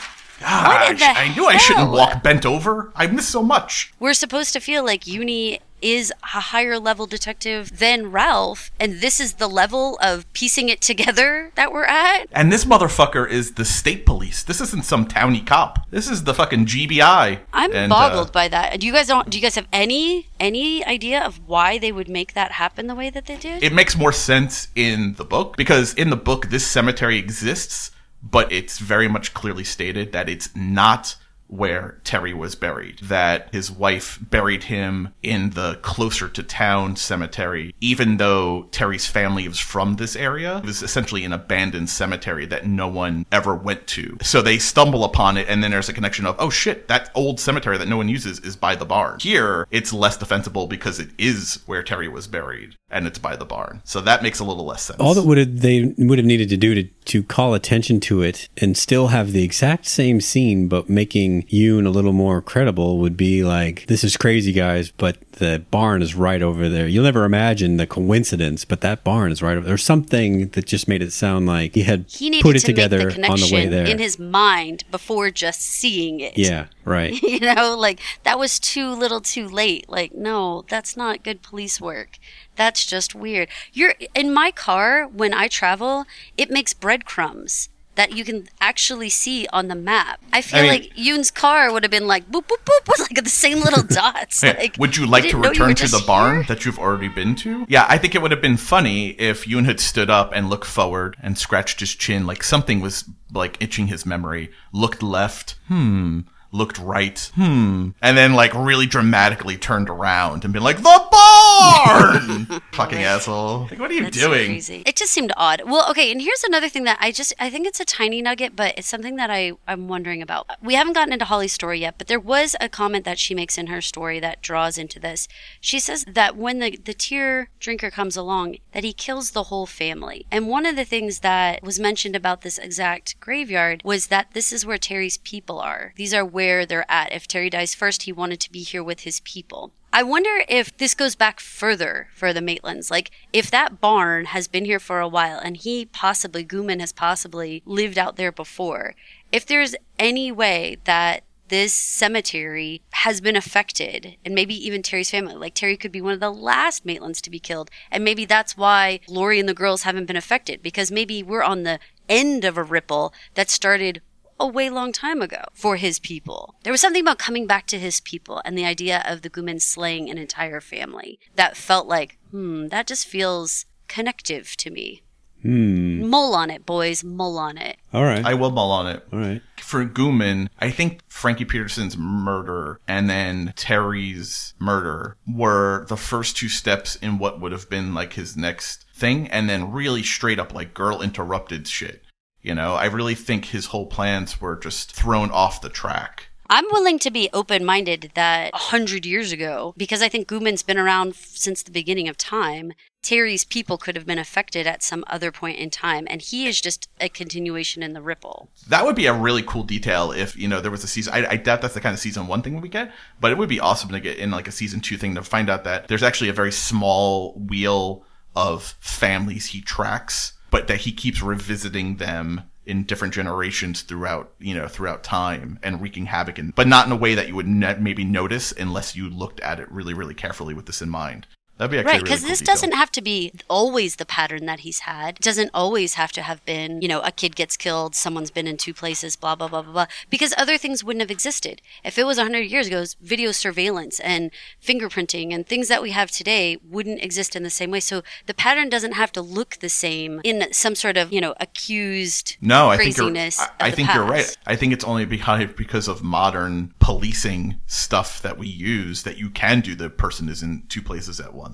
The 0.40 0.46
I 0.46 1.32
knew 1.34 1.46
I 1.46 1.56
shouldn't 1.56 1.92
walk 1.92 2.22
bent 2.22 2.44
over. 2.44 2.92
I 2.96 3.06
miss 3.06 3.28
so 3.28 3.42
much. 3.42 3.92
We're 4.00 4.14
supposed 4.14 4.52
to 4.54 4.60
feel 4.60 4.84
like 4.84 5.06
Uni 5.06 5.60
is 5.82 6.12
a 6.22 6.40
higher 6.40 6.78
level 6.78 7.06
detective 7.06 7.78
than 7.78 8.10
Ralph, 8.10 8.70
and 8.80 9.00
this 9.00 9.20
is 9.20 9.34
the 9.34 9.48
level 9.48 9.98
of 10.02 10.30
piecing 10.32 10.68
it 10.68 10.80
together 10.80 11.50
that 11.54 11.72
we're 11.72 11.84
at. 11.84 12.26
And 12.32 12.52
this 12.52 12.64
motherfucker 12.64 13.28
is 13.28 13.52
the 13.54 13.64
state 13.64 14.06
police. 14.06 14.42
This 14.42 14.60
isn't 14.60 14.84
some 14.84 15.06
towny 15.06 15.40
cop. 15.40 15.90
This 15.90 16.08
is 16.08 16.24
the 16.24 16.34
fucking 16.34 16.66
GBI. 16.66 17.40
I'm 17.52 17.72
And, 17.72 17.90
boggled 17.90 18.28
uh, 18.28 18.32
by 18.32 18.48
that. 18.48 18.80
Do 18.80 18.86
you 18.86 18.92
guys 18.92 19.08
don't? 19.08 19.28
Do 19.28 19.38
you 19.38 19.42
guys 19.42 19.54
have 19.56 19.68
any 19.72 20.28
any 20.40 20.84
idea 20.84 21.22
of 21.22 21.40
why 21.48 21.78
they 21.78 21.92
would 21.92 22.08
make 22.08 22.34
that 22.34 22.52
happen 22.52 22.86
the 22.86 22.94
way 22.94 23.10
that 23.10 23.26
they 23.26 23.36
did? 23.36 23.62
it 23.62 23.72
makes 23.72 23.96
more 23.96 24.12
sense 24.12 24.68
in 24.74 25.14
the 25.14 25.24
book 25.24 25.56
because 25.56 25.94
in 25.94 26.10
the 26.10 26.16
book 26.16 26.48
this 26.48 26.66
cemetery 26.66 27.18
exists, 27.18 27.90
but 28.22 28.50
it's 28.52 28.78
very 28.78 29.08
much 29.08 29.34
clearly 29.34 29.64
stated 29.64 30.12
that 30.12 30.28
it's 30.28 30.54
not 30.56 31.16
where 31.52 32.00
Terry 32.02 32.32
was 32.32 32.54
buried. 32.54 32.98
That 33.02 33.48
his 33.52 33.70
wife 33.70 34.18
buried 34.22 34.64
him 34.64 35.10
in 35.22 35.50
the 35.50 35.78
closer 35.82 36.26
to 36.28 36.42
town 36.42 36.96
cemetery, 36.96 37.74
even 37.80 38.16
though 38.16 38.68
Terry's 38.70 39.06
family 39.06 39.46
was 39.46 39.60
from 39.60 39.96
this 39.96 40.16
area. 40.16 40.58
It 40.58 40.64
was 40.64 40.82
essentially 40.82 41.24
an 41.24 41.32
abandoned 41.34 41.90
cemetery 41.90 42.46
that 42.46 42.66
no 42.66 42.88
one 42.88 43.26
ever 43.30 43.54
went 43.54 43.86
to. 43.88 44.16
So 44.22 44.40
they 44.40 44.58
stumble 44.58 45.04
upon 45.04 45.36
it, 45.36 45.46
and 45.48 45.62
then 45.62 45.72
there's 45.72 45.90
a 45.90 45.92
connection 45.92 46.24
of, 46.24 46.36
oh 46.38 46.48
shit, 46.48 46.88
that 46.88 47.10
old 47.14 47.38
cemetery 47.38 47.76
that 47.76 47.88
no 47.88 47.98
one 47.98 48.08
uses 48.08 48.40
is 48.40 48.56
by 48.56 48.74
the 48.74 48.86
barn. 48.86 49.18
Here, 49.20 49.66
it's 49.70 49.92
less 49.92 50.16
defensible 50.16 50.66
because 50.66 50.98
it 50.98 51.10
is 51.18 51.62
where 51.66 51.82
Terry 51.82 52.08
was 52.08 52.26
buried, 52.26 52.76
and 52.90 53.06
it's 53.06 53.18
by 53.18 53.36
the 53.36 53.44
barn. 53.44 53.82
So 53.84 54.00
that 54.00 54.22
makes 54.22 54.38
a 54.38 54.44
little 54.44 54.64
less 54.64 54.84
sense. 54.84 55.00
All 55.00 55.12
that 55.12 55.24
would 55.24 55.38
have 55.38 55.60
they 55.60 55.94
would 55.98 56.18
have 56.18 56.26
needed 56.26 56.48
to 56.48 56.56
do 56.56 56.74
to 56.74 56.88
to 57.06 57.22
call 57.22 57.54
attention 57.54 58.00
to 58.00 58.22
it 58.22 58.48
and 58.56 58.76
still 58.76 59.08
have 59.08 59.32
the 59.32 59.42
exact 59.44 59.86
same 59.86 60.20
scene, 60.20 60.68
but 60.68 60.88
making 60.88 61.44
Yoon 61.44 61.86
a 61.86 61.90
little 61.90 62.12
more 62.12 62.40
credible 62.40 62.98
would 62.98 63.16
be 63.16 63.42
like, 63.44 63.86
"This 63.86 64.04
is 64.04 64.16
crazy, 64.16 64.52
guys," 64.52 64.92
but 64.96 65.16
the 65.32 65.64
barn 65.70 66.02
is 66.02 66.14
right 66.14 66.42
over 66.42 66.68
there. 66.68 66.86
You'll 66.86 67.04
never 67.04 67.24
imagine 67.24 67.76
the 67.76 67.86
coincidence, 67.86 68.64
but 68.64 68.80
that 68.82 69.04
barn 69.04 69.32
is 69.32 69.42
right 69.42 69.56
over 69.56 69.66
there. 69.66 69.78
Something 69.78 70.48
that 70.50 70.66
just 70.66 70.88
made 70.88 71.02
it 71.02 71.12
sound 71.12 71.46
like 71.46 71.74
he 71.74 71.82
had 71.82 72.06
he 72.08 72.42
put 72.42 72.56
it 72.56 72.60
to 72.60 72.66
together 72.66 73.10
the 73.10 73.26
on 73.28 73.40
the 73.40 73.50
way 73.52 73.66
there. 73.66 73.86
in 73.86 73.98
his 73.98 74.18
mind 74.18 74.84
before 74.90 75.30
just 75.30 75.60
seeing 75.62 76.20
it. 76.20 76.36
yeah, 76.36 76.66
right. 76.84 77.20
you 77.22 77.40
know, 77.40 77.76
like 77.78 78.00
that 78.24 78.38
was 78.38 78.58
too 78.58 78.90
little, 78.90 79.20
too 79.20 79.48
late. 79.48 79.88
Like, 79.88 80.14
no, 80.14 80.64
that's 80.68 80.96
not 80.96 81.22
good 81.24 81.42
police 81.42 81.80
work. 81.80 82.18
That's 82.56 82.84
just 82.84 83.14
weird. 83.14 83.48
You're 83.72 83.94
in 84.14 84.32
my 84.32 84.50
car 84.50 85.06
when 85.06 85.32
I 85.32 85.48
travel. 85.48 86.04
It 86.36 86.50
makes 86.50 86.74
breadcrumbs 86.74 87.68
that 87.94 88.12
you 88.12 88.24
can 88.24 88.48
actually 88.60 89.10
see 89.10 89.46
on 89.52 89.68
the 89.68 89.74
map. 89.74 90.20
I 90.32 90.40
feel 90.40 90.60
I 90.60 90.62
mean- 90.62 90.70
like 90.70 90.96
Yoon's 90.96 91.30
car 91.30 91.72
would 91.72 91.82
have 91.84 91.90
been 91.90 92.06
like 92.06 92.30
boop 92.30 92.44
boop 92.46 92.64
boop 92.64 92.88
with 92.88 93.00
like 93.00 93.22
the 93.22 93.28
same 93.30 93.60
little 93.60 93.82
dots. 93.86 94.42
Yeah. 94.42 94.56
Like, 94.58 94.76
would 94.78 94.96
you 94.96 95.06
like 95.06 95.24
to 95.24 95.28
didn't 95.28 95.42
know 95.42 95.52
you 95.52 95.60
were 95.60 95.66
return 95.68 95.86
to 95.86 95.90
the 95.98 96.04
barn 96.06 96.44
that 96.48 96.64
you've 96.64 96.78
already 96.78 97.08
been 97.08 97.34
to? 97.36 97.66
Yeah, 97.68 97.84
I 97.88 97.98
think 97.98 98.14
it 98.14 98.22
would 98.22 98.30
have 98.30 98.40
been 98.42 98.56
funny 98.56 99.10
if 99.10 99.44
Yoon 99.44 99.66
had 99.66 99.78
stood 99.80 100.08
up 100.10 100.32
and 100.34 100.48
looked 100.48 100.64
forward 100.66 101.16
and 101.22 101.36
scratched 101.36 101.80
his 101.80 101.94
chin 101.94 102.26
like 102.26 102.42
something 102.42 102.80
was 102.80 103.04
like 103.32 103.56
itching 103.62 103.86
his 103.88 104.04
memory, 104.06 104.50
looked 104.72 105.02
left, 105.02 105.56
hmm, 105.68 106.20
looked 106.52 106.78
right, 106.78 107.30
hmm, 107.34 107.90
and 108.02 108.16
then 108.16 108.34
like 108.34 108.54
really 108.54 108.86
dramatically 108.86 109.56
turned 109.56 109.88
around 109.88 110.44
and 110.44 110.52
been 110.52 110.62
like, 110.62 110.76
the 110.76 111.06
barn! 111.10 112.60
Fucking 112.72 113.02
asshole. 113.02 113.68
Like, 113.70 113.78
what 113.78 113.90
are 113.90 113.94
you 113.94 114.04
That's 114.04 114.18
doing? 114.18 114.46
Crazy. 114.46 114.82
It 114.84 114.96
just 114.96 115.12
seemed 115.12 115.32
odd. 115.36 115.62
Well, 115.64 115.88
okay, 115.90 116.12
and 116.12 116.20
here's 116.20 116.44
another 116.44 116.68
thing 116.68 116.84
that 116.84 116.98
I 117.00 117.10
just 117.10 117.32
I 117.40 117.48
think 117.48 117.66
it's 117.66 117.80
a 117.80 117.84
tiny 117.84 118.20
nugget, 118.20 118.54
but 118.54 118.74
it's 118.76 118.86
something 118.86 119.16
that 119.16 119.30
I 119.30 119.52
I'm 119.66 119.88
wondering 119.88 120.20
about. 120.20 120.50
We 120.62 120.74
haven't 120.74 120.92
gotten 120.92 121.12
into 121.12 121.24
Holly's 121.24 121.52
story 121.52 121.80
yet, 121.80 121.96
but 121.96 122.06
there 122.06 122.20
was 122.20 122.54
a 122.60 122.68
comment 122.68 123.04
that 123.06 123.18
she 123.18 123.34
makes 123.34 123.56
in 123.56 123.68
her 123.68 123.80
story 123.80 124.20
that 124.20 124.42
draws 124.42 124.76
into 124.76 125.00
this. 125.00 125.28
She 125.60 125.80
says 125.80 126.04
that 126.06 126.36
when 126.36 126.58
the 126.58 126.76
the 126.76 126.94
tear 126.94 127.48
drinker 127.60 127.90
comes 127.90 128.16
along, 128.16 128.56
that 128.72 128.84
he 128.84 128.92
kills 128.92 129.30
the 129.30 129.44
whole 129.44 129.66
family. 129.66 130.26
And 130.30 130.48
one 130.48 130.66
of 130.66 130.76
the 130.76 130.84
things 130.84 131.20
that 131.20 131.62
was 131.62 131.80
mentioned 131.80 132.14
about 132.14 132.42
this 132.42 132.58
exact 132.58 133.18
graveyard 133.20 133.80
was 133.84 134.08
that 134.08 134.32
this 134.34 134.52
is 134.52 134.66
where 134.66 134.78
Terry's 134.78 135.16
people 135.16 135.58
are. 135.58 135.94
These 135.96 136.12
are 136.12 136.24
where 136.24 136.41
they're 136.42 136.90
at. 136.90 137.12
If 137.12 137.26
Terry 137.26 137.50
dies 137.50 137.74
first, 137.74 138.02
he 138.04 138.12
wanted 138.12 138.40
to 138.40 138.52
be 138.52 138.62
here 138.62 138.82
with 138.82 139.00
his 139.00 139.20
people. 139.20 139.72
I 139.92 140.02
wonder 140.02 140.44
if 140.48 140.76
this 140.76 140.94
goes 140.94 141.14
back 141.14 141.38
further 141.38 142.08
for 142.14 142.32
the 142.32 142.40
Maitlands. 142.40 142.90
Like, 142.90 143.10
if 143.32 143.50
that 143.50 143.80
barn 143.80 144.26
has 144.26 144.48
been 144.48 144.64
here 144.64 144.80
for 144.80 145.00
a 145.00 145.08
while 145.08 145.38
and 145.38 145.56
he 145.56 145.84
possibly, 145.84 146.44
Gooman 146.44 146.80
has 146.80 146.92
possibly 146.92 147.62
lived 147.66 147.98
out 147.98 148.16
there 148.16 148.32
before, 148.32 148.94
if 149.30 149.44
there's 149.44 149.74
any 149.98 150.32
way 150.32 150.78
that 150.84 151.24
this 151.48 151.74
cemetery 151.74 152.80
has 152.92 153.20
been 153.20 153.36
affected, 153.36 154.16
and 154.24 154.34
maybe 154.34 154.54
even 154.54 154.80
Terry's 154.80 155.10
family, 155.10 155.34
like 155.34 155.52
Terry 155.52 155.76
could 155.76 155.92
be 155.92 156.00
one 156.00 156.14
of 156.14 156.20
the 156.20 156.30
last 156.30 156.86
Maitlands 156.86 157.20
to 157.20 157.30
be 157.30 157.38
killed, 157.38 157.70
and 157.90 158.02
maybe 158.02 158.24
that's 158.24 158.56
why 158.56 159.00
Lori 159.06 159.38
and 159.38 159.46
the 159.46 159.52
girls 159.52 159.82
haven't 159.82 160.06
been 160.06 160.16
affected, 160.16 160.62
because 160.62 160.90
maybe 160.90 161.22
we're 161.22 161.42
on 161.42 161.64
the 161.64 161.78
end 162.08 162.46
of 162.46 162.56
a 162.56 162.62
ripple 162.62 163.12
that 163.34 163.50
started 163.50 164.00
a 164.42 164.46
way 164.46 164.68
long 164.68 164.92
time 164.92 165.22
ago 165.22 165.44
for 165.54 165.76
his 165.76 165.98
people. 165.98 166.56
There 166.64 166.72
was 166.72 166.80
something 166.80 167.02
about 167.02 167.18
coming 167.18 167.46
back 167.46 167.66
to 167.68 167.78
his 167.78 168.00
people 168.00 168.42
and 168.44 168.58
the 168.58 168.64
idea 168.64 169.02
of 169.06 169.22
the 169.22 169.30
Guman 169.30 169.62
slaying 169.62 170.10
an 170.10 170.18
entire 170.18 170.60
family 170.60 171.20
that 171.36 171.56
felt 171.56 171.86
like, 171.86 172.18
hmm, 172.30 172.66
that 172.68 172.86
just 172.88 173.06
feels 173.06 173.66
connective 173.86 174.56
to 174.56 174.70
me. 174.70 175.02
Hmm. 175.42 176.08
Mull 176.08 176.34
on 176.34 176.50
it, 176.50 176.64
boys, 176.64 177.02
mull 177.02 177.36
on 177.38 177.58
it. 177.58 177.76
All 177.92 178.04
right. 178.04 178.24
I 178.24 178.34
will 178.34 178.50
mull 178.50 178.70
on 178.70 178.86
it. 178.86 179.04
All 179.12 179.18
right. 179.18 179.42
for 179.58 179.84
Gooman, 179.84 180.48
I 180.60 180.70
think 180.70 181.00
Frankie 181.08 181.44
Peterson's 181.44 181.96
murder 181.96 182.80
and 182.86 183.08
then 183.08 183.52
Terry's 183.56 184.54
murder 184.58 185.16
were 185.26 185.86
the 185.88 185.96
first 185.96 186.36
two 186.36 186.48
steps 186.48 186.96
in 186.96 187.18
what 187.18 187.40
would 187.40 187.52
have 187.52 187.68
been 187.70 187.94
like 187.94 188.12
his 188.12 188.36
next 188.36 188.86
thing, 188.94 189.28
and 189.28 189.48
then 189.48 189.72
really 189.72 190.02
straight 190.02 190.38
up 190.38 190.54
like 190.54 190.74
girl 190.74 191.00
interrupted 191.02 191.66
shit. 191.66 192.01
You 192.42 192.54
know, 192.54 192.74
I 192.74 192.86
really 192.86 193.14
think 193.14 193.46
his 193.46 193.66
whole 193.66 193.86
plans 193.86 194.40
were 194.40 194.56
just 194.56 194.92
thrown 194.92 195.30
off 195.30 195.60
the 195.60 195.68
track. 195.68 196.28
I'm 196.50 196.66
willing 196.70 196.98
to 196.98 197.10
be 197.10 197.30
open 197.32 197.64
minded 197.64 198.10
that 198.14 198.50
a 198.52 198.58
hundred 198.58 199.06
years 199.06 199.32
ago, 199.32 199.72
because 199.76 200.02
I 200.02 200.08
think 200.10 200.28
Guman's 200.28 200.62
been 200.62 200.76
around 200.76 201.14
since 201.14 201.62
the 201.62 201.70
beginning 201.70 202.08
of 202.08 202.18
time, 202.18 202.74
Terry's 203.02 203.44
people 203.44 203.78
could 203.78 203.96
have 203.96 204.06
been 204.06 204.18
affected 204.18 204.66
at 204.66 204.82
some 204.82 205.02
other 205.06 205.32
point 205.32 205.58
in 205.58 205.70
time, 205.70 206.06
and 206.10 206.20
he 206.20 206.46
is 206.46 206.60
just 206.60 206.88
a 207.00 207.08
continuation 207.08 207.82
in 207.82 207.94
the 207.94 208.02
ripple. 208.02 208.50
That 208.68 208.84
would 208.84 208.96
be 208.96 209.06
a 209.06 209.14
really 209.14 209.42
cool 209.42 209.62
detail 209.62 210.12
if, 210.12 210.36
you 210.36 210.46
know, 210.46 210.60
there 210.60 210.70
was 210.70 210.84
a 210.84 210.88
season. 210.88 211.14
I, 211.14 211.26
I 211.26 211.36
doubt 211.36 211.62
that's 211.62 211.74
the 211.74 211.80
kind 211.80 211.94
of 211.94 212.00
season 212.00 212.26
one 212.26 212.42
thing 212.42 212.60
we 212.60 212.68
get, 212.68 212.92
but 213.18 213.32
it 213.32 213.38
would 213.38 213.48
be 213.48 213.60
awesome 213.60 213.90
to 213.90 214.00
get 214.00 214.18
in 214.18 214.30
like 214.30 214.46
a 214.46 214.52
season 214.52 214.80
two 214.80 214.98
thing 214.98 215.14
to 215.14 215.22
find 215.22 215.48
out 215.48 215.64
that 215.64 215.88
there's 215.88 216.02
actually 216.02 216.28
a 216.28 216.34
very 216.34 216.52
small 216.52 217.32
wheel 217.34 218.04
of 218.36 218.76
families 218.80 219.46
he 219.46 219.62
tracks, 219.62 220.34
but 220.52 220.68
that 220.68 220.82
he 220.82 220.92
keeps 220.92 221.22
revisiting 221.22 221.96
them 221.96 222.42
in 222.64 222.84
different 222.84 223.14
generations 223.14 223.82
throughout, 223.82 224.32
you 224.38 224.54
know, 224.54 224.68
throughout 224.68 225.02
time 225.02 225.58
and 225.64 225.80
wreaking 225.80 226.06
havoc, 226.06 226.38
and, 226.38 226.54
but 226.54 226.68
not 226.68 226.86
in 226.86 226.92
a 226.92 226.96
way 226.96 227.16
that 227.16 227.26
you 227.26 227.34
would 227.34 227.48
ne- 227.48 227.78
maybe 227.78 228.04
notice 228.04 228.52
unless 228.52 228.94
you 228.94 229.10
looked 229.10 229.40
at 229.40 229.58
it 229.58 229.72
really, 229.72 229.94
really 229.94 230.14
carefully 230.14 230.54
with 230.54 230.66
this 230.66 230.82
in 230.82 230.88
mind. 230.88 231.26
That'd 231.62 231.70
be 231.70 231.78
actually 231.78 231.86
Right, 231.92 231.94
a 231.94 231.98
really 231.98 232.04
because 232.04 232.20
cool 232.22 232.28
this 232.30 232.38
detail. 232.40 232.54
doesn't 232.54 232.72
have 232.72 232.90
to 232.92 233.02
be 233.02 233.32
always 233.48 233.96
the 233.96 234.04
pattern 234.04 234.46
that 234.46 234.60
he's 234.60 234.80
had. 234.80 235.16
It 235.16 235.22
doesn't 235.22 235.50
always 235.54 235.94
have 235.94 236.10
to 236.12 236.22
have 236.22 236.44
been, 236.44 236.82
you 236.82 236.88
know, 236.88 237.00
a 237.02 237.12
kid 237.12 237.36
gets 237.36 237.56
killed, 237.56 237.94
someone's 237.94 238.32
been 238.32 238.48
in 238.48 238.56
two 238.56 238.74
places, 238.74 239.14
blah, 239.14 239.36
blah, 239.36 239.46
blah, 239.46 239.62
blah, 239.62 239.72
blah. 239.72 239.86
Because 240.10 240.34
other 240.36 240.58
things 240.58 240.82
wouldn't 240.82 241.02
have 241.02 241.10
existed. 241.10 241.62
If 241.84 241.98
it 241.98 242.04
was 242.04 242.16
100 242.16 242.40
years 242.50 242.66
ago, 242.66 242.84
video 243.00 243.30
surveillance 243.30 244.00
and 244.00 244.32
fingerprinting 244.60 245.32
and 245.32 245.46
things 245.46 245.68
that 245.68 245.82
we 245.82 245.92
have 245.92 246.10
today 246.10 246.56
wouldn't 246.68 247.00
exist 247.00 247.36
in 247.36 247.44
the 247.44 247.50
same 247.50 247.70
way. 247.70 247.78
So 247.78 248.02
the 248.26 248.34
pattern 248.34 248.68
doesn't 248.68 248.92
have 248.94 249.12
to 249.12 249.22
look 249.22 249.58
the 249.60 249.68
same 249.68 250.20
in 250.24 250.52
some 250.52 250.74
sort 250.74 250.96
of, 250.96 251.12
you 251.12 251.20
know, 251.20 251.34
accused 251.38 252.38
No, 252.40 252.70
I 252.70 252.76
think 252.76 252.96
you're. 252.96 253.16
I, 253.16 253.50
I 253.60 253.70
think 253.70 253.94
you're 253.94 254.04
right. 254.04 254.36
I 254.46 254.56
think 254.56 254.72
it's 254.72 254.84
only 254.84 255.04
because 255.56 255.86
of 255.86 256.02
modern 256.02 256.74
policing 256.80 257.60
stuff 257.68 258.20
that 258.22 258.36
we 258.36 258.48
use 258.48 259.04
that 259.04 259.16
you 259.16 259.30
can 259.30 259.60
do 259.60 259.76
the 259.76 259.90
person 259.90 260.28
is 260.28 260.42
in 260.42 260.64
two 260.68 260.82
places 260.82 261.20
at 261.20 261.32
once. 261.34 261.51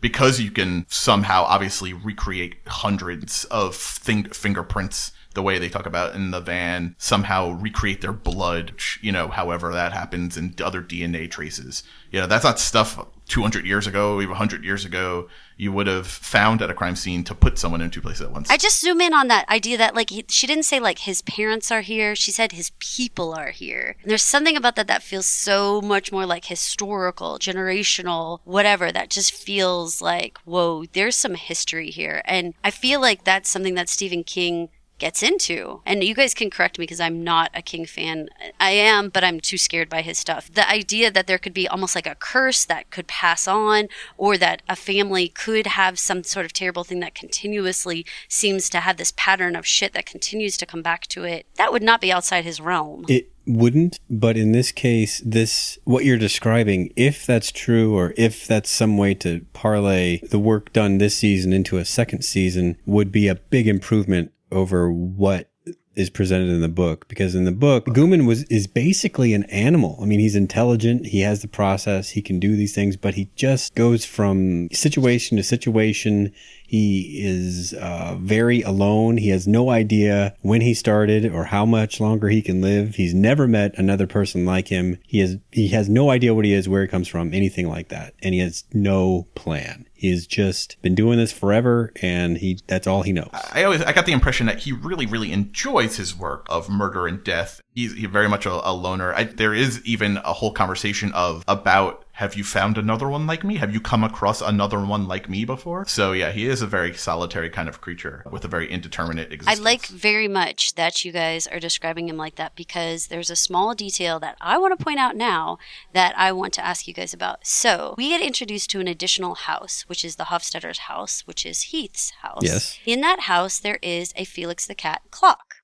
Because 0.00 0.40
you 0.40 0.50
can 0.50 0.86
somehow 0.88 1.44
obviously 1.44 1.92
recreate 1.92 2.56
hundreds 2.66 3.44
of 3.46 3.76
thing, 3.76 4.24
fingerprints 4.24 5.12
the 5.34 5.42
way 5.42 5.58
they 5.58 5.68
talk 5.68 5.86
about 5.86 6.14
in 6.14 6.30
the 6.30 6.40
van, 6.40 6.94
somehow 6.98 7.50
recreate 7.50 8.00
their 8.00 8.12
blood, 8.12 8.74
you 9.00 9.12
know, 9.12 9.28
however 9.28 9.72
that 9.72 9.92
happens 9.92 10.36
and 10.36 10.60
other 10.60 10.82
DNA 10.82 11.30
traces. 11.30 11.82
You 12.10 12.20
know, 12.20 12.26
that's 12.26 12.44
not 12.44 12.58
stuff 12.58 12.98
200 13.28 13.64
years 13.64 13.86
ago, 13.86 14.20
even 14.20 14.30
100 14.30 14.64
years 14.64 14.84
ago, 14.84 15.28
you 15.56 15.72
would 15.72 15.86
have 15.86 16.06
found 16.06 16.60
at 16.60 16.70
a 16.70 16.74
crime 16.74 16.96
scene 16.96 17.22
to 17.24 17.34
put 17.34 17.58
someone 17.58 17.80
in 17.80 17.90
two 17.90 18.00
places 18.00 18.22
at 18.22 18.32
once. 18.32 18.50
I 18.50 18.56
just 18.56 18.80
zoom 18.80 19.00
in 19.00 19.14
on 19.14 19.28
that 19.28 19.48
idea 19.48 19.78
that 19.78 19.94
like 19.94 20.10
he, 20.10 20.24
she 20.28 20.46
didn't 20.46 20.64
say 20.64 20.80
like 20.80 21.00
his 21.00 21.22
parents 21.22 21.70
are 21.70 21.82
here. 21.82 22.16
She 22.16 22.32
said 22.32 22.52
his 22.52 22.72
people 22.78 23.32
are 23.32 23.50
here. 23.50 23.96
And 24.02 24.10
there's 24.10 24.22
something 24.22 24.56
about 24.56 24.76
that 24.76 24.88
that 24.88 25.02
feels 25.02 25.26
so 25.26 25.80
much 25.80 26.10
more 26.10 26.26
like 26.26 26.46
historical, 26.46 27.38
generational, 27.38 28.40
whatever. 28.44 28.90
That 28.90 29.10
just 29.10 29.32
feels 29.32 30.02
like 30.02 30.38
whoa, 30.44 30.84
there's 30.92 31.16
some 31.16 31.34
history 31.34 31.90
here. 31.90 32.22
And 32.24 32.54
I 32.64 32.70
feel 32.70 33.00
like 33.00 33.24
that's 33.24 33.48
something 33.48 33.74
that 33.74 33.88
Stephen 33.88 34.24
King 34.24 34.68
gets 35.02 35.20
into. 35.20 35.80
And 35.84 36.04
you 36.04 36.14
guys 36.14 36.32
can 36.32 36.48
correct 36.48 36.78
me 36.78 36.84
because 36.84 37.00
I'm 37.00 37.24
not 37.24 37.50
a 37.54 37.60
King 37.60 37.86
fan. 37.86 38.28
I 38.60 38.70
am, 38.70 39.08
but 39.08 39.24
I'm 39.24 39.40
too 39.40 39.58
scared 39.58 39.88
by 39.88 40.00
his 40.00 40.16
stuff. 40.16 40.48
The 40.48 40.68
idea 40.70 41.10
that 41.10 41.26
there 41.26 41.38
could 41.38 41.52
be 41.52 41.66
almost 41.66 41.96
like 41.96 42.06
a 42.06 42.14
curse 42.14 42.64
that 42.66 42.90
could 42.90 43.08
pass 43.08 43.48
on, 43.48 43.88
or 44.16 44.38
that 44.38 44.62
a 44.68 44.76
family 44.76 45.28
could 45.28 45.66
have 45.66 45.98
some 45.98 46.22
sort 46.22 46.46
of 46.46 46.52
terrible 46.52 46.84
thing 46.84 47.00
that 47.00 47.16
continuously 47.16 48.06
seems 48.28 48.70
to 48.70 48.78
have 48.78 48.96
this 48.96 49.12
pattern 49.16 49.56
of 49.56 49.66
shit 49.66 49.92
that 49.92 50.06
continues 50.06 50.56
to 50.56 50.66
come 50.66 50.82
back 50.82 51.08
to 51.08 51.24
it, 51.24 51.46
that 51.56 51.72
would 51.72 51.82
not 51.82 52.00
be 52.00 52.12
outside 52.12 52.44
his 52.44 52.60
realm. 52.60 53.04
It 53.08 53.32
wouldn't, 53.44 53.98
but 54.08 54.36
in 54.36 54.52
this 54.52 54.70
case, 54.70 55.20
this 55.24 55.78
what 55.82 56.04
you're 56.04 56.16
describing, 56.16 56.92
if 56.94 57.26
that's 57.26 57.50
true, 57.50 57.96
or 57.96 58.14
if 58.16 58.46
that's 58.46 58.70
some 58.70 58.96
way 58.96 59.14
to 59.14 59.44
parlay 59.52 60.18
the 60.18 60.38
work 60.38 60.72
done 60.72 60.98
this 60.98 61.16
season 61.16 61.52
into 61.52 61.78
a 61.78 61.84
second 61.84 62.22
season, 62.22 62.76
would 62.86 63.10
be 63.10 63.26
a 63.26 63.34
big 63.34 63.66
improvement 63.66 64.30
over 64.52 64.90
what 64.92 65.48
is 65.94 66.08
presented 66.08 66.48
in 66.48 66.62
the 66.62 66.68
book 66.68 67.06
because 67.08 67.34
in 67.34 67.44
the 67.44 67.52
book 67.52 67.84
Guman 67.86 68.26
was 68.26 68.44
is 68.44 68.66
basically 68.66 69.34
an 69.34 69.44
animal. 69.44 69.98
I 70.00 70.06
mean, 70.06 70.20
he's 70.20 70.36
intelligent, 70.36 71.06
he 71.06 71.20
has 71.20 71.42
the 71.42 71.48
process, 71.48 72.10
he 72.10 72.22
can 72.22 72.40
do 72.40 72.56
these 72.56 72.74
things, 72.74 72.96
but 72.96 73.14
he 73.14 73.30
just 73.36 73.74
goes 73.74 74.04
from 74.04 74.68
situation 74.72 75.36
to 75.36 75.42
situation. 75.42 76.32
He 76.72 77.20
is 77.22 77.74
uh, 77.74 78.16
very 78.18 78.62
alone. 78.62 79.18
He 79.18 79.28
has 79.28 79.46
no 79.46 79.68
idea 79.68 80.34
when 80.40 80.62
he 80.62 80.72
started 80.72 81.26
or 81.30 81.44
how 81.44 81.66
much 81.66 82.00
longer 82.00 82.30
he 82.30 82.40
can 82.40 82.62
live. 82.62 82.94
He's 82.94 83.12
never 83.12 83.46
met 83.46 83.74
another 83.76 84.06
person 84.06 84.46
like 84.46 84.68
him. 84.68 84.96
He 85.06 85.18
has 85.18 85.36
he 85.50 85.68
has 85.68 85.90
no 85.90 86.08
idea 86.08 86.32
what 86.32 86.46
he 86.46 86.54
is, 86.54 86.70
where 86.70 86.80
he 86.80 86.88
comes 86.88 87.08
from, 87.08 87.34
anything 87.34 87.68
like 87.68 87.88
that, 87.88 88.14
and 88.22 88.32
he 88.32 88.40
has 88.40 88.64
no 88.72 89.26
plan. 89.34 89.84
He's 89.92 90.26
just 90.26 90.80
been 90.80 90.94
doing 90.94 91.18
this 91.18 91.30
forever, 91.30 91.92
and 92.00 92.38
he 92.38 92.58
that's 92.66 92.86
all 92.86 93.02
he 93.02 93.12
knows. 93.12 93.28
I 93.52 93.64
always 93.64 93.82
I 93.82 93.92
got 93.92 94.06
the 94.06 94.12
impression 94.12 94.46
that 94.46 94.60
he 94.60 94.72
really 94.72 95.04
really 95.04 95.30
enjoys 95.30 95.98
his 95.98 96.16
work 96.16 96.46
of 96.48 96.70
murder 96.70 97.06
and 97.06 97.22
death. 97.22 97.60
He's, 97.74 97.92
very 97.92 98.28
much 98.28 98.46
a, 98.46 98.68
a 98.68 98.72
loner. 98.72 99.14
I, 99.14 99.24
there 99.24 99.54
is 99.54 99.84
even 99.84 100.16
a 100.18 100.32
whole 100.32 100.52
conversation 100.52 101.12
of 101.12 101.44
about 101.48 102.01
have 102.12 102.34
you 102.34 102.44
found 102.44 102.76
another 102.76 103.08
one 103.08 103.26
like 103.26 103.42
me? 103.42 103.56
Have 103.56 103.72
you 103.72 103.80
come 103.80 104.04
across 104.04 104.42
another 104.42 104.84
one 104.84 105.08
like 105.08 105.28
me 105.28 105.44
before? 105.44 105.86
So 105.86 106.12
yeah, 106.12 106.30
he 106.30 106.46
is 106.46 106.60
a 106.60 106.66
very 106.66 106.92
solitary 106.94 107.48
kind 107.48 107.68
of 107.68 107.80
creature 107.80 108.22
with 108.30 108.44
a 108.44 108.48
very 108.48 108.70
indeterminate 108.70 109.32
existence. 109.32 109.58
I 109.58 109.62
like 109.62 109.86
very 109.86 110.28
much 110.28 110.74
that 110.74 111.04
you 111.04 111.12
guys 111.12 111.46
are 111.46 111.58
describing 111.58 112.08
him 112.08 112.18
like 112.18 112.36
that 112.36 112.54
because 112.54 113.06
there's 113.06 113.30
a 113.30 113.36
small 113.36 113.74
detail 113.74 114.20
that 114.20 114.36
I 114.40 114.58
want 114.58 114.78
to 114.78 114.84
point 114.84 114.98
out 114.98 115.16
now 115.16 115.58
that 115.94 116.16
I 116.18 116.32
want 116.32 116.52
to 116.54 116.64
ask 116.64 116.86
you 116.86 116.92
guys 116.92 117.14
about. 117.14 117.46
So 117.46 117.94
we 117.96 118.10
get 118.10 118.20
introduced 118.20 118.70
to 118.70 118.80
an 118.80 118.88
additional 118.88 119.34
house, 119.34 119.82
which 119.88 120.04
is 120.04 120.16
the 120.16 120.24
Hofstadter's 120.24 120.78
house, 120.78 121.26
which 121.26 121.46
is 121.46 121.62
Heath's 121.62 122.10
house. 122.20 122.42
Yes. 122.42 122.78
In 122.84 123.00
that 123.00 123.20
house, 123.20 123.58
there 123.58 123.78
is 123.82 124.12
a 124.16 124.24
Felix 124.24 124.66
the 124.66 124.74
Cat 124.74 125.00
clock. 125.10 125.61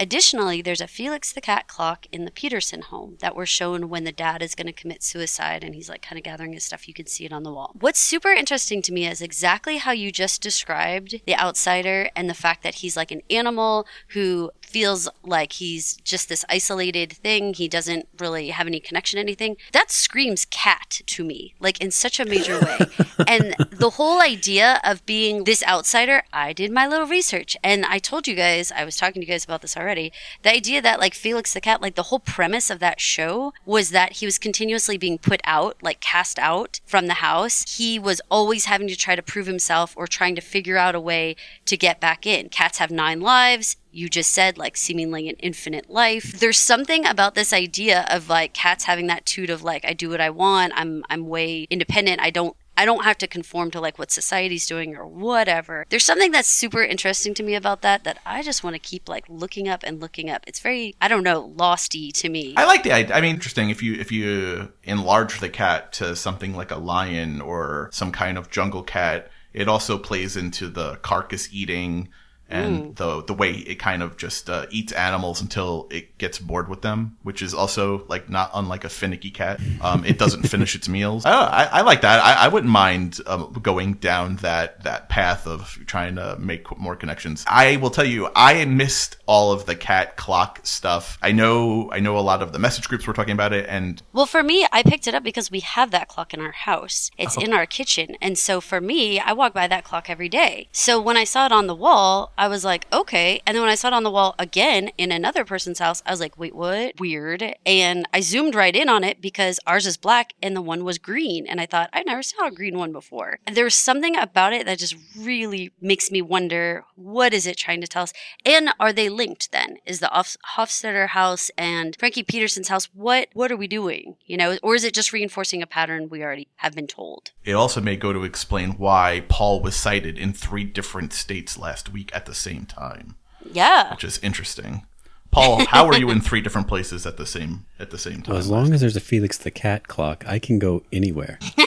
Additionally, 0.00 0.62
there's 0.62 0.80
a 0.80 0.86
Felix 0.86 1.30
the 1.30 1.42
Cat 1.42 1.68
clock 1.68 2.06
in 2.10 2.24
the 2.24 2.30
Peterson 2.30 2.80
home 2.80 3.18
that 3.20 3.36
we're 3.36 3.44
shown 3.44 3.90
when 3.90 4.04
the 4.04 4.12
dad 4.12 4.40
is 4.40 4.54
going 4.54 4.66
to 4.66 4.72
commit 4.72 5.02
suicide 5.02 5.62
and 5.62 5.74
he's 5.74 5.90
like 5.90 6.00
kind 6.00 6.16
of 6.16 6.24
gathering 6.24 6.54
his 6.54 6.64
stuff. 6.64 6.88
You 6.88 6.94
can 6.94 7.04
see 7.04 7.26
it 7.26 7.32
on 7.34 7.42
the 7.42 7.52
wall. 7.52 7.76
What's 7.78 8.00
super 8.00 8.30
interesting 8.30 8.80
to 8.80 8.92
me 8.92 9.06
is 9.06 9.20
exactly 9.20 9.76
how 9.76 9.92
you 9.92 10.10
just 10.10 10.40
described 10.40 11.20
the 11.26 11.36
outsider 11.36 12.08
and 12.16 12.30
the 12.30 12.34
fact 12.34 12.62
that 12.62 12.76
he's 12.76 12.96
like 12.96 13.10
an 13.10 13.20
animal 13.28 13.86
who 14.08 14.50
feels 14.62 15.06
like 15.22 15.54
he's 15.54 15.96
just 15.96 16.30
this 16.30 16.46
isolated 16.48 17.12
thing. 17.12 17.52
He 17.52 17.68
doesn't 17.68 18.08
really 18.18 18.48
have 18.48 18.66
any 18.66 18.80
connection 18.80 19.18
to 19.18 19.20
anything. 19.20 19.56
That 19.72 19.90
screams 19.90 20.46
cat 20.46 21.02
to 21.04 21.24
me, 21.24 21.54
like 21.60 21.78
in 21.78 21.90
such 21.90 22.18
a 22.18 22.24
major 22.24 22.58
way. 22.58 22.78
and 23.26 23.54
the 23.70 23.90
whole 23.90 24.22
idea 24.22 24.80
of 24.82 25.04
being 25.04 25.44
this 25.44 25.62
outsider, 25.64 26.22
I 26.32 26.54
did 26.54 26.70
my 26.70 26.86
little 26.86 27.06
research 27.06 27.54
and 27.62 27.84
I 27.84 27.98
told 27.98 28.26
you 28.26 28.34
guys, 28.34 28.72
I 28.72 28.84
was 28.84 28.96
talking 28.96 29.20
to 29.20 29.26
you 29.26 29.32
guys 29.32 29.44
about 29.44 29.60
this 29.60 29.76
already. 29.76 29.89
The 29.94 30.52
idea 30.52 30.82
that 30.82 31.00
like 31.00 31.14
Felix 31.14 31.52
the 31.54 31.60
cat, 31.60 31.82
like 31.82 31.94
the 31.94 32.04
whole 32.04 32.18
premise 32.18 32.70
of 32.70 32.78
that 32.80 33.00
show 33.00 33.52
was 33.64 33.90
that 33.90 34.14
he 34.14 34.26
was 34.26 34.38
continuously 34.38 34.96
being 34.96 35.18
put 35.18 35.40
out, 35.44 35.76
like 35.82 36.00
cast 36.00 36.38
out 36.38 36.80
from 36.86 37.06
the 37.06 37.14
house. 37.14 37.76
He 37.76 37.98
was 37.98 38.20
always 38.30 38.66
having 38.66 38.88
to 38.88 38.96
try 38.96 39.16
to 39.16 39.22
prove 39.22 39.46
himself 39.46 39.94
or 39.96 40.06
trying 40.06 40.34
to 40.34 40.40
figure 40.40 40.76
out 40.76 40.94
a 40.94 41.00
way 41.00 41.36
to 41.66 41.76
get 41.76 42.00
back 42.00 42.26
in. 42.26 42.48
Cats 42.48 42.78
have 42.78 42.90
nine 42.90 43.20
lives. 43.20 43.76
You 43.92 44.08
just 44.08 44.32
said 44.32 44.56
like 44.56 44.76
seemingly 44.76 45.28
an 45.28 45.36
infinite 45.40 45.90
life. 45.90 46.38
There's 46.38 46.58
something 46.58 47.04
about 47.04 47.34
this 47.34 47.52
idea 47.52 48.06
of 48.08 48.28
like 48.28 48.54
cats 48.54 48.84
having 48.84 49.08
that 49.08 49.26
toot 49.26 49.50
of 49.50 49.64
like 49.64 49.84
i 49.84 49.92
do 49.92 50.10
what 50.10 50.20
i 50.20 50.30
want. 50.30 50.72
I'm 50.76 51.04
i'm 51.10 51.26
way 51.26 51.66
independent. 51.70 52.20
I 52.20 52.30
don't 52.30 52.56
I 52.76 52.84
don't 52.84 53.04
have 53.04 53.18
to 53.18 53.26
conform 53.26 53.70
to 53.72 53.80
like 53.80 53.98
what 53.98 54.10
society's 54.10 54.66
doing 54.66 54.96
or 54.96 55.06
whatever. 55.06 55.84
There's 55.90 56.04
something 56.04 56.32
that's 56.32 56.48
super 56.48 56.82
interesting 56.82 57.34
to 57.34 57.42
me 57.42 57.54
about 57.54 57.82
that 57.82 58.04
that 58.04 58.18
I 58.24 58.42
just 58.42 58.64
want 58.64 58.74
to 58.74 58.80
keep 58.80 59.08
like 59.08 59.24
looking 59.28 59.68
up 59.68 59.82
and 59.84 60.00
looking 60.00 60.30
up. 60.30 60.44
It's 60.46 60.60
very 60.60 60.94
I 61.00 61.08
don't 61.08 61.22
know, 61.22 61.52
losty 61.56 62.12
to 62.14 62.28
me. 62.28 62.54
I 62.56 62.64
like 62.64 62.82
the 62.82 62.92
idea. 62.92 63.14
I 63.14 63.20
mean, 63.20 63.34
interesting 63.34 63.70
if 63.70 63.82
you 63.82 63.94
if 63.94 64.10
you 64.10 64.72
enlarge 64.84 65.40
the 65.40 65.48
cat 65.50 65.92
to 65.94 66.16
something 66.16 66.56
like 66.56 66.70
a 66.70 66.78
lion 66.78 67.40
or 67.40 67.90
some 67.92 68.12
kind 68.12 68.38
of 68.38 68.50
jungle 68.50 68.82
cat, 68.82 69.30
it 69.52 69.68
also 69.68 69.98
plays 69.98 70.36
into 70.36 70.68
the 70.68 70.96
carcass 70.96 71.52
eating 71.52 72.08
and 72.50 72.96
the 72.96 73.22
the 73.22 73.34
way 73.34 73.52
it 73.52 73.76
kind 73.76 74.02
of 74.02 74.16
just 74.16 74.50
uh, 74.50 74.66
eats 74.70 74.92
animals 74.92 75.40
until 75.40 75.88
it 75.90 76.18
gets 76.18 76.38
bored 76.38 76.68
with 76.68 76.82
them, 76.82 77.16
which 77.22 77.42
is 77.42 77.54
also 77.54 78.04
like 78.08 78.28
not 78.28 78.50
unlike 78.54 78.84
a 78.84 78.88
finicky 78.88 79.30
cat. 79.30 79.60
Um, 79.80 80.04
it 80.04 80.18
doesn't 80.18 80.42
finish 80.48 80.74
its 80.74 80.88
meals. 80.88 81.24
I, 81.24 81.32
I, 81.32 81.64
I 81.64 81.80
like 81.82 82.00
that. 82.02 82.20
I, 82.20 82.44
I 82.44 82.48
wouldn't 82.48 82.72
mind 82.72 83.20
um, 83.26 83.52
going 83.62 83.94
down 83.94 84.36
that 84.36 84.82
that 84.84 85.08
path 85.08 85.46
of 85.46 85.78
trying 85.86 86.16
to 86.16 86.36
make 86.38 86.76
more 86.78 86.96
connections. 86.96 87.44
I 87.46 87.76
will 87.76 87.90
tell 87.90 88.04
you, 88.04 88.28
I 88.34 88.64
missed 88.64 89.16
all 89.26 89.52
of 89.52 89.66
the 89.66 89.76
cat 89.76 90.16
clock 90.16 90.60
stuff. 90.64 91.18
I 91.22 91.32
know 91.32 91.90
I 91.92 92.00
know 92.00 92.18
a 92.18 92.20
lot 92.20 92.42
of 92.42 92.52
the 92.52 92.58
message 92.58 92.88
groups 92.88 93.06
were 93.06 93.12
talking 93.12 93.34
about 93.34 93.52
it, 93.52 93.66
and 93.68 94.02
Well, 94.12 94.26
for 94.26 94.42
me, 94.42 94.66
I 94.72 94.82
picked 94.82 95.06
it 95.06 95.14
up 95.14 95.22
because 95.22 95.50
we 95.50 95.60
have 95.60 95.90
that 95.90 96.08
clock 96.08 96.34
in 96.34 96.40
our 96.40 96.52
house. 96.52 97.10
It's 97.18 97.36
in 97.36 97.52
our 97.52 97.66
kitchen. 97.66 98.16
And 98.20 98.36
so 98.36 98.60
for 98.60 98.80
me, 98.80 99.18
I 99.18 99.32
walk 99.32 99.52
by 99.54 99.68
that 99.68 99.84
clock 99.84 100.10
every 100.10 100.28
day. 100.28 100.68
So 100.72 101.00
when 101.00 101.16
I 101.16 101.24
saw 101.24 101.46
it 101.46 101.52
on 101.52 101.66
the 101.66 101.74
wall, 101.74 102.32
I 102.40 102.48
was 102.48 102.64
like, 102.64 102.86
okay. 102.90 103.42
And 103.46 103.54
then 103.54 103.60
when 103.60 103.70
I 103.70 103.74
saw 103.74 103.88
it 103.88 103.92
on 103.92 104.02
the 104.02 104.10
wall 104.10 104.34
again 104.38 104.92
in 104.96 105.12
another 105.12 105.44
person's 105.44 105.78
house, 105.78 106.02
I 106.06 106.10
was 106.10 106.20
like, 106.20 106.38
wait, 106.38 106.54
what? 106.54 106.98
Weird. 106.98 107.54
And 107.66 108.08
I 108.14 108.22
zoomed 108.22 108.54
right 108.54 108.74
in 108.74 108.88
on 108.88 109.04
it 109.04 109.20
because 109.20 109.60
ours 109.66 109.86
is 109.86 109.98
black 109.98 110.32
and 110.42 110.56
the 110.56 110.62
one 110.62 110.82
was 110.82 110.96
green. 110.96 111.46
And 111.46 111.60
I 111.60 111.66
thought, 111.66 111.90
I 111.92 112.02
never 112.02 112.22
saw 112.22 112.46
a 112.46 112.50
green 112.50 112.78
one 112.78 112.92
before. 112.92 113.40
And 113.46 113.54
there 113.54 113.64
was 113.64 113.74
something 113.74 114.16
about 114.16 114.54
it 114.54 114.64
that 114.64 114.78
just 114.78 114.96
really 115.18 115.70
makes 115.82 116.10
me 116.10 116.22
wonder 116.22 116.84
what 116.96 117.34
is 117.34 117.46
it 117.46 117.58
trying 117.58 117.82
to 117.82 117.86
tell 117.86 118.04
us? 118.04 118.14
And 118.46 118.70
are 118.80 118.94
they 118.94 119.10
linked 119.10 119.52
then? 119.52 119.76
Is 119.84 120.00
the 120.00 120.08
Hof- 120.08 120.38
Hofstadter 120.56 121.08
house 121.08 121.50
and 121.58 121.94
Frankie 121.98 122.22
Peterson's 122.22 122.68
house, 122.68 122.88
what, 122.94 123.28
what 123.34 123.52
are 123.52 123.56
we 123.58 123.68
doing? 123.68 124.16
You 124.24 124.38
know, 124.38 124.56
or 124.62 124.74
is 124.74 124.84
it 124.84 124.94
just 124.94 125.12
reinforcing 125.12 125.60
a 125.60 125.66
pattern 125.66 126.08
we 126.08 126.22
already 126.22 126.48
have 126.56 126.74
been 126.74 126.86
told? 126.86 127.32
it 127.44 127.54
also 127.54 127.80
may 127.80 127.96
go 127.96 128.12
to 128.12 128.22
explain 128.22 128.72
why 128.72 129.24
Paul 129.28 129.60
was 129.60 129.74
sighted 129.74 130.18
in 130.18 130.32
three 130.32 130.64
different 130.64 131.12
states 131.12 131.58
last 131.58 131.90
week 131.90 132.10
at 132.14 132.26
the 132.26 132.29
same 132.34 132.66
time, 132.66 133.14
Yeah. 133.52 133.90
which 133.92 134.04
is 134.04 134.18
interesting. 134.22 134.86
Paul, 135.30 135.64
how 135.66 135.86
are 135.86 135.96
you 135.96 136.10
in 136.10 136.20
three 136.20 136.40
different 136.40 136.66
places 136.66 137.06
at 137.06 137.16
the 137.16 137.24
same 137.26 137.64
at 137.78 137.90
the 137.90 137.98
same 137.98 138.22
time? 138.22 138.32
Well, 138.32 138.38
as 138.38 138.48
long 138.48 138.72
as 138.74 138.80
there's 138.80 138.96
a 138.96 139.00
Felix 139.00 139.38
the 139.38 139.52
Cat 139.52 139.86
clock, 139.86 140.24
I 140.26 140.40
can 140.40 140.58
go 140.58 140.82
anywhere. 140.92 141.38
you 141.56 141.66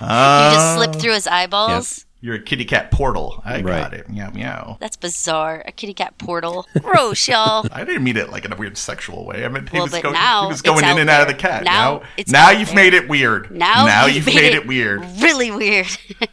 just 0.00 0.74
slip 0.76 0.94
through 0.96 1.12
his 1.14 1.26
eyeballs. 1.26 2.04
You're 2.20 2.34
a 2.34 2.40
kitty 2.42 2.64
cat 2.64 2.90
portal. 2.90 3.40
I 3.44 3.60
got 3.60 3.94
it. 3.94 4.08
Meow 4.08 4.30
meow. 4.32 4.76
That's 4.80 4.96
bizarre. 4.96 5.62
A 5.66 5.70
kitty 5.70 5.94
cat 5.94 6.18
portal. 6.18 6.66
Gross, 6.80 7.28
y'all. 7.28 7.64
I 7.72 7.84
didn't 7.84 8.02
mean 8.02 8.16
it 8.16 8.30
like 8.30 8.44
in 8.44 8.52
a 8.52 8.56
weird 8.56 8.76
sexual 8.76 9.24
way. 9.24 9.44
I 9.44 9.48
mean, 9.48 9.68
he 9.68 9.74
Well, 9.76 9.84
was 9.84 9.92
but 9.92 10.02
going, 10.02 10.14
now 10.14 10.42
he 10.42 10.48
was 10.48 10.56
it's 10.58 10.62
going 10.62 10.84
in 10.84 10.90
out 10.90 10.98
and 10.98 11.08
out 11.10 11.20
of 11.22 11.28
the 11.28 11.34
cat. 11.34 11.62
Now 11.62 11.98
Now, 12.00 12.02
it's 12.16 12.32
now 12.32 12.50
you've 12.50 12.66
there. 12.70 12.74
made 12.74 12.94
it 12.94 13.08
weird. 13.08 13.52
Now, 13.52 14.06
you've 14.06 14.26
made, 14.26 14.52
it 14.52 14.66
weird. 14.66 15.00
Really 15.20 15.52
weird. 15.52 15.86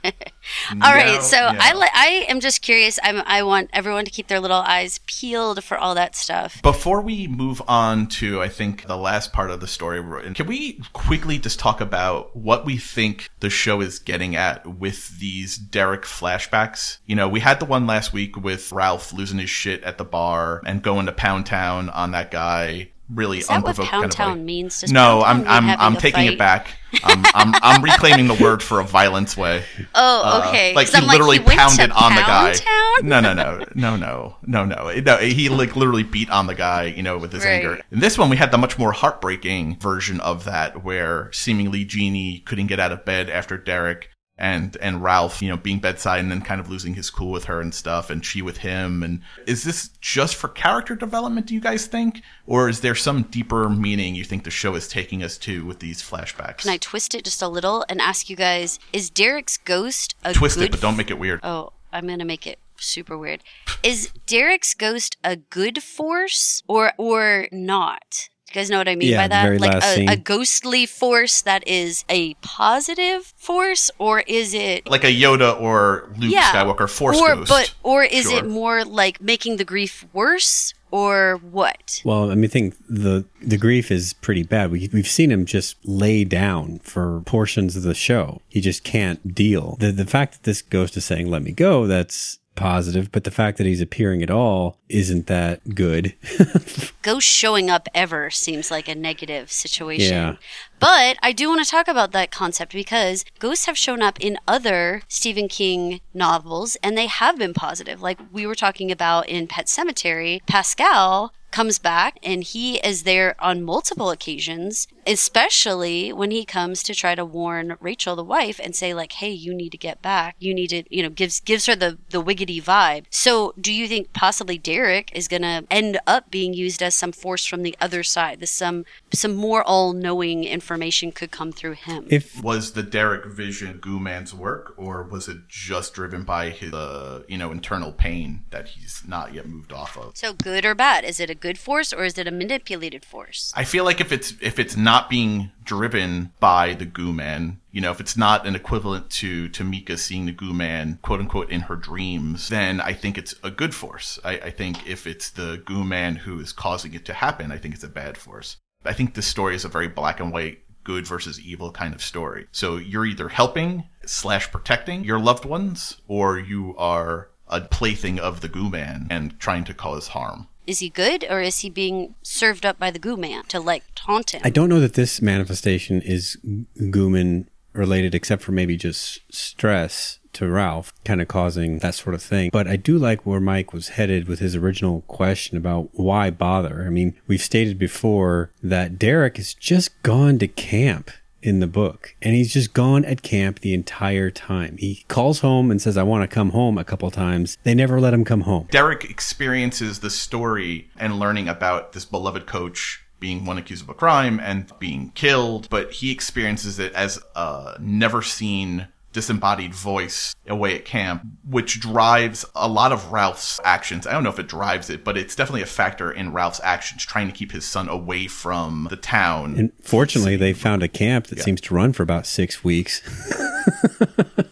All 0.72 0.94
right, 0.94 1.22
so 1.22 1.38
yeah. 1.38 1.58
I 1.60 1.74
li- 1.74 1.90
I 1.94 2.26
am 2.30 2.40
just 2.40 2.62
curious. 2.62 3.00
I'm, 3.04 3.22
I 3.26 3.44
want 3.44 3.70
everyone 3.74 4.06
to 4.06 4.12
keep 4.12 4.28
their 4.28 4.40
little 4.40 4.58
eyes 4.58 5.00
peeled 5.06 5.64
for 5.64 5.78
all 5.78 5.96
that 5.96 6.16
stuff. 6.16 6.62
Before 6.62 7.02
we 7.02 7.28
move 7.28 7.62
on 7.68 8.08
to, 8.08 8.42
I 8.42 8.50
think, 8.50 8.86
the 8.88 8.98
last 8.98 9.34
part 9.34 9.52
of 9.52 9.60
the 9.60 9.68
story, 9.68 10.02
can 10.34 10.48
we 10.48 10.82
quickly 10.94 11.38
just 11.38 11.60
talk 11.60 11.82
about 11.82 12.36
what 12.36 12.66
we 12.66 12.78
think 12.78 13.30
the 13.40 13.50
show 13.50 13.82
is 13.82 14.00
getting 14.00 14.36
at 14.36 14.66
with 14.66 15.20
these 15.20 15.58
Derek 15.58 16.04
flashbacks? 16.04 16.98
You 17.06 17.16
know, 17.16 17.28
we 17.28 17.40
had 17.40 17.60
the 17.60 17.66
one 17.66 17.88
last 17.88 18.14
week 18.14 18.38
with 18.38 18.72
Ralph 18.72 19.14
losing 19.14 19.40
his 19.40 19.50
shit 19.50 19.84
at 19.84 19.98
the 19.98 20.06
bar 20.06 20.62
and 20.66 20.82
going 20.82 21.06
to 21.06 21.12
Pound 21.12 21.46
Town 21.46 21.90
on 21.90 22.12
that 22.12 22.32
guy. 22.32 22.90
Really 23.14 23.38
Is 23.38 23.48
that 23.48 23.62
what 23.62 23.70
unprovoked 23.78 23.92
Pound 23.92 24.02
kind 24.02 24.12
of 24.12 24.16
Town 24.18 24.46
means? 24.46 24.82
Does 24.82 24.92
No, 24.92 25.22
I'm 25.22 25.48
I'm 25.48 25.70
I'm 25.80 25.96
taking 25.96 26.26
it 26.26 26.40
back. 26.40 26.68
I'm, 27.04 27.24
I'm 27.36 27.54
I'm 27.62 27.84
reclaiming 27.84 28.28
the 28.28 28.34
word 28.34 28.64
for 28.64 28.80
a 28.80 28.84
violence 28.84 29.38
way. 29.38 29.64
Oh, 29.94 30.22
Uh, 30.24 30.48
okay. 30.48 30.74
like 30.74 30.88
'Cause 30.88 30.96
he 30.96 31.02
I'm 31.02 31.08
literally 31.12 31.38
he 31.38 31.44
went 31.44 31.60
pounded 31.60 31.92
on 31.92 32.16
the 32.16 32.22
guy. 32.22 32.54
Town? 32.54 33.08
No, 33.08 33.20
no, 33.20 33.34
no, 33.34 33.64
no, 33.76 33.96
no, 33.96 34.38
no, 34.46 34.66
no. 34.66 34.92
no 35.02 35.18
he 35.18 35.50
like 35.50 35.76
literally 35.76 36.04
beat 36.04 36.32
on 36.32 36.48
the 36.48 36.56
guy, 36.56 36.86
you 36.86 37.04
know, 37.04 37.18
with 37.20 37.32
his 37.32 37.44
Right. 37.46 37.52
anger. 37.54 37.80
In 37.92 38.00
this 38.00 38.18
one, 38.18 38.30
we 38.30 38.38
had 38.38 38.50
the 38.52 38.58
much 38.58 38.80
more 38.80 38.92
heartbreaking 38.92 39.78
version 39.80 40.20
of 40.22 40.46
that, 40.46 40.84
where 40.84 41.32
seemingly 41.32 41.86
Jeannie 41.86 42.40
couldn't 42.40 42.68
get 42.68 42.80
out 42.80 42.92
of 42.92 43.06
bed 43.06 43.30
after 43.30 43.58
Derek 43.58 44.10
and 44.38 44.76
and 44.82 45.02
Ralph, 45.02 45.42
you 45.42 45.50
know, 45.50 45.58
being 45.58 45.80
bedside 45.80 46.20
and 46.20 46.30
then 46.30 46.42
kind 46.42 46.60
of 46.60 46.70
losing 46.70 46.96
his 46.96 47.10
cool 47.10 47.32
with 47.32 47.46
her 47.46 47.62
and 47.62 47.74
stuff, 47.74 48.10
and 48.10 48.26
she 48.26 48.42
with 48.42 48.58
him. 48.58 49.02
And 49.04 49.22
is 49.48 49.64
this 49.64 49.90
just 50.02 50.36
for 50.36 50.48
character 50.48 50.96
development? 50.96 51.48
Do 51.48 51.54
you 51.54 51.62
guys 51.62 51.88
think, 51.88 52.22
or 52.46 52.68
is 52.68 52.82
there 52.82 52.96
some 52.96 53.24
deeper 53.24 53.70
meaning 53.70 54.16
you 54.16 54.24
think 54.24 54.44
the 54.44 54.52
show 54.52 54.76
is 54.76 54.88
taking 54.88 55.24
us 55.24 55.38
to 55.40 55.66
with 55.66 55.80
these 55.80 56.02
flashbacks? 56.02 56.60
Can 56.60 56.72
I 56.72 56.78
twist 56.78 57.16
it 57.16 57.24
just 57.24 57.42
a 57.42 57.48
little 57.48 57.86
and 57.88 58.02
ask 58.02 58.30
you 58.30 58.36
guys: 58.36 58.80
Is 58.92 59.10
Derek's 59.10 59.58
ghost 59.58 60.16
a 60.24 60.34
twist 60.34 60.58
good 60.58 60.66
it, 60.66 60.72
but 60.72 60.82
don't 60.82 60.98
make 60.98 61.10
it 61.10 61.20
weird. 61.20 61.40
Oh, 61.44 61.72
I'm 61.94 62.08
gonna 62.08 62.26
make 62.26 62.46
it 62.46 62.60
super 62.78 63.18
weird. 63.18 63.42
Is 63.84 64.10
Derek's 64.26 64.74
ghost 64.74 65.16
a 65.24 65.38
good 65.38 65.82
force 65.82 66.62
or 66.68 66.92
or 66.98 67.48
not? 67.52 68.30
You 68.56 68.62
guys 68.62 68.70
know 68.70 68.78
what 68.78 68.88
I 68.88 68.96
mean 68.96 69.10
Yeah, 69.10 69.24
by 69.24 69.28
that? 69.28 69.60
like 69.60 69.84
a, 69.84 70.14
a 70.14 70.16
ghostly 70.16 70.86
force 70.86 71.42
that 71.42 71.68
is 71.68 72.06
a 72.08 72.36
positive 72.36 73.34
force, 73.36 73.92
or 74.00 74.22
is 74.22 74.54
it 74.54 74.88
Like 74.90 75.04
a 75.04 75.08
Yoda 75.14 75.60
or 75.60 76.10
Luke 76.18 76.32
yeah, 76.32 76.54
Skywalker 76.54 76.90
Force 76.90 77.20
or 77.20 77.36
Ghost. 77.36 77.50
but 77.50 77.76
or 77.84 78.06
is 78.06 78.30
Sure. 78.30 78.40
it 78.40 78.48
more 78.48 78.86
like 78.86 79.20
making 79.20 79.58
the 79.58 79.66
grief 79.66 80.06
worse 80.14 80.74
or 80.90 81.42
what? 81.52 82.02
Well, 82.06 82.32
I 82.32 82.36
mean, 82.36 82.46
I 82.46 82.48
think 82.48 82.76
the 82.88 83.26
the 83.42 83.58
grief 83.58 83.92
is 83.92 84.14
pretty 84.14 84.44
bad. 84.44 84.72
We 84.72 84.90
we've 84.94 85.06
seen 85.06 85.32
him 85.32 85.46
just 85.46 85.76
lay 85.84 86.24
down 86.24 86.80
for 86.80 87.20
portions 87.26 87.76
of 87.76 87.84
the 87.84 87.94
show. 87.94 88.42
He 88.48 88.62
just 88.62 88.86
can't 88.86 89.36
deal. 89.36 89.76
The 89.82 89.92
the 89.92 90.06
fact 90.06 90.32
that 90.34 90.44
this 90.44 90.62
ghost 90.62 90.96
is 90.96 91.04
saying 91.04 91.30
"Let 91.30 91.44
me 91.44 91.52
go," 91.52 91.88
that's 91.88 92.40
positive. 92.56 93.12
But 93.12 93.24
the 93.24 93.32
fact 93.32 93.58
that 93.58 93.68
he's 93.68 93.82
appearing 93.82 94.24
at 94.24 94.32
all 94.32 94.78
isn't 94.90 95.28
that 95.28 95.76
good. 95.76 96.16
ghost 97.02 97.28
showing 97.28 97.70
up 97.70 97.88
ever 97.94 98.30
seems 98.30 98.72
like 98.72 98.88
a 98.88 98.96
negative 98.96 99.52
situation. 99.52 100.14
Yeah. 100.14 100.36
But 100.80 101.18
I 101.22 101.32
do 101.32 101.50
want 101.50 101.64
to 101.64 101.70
talk 101.70 101.88
about 101.88 102.12
that 102.12 102.32
concept 102.32 102.74
because 102.74 103.26
ghosts 103.40 103.66
have 103.66 103.78
shown 103.78 104.02
up 104.02 104.20
in 104.20 104.38
other 104.48 105.02
Stephen 105.08 105.48
King 105.48 106.02
novels 106.14 106.76
and 106.84 106.98
they 106.98 107.08
have 107.08 107.38
been 107.38 107.54
positive. 107.54 108.02
Like 108.02 108.20
we 108.32 108.46
were 108.46 108.56
talking 108.56 108.92
about 108.92 109.28
in 109.28 109.48
Pet 109.48 109.68
Sematary, 109.68 110.42
Pascow 110.46 111.30
comes 111.52 111.80
back 111.80 112.20
and 112.22 112.44
he 112.44 112.78
is 112.80 113.04
there 113.04 113.36
on 113.40 113.64
multiple 113.64 114.10
occasions, 114.10 114.88
especially 115.06 116.12
when 116.12 116.32
he 116.32 116.46
comes 116.46 116.84
to 116.84 116.96
try 116.96 117.16
to 117.16 117.26
warn 117.26 117.78
Rachel, 117.80 118.16
the 118.16 118.24
wife, 118.24 118.60
and 118.64 118.76
say 118.76 118.94
like, 118.94 119.14
"Hey, 119.14 119.32
you 119.32 119.54
need 119.54 119.72
to 119.72 119.78
get 119.78 120.02
back. 120.02 120.36
You 120.40 120.54
need 120.54 120.70
to, 120.70 120.84
you 120.90 121.04
know, 121.04 121.10
gives 121.10 121.40
gives 121.40 121.66
her 121.66 121.76
the 121.76 121.98
the 122.10 122.24
wiggity 122.24 122.62
vibe." 122.62 123.06
So, 123.10 123.54
do 123.60 123.72
you 123.72 123.88
think 123.88 124.14
possibly 124.14 124.58
Derek 124.58 125.12
is 125.16 125.28
going 125.28 125.42
to 125.44 125.66
end 125.70 126.00
up 126.08 126.32
being 126.32 126.54
used 126.54 126.82
as 126.82 126.96
some 126.96 127.12
force 127.12 127.46
from 127.46 127.64
the 127.64 127.76
other 127.80 128.04
side? 128.04 128.40
This 128.40 128.52
some 128.52 128.86
some 129.14 129.36
more 129.36 129.64
all-knowing 129.64 130.44
information 130.44 131.12
could 131.12 131.32
come 131.32 131.52
through 131.52 131.74
him. 131.74 132.08
if 132.10 132.42
was 132.42 132.74
the 132.74 132.84
Derek 132.84 133.26
vision 133.26 133.78
Goo 133.78 134.00
Man's 134.00 134.34
work, 134.34 134.74
or 134.78 135.04
was 135.04 135.28
it 135.28 135.48
just 135.48 135.94
driven 135.94 136.24
by 136.24 136.50
his, 136.50 136.74
uh, 136.74 137.24
you 137.28 137.38
know, 137.38 137.52
internal 137.52 137.92
pain 137.92 138.44
that 138.50 138.70
he's 138.70 139.04
not 139.08 139.34
yet 139.34 139.48
moved 139.48 139.72
off 139.72 139.98
of? 139.98 140.16
so, 140.16 140.34
good 140.34 140.66
or 140.66 140.76
bad? 140.76 141.04
Is 141.04 141.20
it 141.20 141.30
a 141.30 141.36
good 141.36 141.58
force 141.58 141.92
or 141.94 142.06
is 142.06 142.18
it 142.18 142.28
a 142.28 142.32
manipulated 142.32 143.06
force? 143.06 143.54
I 143.56 143.64
feel 143.64 143.84
like 143.84 144.00
if 144.02 144.12
it's 144.12 144.34
if 144.42 144.60
it's 144.60 144.76
not 144.76 144.95
being 145.10 145.52
driven 145.64 146.32
by 146.40 146.74
the 146.74 146.86
Goo 146.86 147.12
Man, 147.12 147.60
you 147.72 147.82
know, 147.82 147.92
if 147.92 148.00
it's 148.00 148.16
not 148.16 148.46
an 148.46 148.56
equivalent 148.56 149.10
to 149.10 149.50
Tamika 149.50 149.98
seeing 149.98 150.26
the 150.26 150.32
Goo 150.32 150.54
Man, 150.54 151.00
quote 151.02 151.20
unquote, 151.20 151.50
in 151.50 151.62
her 151.62 151.76
dreams, 151.76 152.50
then 152.50 152.80
I 152.80 152.94
think 152.94 153.18
it's 153.18 153.36
a 153.44 153.52
good 153.52 153.76
force. 153.76 154.20
I, 154.24 154.34
I 154.38 154.50
think 154.52 154.88
if 154.88 155.06
it's 155.06 155.30
the 155.30 155.62
Goo 155.66 155.84
Man 155.84 156.16
who 156.16 156.40
is 156.40 156.52
causing 156.52 156.94
it 156.94 157.06
to 157.06 157.14
happen, 157.14 157.52
I 157.52 157.58
think 157.58 157.74
it's 157.74 157.84
a 157.84 157.90
bad 157.90 158.18
force. 158.18 158.58
I 158.86 158.94
think 158.94 159.14
this 159.14 159.28
story 159.28 159.56
is 159.56 159.66
a 159.66 159.70
very 159.70 159.88
black 159.88 160.20
and 160.20 160.32
white 160.32 160.60
good 160.84 161.08
versus 161.08 161.42
evil 161.42 161.72
kind 161.72 161.94
of 161.94 162.02
story. 162.02 162.48
So 162.52 162.78
you're 162.78 163.06
either 163.06 163.30
helping 163.30 163.86
slash 164.06 164.52
protecting 164.52 165.04
your 165.04 165.20
loved 165.20 165.44
ones, 165.44 166.00
or 166.08 166.40
you 166.40 166.76
are 166.78 167.30
a 167.48 167.62
plaything 167.62 168.20
of 168.20 168.42
the 168.42 168.48
Goo 168.48 168.70
Man 168.70 169.08
and 169.10 169.40
trying 169.40 169.64
to 169.66 169.74
cause 169.74 170.10
harm. 170.10 170.48
Is 170.68 170.80
he 170.80 170.90
good 170.90 171.26
or 171.30 171.42
is 171.42 171.60
he 171.60 171.70
being 171.70 172.16
served 172.24 172.66
up 172.66 172.80
by 172.80 172.92
the 172.92 173.00
goo 173.00 173.18
man 173.18 173.44
to 173.50 173.60
like 173.60 173.84
taunt 173.96 174.32
him? 174.32 174.42
I 174.44 174.50
don't 174.50 174.70
know 174.70 174.80
that 174.80 174.94
this 174.94 175.22
manifestation 175.22 176.02
is 176.02 176.38
Gooman 176.78 177.48
related, 177.74 178.16
except 178.16 178.42
for 178.42 178.52
maybe 178.52 178.78
just 178.78 179.20
stress 179.34 180.20
to 180.34 180.48
Ralph, 180.48 180.94
kind 181.04 181.22
of 181.22 181.28
causing 181.28 181.80
that 181.80 181.96
sort 181.96 182.14
of 182.14 182.22
thing. 182.22 182.50
But 182.52 182.68
I 182.68 182.76
do 182.76 182.98
like 182.98 183.26
where 183.26 183.40
Mike 183.40 183.74
was 183.74 183.90
headed 183.90 184.28
with 184.28 184.40
his 184.40 184.56
original 184.56 185.02
question 185.02 185.58
about 185.58 185.90
why 185.94 186.30
bother. 186.30 186.84
I 186.86 186.90
mean, 186.90 187.16
we've 187.28 187.42
stated 187.42 187.80
before 187.80 188.52
that 188.62 189.00
Derek 189.00 189.38
has 189.38 189.54
just 189.54 190.02
gone 190.04 190.40
to 190.40 190.48
camp 190.48 191.12
in 191.46 191.60
the 191.60 191.68
book 191.68 192.16
and 192.22 192.34
he's 192.34 192.52
just 192.52 192.74
gone 192.74 193.06
at 193.06 193.22
camp 193.22 193.60
the 193.60 193.74
entire 193.74 194.32
time. 194.32 194.78
He 194.78 195.06
calls 195.08 195.40
home 195.40 195.70
and 195.70 195.82
says, 195.82 195.98
I 195.98 196.04
want 196.04 196.30
to 196.30 196.34
come 196.34 196.50
home 196.50 196.78
a 196.78 196.84
couple 196.84 197.10
times. 197.12 197.58
They 197.64 197.76
never 197.76 198.00
let 198.00 198.14
him 198.14 198.26
come 198.26 198.42
home. 198.42 198.68
Derek 198.72 199.04
experiences 199.06 200.00
the 200.00 200.10
story 200.10 200.90
and 200.98 201.20
learning 201.20 201.48
about 201.48 201.94
this 201.94 202.06
beloved 202.06 202.46
coach 202.46 203.04
being 203.20 203.46
one 203.46 203.58
accused 203.58 203.84
of 203.84 203.90
a 203.90 203.94
crime 203.94 204.40
and 204.40 204.72
being 204.80 205.12
killed, 205.16 205.70
but 205.70 205.94
he 205.94 206.12
experiences 206.12 206.80
it 206.80 206.94
as 206.94 207.20
a 207.36 207.78
never 207.80 208.22
seen 208.22 208.88
disembodied 209.16 209.74
voice 209.74 210.36
away 210.46 210.76
at 210.76 210.84
camp, 210.84 211.24
which 211.50 211.80
drives 211.80 212.46
a 212.54 212.68
lot 212.68 212.92
of 212.92 213.14
Ralph's 213.14 213.62
actions. 213.64 214.06
I 214.06 214.12
don't 214.12 214.24
know 214.24 214.30
if 214.30 214.40
it 214.40 214.48
drives 214.50 214.90
it, 214.90 215.06
but 215.06 215.18
it's 215.18 215.38
definitely 215.38 215.62
a 215.62 215.68
factor 215.68 216.12
in 216.12 216.34
Ralph's 216.34 216.60
actions, 216.66 217.06
trying 217.06 217.28
to 217.28 217.34
keep 217.34 217.54
his 217.54 217.64
son 217.64 217.88
away 217.88 218.28
from 218.28 218.88
the 218.90 218.98
town. 218.98 219.56
And 219.58 219.72
fortunately, 219.82 220.36
they 220.36 220.52
found 220.52 220.84
a 220.84 220.90
camp 220.90 221.28
that 221.28 221.40
seems 221.40 221.62
to 221.62 221.74
run 221.74 221.94
for 221.94 222.04
about 222.04 222.28
six 222.28 222.62
weeks. 222.62 223.02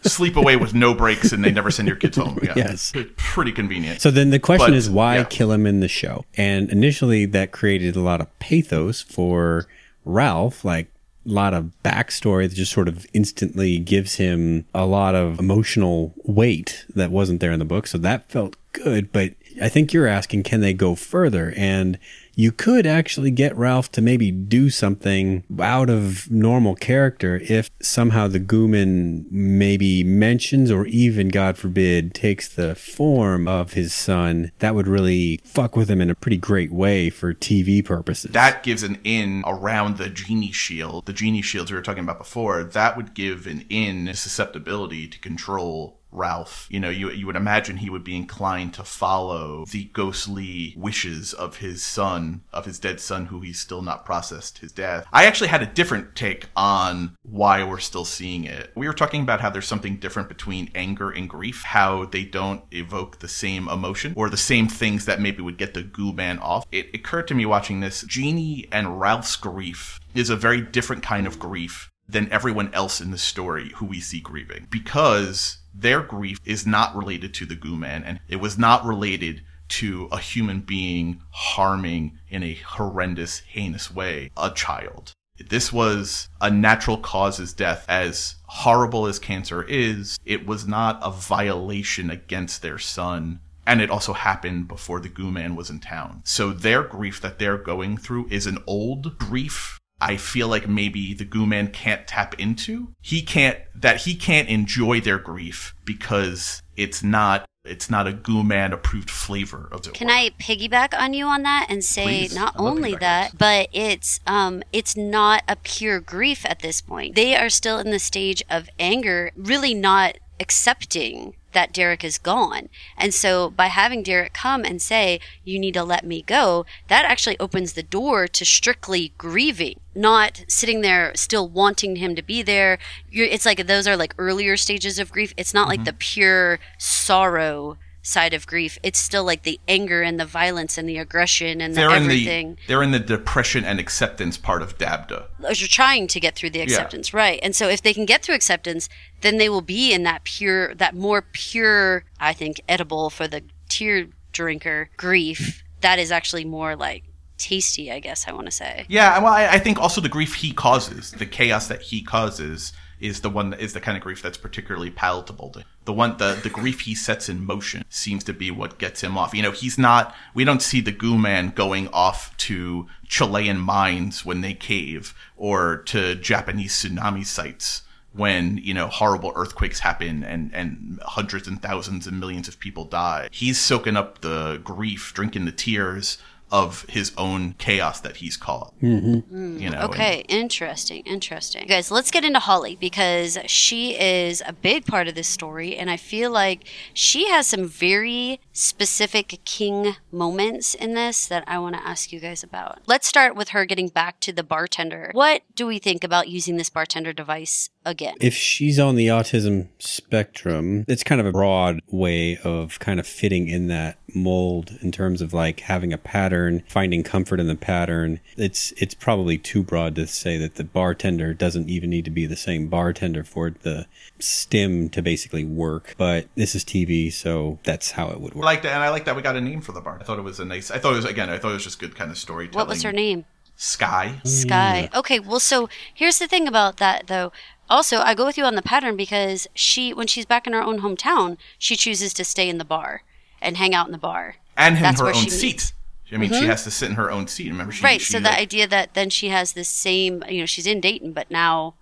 Sleep 0.00 0.34
away 0.34 0.56
with 0.56 0.72
no 0.72 0.94
breaks 0.94 1.30
and 1.30 1.44
they 1.44 1.52
never 1.52 1.70
send 1.70 1.86
your 1.86 1.98
kids 1.98 2.16
home. 2.16 2.38
Yeah. 2.42 2.54
Yes. 2.56 2.94
Pretty 3.18 3.52
convenient. 3.52 4.00
So 4.00 4.10
then 4.10 4.30
the 4.30 4.38
question 4.38 4.70
But, 4.70 4.76
is 4.76 4.88
why 4.88 5.16
yeah. 5.16 5.24
kill 5.24 5.52
him 5.52 5.66
in 5.66 5.80
the 5.80 5.88
show? 5.88 6.24
And 6.38 6.70
initially 6.70 7.26
that 7.26 7.52
created 7.52 7.96
a 7.96 8.00
lot 8.00 8.22
of 8.22 8.38
pathos 8.38 9.02
for 9.02 9.66
Ralph, 10.06 10.64
like 10.64 10.90
lot 11.24 11.54
of 11.54 11.70
backstory 11.84 12.48
that 12.48 12.54
just 12.54 12.72
sort 12.72 12.88
of 12.88 13.06
instantly 13.12 13.78
gives 13.78 14.16
him 14.16 14.66
a 14.74 14.86
lot 14.86 15.14
of 15.14 15.38
emotional 15.38 16.14
weight 16.24 16.84
that 16.94 17.10
wasn't 17.10 17.40
there 17.40 17.52
in 17.52 17.58
the 17.58 17.64
book. 17.64 17.86
So 17.86 17.98
that 17.98 18.30
felt 18.30 18.56
good. 18.72 19.12
But 19.12 19.34
I 19.62 19.68
think 19.68 19.92
you're 19.92 20.06
asking, 20.06 20.42
can 20.42 20.60
they 20.60 20.72
go 20.72 20.94
further? 20.94 21.54
And 21.56 21.98
you 22.36 22.52
could 22.52 22.86
actually 22.86 23.30
get 23.30 23.56
Ralph 23.56 23.90
to 23.92 24.02
maybe 24.02 24.30
do 24.30 24.70
something 24.70 25.44
out 25.60 25.90
of 25.90 26.30
normal 26.30 26.74
character 26.74 27.40
if 27.48 27.70
somehow 27.80 28.28
the 28.28 28.40
Gooman 28.40 29.30
maybe 29.30 30.04
mentions 30.04 30.70
or 30.70 30.86
even, 30.86 31.28
God 31.28 31.56
forbid, 31.56 32.14
takes 32.14 32.48
the 32.48 32.74
form 32.74 33.46
of 33.48 33.74
his 33.74 33.92
son. 33.92 34.52
That 34.58 34.74
would 34.74 34.88
really 34.88 35.40
fuck 35.44 35.76
with 35.76 35.90
him 35.90 36.00
in 36.00 36.10
a 36.10 36.14
pretty 36.14 36.36
great 36.36 36.72
way 36.72 37.10
for 37.10 37.34
TV 37.34 37.84
purposes. 37.84 38.32
that 38.32 38.62
gives 38.62 38.82
an 38.82 38.98
in 39.04 39.42
around 39.46 39.98
the 39.98 40.08
Jeannie 40.08 40.52
shield. 40.52 41.06
The 41.06 41.12
Jeannie 41.12 41.42
shields 41.42 41.70
we 41.70 41.76
were 41.76 41.82
talking 41.82 42.04
about 42.04 42.18
before, 42.18 42.64
that 42.64 42.96
would 42.96 43.14
give 43.14 43.46
an 43.46 43.64
in 43.68 44.12
susceptibility 44.14 45.08
to 45.08 45.18
control 45.18 46.00
Ralph. 46.14 46.66
You 46.70 46.80
know, 46.80 46.90
you 46.90 47.10
you 47.10 47.26
would 47.26 47.36
imagine 47.36 47.78
he 47.78 47.90
would 47.90 48.04
be 48.04 48.16
inclined 48.16 48.74
to 48.74 48.84
follow 48.84 49.64
the 49.70 49.84
ghostly 49.92 50.74
wishes 50.76 51.32
of 51.32 51.58
his 51.58 51.82
son, 51.82 52.42
of 52.52 52.64
his 52.64 52.78
dead 52.78 53.00
son 53.00 53.26
who 53.26 53.40
he's 53.40 53.58
still 53.58 53.82
not 53.82 54.04
processed 54.04 54.58
his 54.58 54.72
death. 54.72 55.06
I 55.12 55.26
actually 55.26 55.48
had 55.48 55.62
a 55.62 55.66
different 55.66 56.14
take 56.14 56.46
on 56.56 57.16
why 57.22 57.64
we're 57.64 57.78
still 57.78 58.04
seeing 58.04 58.44
it. 58.44 58.70
We 58.74 58.86
were 58.86 58.94
talking 58.94 59.22
about 59.22 59.40
how 59.40 59.50
there's 59.50 59.66
something 59.66 59.96
different 59.96 60.28
between 60.28 60.70
anger 60.74 61.10
and 61.10 61.28
grief, 61.28 61.62
how 61.64 62.06
they 62.06 62.24
don't 62.24 62.62
evoke 62.70 63.18
the 63.18 63.28
same 63.28 63.68
emotion 63.68 64.14
or 64.16 64.30
the 64.30 64.36
same 64.36 64.68
things 64.68 65.04
that 65.06 65.20
maybe 65.20 65.42
would 65.42 65.58
get 65.58 65.74
the 65.74 65.82
goo 65.82 66.12
man 66.12 66.38
off. 66.38 66.66
It 66.70 66.94
occurred 66.94 67.28
to 67.28 67.34
me 67.34 67.46
watching 67.46 67.80
this, 67.80 68.02
Jeannie 68.02 68.68
and 68.70 69.00
Ralph's 69.00 69.36
grief 69.36 70.00
is 70.14 70.30
a 70.30 70.36
very 70.36 70.60
different 70.60 71.02
kind 71.02 71.26
of 71.26 71.38
grief 71.38 71.90
than 72.08 72.30
everyone 72.30 72.72
else 72.74 73.00
in 73.00 73.10
the 73.10 73.18
story 73.18 73.72
who 73.76 73.86
we 73.86 74.00
see 74.00 74.20
grieving 74.20 74.66
because 74.70 75.58
their 75.74 76.00
grief 76.02 76.38
is 76.44 76.66
not 76.66 76.94
related 76.94 77.34
to 77.34 77.46
the 77.46 77.56
goo 77.56 77.76
man 77.76 78.04
and 78.04 78.20
it 78.28 78.36
was 78.36 78.56
not 78.56 78.84
related 78.84 79.42
to 79.68 80.08
a 80.12 80.18
human 80.18 80.60
being 80.60 81.22
harming 81.30 82.18
in 82.28 82.42
a 82.42 82.54
horrendous 82.54 83.40
heinous 83.40 83.90
way 83.90 84.30
a 84.36 84.50
child. 84.50 85.12
This 85.48 85.72
was 85.72 86.28
a 86.40 86.48
natural 86.48 86.98
causes 86.98 87.52
death. 87.52 87.84
As 87.88 88.36
horrible 88.46 89.06
as 89.06 89.18
cancer 89.18 89.64
is 89.64 90.18
it 90.24 90.46
was 90.46 90.66
not 90.66 91.00
a 91.02 91.10
violation 91.10 92.08
against 92.10 92.62
their 92.62 92.78
son 92.78 93.40
and 93.66 93.80
it 93.80 93.90
also 93.90 94.12
happened 94.12 94.68
before 94.68 95.00
the 95.00 95.08
goo 95.08 95.30
man 95.30 95.56
was 95.56 95.70
in 95.70 95.80
town. 95.80 96.20
So 96.24 96.52
their 96.52 96.82
grief 96.82 97.20
that 97.22 97.38
they're 97.38 97.58
going 97.58 97.96
through 97.96 98.28
is 98.30 98.46
an 98.46 98.58
old 98.66 99.18
grief 99.18 99.80
I 100.00 100.16
feel 100.16 100.48
like 100.48 100.68
maybe 100.68 101.14
the 101.14 101.24
Goo 101.24 101.46
Man 101.46 101.68
can't 101.68 102.06
tap 102.06 102.38
into. 102.38 102.94
He 103.00 103.22
can't 103.22 103.58
that 103.74 104.02
he 104.02 104.14
can't 104.14 104.48
enjoy 104.48 105.00
their 105.00 105.18
grief 105.18 105.74
because 105.84 106.62
it's 106.76 107.02
not 107.02 107.46
it's 107.64 107.88
not 107.88 108.06
a 108.06 108.12
Goo 108.12 108.42
Man 108.42 108.72
approved 108.72 109.10
flavor 109.10 109.68
of 109.72 109.82
the 109.82 109.90
Can 109.90 110.10
I 110.10 110.30
piggyback 110.38 110.98
on 110.98 111.14
you 111.14 111.26
on 111.26 111.42
that 111.44 111.66
and 111.70 111.82
say 111.82 112.04
Please. 112.04 112.34
not 112.34 112.56
I 112.56 112.62
love 112.62 112.76
only 112.76 112.94
that, 112.96 113.38
but 113.38 113.68
it's 113.72 114.20
um 114.26 114.62
it's 114.72 114.96
not 114.96 115.42
a 115.48 115.56
pure 115.56 116.00
grief 116.00 116.44
at 116.44 116.60
this 116.60 116.80
point. 116.80 117.14
They 117.14 117.36
are 117.36 117.48
still 117.48 117.78
in 117.78 117.90
the 117.90 117.98
stage 117.98 118.42
of 118.50 118.68
anger, 118.78 119.30
really 119.36 119.74
not 119.74 120.18
accepting 120.40 121.34
that 121.54 121.72
Derek 121.72 122.04
is 122.04 122.18
gone. 122.18 122.68
And 122.96 123.14
so 123.14 123.50
by 123.50 123.66
having 123.66 124.02
Derek 124.02 124.34
come 124.34 124.64
and 124.64 124.80
say, 124.80 125.20
You 125.44 125.58
need 125.58 125.74
to 125.74 125.84
let 125.84 126.04
me 126.04 126.22
go, 126.22 126.66
that 126.88 127.04
actually 127.04 127.38
opens 127.40 127.72
the 127.72 127.82
door 127.82 128.28
to 128.28 128.44
strictly 128.44 129.12
grieving, 129.16 129.80
not 129.94 130.44
sitting 130.48 130.82
there 130.82 131.12
still 131.14 131.48
wanting 131.48 131.96
him 131.96 132.14
to 132.14 132.22
be 132.22 132.42
there. 132.42 132.78
You're, 133.10 133.26
it's 133.26 133.46
like 133.46 133.66
those 133.66 133.86
are 133.86 133.96
like 133.96 134.14
earlier 134.18 134.56
stages 134.56 134.98
of 134.98 135.12
grief. 135.12 135.32
It's 135.36 135.54
not 135.54 135.68
like 135.68 135.80
mm-hmm. 135.80 135.84
the 135.84 135.92
pure 135.94 136.58
sorrow 136.78 137.78
side 138.04 138.34
of 138.34 138.46
grief. 138.46 138.78
It's 138.82 138.98
still 138.98 139.24
like 139.24 139.42
the 139.42 139.58
anger 139.66 140.02
and 140.02 140.20
the 140.20 140.26
violence 140.26 140.78
and 140.78 140.88
the 140.88 140.98
aggression 140.98 141.60
and 141.60 141.74
they're 141.74 141.88
in 141.88 142.04
everything. 142.04 142.54
the 142.54 142.60
they're 142.68 142.82
in 142.82 142.90
the 142.90 142.98
depression 142.98 143.64
and 143.64 143.80
acceptance 143.80 144.36
part 144.36 144.62
of 144.62 144.78
DABDA. 144.78 145.26
As 145.48 145.60
you're 145.60 145.68
trying 145.68 146.06
to 146.08 146.20
get 146.20 146.36
through 146.36 146.50
the 146.50 146.60
acceptance, 146.60 147.12
right? 147.14 147.40
And 147.42 147.56
so 147.56 147.68
if 147.68 147.82
they 147.82 147.94
can 147.94 148.04
get 148.04 148.22
through 148.22 148.34
acceptance, 148.34 148.88
then 149.22 149.38
they 149.38 149.48
will 149.48 149.62
be 149.62 149.92
in 149.92 150.02
that 150.02 150.22
pure, 150.24 150.74
that 150.74 150.94
more 150.94 151.22
pure, 151.22 152.04
I 152.20 152.34
think, 152.34 152.60
edible 152.68 153.08
for 153.08 153.26
the 153.26 153.42
tear 153.68 154.06
drinker 154.32 154.90
grief. 154.96 155.64
That 155.80 155.98
is 155.98 156.12
actually 156.12 156.44
more 156.44 156.76
like 156.76 157.04
tasty, 157.38 157.90
I 157.90 158.00
guess 158.00 158.28
I 158.28 158.32
want 158.32 158.46
to 158.46 158.52
say. 158.52 158.84
Yeah, 158.88 159.18
well, 159.18 159.32
I, 159.32 159.46
I 159.46 159.58
think 159.58 159.78
also 159.78 160.00
the 160.00 160.08
grief 160.10 160.34
he 160.34 160.52
causes, 160.52 161.12
the 161.12 161.26
chaos 161.26 161.68
that 161.68 161.82
he 161.82 162.02
causes, 162.02 162.72
is 163.04 163.20
the 163.20 163.28
one 163.28 163.50
that 163.50 163.60
is 163.60 163.74
the 163.74 163.80
kind 163.80 163.98
of 163.98 164.02
grief 164.02 164.22
that's 164.22 164.38
particularly 164.38 164.90
palatable 164.90 165.50
to 165.50 165.64
the 165.84 165.92
one 165.92 166.16
the 166.16 166.38
the 166.42 166.48
grief 166.48 166.80
he 166.80 166.94
sets 166.94 167.28
in 167.28 167.44
motion 167.44 167.84
seems 167.90 168.24
to 168.24 168.32
be 168.32 168.50
what 168.50 168.78
gets 168.78 169.02
him 169.02 169.18
off. 169.18 169.34
You 169.34 169.42
know, 169.42 169.50
he's 169.50 169.76
not. 169.76 170.14
We 170.32 170.44
don't 170.44 170.62
see 170.62 170.80
the 170.80 170.92
Goo 170.92 171.18
Man 171.18 171.50
going 171.50 171.88
off 171.88 172.34
to 172.38 172.86
Chilean 173.06 173.58
mines 173.58 174.24
when 174.24 174.40
they 174.40 174.54
cave, 174.54 175.14
or 175.36 175.78
to 175.86 176.14
Japanese 176.14 176.72
tsunami 176.72 177.26
sites 177.26 177.82
when 178.14 178.56
you 178.58 178.72
know 178.72 178.86
horrible 178.86 179.32
earthquakes 179.34 179.80
happen 179.80 180.24
and 180.24 180.50
and 180.54 181.00
hundreds 181.02 181.46
and 181.46 181.60
thousands 181.60 182.06
and 182.06 182.18
millions 182.18 182.48
of 182.48 182.58
people 182.58 182.86
die. 182.86 183.28
He's 183.30 183.60
soaking 183.60 183.96
up 183.96 184.22
the 184.22 184.60
grief, 184.64 185.12
drinking 185.14 185.44
the 185.44 185.52
tears 185.52 186.16
of 186.54 186.86
his 186.88 187.10
own 187.18 187.52
chaos 187.58 187.98
that 188.00 188.18
he's 188.18 188.36
caused. 188.36 188.72
Mm-hmm. 188.80 189.58
You 189.58 189.70
know, 189.70 189.80
and- 189.80 189.90
Okay, 189.90 190.24
interesting, 190.28 191.02
interesting. 191.04 191.66
Guys, 191.66 191.90
let's 191.90 192.12
get 192.12 192.24
into 192.24 192.38
Holly 192.38 192.76
because 192.80 193.36
she 193.46 193.98
is 193.98 194.40
a 194.46 194.52
big 194.52 194.86
part 194.86 195.08
of 195.08 195.16
this 195.16 195.26
story, 195.26 195.74
and 195.76 195.90
I 195.90 195.96
feel 195.96 196.30
like 196.30 196.64
she 196.92 197.28
has 197.28 197.48
some 197.48 197.66
very 197.66 198.38
specific 198.52 199.40
king 199.44 199.96
moments 200.12 200.74
in 200.76 200.94
this 200.94 201.26
that 201.26 201.42
I 201.48 201.58
want 201.58 201.74
to 201.74 201.84
ask 201.84 202.12
you 202.12 202.20
guys 202.20 202.44
about. 202.44 202.78
Let's 202.86 203.08
start 203.08 203.34
with 203.34 203.48
her 203.48 203.64
getting 203.64 203.88
back 203.88 204.20
to 204.20 204.32
the 204.32 204.44
bartender. 204.44 205.10
What 205.12 205.42
do 205.56 205.66
we 205.66 205.80
think 205.80 206.04
about 206.04 206.28
using 206.28 206.56
this 206.56 206.70
bartender 206.70 207.12
device 207.12 207.70
again? 207.84 208.14
If 208.20 208.34
she's 208.34 208.78
on 208.78 208.94
the 208.94 209.08
autism 209.08 209.70
spectrum, 209.80 210.84
it's 210.86 211.02
kind 211.02 211.20
of 211.20 211.26
a 211.26 211.32
broad 211.32 211.80
way 211.90 212.38
of 212.44 212.78
kind 212.78 213.00
of 213.00 213.08
fitting 213.08 213.48
in 213.48 213.66
that 213.66 213.98
mold 214.14 214.78
in 214.80 214.92
terms 214.92 215.20
of 215.20 215.32
like 215.32 215.60
having 215.60 215.92
a 215.92 215.98
pattern, 215.98 216.62
finding 216.68 217.02
comfort 217.02 217.40
in 217.40 217.46
the 217.46 217.54
pattern. 217.54 218.20
It's 218.36 218.72
it's 218.76 218.94
probably 218.94 219.38
too 219.38 219.62
broad 219.62 219.94
to 219.96 220.06
say 220.06 220.38
that 220.38 220.54
the 220.56 220.64
bartender 220.64 221.34
doesn't 221.34 221.68
even 221.68 221.90
need 221.90 222.04
to 222.04 222.10
be 222.10 222.26
the 222.26 222.36
same 222.36 222.68
bartender 222.68 223.24
for 223.24 223.50
the 223.50 223.86
stim 224.18 224.88
to 224.90 225.02
basically 225.02 225.44
work. 225.44 225.94
But 225.98 226.28
this 226.34 226.54
is 226.54 226.64
TV, 226.64 227.12
so 227.12 227.58
that's 227.64 227.92
how 227.92 228.10
it 228.10 228.20
would 228.20 228.34
I 228.34 228.36
work. 228.36 228.44
like 228.44 228.62
that, 228.62 228.72
and 228.72 228.82
I 228.82 228.90
like 228.90 229.04
that 229.04 229.16
we 229.16 229.22
got 229.22 229.36
a 229.36 229.40
name 229.40 229.60
for 229.60 229.72
the 229.72 229.80
bar. 229.80 229.98
I 230.00 230.04
thought 230.04 230.18
it 230.18 230.22
was 230.22 230.40
a 230.40 230.44
nice. 230.44 230.70
I 230.70 230.78
thought 230.78 230.92
it 230.92 230.96
was 230.96 231.04
again. 231.04 231.30
I 231.30 231.38
thought 231.38 231.50
it 231.50 231.54
was 231.54 231.64
just 231.64 231.78
good 231.78 231.96
kind 231.96 232.10
of 232.10 232.18
storytelling. 232.18 232.56
What 232.56 232.68
was 232.68 232.82
her 232.82 232.92
name? 232.92 233.24
Sky. 233.56 234.20
Sky. 234.24 234.90
Okay, 234.94 235.20
well, 235.20 235.38
so 235.38 235.68
here's 235.92 236.18
the 236.18 236.26
thing 236.26 236.48
about 236.48 236.78
that, 236.78 237.06
though. 237.06 237.30
Also, 237.70 237.98
I 237.98 238.14
go 238.14 238.26
with 238.26 238.36
you 238.36 238.44
on 238.44 238.56
the 238.56 238.62
pattern 238.62 238.96
because 238.96 239.46
she, 239.54 239.94
when 239.94 240.06
she's 240.06 240.26
back 240.26 240.46
in 240.46 240.52
her 240.52 240.62
own 240.62 240.80
hometown, 240.80 241.38
she 241.56 241.76
chooses 241.76 242.12
to 242.14 242.24
stay 242.24 242.48
in 242.48 242.58
the 242.58 242.64
bar 242.64 243.02
and 243.44 243.56
hang 243.56 243.74
out 243.74 243.86
in 243.86 243.92
the 243.92 243.98
bar. 243.98 244.36
and 244.56 244.76
in 244.76 244.82
That's 244.82 245.00
her 245.00 245.08
own 245.08 245.12
Mm-hmm. 245.14 245.28
seat. 245.28 245.72
I 246.12 246.16
mean, 246.16 246.30
she 246.30 246.46
has 246.46 246.62
to 246.64 246.70
sit 246.70 246.90
in 246.90 246.94
her 246.96 247.10
own 247.10 247.26
seat. 247.26 247.48
Remember, 247.50 247.72
she 247.72 247.82
right. 247.82 248.00
She, 248.00 248.12
so 248.12 248.18
the 248.20 248.28
like- 248.28 248.38
idea 248.38 248.66
that 248.68 248.94
then 248.94 249.10
she 249.10 249.28
has 249.28 249.52
this 249.54 249.68
same, 249.68 250.22
you 250.28 250.40
know, 250.40 250.46
she's 250.46 250.66
in 250.66 250.80
Dayton, 250.80 251.12
but 251.12 251.28
now 251.30 251.74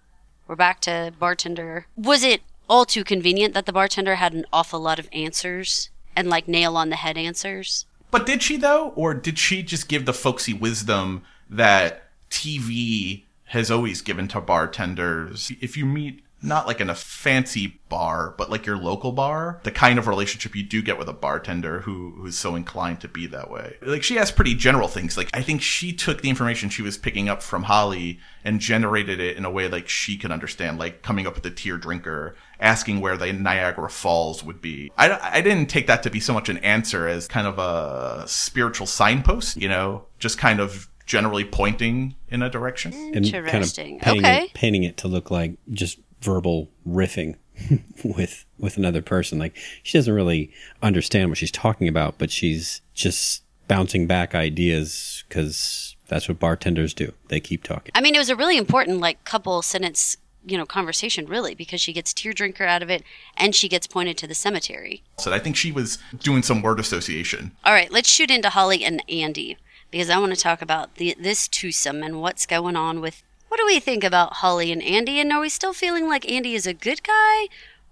we're 0.49 0.57
back 0.57 0.81
to 0.83 1.13
bartender. 1.19 1.87
Was 1.97 2.23
it 2.25 2.41
all 2.69 2.87
too 2.87 3.05
convenient 3.05 3.53
that 3.55 3.67
the 3.67 3.73
bartender 3.73 4.15
had 4.15 4.33
an 4.33 4.47
awful 4.53 4.81
lot 4.81 4.99
of 4.99 5.09
answers 5.13 5.91
and 6.17 6.31
like 6.31 6.49
nail 6.49 6.77
on 6.79 6.89
the 6.89 6.97
head 6.97 7.19
answers? 7.19 7.85
But 8.11 8.25
did 8.25 8.43
she 8.43 8.57
though, 8.57 8.89
or 8.97 9.13
did 9.13 9.39
she 9.39 9.63
just 9.63 9.87
give 9.89 10.07
the 10.07 10.15
folksy 10.15 10.55
wisdom 10.55 11.23
that 11.51 12.05
TV 12.31 13.25
has 13.47 13.71
always 13.71 14.01
given 14.01 14.29
to 14.29 14.41
bartenders? 14.41 15.53
If 15.61 15.77
you 15.77 15.85
meet 15.85 16.23
not 16.43 16.67
like 16.67 16.81
in 16.81 16.91
a 16.91 16.95
fancy 16.95 17.81
bar, 17.89 18.35
but 18.37 18.51
like 18.51 18.67
your 18.67 18.77
local 18.77 19.13
bar, 19.13 19.61
the 19.65 19.71
kind 19.71 19.99
of 19.99 20.09
relationship 20.09 20.57
you 20.57 20.63
do 20.63 20.83
get 20.83 20.99
with 20.99 21.09
a 21.09 21.13
bartender 21.13 21.81
who 21.81 22.13
who's 22.17 22.37
so 22.37 22.55
inclined 22.57 23.01
to 23.01 23.09
be 23.09 23.27
that 23.29 23.51
way. 23.51 23.77
Like 23.83 24.03
she 24.03 24.17
has 24.17 24.31
pretty 24.31 24.55
general 24.55 24.89
things. 24.89 25.17
Like 25.17 25.31
I 25.35 25.43
think 25.43 25.63
she 25.63 25.93
took 25.93 26.21
the 26.23 26.29
information 26.31 26.69
she 26.69 26.83
was 26.83 26.97
picking 26.99 27.29
up 27.29 27.43
from 27.43 27.65
Holly 27.65 28.19
and 28.45 28.61
generated 28.61 29.21
it 29.21 29.37
in 29.37 29.45
a 29.45 29.51
way 29.51 29.69
like 29.69 29.89
she 29.89 30.17
could 30.17 30.33
understand, 30.33 30.79
like 30.79 31.03
coming 31.03 31.27
up 31.27 31.35
with 31.35 31.45
the 31.45 31.51
tear 31.51 31.77
drinker, 31.79 32.35
asking 32.59 33.01
where 33.01 33.17
the 33.17 33.33
Niagara 33.33 33.89
Falls 33.91 34.43
would 34.43 34.61
be. 34.61 34.91
I, 34.99 35.37
I 35.39 35.41
didn't 35.43 35.67
take 35.67 35.87
that 35.87 36.03
to 36.03 36.11
be 36.11 36.19
so 36.21 36.33
much 36.35 36.49
an 36.49 36.59
answer 36.59 37.07
as 37.07 37.29
kind 37.29 37.47
of 37.47 37.59
a 37.59 38.27
spiritual 38.27 38.87
signpost, 38.87 39.57
you 39.57 39.69
know, 39.69 40.07
just 40.19 40.39
kind 40.39 40.61
of 40.61 40.89
generally 41.07 41.45
pointing 41.45 42.15
in 42.31 42.43
a 42.43 42.49
direction. 42.51 42.93
and 42.93 43.13
kind 43.15 43.27
of 43.27 43.35
Interesting. 43.47 44.01
painting 44.01 44.25
Okay. 44.25 44.51
painting 44.55 44.83
it 44.85 44.97
to 44.99 45.09
look 45.09 45.31
like 45.31 45.55
just 45.73 45.99
verbal 46.23 46.71
riffing 46.89 47.37
with 48.05 48.47
with 48.59 48.77
another 48.77 49.03
person. 49.03 49.39
Like 49.39 49.57
she 49.83 49.99
doesn't 49.99 50.15
really 50.15 50.51
understand 50.83 51.31
what 51.31 51.39
she's 51.39 51.51
talking 51.51 51.89
about, 51.89 52.19
but 52.19 52.31
she's 52.31 52.81
just 52.95 53.43
bouncing 53.69 54.07
back 54.07 54.35
ideas 54.35 55.25
because 55.29 55.97
that's 56.09 56.29
what 56.29 56.39
bartenders 56.39 56.95
do. 56.95 57.13
They 57.29 57.41
keep 57.41 57.63
talking. 57.63 57.93
I 57.95 58.01
mean, 58.01 58.15
it 58.15 58.19
was 58.19 58.31
a 58.31 58.37
really 58.37 58.59
important 58.59 59.01
like 59.01 59.25
couple 59.25 59.63
sentence, 59.63 60.17
you 60.45 60.59
know, 60.59 60.67
conversation 60.67 61.27
really 61.27 61.55
because 61.55 61.81
she 61.81 61.93
gets 61.93 62.13
tear 62.13 62.33
drinker 62.33 62.65
out 62.65 62.83
of 62.83 62.91
it 62.91 63.03
and 63.37 63.55
she 63.55 63.69
gets 63.69 63.87
pointed 63.87 64.19
to 64.19 64.27
the 64.27 64.35
cemetery. 64.35 65.03
So 65.19 65.33
I 65.33 65.39
think 65.39 65.57
she 65.57 65.73
was 65.73 65.99
doing 66.19 66.43
some 66.43 66.63
word 66.63 66.81
association. 66.81 67.53
All 67.65 67.73
right, 67.73 67.91
let's 67.91 68.11
shoot 68.11 68.31
into 68.31 68.51
Holly 68.51 68.85
and 68.85 69.03
Andy 69.09 69.57
because 69.91 70.11
I 70.11 70.19
want 70.19 70.35
to 70.35 70.41
talk 70.41 70.61
about 70.61 70.97
the, 70.97 71.17
this 71.19 71.49
twosome 71.49 72.03
and 72.03 72.21
what's 72.21 72.47
going 72.47 72.77
on 72.77 73.01
with. 73.01 73.23
What 73.53 73.59
do 73.59 73.67
we 73.67 73.81
think 73.81 74.03
about 74.03 74.37
Holly 74.37 74.73
and 74.73 74.83
Andy? 74.83 75.21
And 75.21 75.31
are 75.31 75.39
we 75.39 75.51
still 75.51 75.75
feeling 75.75 76.09
like 76.09 76.27
Andy 76.27 76.55
is 76.55 76.67
a 76.67 76.73
good 76.73 77.03
guy 77.03 77.49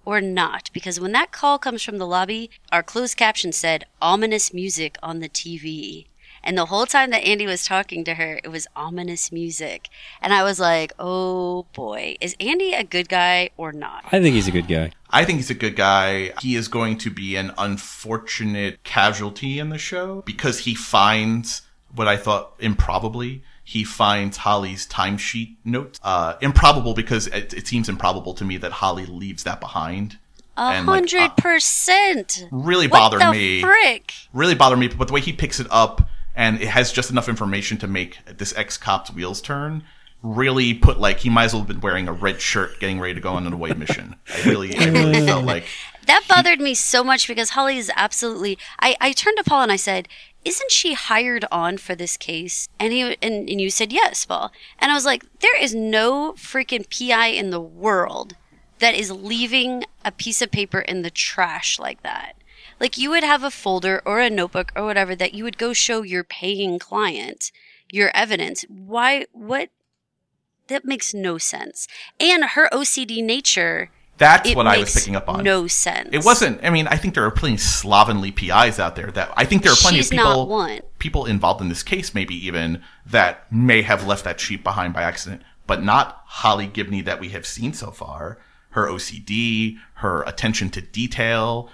or 0.07 0.23
not? 0.23 0.71
Because 0.73 0.99
when 0.99 1.13
that 1.13 1.33
call 1.33 1.59
comes 1.59 1.83
from 1.83 1.99
the 1.99 2.07
lobby, 2.07 2.49
our 2.73 2.83
closed 2.83 3.19
caption 3.19 3.53
said 3.53 3.85
ominous 4.01 4.55
music 4.55 4.97
on 5.03 5.21
the 5.21 5.29
TV. 5.29 6.07
And 6.43 6.57
the 6.57 6.65
whole 6.65 6.87
time 6.87 7.11
that 7.11 7.25
Andy 7.25 7.47
was 7.47 7.67
talking 7.67 8.05
to 8.05 8.15
her, 8.15 8.41
it 8.43 8.49
was 8.49 8.69
ominous 8.75 9.31
music. 9.31 9.91
And 10.23 10.33
I 10.33 10.45
was 10.45 10.59
like, 10.59 10.95
oh 10.99 11.67
boy, 11.75 12.17
is 12.23 12.35
Andy 12.41 12.73
a 12.73 12.83
good 12.83 13.11
guy 13.11 13.51
or 13.59 13.71
not? 13.71 14.07
I 14.07 14.19
think 14.19 14.37
he's 14.37 14.49
a 14.49 14.53
good 14.53 14.67
guy. 14.67 14.93
I 15.11 15.27
think 15.27 15.41
he's 15.41 15.51
a 15.51 15.55
good 15.55 15.77
guy. 15.77 16.33
He 16.41 16.57
is 16.57 16.69
going 16.69 16.97
to 16.97 17.11
be 17.11 17.37
an 17.37 17.53
unfortunate 17.59 18.83
casualty 18.83 19.59
in 19.59 19.69
the 19.69 19.77
show 19.77 20.23
because 20.25 20.61
he 20.61 20.75
finds 20.75 21.61
what 21.95 22.09
I 22.09 22.17
thought 22.17 22.55
improbably. 22.61 23.43
He 23.71 23.85
finds 23.85 24.39
Holly's 24.39 24.85
timesheet 24.85 25.55
note. 25.65 26.01
Uh, 26.03 26.35
improbable 26.41 26.93
because 26.93 27.29
it, 27.29 27.55
it 27.55 27.69
seems 27.69 27.89
improbable 27.89 28.35
to 28.35 28.45
me 28.45 28.57
that 28.57 28.73
Holly 28.73 29.07
leaves 29.07 29.45
that 29.45 29.61
behind. 29.61 30.19
A 30.57 30.83
hundred 30.83 31.37
percent. 31.37 32.49
Really 32.51 32.89
bothered 32.89 33.21
What 33.21 33.33
the 33.33 33.39
me. 33.39 33.61
frick? 33.61 34.13
Really 34.33 34.57
bothered 34.57 34.81
me. 34.81 34.89
But 34.89 35.07
the 35.07 35.15
way 35.15 35.21
he 35.21 35.33
picks 35.33 35.61
it 35.61 35.69
up 35.71 36.03
and 36.35 36.61
it 36.61 36.67
has 36.67 36.91
just 36.91 37.13
enough 37.13 37.29
information 37.29 37.79
to 37.79 37.87
make 37.87 38.19
this 38.39 38.53
ex 38.57 38.77
cop's 38.77 39.13
wheels 39.13 39.41
turn. 39.41 39.85
Really 40.21 40.75
put 40.75 40.99
like 40.99 41.21
he 41.21 41.31
might 41.31 41.45
as 41.45 41.53
well 41.55 41.61
have 41.63 41.69
been 41.69 41.81
wearing 41.81 42.09
a 42.09 42.13
red 42.13 42.41
shirt, 42.41 42.81
getting 42.81 42.99
ready 42.99 43.15
to 43.15 43.21
go 43.21 43.35
on 43.35 43.47
an 43.47 43.53
away 43.53 43.71
mission. 43.73 44.17
I 44.35 44.43
really, 44.49 44.77
I 44.77 44.87
really 44.87 45.25
felt 45.27 45.45
like 45.45 45.65
That 46.07 46.25
bothered 46.29 46.61
me 46.61 46.75
so 46.75 47.05
much 47.05 47.29
because 47.29 47.51
Holly 47.51 47.79
is 47.79 47.91
absolutely. 47.95 48.59
I, 48.81 48.97
I 49.01 49.13
turned 49.13 49.39
to 49.39 49.45
Paul 49.45 49.63
and 49.63 49.71
I 49.73 49.77
said, 49.77 50.09
"Isn't 50.45 50.71
she 50.71 50.95
hired 50.95 51.45
on 51.51 51.79
for 51.79 51.95
this 51.95 52.17
case?" 52.17 52.69
And 52.79 52.93
he 52.93 53.03
and, 53.03 53.49
and 53.49 53.61
you 53.61 53.71
said 53.71 53.93
yes, 53.93 54.25
Paul. 54.25 54.53
And 54.79 54.91
I 54.91 54.95
was 54.95 55.05
like, 55.05 55.25
"There 55.41 55.61
is 55.61 55.75
no 55.75 56.33
freaking 56.33 56.89
PI 56.89 57.29
in 57.29 57.51
the 57.51 57.61
world 57.61 58.37
that 58.81 58.95
is 58.95 59.11
leaving 59.11 59.85
a 60.05 60.11
piece 60.13 60.43
of 60.43 60.51
paper 60.51 60.81
in 60.81 61.03
the 61.03 61.11
trash 61.11 61.79
like 61.79 62.03
that. 62.03 62.33
Like 62.81 62.97
you 62.97 63.11
would 63.11 63.25
have 63.25 63.45
a 63.45 63.51
folder 63.51 64.03
or 64.05 64.21
a 64.21 64.31
notebook 64.31 64.73
or 64.75 64.85
whatever 64.85 65.15
that 65.15 65.35
you 65.35 65.45
would 65.45 65.59
go 65.59 65.73
show 65.73 66.03
your 66.03 66.25
paying 66.25 66.79
client 66.79 67.53
your 67.93 68.11
evidence. 68.15 68.65
Why? 68.69 69.27
What? 69.33 69.71
That 70.69 70.85
makes 70.85 71.13
no 71.13 71.39
sense. 71.39 71.89
And 72.19 72.45
her 72.45 72.69
OCD 72.73 73.23
nature 73.23 73.91
That's 74.21 74.51
it 74.51 74.57
what 74.57 74.67
I 74.67 74.77
was 74.77 74.95
picking 74.95 75.17
up 75.17 75.31
on. 75.31 75.43
No 75.43 75.67
sense. 75.67 76.11
It 76.13 76.23
wasn't. 76.23 76.63
I 76.63 76.69
mean, 76.69 76.87
I 76.87 76.97
think 76.97 77.15
there 77.15 77.25
are 77.25 77.31
plenty 77.31 77.55
of 77.55 77.61
slovenly 77.61 78.31
PIs 78.31 78.79
out 78.79 78.95
there 78.95 79.11
that 79.13 79.33
I 79.35 79.47
think 79.47 79.63
there 79.63 79.73
are 79.73 79.77
plenty 79.77 79.97
She's 79.97 80.13
of 80.13 80.19
people 80.19 80.81
people 80.99 81.25
involved 81.25 81.63
in 81.63 81.71
this 81.71 81.83
case, 81.83 82.15
maybe 82.15 82.35
even 82.47 82.83
that 83.07 83.51
may 83.51 83.81
have 83.81 84.07
left 84.07 84.25
that 84.25 84.39
sheep 84.39 84.63
behind 84.63 84.93
by 84.93 85.03
accident, 85.03 85.41
but 85.67 85.83
not 85.83 86.21
Holly 86.27 86.67
Gibney 86.67 87.01
that 87.01 87.19
we 87.19 87.31
have 87.31 87.47
seen 87.47 87.73
so 87.73 87.91
far. 87.91 88.39
Her 88.73 88.87
OCD, 88.89 89.79
her 89.95 90.23
attention 90.25 90.69
to 90.71 90.83
detail, 90.83 91.71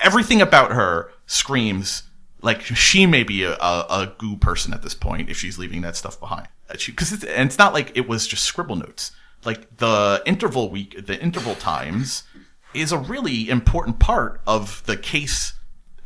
everything 0.00 0.40
about 0.40 0.70
her 0.70 1.10
screams 1.26 2.04
like 2.40 2.62
she 2.62 3.04
may 3.04 3.24
be 3.24 3.42
a, 3.42 3.54
a, 3.54 3.86
a 3.90 4.14
goo 4.16 4.36
person 4.36 4.72
at 4.72 4.82
this 4.82 4.94
point 4.94 5.28
if 5.28 5.36
she's 5.36 5.58
leaving 5.58 5.80
that 5.80 5.96
stuff 5.96 6.20
behind. 6.20 6.46
Because 6.68 7.24
and 7.24 7.48
it's 7.48 7.58
not 7.58 7.74
like 7.74 7.96
it 7.96 8.08
was 8.08 8.28
just 8.28 8.44
scribble 8.44 8.76
notes. 8.76 9.10
Like 9.44 9.76
the 9.76 10.22
interval 10.24 10.70
week, 10.70 11.06
the 11.06 11.20
interval 11.20 11.54
times 11.54 12.24
is 12.72 12.92
a 12.92 12.98
really 12.98 13.48
important 13.48 13.98
part 13.98 14.40
of 14.46 14.82
the 14.86 14.96
case 14.96 15.54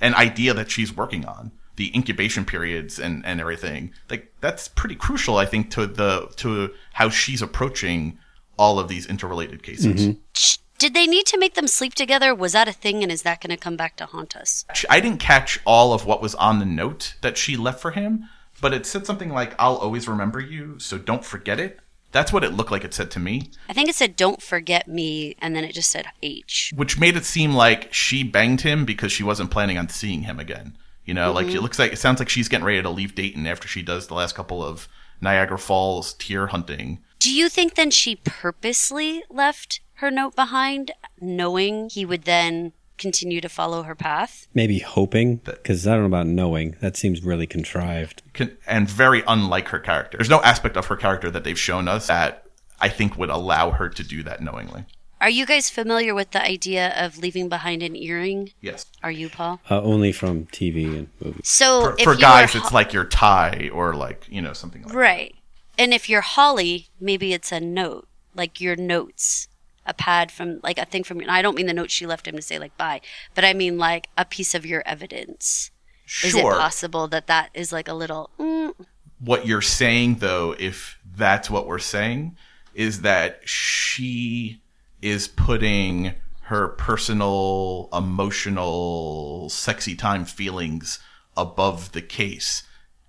and 0.01 0.14
idea 0.14 0.55
that 0.55 0.70
she's 0.70 0.95
working 0.95 1.24
on. 1.24 1.53
The 1.76 1.95
incubation 1.95 2.45
periods 2.45 2.99
and, 2.99 3.24
and 3.24 3.41
everything. 3.41 3.93
Like 4.11 4.32
that's 4.41 4.66
pretty 4.66 4.97
crucial, 4.97 5.36
I 5.36 5.47
think, 5.47 5.70
to 5.70 5.86
the 5.86 6.28
to 6.36 6.74
how 6.95 7.09
she's 7.09 7.41
approaching 7.41 8.18
all 8.59 8.80
of 8.80 8.89
these 8.89 9.07
interrelated 9.07 9.62
cases. 9.62 10.09
Mm-hmm. 10.09 10.59
Did 10.78 10.95
they 10.95 11.07
need 11.07 11.26
to 11.26 11.39
make 11.39 11.55
them 11.55 11.66
sleep 11.66 11.95
together? 11.95 12.34
Was 12.34 12.53
that 12.53 12.68
a 12.68 12.72
thing, 12.72 13.03
and 13.03 13.11
is 13.11 13.22
that 13.22 13.41
going 13.41 13.51
to 13.51 13.57
come 13.57 13.76
back 13.76 13.97
to 13.97 14.07
haunt 14.07 14.36
us? 14.36 14.64
I 14.89 15.01
didn't 15.01 15.18
catch 15.20 15.61
all 15.64 15.93
of 15.93 16.07
what 16.07 16.22
was 16.22 16.34
on 16.36 16.59
the 16.59 16.66
note 16.66 17.14
that 17.20 17.36
she 17.36 17.57
left 17.57 17.80
for 17.80 17.91
him, 17.93 18.28
but 18.61 18.72
it 18.72 18.86
said 18.86 19.07
something 19.07 19.30
like, 19.30 19.55
I'll 19.59 19.76
always 19.76 20.07
remember 20.07 20.41
you, 20.41 20.78
so 20.78 20.97
don't 20.97 21.24
forget 21.24 21.59
it. 21.59 21.80
That's 22.11 22.32
what 22.32 22.44
it 22.44 22.54
looked 22.54 22.70
like 22.70 22.84
it 22.84 22.94
said 22.94 23.11
to 23.12 23.20
me, 23.20 23.50
I 23.68 23.72
think 23.72 23.88
it 23.88 23.94
said 23.94 24.16
"Don't 24.16 24.42
forget 24.42 24.88
me," 24.88 25.36
and 25.40 25.54
then 25.54 25.64
it 25.64 25.74
just 25.74 25.90
said 25.90 26.06
H. 26.22 26.72
which 26.74 26.98
made 26.98 27.16
it 27.16 27.24
seem 27.24 27.52
like 27.52 27.92
she 27.92 28.22
banged 28.22 28.62
him 28.62 28.84
because 28.84 29.12
she 29.12 29.22
wasn't 29.22 29.50
planning 29.50 29.78
on 29.78 29.88
seeing 29.88 30.22
him 30.22 30.40
again. 30.40 30.76
You 31.04 31.14
know, 31.14 31.32
like 31.32 31.46
mm-hmm. 31.46 31.56
it 31.56 31.62
looks 31.62 31.78
like 31.78 31.92
it 31.92 31.98
sounds 31.98 32.18
like 32.18 32.28
she's 32.28 32.48
getting 32.48 32.66
ready 32.66 32.82
to 32.82 32.90
leave 32.90 33.14
Dayton 33.14 33.46
after 33.46 33.66
she 33.66 33.82
does 33.82 34.06
the 34.06 34.14
last 34.14 34.34
couple 34.34 34.62
of 34.62 34.88
Niagara 35.20 35.59
Falls 35.59 36.14
tier 36.14 36.48
hunting. 36.48 36.98
Do 37.18 37.32
you 37.32 37.48
think 37.48 37.74
then 37.74 37.90
she 37.90 38.16
purposely 38.16 39.24
left 39.28 39.80
her 39.94 40.11
note 40.11 40.36
behind, 40.36 40.92
knowing 41.20 41.90
he 41.90 42.04
would 42.04 42.22
then 42.22 42.72
continue 42.99 43.40
to 43.40 43.49
follow 43.49 43.82
her 43.84 43.94
path? 43.94 44.46
Maybe 44.53 44.80
hoping, 44.80 45.36
because 45.36 45.86
I 45.86 45.92
don't 45.92 46.01
know 46.01 46.07
about 46.07 46.26
knowing. 46.26 46.76
That 46.80 46.96
seems 46.96 47.22
really 47.22 47.46
contrived. 47.46 48.22
Con- 48.34 48.57
and 48.66 48.88
very 48.88 49.22
unlike 49.26 49.68
her 49.68 49.78
character. 49.78 50.18
There's 50.18 50.30
no 50.30 50.42
aspect 50.42 50.76
of 50.76 50.86
her 50.86 50.96
character 50.96 51.30
that 51.30 51.44
they've 51.44 51.59
shown 51.59 51.88
us 51.88 52.09
that 52.09 52.44
I 52.80 52.88
think 52.88 53.16
would 53.16 53.30
allow 53.30 53.70
her 53.70 53.88
to 53.88 54.03
do 54.03 54.22
that 54.24 54.42
knowingly. 54.42 54.84
Are 55.20 55.30
you 55.30 55.46
guys 55.46 55.68
familiar 55.68 56.14
with 56.14 56.30
the 56.30 56.42
idea 56.42 56.94
of 56.96 57.18
leaving 57.18 57.49
behind 57.49 57.82
an 57.82 57.96
earring? 57.96 58.53
Yes. 58.61 58.86
Are 59.03 59.11
you, 59.11 59.28
Paul? 59.28 59.61
Uh, 59.68 59.82
only 59.82 60.12
from 60.12 60.46
TV 60.46 60.96
and 60.96 61.09
movies. 61.20 61.49
So 61.49 61.80
For, 61.80 61.94
if 61.99 62.05
for 62.05 62.14
guys, 62.14 62.55
were 62.55 62.61
it's 62.61 62.72
like 62.72 62.92
your 62.92 63.05
tie 63.05 63.68
or 63.72 63.94
like, 63.94 64.26
you 64.28 64.40
know, 64.40 64.53
something 64.53 64.82
like 64.82 64.94
right, 64.94 65.34
and 65.76 65.92
if 65.92 66.09
you're 66.09 66.20
Holly, 66.20 66.88
maybe 67.01 67.32
it's 67.32 67.51
a 67.51 67.59
note, 67.61 68.07
like 68.34 68.61
your 68.61 68.76
notes, 68.76 69.47
a 69.89 69.95
pad 69.95 70.30
from 70.30 70.61
like 70.62 70.78
a 70.78 70.84
thing 70.84 71.03
from. 71.03 71.20
I 71.28 71.43
don't 71.43 71.57
mean 71.57 71.66
the 71.66 71.74
note 71.74 71.91
she 71.91 72.07
left 72.07 72.28
him 72.28 72.36
to 72.36 72.43
say 72.43 72.59
like 72.59 72.76
bye, 72.76 73.01
but 73.34 73.45
I 73.45 73.55
mean 73.55 73.78
like 73.78 74.09
a 74.16 74.24
piece 74.24 74.55
of 74.55 74.64
your 74.64 74.82
evidence. 74.86 75.70
Sure. 76.05 76.28
Is 76.28 76.34
it 76.36 76.43
possible 76.43 77.09
that 77.09 77.26
that 77.26 77.51
is 77.55 77.72
like 77.72 77.89
a 77.89 77.95
little? 77.95 78.30
Mm, 78.39 78.74
what 79.20 79.47
you're 79.47 79.61
saying 79.61 80.16
though 80.16 80.55
if 80.59 80.99
that's 81.16 81.51
what 81.51 81.66
we're 81.66 81.78
saying 81.78 82.36
is 82.74 83.01
that 83.01 83.41
she 83.45 84.62
is 85.03 85.26
putting 85.28 86.14
her 86.43 86.68
personal 86.68 87.89
emotional 87.93 89.49
sexy 89.49 89.95
time 89.95 90.24
feelings 90.24 90.99
above 91.36 91.93
the 91.93 92.03
case 92.03 92.62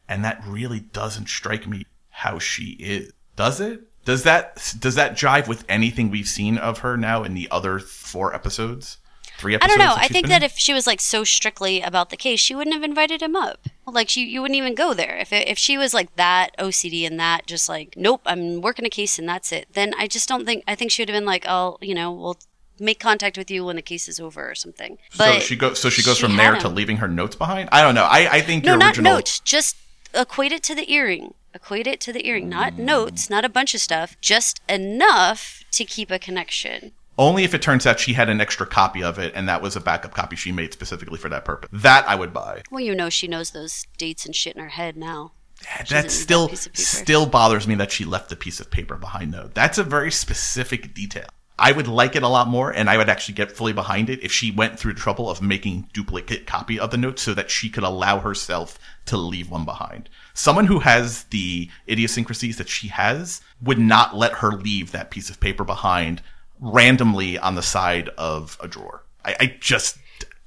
and 0.07 0.23
that 0.25 0.43
really 0.45 0.79
doesn't 0.79 1.29
strike 1.29 1.67
me 1.67 1.85
how 2.09 2.39
she 2.39 2.71
is 2.79 3.11
does 3.35 3.61
it 3.61 3.88
does 4.09 4.23
that 4.23 4.75
does 4.79 4.95
that 4.95 5.13
jive 5.13 5.47
with 5.47 5.63
anything 5.69 6.09
we've 6.09 6.27
seen 6.27 6.57
of 6.57 6.79
her 6.79 6.97
now 6.97 7.23
in 7.23 7.35
the 7.35 7.47
other 7.51 7.77
four 7.77 8.33
episodes 8.33 8.97
three 9.37 9.55
episodes. 9.55 9.73
I 9.73 9.77
don't 9.77 9.87
know. 9.87 9.95
I 9.95 10.07
think 10.07 10.27
that 10.27 10.41
in? 10.41 10.47
if 10.47 10.57
she 10.57 10.73
was 10.73 10.85
like 10.85 10.99
so 10.99 11.23
strictly 11.23 11.81
about 11.81 12.09
the 12.09 12.17
case, 12.17 12.41
she 12.41 12.53
wouldn't 12.53 12.73
have 12.73 12.83
invited 12.83 13.21
him 13.21 13.37
up. 13.37 13.67
Like 13.87 14.09
she, 14.09 14.25
you 14.25 14.41
wouldn't 14.41 14.57
even 14.57 14.75
go 14.75 14.93
there. 14.93 15.15
If 15.15 15.31
it, 15.31 15.47
if 15.47 15.57
she 15.57 15.77
was 15.77 15.93
like 15.93 16.13
that 16.17 16.49
OCD 16.57 17.07
and 17.07 17.19
that, 17.19 17.47
just 17.47 17.69
like 17.69 17.93
nope, 17.95 18.21
I'm 18.25 18.61
working 18.61 18.85
a 18.85 18.89
case 18.89 19.17
and 19.17 19.29
that's 19.29 19.51
it. 19.51 19.67
Then 19.73 19.93
I 19.97 20.07
just 20.07 20.27
don't 20.27 20.45
think. 20.45 20.63
I 20.67 20.75
think 20.75 20.91
she 20.91 21.01
would 21.01 21.09
have 21.09 21.15
been 21.15 21.25
like, 21.25 21.45
oh, 21.47 21.77
you 21.79 21.95
know, 21.95 22.11
we'll 22.11 22.37
make 22.79 22.99
contact 22.99 23.37
with 23.37 23.49
you 23.49 23.63
when 23.63 23.77
the 23.77 23.81
case 23.81 24.09
is 24.09 24.19
over 24.19 24.49
or 24.49 24.55
something. 24.55 24.97
But 25.17 25.35
so 25.35 25.39
she 25.39 25.55
goes 25.55 25.79
so 25.79 25.89
she 25.89 26.03
goes 26.03 26.17
she 26.17 26.23
from 26.23 26.35
there 26.35 26.55
him. 26.55 26.61
to 26.61 26.69
leaving 26.69 26.97
her 26.97 27.07
notes 27.07 27.35
behind 27.35 27.69
i 27.71 27.81
don't 27.81 27.93
know 27.93 28.05
i, 28.05 28.37
I 28.37 28.41
think 28.41 28.63
no, 28.63 28.71
your 28.71 28.77
not 28.77 28.97
original 28.97 29.15
notes. 29.15 29.39
Just 29.39 29.75
equate 30.13 30.51
it 30.51 30.63
to 30.63 30.75
the 30.75 30.91
earring. 30.91 31.33
Equate 31.61 31.87
it 31.87 31.99
to 32.01 32.13
the 32.13 32.25
earring, 32.25 32.49
not 32.49 32.77
notes, 32.79 33.29
not 33.29 33.45
a 33.45 33.49
bunch 33.49 33.75
of 33.75 33.81
stuff. 33.81 34.15
Just 34.21 34.61
enough 34.67 35.63
to 35.71 35.85
keep 35.85 36.09
a 36.09 36.17
connection. 36.17 36.93
Only 37.17 37.43
if 37.43 37.53
it 37.53 37.61
turns 37.61 37.85
out 37.85 37.99
she 37.99 38.13
had 38.13 38.29
an 38.29 38.39
extra 38.39 38.65
copy 38.65 39.03
of 39.03 39.19
it 39.19 39.33
and 39.35 39.47
that 39.49 39.61
was 39.61 39.75
a 39.75 39.81
backup 39.81 40.13
copy 40.13 40.37
she 40.37 40.53
made 40.53 40.71
specifically 40.71 41.17
for 41.19 41.27
that 41.29 41.43
purpose. 41.43 41.69
That 41.73 42.07
I 42.07 42.15
would 42.15 42.33
buy. 42.33 42.63
Well, 42.71 42.79
you 42.79 42.95
know, 42.95 43.09
she 43.09 43.27
knows 43.27 43.51
those 43.51 43.85
dates 43.97 44.25
and 44.25 44.33
shit 44.33 44.55
in 44.55 44.61
her 44.61 44.69
head 44.69 44.95
now. 44.95 45.33
That 45.89 46.11
still 46.11 46.47
that 46.47 46.51
piece 46.51 46.65
of 46.65 46.73
paper. 46.73 46.81
still 46.81 47.25
bothers 47.25 47.67
me 47.67 47.75
that 47.75 47.91
she 47.91 48.05
left 48.05 48.29
the 48.29 48.37
piece 48.37 48.61
of 48.61 48.71
paper 48.71 48.95
behind 48.95 49.33
though. 49.33 49.51
That's 49.53 49.77
a 49.77 49.83
very 49.83 50.11
specific 50.11 50.93
detail. 50.93 51.27
I 51.59 51.73
would 51.73 51.87
like 51.87 52.15
it 52.15 52.23
a 52.23 52.27
lot 52.27 52.47
more 52.47 52.71
and 52.71 52.89
I 52.89 52.97
would 52.97 53.09
actually 53.09 53.35
get 53.35 53.51
fully 53.51 53.73
behind 53.73 54.09
it 54.09 54.23
if 54.23 54.31
she 54.31 54.51
went 54.51 54.79
through 54.79 54.93
the 54.93 54.99
trouble 54.99 55.29
of 55.29 55.41
making 55.41 55.89
duplicate 55.93 56.47
copy 56.47 56.79
of 56.79 56.91
the 56.91 56.97
notes 56.97 57.21
so 57.21 57.33
that 57.33 57.51
she 57.51 57.69
could 57.69 57.83
allow 57.83 58.19
herself 58.19 58.79
to 59.05 59.17
leave 59.17 59.51
one 59.51 59.65
behind. 59.65 60.09
Someone 60.33 60.67
who 60.67 60.79
has 60.79 61.25
the 61.25 61.69
idiosyncrasies 61.87 62.57
that 62.57 62.69
she 62.69 62.87
has 62.87 63.41
would 63.61 63.79
not 63.79 64.15
let 64.15 64.33
her 64.33 64.51
leave 64.51 64.91
that 64.91 65.11
piece 65.11 65.29
of 65.29 65.39
paper 65.39 65.63
behind 65.63 66.21
randomly 66.59 67.37
on 67.37 67.55
the 67.55 67.61
side 67.61 68.09
of 68.17 68.57
a 68.61 68.67
drawer. 68.67 69.03
I, 69.25 69.35
I 69.39 69.57
just 69.59 69.97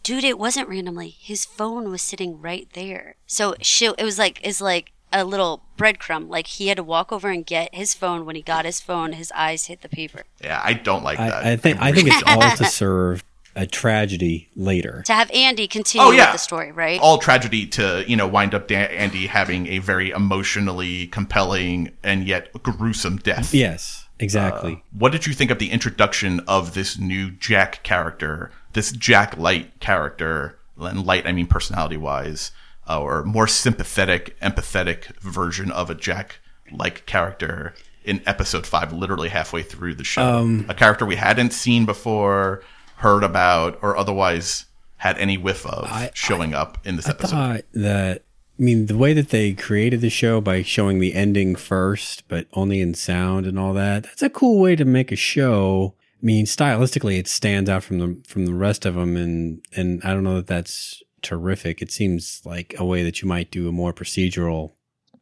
Dude, 0.02 0.24
it 0.24 0.38
wasn't 0.38 0.68
randomly. 0.68 1.10
His 1.10 1.44
phone 1.44 1.88
was 1.88 2.02
sitting 2.02 2.40
right 2.40 2.68
there. 2.72 3.14
So 3.26 3.54
she, 3.60 3.86
it 3.86 4.02
was 4.02 4.18
like, 4.18 4.44
is 4.44 4.60
like 4.60 4.92
a 5.12 5.24
little 5.24 5.62
breadcrumb. 5.76 6.28
Like 6.28 6.46
he 6.46 6.68
had 6.68 6.76
to 6.76 6.82
walk 6.82 7.12
over 7.12 7.28
and 7.28 7.44
get 7.44 7.74
his 7.74 7.94
phone. 7.94 8.24
When 8.24 8.36
he 8.36 8.42
got 8.42 8.64
his 8.64 8.80
phone, 8.80 9.12
his 9.12 9.30
eyes 9.32 9.66
hit 9.66 9.82
the 9.82 9.88
paper. 9.88 10.22
yeah, 10.42 10.60
I 10.64 10.72
don't 10.74 11.02
like 11.04 11.18
that. 11.18 11.44
I, 11.44 11.52
I 11.52 11.56
think 11.56 11.80
I 11.80 11.92
think 11.92 12.08
it's 12.08 12.22
all 12.26 12.40
to 12.56 12.64
serve 12.64 13.22
a 13.54 13.66
tragedy 13.66 14.48
later. 14.56 15.02
To 15.06 15.12
have 15.12 15.30
Andy 15.30 15.68
continue 15.68 16.06
Oh, 16.06 16.10
yeah. 16.10 16.26
with 16.26 16.32
the 16.32 16.38
story, 16.38 16.72
right? 16.72 16.98
all 17.00 17.18
tragedy 17.18 17.66
to 17.66 18.02
you 18.08 18.16
know 18.16 18.26
wind 18.26 18.54
up 18.54 18.66
Dan- 18.68 18.90
Andy 18.90 19.26
having 19.26 19.66
a 19.66 19.78
very 19.78 20.10
emotionally 20.10 21.06
compelling 21.08 21.92
and 22.02 22.26
yet 22.26 22.50
gruesome 22.62 23.18
death. 23.18 23.52
Yes, 23.52 24.08
exactly. 24.18 24.72
Uh, 24.74 24.96
what 24.98 25.12
did 25.12 25.26
you 25.26 25.34
think 25.34 25.50
of 25.50 25.58
the 25.58 25.70
introduction 25.70 26.40
of 26.48 26.72
this 26.74 26.98
new 26.98 27.30
Jack 27.30 27.82
character, 27.82 28.50
this 28.72 28.90
Jack 28.92 29.36
Light 29.36 29.78
character, 29.80 30.58
and 30.78 31.04
Light 31.04 31.26
I 31.26 31.32
mean 31.32 31.46
personality 31.46 31.98
wise, 31.98 32.52
uh, 32.88 33.00
or 33.00 33.24
more 33.24 33.46
sympathetic, 33.46 34.38
empathetic 34.40 35.16
version 35.20 35.70
of 35.70 35.90
a 35.90 35.94
Jack 35.94 36.38
like 36.72 37.04
character 37.06 37.74
in 38.04 38.20
episode 38.26 38.66
five, 38.66 38.92
literally 38.92 39.28
halfway 39.28 39.62
through 39.62 39.94
the 39.94 40.04
show, 40.04 40.22
Um, 40.38 40.66
a 40.68 40.74
character 40.74 41.04
we 41.06 41.16
hadn't 41.16 41.52
seen 41.52 41.84
before, 41.86 42.62
heard 42.96 43.22
about, 43.22 43.78
or 43.82 43.96
otherwise 43.96 44.66
had 44.96 45.16
any 45.18 45.36
whiff 45.36 45.64
of 45.66 45.88
showing 46.14 46.54
up 46.54 46.78
in 46.84 46.96
this 46.96 47.06
I 47.06 47.10
episode. 47.10 47.30
thought 47.30 47.60
that. 47.74 48.22
I 48.58 48.62
mean, 48.62 48.86
the 48.86 48.96
way 48.98 49.12
that 49.14 49.30
they 49.30 49.54
created 49.54 50.02
the 50.02 50.10
show 50.10 50.40
by 50.40 50.62
showing 50.62 50.98
the 51.00 51.14
ending 51.14 51.56
first, 51.56 52.28
but 52.28 52.46
only 52.52 52.80
in 52.80 52.94
sound 52.94 53.46
and 53.46 53.58
all 53.58 53.72
that—that's 53.72 54.22
a 54.22 54.30
cool 54.30 54.60
way 54.60 54.76
to 54.76 54.84
make 54.84 55.10
a 55.10 55.16
show. 55.16 55.94
I 56.22 56.26
mean, 56.26 56.44
stylistically, 56.46 57.18
it 57.18 57.26
stands 57.26 57.68
out 57.70 57.82
from 57.82 57.98
the 57.98 58.16
from 58.28 58.46
the 58.46 58.54
rest 58.54 58.84
of 58.86 58.94
them, 58.94 59.16
and 59.16 59.62
and 59.74 60.00
I 60.04 60.12
don't 60.12 60.22
know 60.22 60.36
that 60.36 60.46
that's 60.46 61.02
terrific. 61.22 61.80
It 61.80 61.90
seems 61.90 62.42
like 62.44 62.74
a 62.78 62.84
way 62.84 63.02
that 63.02 63.22
you 63.22 63.28
might 63.28 63.50
do 63.50 63.68
a 63.68 63.72
more 63.72 63.92
procedural 63.92 64.72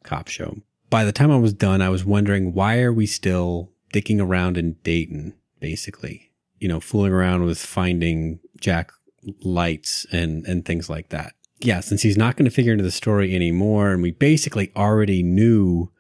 cop 0.03 0.28
show. 0.28 0.59
By 0.88 1.05
the 1.05 1.12
time 1.12 1.30
I 1.30 1.36
was 1.36 1.53
done, 1.53 1.82
I 1.82 1.88
was 1.88 2.05
wondering 2.05 2.53
why 2.53 2.80
are 2.80 2.92
we 2.92 3.07
still 3.07 3.70
dicking 3.92 4.20
around 4.20 4.57
in 4.57 4.74
Dayton, 4.82 5.34
basically, 5.61 6.32
you 6.59 6.68
know, 6.68 6.80
fooling 6.80 7.12
around 7.12 7.44
with 7.44 7.59
finding 7.59 8.40
Jack 8.61 8.92
lights 9.42 10.07
and 10.11 10.44
and 10.46 10.64
things 10.64 10.88
like 10.88 11.11
that. 11.11 11.34
Yeah, 11.61 11.80
since 11.80 12.03
he's 12.03 12.16
not 12.16 12.36
going 12.36 12.46
to 12.46 12.51
figure 12.51 12.72
into 12.72 12.84
the 12.84 12.90
story 12.90 13.34
anymore, 13.34 13.92
and 13.92 14.03
we 14.03 14.12
basically 14.12 14.72
already 14.74 15.22
knew 15.22 15.90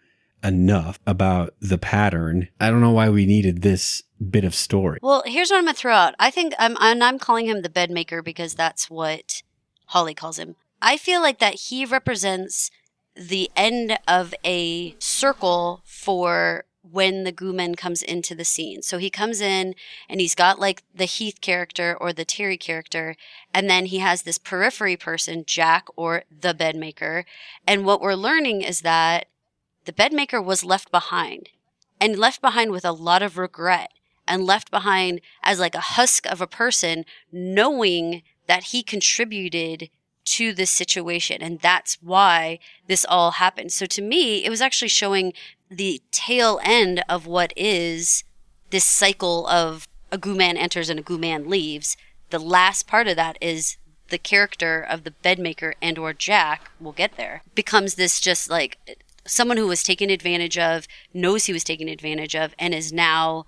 enough 0.42 0.98
about 1.06 1.54
the 1.60 1.78
pattern. 1.78 2.48
I 2.58 2.70
don't 2.70 2.80
know 2.80 2.92
why 2.92 3.10
we 3.10 3.26
needed 3.26 3.62
this 3.62 4.02
bit 4.30 4.44
of 4.44 4.54
story. 4.54 4.98
Well, 5.02 5.22
here's 5.26 5.50
what 5.50 5.58
I'm 5.58 5.64
gonna 5.64 5.74
throw 5.74 5.94
out. 5.94 6.14
I 6.18 6.30
think 6.30 6.54
I'm, 6.58 6.76
and 6.80 7.02
I'm 7.02 7.18
calling 7.18 7.46
him 7.46 7.62
the 7.62 7.68
bed 7.68 7.90
maker 7.90 8.22
because 8.22 8.54
that's 8.54 8.90
what 8.90 9.42
Holly 9.90 10.14
calls 10.14 10.38
him. 10.38 10.54
I 10.80 10.96
feel 10.96 11.20
like 11.20 11.40
that 11.40 11.54
he 11.54 11.84
represents 11.84 12.70
the 13.16 13.50
end 13.56 13.98
of 14.06 14.32
a 14.44 14.94
circle 14.98 15.82
for 15.84 16.64
when 16.82 17.24
the 17.24 17.32
Gooman 17.32 17.76
comes 17.76 18.00
into 18.00 18.34
the 18.34 18.44
scene. 18.44 18.82
So 18.82 18.98
he 18.98 19.10
comes 19.10 19.40
in 19.40 19.74
and 20.08 20.20
he's 20.20 20.36
got 20.36 20.60
like 20.60 20.84
the 20.94 21.04
Heath 21.06 21.40
character 21.40 21.96
or 22.00 22.12
the 22.12 22.24
Terry 22.24 22.56
character, 22.56 23.16
and 23.52 23.68
then 23.68 23.86
he 23.86 23.98
has 23.98 24.22
this 24.22 24.38
periphery 24.38 24.96
person, 24.96 25.44
Jack 25.44 25.88
or 25.96 26.22
the 26.30 26.54
bedmaker. 26.54 27.24
And 27.66 27.84
what 27.84 28.00
we're 28.00 28.14
learning 28.14 28.62
is 28.62 28.82
that 28.82 29.26
the 29.86 29.92
bedmaker 29.92 30.42
was 30.42 30.64
left 30.64 30.92
behind 30.92 31.48
and 32.00 32.16
left 32.16 32.40
behind 32.40 32.70
with 32.70 32.84
a 32.84 32.92
lot 32.92 33.22
of 33.22 33.36
regret 33.36 33.90
and 34.26 34.44
left 34.44 34.70
behind 34.70 35.20
as 35.42 35.58
like 35.58 35.74
a 35.74 35.80
husk 35.80 36.26
of 36.26 36.40
a 36.40 36.46
person 36.46 37.04
knowing 37.32 38.22
that 38.50 38.64
he 38.64 38.82
contributed 38.82 39.88
to 40.24 40.52
this 40.52 40.70
situation. 40.70 41.40
And 41.40 41.60
that's 41.60 41.98
why 42.02 42.58
this 42.88 43.06
all 43.08 43.30
happened. 43.30 43.72
So 43.72 43.86
to 43.86 44.02
me, 44.02 44.44
it 44.44 44.50
was 44.50 44.60
actually 44.60 44.88
showing 44.88 45.34
the 45.70 46.02
tail 46.10 46.58
end 46.64 47.00
of 47.08 47.26
what 47.26 47.52
is 47.56 48.24
this 48.70 48.84
cycle 48.84 49.46
of 49.46 49.86
a 50.10 50.18
goo 50.18 50.34
man 50.34 50.56
enters 50.56 50.90
and 50.90 50.98
a 50.98 51.02
goo 51.04 51.16
man 51.16 51.48
leaves. 51.48 51.96
The 52.30 52.40
last 52.40 52.88
part 52.88 53.06
of 53.06 53.14
that 53.14 53.38
is 53.40 53.76
the 54.08 54.18
character 54.18 54.82
of 54.82 55.04
the 55.04 55.12
bedmaker 55.12 55.74
and 55.80 55.96
or 55.96 56.12
Jack, 56.12 56.72
we'll 56.80 56.92
get 56.92 57.16
there, 57.16 57.44
becomes 57.54 57.94
this 57.94 58.18
just 58.20 58.50
like 58.50 59.00
someone 59.24 59.58
who 59.58 59.68
was 59.68 59.84
taken 59.84 60.10
advantage 60.10 60.58
of, 60.58 60.88
knows 61.14 61.44
he 61.44 61.52
was 61.52 61.62
taken 61.62 61.86
advantage 61.86 62.34
of, 62.34 62.52
and 62.58 62.74
is 62.74 62.92
now 62.92 63.46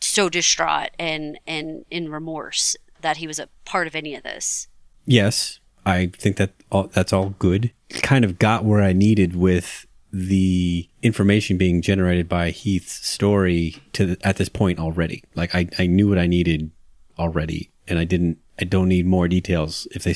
so 0.00 0.28
distraught 0.28 0.90
and 0.98 1.38
and 1.46 1.86
in 1.90 2.10
remorse 2.10 2.76
that 3.04 3.18
he 3.18 3.28
was 3.28 3.38
a 3.38 3.48
part 3.64 3.86
of 3.86 3.94
any 3.94 4.16
of 4.16 4.24
this. 4.24 4.66
Yes, 5.06 5.60
I 5.86 6.06
think 6.06 6.38
that 6.38 6.52
all, 6.72 6.88
that's 6.88 7.12
all 7.12 7.30
good. 7.38 7.70
Kind 8.02 8.24
of 8.24 8.38
got 8.38 8.64
where 8.64 8.82
I 8.82 8.92
needed 8.92 9.36
with 9.36 9.86
the 10.12 10.88
information 11.02 11.58
being 11.58 11.82
generated 11.82 12.28
by 12.28 12.50
Heath's 12.50 13.06
story 13.06 13.76
to 13.92 14.06
the, 14.06 14.26
at 14.26 14.36
this 14.36 14.48
point 14.48 14.78
already. 14.78 15.22
Like 15.34 15.54
I, 15.54 15.68
I 15.78 15.86
knew 15.86 16.08
what 16.08 16.18
I 16.18 16.26
needed 16.26 16.70
already 17.18 17.70
and 17.86 17.98
I 17.98 18.04
didn't, 18.04 18.38
I 18.58 18.64
don't 18.64 18.88
need 18.88 19.06
more 19.06 19.28
details. 19.28 19.88
If 19.90 20.04
they, 20.04 20.14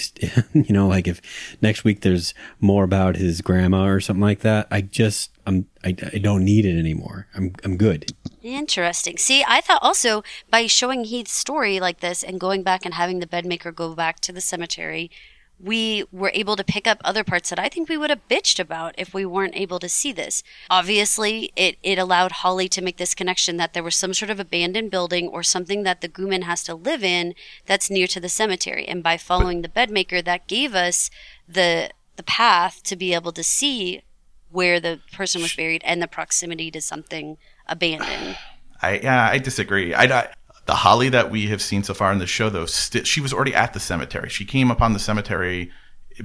you 0.61 0.73
know, 0.73 0.87
like 0.87 1.09
if 1.09 1.21
next 1.61 1.85
week 1.85 2.03
there's 2.03 2.33
more 2.61 2.85
about 2.85 3.17
his 3.17 3.41
grandma 3.41 3.87
or 3.87 4.01
something 4.01 4.23
like 4.23 4.41
that, 4.41 4.69
I 4.71 4.81
just, 4.81 5.31
I'm, 5.49 5.67
I, 5.83 5.97
I 6.13 6.19
don't 6.19 6.45
need 6.45 6.67
it 6.67 6.79
anymore. 6.79 7.27
I'm, 7.35 7.55
I'm 7.65 7.79
good. 7.79 8.13
Interesting. 8.43 9.17
See, 9.17 9.43
I 9.49 9.63
thought 9.63 9.83
also 9.83 10.23
by 10.51 10.67
showing 10.67 11.05
Heath's 11.05 11.33
story 11.33 11.81
like 11.81 12.01
this 12.01 12.23
and 12.23 12.39
going 12.39 12.63
back 12.63 12.85
and 12.85 12.95
having 12.95 13.19
the 13.19 13.27
bedmaker 13.27 13.75
go 13.75 13.95
back 13.95 14.21
to 14.21 14.33
the 14.33 14.43
cemetery, 14.43 15.11
we 15.59 16.05
were 16.13 16.31
able 16.35 16.55
to 16.55 16.63
pick 16.63 16.87
up 16.87 17.01
other 17.03 17.25
parts 17.25 17.51
that 17.51 17.59
I 17.59 17.69
think 17.69 17.89
we 17.89 17.97
would 17.97 18.11
have 18.11 18.29
bitched 18.29 18.61
about 18.61 18.95
if 18.99 19.13
we 19.15 19.25
weren't 19.25 19.57
able 19.57 19.79
to 19.79 19.89
see 19.89 20.13
this. 20.13 20.43
Obviously, 20.69 21.51
it, 21.57 21.79
it 21.83 21.99
allowed 21.99 22.31
Holly 22.31 22.69
to 22.69 22.83
make 22.83 22.99
this 22.99 23.15
connection 23.15 23.57
that 23.57 23.73
there 23.73 23.83
was 23.83 23.97
some 23.97 24.15
sort 24.15 24.31
of 24.31 24.39
abandoned 24.39 24.91
building 24.91 25.29
or 25.29 25.43
something 25.43 25.83
that 25.83 26.03
the 26.03 26.09
Gooman 26.09 26.43
has 26.43 26.63
to 26.65 26.75
live 26.75 27.03
in 27.03 27.35
that's 27.67 27.91
near 27.91 28.07
to 28.09 28.21
the 28.21 28.29
cemetery. 28.29 28.87
And 28.87 29.03
by 29.03 29.17
following 29.17 29.63
the 29.63 29.69
bedmaker, 29.69 30.23
that 30.25 30.47
gave 30.47 30.75
us 30.75 31.11
the 31.49 31.91
the 32.17 32.23
path 32.25 32.83
to 32.83 32.97
be 32.97 33.15
able 33.15 33.31
to 33.31 33.45
see 33.45 34.03
where 34.51 34.81
the 34.81 35.01
person 35.13 35.43
was 35.43 35.55
buried 35.55 35.83
and 35.85 36.01
the 36.03 36.09
proximity 36.09 36.71
to 36.71 36.81
something 36.81 37.37
abandoned. 37.67 38.37
I 38.83 39.01
yeah, 39.01 39.29
I 39.29 39.39
disagree. 39.39 39.93
I, 39.93 40.05
I 40.05 40.29
the 40.67 40.75
Holly 40.75 41.09
that 41.09 41.31
we 41.31 41.47
have 41.47 41.63
seen 41.63 41.83
so 41.83 41.95
far 41.95 42.13
in 42.13 42.19
the 42.19 42.27
show, 42.27 42.51
though, 42.51 42.67
st- 42.67 43.07
she 43.07 43.23
was 43.23 43.33
already 43.33 43.55
at 43.55 43.73
the 43.73 43.81
cemetery. 43.81 44.29
She 44.29 44.45
came 44.45 44.71
upon 44.71 44.93
the 44.93 44.99
cemetery 44.99 45.73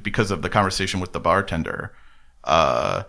because 0.01 0.31
of 0.31 0.41
the 0.41 0.49
conversation 0.49 0.99
with 0.99 1.13
the 1.13 1.19
bartender. 1.21 1.95
Uh, 2.43 3.03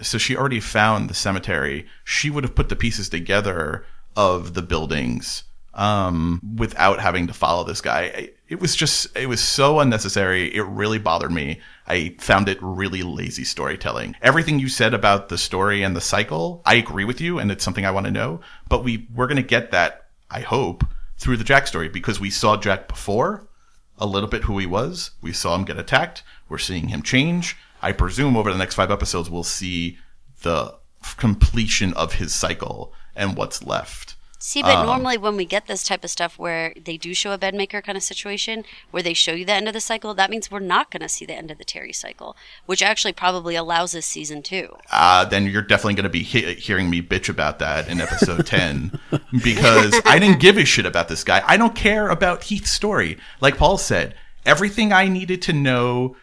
so 0.00 0.16
she 0.16 0.34
already 0.34 0.60
found 0.60 1.10
the 1.10 1.14
cemetery. 1.14 1.86
She 2.04 2.30
would 2.30 2.42
have 2.42 2.54
put 2.54 2.70
the 2.70 2.76
pieces 2.76 3.10
together 3.10 3.84
of 4.16 4.54
the 4.54 4.62
buildings 4.62 5.44
um, 5.74 6.40
without 6.56 7.00
having 7.00 7.26
to 7.26 7.34
follow 7.34 7.64
this 7.64 7.82
guy. 7.82 8.30
It 8.52 8.60
was 8.60 8.76
just, 8.76 9.16
it 9.16 9.30
was 9.30 9.40
so 9.40 9.80
unnecessary. 9.80 10.54
It 10.54 10.60
really 10.64 10.98
bothered 10.98 11.32
me. 11.32 11.62
I 11.86 12.16
found 12.18 12.50
it 12.50 12.58
really 12.60 13.02
lazy 13.02 13.44
storytelling. 13.44 14.14
Everything 14.20 14.58
you 14.58 14.68
said 14.68 14.92
about 14.92 15.30
the 15.30 15.38
story 15.38 15.82
and 15.82 15.96
the 15.96 16.02
cycle, 16.02 16.60
I 16.66 16.74
agree 16.74 17.06
with 17.06 17.18
you, 17.18 17.38
and 17.38 17.50
it's 17.50 17.64
something 17.64 17.86
I 17.86 17.90
want 17.90 18.04
to 18.04 18.12
know. 18.12 18.42
But 18.68 18.84
we 18.84 19.08
we're 19.14 19.26
going 19.26 19.36
to 19.38 19.42
get 19.42 19.70
that, 19.70 20.08
I 20.30 20.40
hope, 20.40 20.84
through 21.16 21.38
the 21.38 21.44
Jack 21.44 21.66
story 21.66 21.88
because 21.88 22.20
we 22.20 22.28
saw 22.28 22.58
Jack 22.58 22.88
before, 22.88 23.48
a 23.96 24.04
little 24.04 24.28
bit 24.28 24.44
who 24.44 24.58
he 24.58 24.66
was. 24.66 25.12
We 25.22 25.32
saw 25.32 25.54
him 25.54 25.64
get 25.64 25.78
attacked. 25.78 26.22
We're 26.50 26.58
seeing 26.58 26.88
him 26.88 27.00
change. 27.00 27.56
I 27.80 27.92
presume 27.92 28.36
over 28.36 28.52
the 28.52 28.58
next 28.58 28.74
five 28.74 28.90
episodes 28.90 29.30
we'll 29.30 29.44
see 29.44 29.96
the 30.42 30.74
completion 31.16 31.94
of 31.94 32.12
his 32.12 32.34
cycle 32.34 32.92
and 33.16 33.34
what's 33.34 33.62
left. 33.62 34.14
See, 34.44 34.60
but 34.60 34.74
um, 34.74 34.86
normally 34.86 35.18
when 35.18 35.36
we 35.36 35.44
get 35.44 35.68
this 35.68 35.84
type 35.84 36.02
of 36.02 36.10
stuff 36.10 36.36
where 36.36 36.74
they 36.74 36.96
do 36.96 37.14
show 37.14 37.30
a 37.30 37.38
bedmaker 37.38 37.80
kind 37.80 37.96
of 37.96 38.02
situation, 38.02 38.64
where 38.90 39.00
they 39.00 39.14
show 39.14 39.30
you 39.30 39.44
the 39.44 39.52
end 39.52 39.68
of 39.68 39.72
the 39.72 39.80
cycle, 39.80 40.14
that 40.14 40.30
means 40.30 40.50
we're 40.50 40.58
not 40.58 40.90
going 40.90 41.00
to 41.00 41.08
see 41.08 41.24
the 41.24 41.32
end 41.32 41.52
of 41.52 41.58
the 41.58 41.64
Terry 41.64 41.92
cycle, 41.92 42.36
which 42.66 42.82
actually 42.82 43.12
probably 43.12 43.54
allows 43.54 43.92
this 43.92 44.04
season 44.04 44.42
two. 44.42 44.74
Uh, 44.90 45.24
then 45.24 45.46
you're 45.46 45.62
definitely 45.62 45.94
going 45.94 46.02
to 46.02 46.10
be 46.10 46.24
he- 46.24 46.54
hearing 46.54 46.90
me 46.90 47.00
bitch 47.00 47.28
about 47.28 47.60
that 47.60 47.86
in 47.86 48.00
episode 48.00 48.44
10 48.44 48.98
because 49.44 50.02
I 50.04 50.18
didn't 50.18 50.40
give 50.40 50.58
a 50.58 50.64
shit 50.64 50.86
about 50.86 51.06
this 51.06 51.22
guy. 51.22 51.40
I 51.46 51.56
don't 51.56 51.76
care 51.76 52.08
about 52.08 52.42
Heath's 52.42 52.72
story. 52.72 53.18
Like 53.40 53.56
Paul 53.56 53.78
said, 53.78 54.16
everything 54.44 54.92
I 54.92 55.06
needed 55.06 55.40
to 55.42 55.52
know 55.52 56.16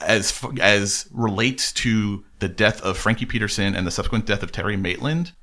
as 0.00 0.42
as 0.62 1.08
relates 1.12 1.72
to 1.72 2.24
the 2.38 2.48
death 2.48 2.80
of 2.80 2.96
Frankie 2.96 3.26
Peterson 3.26 3.76
and 3.76 3.86
the 3.86 3.90
subsequent 3.90 4.24
death 4.24 4.42
of 4.42 4.50
Terry 4.50 4.78
Maitland 4.78 5.34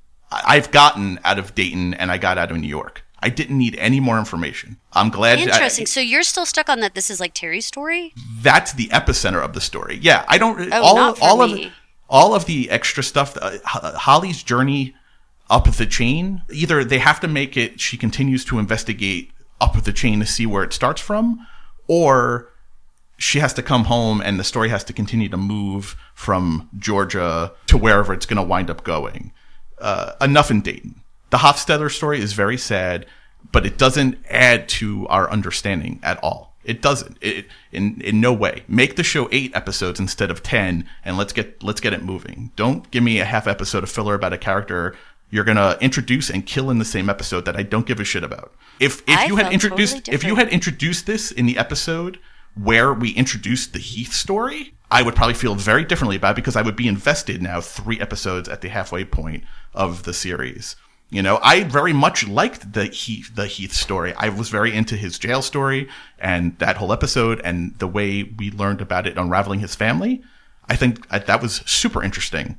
I've 0.45 0.71
gotten 0.71 1.19
out 1.23 1.39
of 1.39 1.55
Dayton 1.55 1.93
and 1.93 2.11
I 2.11 2.17
got 2.17 2.37
out 2.37 2.51
of 2.51 2.57
New 2.57 2.67
York. 2.67 3.03
I 3.19 3.29
didn't 3.29 3.57
need 3.57 3.75
any 3.77 4.01
more 4.01 4.19
information. 4.19 4.77
I'm 4.91 5.09
glad. 5.09 5.39
Interesting. 5.39 5.83
I, 5.83 5.85
so 5.85 6.01
you're 6.01 6.23
still 6.23 6.45
stuck 6.45 6.67
on 6.67 6.81
that. 6.81 6.93
This 6.93 7.09
is 7.09 7.21
like 7.21 7.33
Terry's 7.33 7.65
story. 7.65 8.13
That's 8.41 8.73
the 8.73 8.87
epicenter 8.87 9.41
of 9.41 9.53
the 9.53 9.61
story. 9.61 9.97
Yeah, 10.01 10.25
I 10.27 10.37
don't. 10.37 10.73
Oh, 10.73 10.83
all 10.83 10.95
not 10.95 11.17
for 11.17 11.23
all 11.23 11.47
me. 11.47 11.65
of 11.67 11.71
all 12.09 12.35
of 12.35 12.45
the 12.45 12.69
extra 12.69 13.01
stuff. 13.01 13.37
Uh, 13.41 13.59
Holly's 13.63 14.43
journey 14.43 14.93
up 15.49 15.71
the 15.71 15.85
chain. 15.85 16.41
Either 16.51 16.83
they 16.83 16.99
have 16.99 17.21
to 17.21 17.29
make 17.29 17.55
it. 17.55 17.79
She 17.79 17.95
continues 17.95 18.43
to 18.45 18.59
investigate 18.59 19.31
up 19.61 19.81
the 19.81 19.93
chain 19.93 20.19
to 20.19 20.25
see 20.25 20.45
where 20.45 20.63
it 20.63 20.73
starts 20.73 20.99
from, 20.99 21.47
or 21.87 22.49
she 23.17 23.39
has 23.39 23.53
to 23.53 23.63
come 23.63 23.85
home 23.85 24.21
and 24.21 24.37
the 24.37 24.43
story 24.43 24.67
has 24.67 24.83
to 24.83 24.91
continue 24.91 25.29
to 25.29 25.37
move 25.37 25.95
from 26.13 26.69
Georgia 26.77 27.53
to 27.67 27.77
wherever 27.77 28.13
it's 28.13 28.25
going 28.25 28.37
to 28.37 28.43
wind 28.43 28.69
up 28.69 28.83
going 28.83 29.31
uh, 29.83 30.13
enough 30.21 30.49
in 30.49 30.61
Dayton. 30.61 31.01
The 31.29 31.37
Hofstadter 31.37 31.91
story 31.91 32.19
is 32.19 32.33
very 32.33 32.57
sad, 32.57 33.05
but 33.51 33.65
it 33.65 33.77
doesn't 33.77 34.17
add 34.29 34.67
to 34.69 35.07
our 35.07 35.29
understanding 35.29 35.99
at 36.01 36.23
all. 36.23 36.55
It 36.63 36.81
doesn't. 36.81 37.17
It, 37.21 37.47
in 37.71 37.99
in 38.01 38.21
no 38.21 38.31
way. 38.31 38.63
Make 38.67 38.95
the 38.95 39.03
show 39.03 39.27
eight 39.31 39.53
episodes 39.53 39.99
instead 39.99 40.31
of 40.31 40.41
ten, 40.41 40.87
and 41.03 41.17
let's 41.17 41.33
get 41.33 41.61
let's 41.61 41.81
get 41.81 41.91
it 41.91 42.01
moving. 42.03 42.51
Don't 42.55 42.89
give 42.89 43.03
me 43.03 43.19
a 43.19 43.25
half 43.25 43.47
episode 43.47 43.83
of 43.83 43.89
filler 43.89 44.15
about 44.15 44.31
a 44.31 44.37
character 44.37 44.95
you're 45.29 45.43
gonna 45.43 45.77
introduce 45.81 46.29
and 46.29 46.45
kill 46.45 46.69
in 46.69 46.77
the 46.77 46.85
same 46.85 47.09
episode 47.09 47.43
that 47.45 47.57
I 47.57 47.63
don't 47.63 47.85
give 47.85 47.99
a 47.99 48.05
shit 48.05 48.23
about. 48.23 48.53
If 48.79 49.01
if 49.07 49.17
I 49.17 49.25
you 49.25 49.35
had 49.35 49.51
introduced 49.51 49.97
totally 49.97 50.15
if 50.15 50.23
you 50.23 50.35
had 50.35 50.47
introduced 50.49 51.05
this 51.05 51.31
in 51.31 51.45
the 51.45 51.57
episode 51.57 52.19
where 52.55 52.93
we 52.93 53.11
introduced 53.11 53.73
the 53.73 53.79
Heath 53.79 54.13
story, 54.13 54.73
I 54.91 55.01
would 55.01 55.15
probably 55.15 55.33
feel 55.33 55.55
very 55.55 55.83
differently 55.83 56.15
about 56.15 56.31
it 56.31 56.35
because 56.35 56.55
I 56.55 56.61
would 56.61 56.75
be 56.75 56.87
invested 56.87 57.41
now 57.41 57.61
three 57.61 57.99
episodes 57.99 58.47
at 58.47 58.61
the 58.61 58.69
halfway 58.69 59.05
point 59.05 59.43
of 59.73 60.03
the 60.03 60.13
series. 60.13 60.75
You 61.09 61.21
know, 61.21 61.39
I 61.43 61.63
very 61.63 61.93
much 61.93 62.27
liked 62.27 62.73
the 62.73 62.85
Heath, 62.85 63.31
the 63.35 63.45
Heath 63.45 63.73
story. 63.73 64.13
I 64.17 64.29
was 64.29 64.49
very 64.49 64.73
into 64.73 64.95
his 64.95 65.19
jail 65.19 65.41
story 65.41 65.87
and 66.19 66.57
that 66.59 66.77
whole 66.77 66.93
episode 66.93 67.41
and 67.43 67.77
the 67.79 67.87
way 67.87 68.23
we 68.23 68.51
learned 68.51 68.81
about 68.81 69.05
it 69.05 69.17
unraveling 69.17 69.59
his 69.59 69.75
family. 69.75 70.21
I 70.67 70.75
think 70.75 71.05
uh, 71.11 71.19
that 71.19 71.41
was 71.41 71.57
super 71.65 72.03
interesting. 72.03 72.57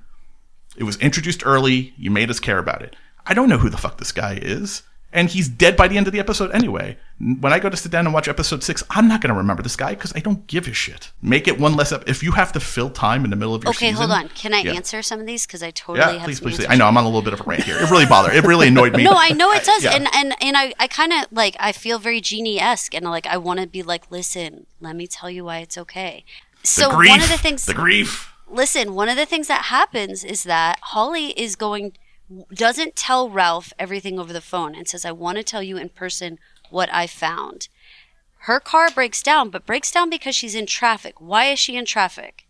It 0.76 0.84
was 0.84 0.96
introduced 0.98 1.44
early. 1.46 1.94
You 1.96 2.10
made 2.10 2.30
us 2.30 2.40
care 2.40 2.58
about 2.58 2.82
it. 2.82 2.94
I 3.26 3.34
don't 3.34 3.48
know 3.48 3.58
who 3.58 3.70
the 3.70 3.76
fuck 3.76 3.98
this 3.98 4.12
guy 4.12 4.38
is 4.40 4.82
and 5.14 5.30
he's 5.30 5.48
dead 5.48 5.76
by 5.76 5.86
the 5.86 5.96
end 5.96 6.08
of 6.08 6.12
the 6.12 6.18
episode 6.18 6.50
anyway. 6.50 6.98
When 7.20 7.52
I 7.52 7.60
go 7.60 7.70
to 7.70 7.76
sit 7.76 7.92
down 7.92 8.04
and 8.04 8.12
watch 8.12 8.26
episode 8.26 8.64
six, 8.64 8.82
I'm 8.90 9.06
not 9.06 9.20
going 9.20 9.32
to 9.32 9.38
remember 9.38 9.62
this 9.62 9.76
guy 9.76 9.90
because 9.90 10.12
I 10.16 10.18
don't 10.18 10.44
give 10.48 10.66
a 10.66 10.72
shit. 10.72 11.12
Make 11.22 11.46
it 11.46 11.58
one 11.58 11.76
less. 11.76 11.92
Ep- 11.92 12.08
if 12.08 12.24
you 12.24 12.32
have 12.32 12.52
to 12.52 12.60
fill 12.60 12.90
time 12.90 13.24
in 13.24 13.30
the 13.30 13.36
middle 13.36 13.54
of 13.54 13.62
your 13.62 13.70
okay, 13.70 13.90
season, 13.90 14.08
hold 14.08 14.10
on. 14.10 14.28
Can 14.30 14.52
I 14.52 14.62
yeah. 14.62 14.72
answer 14.72 15.00
some 15.02 15.20
of 15.20 15.26
these? 15.26 15.46
Because 15.46 15.62
I 15.62 15.70
totally 15.70 16.00
yeah, 16.00 16.18
have 16.18 16.24
please, 16.24 16.40
please. 16.40 16.66
I 16.68 16.74
know 16.74 16.86
I'm 16.86 16.96
on 16.96 17.04
a 17.04 17.06
little 17.06 17.22
bit 17.22 17.32
of 17.32 17.40
a 17.40 17.44
rant 17.44 17.62
here. 17.62 17.78
It 17.78 17.88
really 17.88 18.06
bothered. 18.06 18.34
It 18.34 18.44
really 18.44 18.68
annoyed 18.68 18.96
me. 18.96 19.04
no, 19.04 19.12
I 19.14 19.30
know 19.30 19.52
it 19.52 19.62
does, 19.64 19.86
I, 19.86 19.90
yeah. 19.90 19.96
and 19.96 20.08
and 20.12 20.34
and 20.40 20.56
I 20.56 20.74
I 20.80 20.88
kind 20.88 21.12
of 21.12 21.26
like 21.30 21.56
I 21.60 21.70
feel 21.70 22.00
very 22.00 22.20
Jeannie 22.20 22.58
esque, 22.58 22.92
and 22.92 23.04
like 23.04 23.26
I 23.26 23.36
want 23.36 23.60
to 23.60 23.68
be 23.68 23.84
like, 23.84 24.10
listen, 24.10 24.66
let 24.80 24.96
me 24.96 25.06
tell 25.06 25.30
you 25.30 25.44
why 25.44 25.58
it's 25.58 25.78
okay. 25.78 26.24
So 26.64 26.90
grief, 26.90 27.10
one 27.10 27.22
of 27.22 27.28
the 27.28 27.38
things, 27.38 27.66
the 27.66 27.74
grief. 27.74 28.32
Listen, 28.48 28.94
one 28.94 29.08
of 29.08 29.16
the 29.16 29.26
things 29.26 29.46
that 29.46 29.66
happens 29.66 30.24
is 30.24 30.42
that 30.42 30.78
Holly 30.82 31.28
is 31.40 31.56
going 31.56 31.92
doesn't 32.52 32.96
tell 32.96 33.30
Ralph 33.30 33.72
everything 33.78 34.18
over 34.18 34.32
the 34.32 34.40
phone 34.40 34.74
and 34.74 34.88
says, 34.88 35.04
I 35.04 35.12
want 35.12 35.38
to 35.38 35.44
tell 35.44 35.62
you 35.62 35.76
in 35.76 35.88
person 35.90 36.38
what 36.70 36.92
I 36.92 37.06
found. 37.06 37.68
Her 38.40 38.60
car 38.60 38.90
breaks 38.90 39.22
down, 39.22 39.50
but 39.50 39.66
breaks 39.66 39.90
down 39.90 40.10
because 40.10 40.34
she's 40.34 40.54
in 40.54 40.66
traffic. 40.66 41.20
Why 41.20 41.46
is 41.46 41.58
she 41.58 41.76
in 41.76 41.84
traffic? 41.84 42.44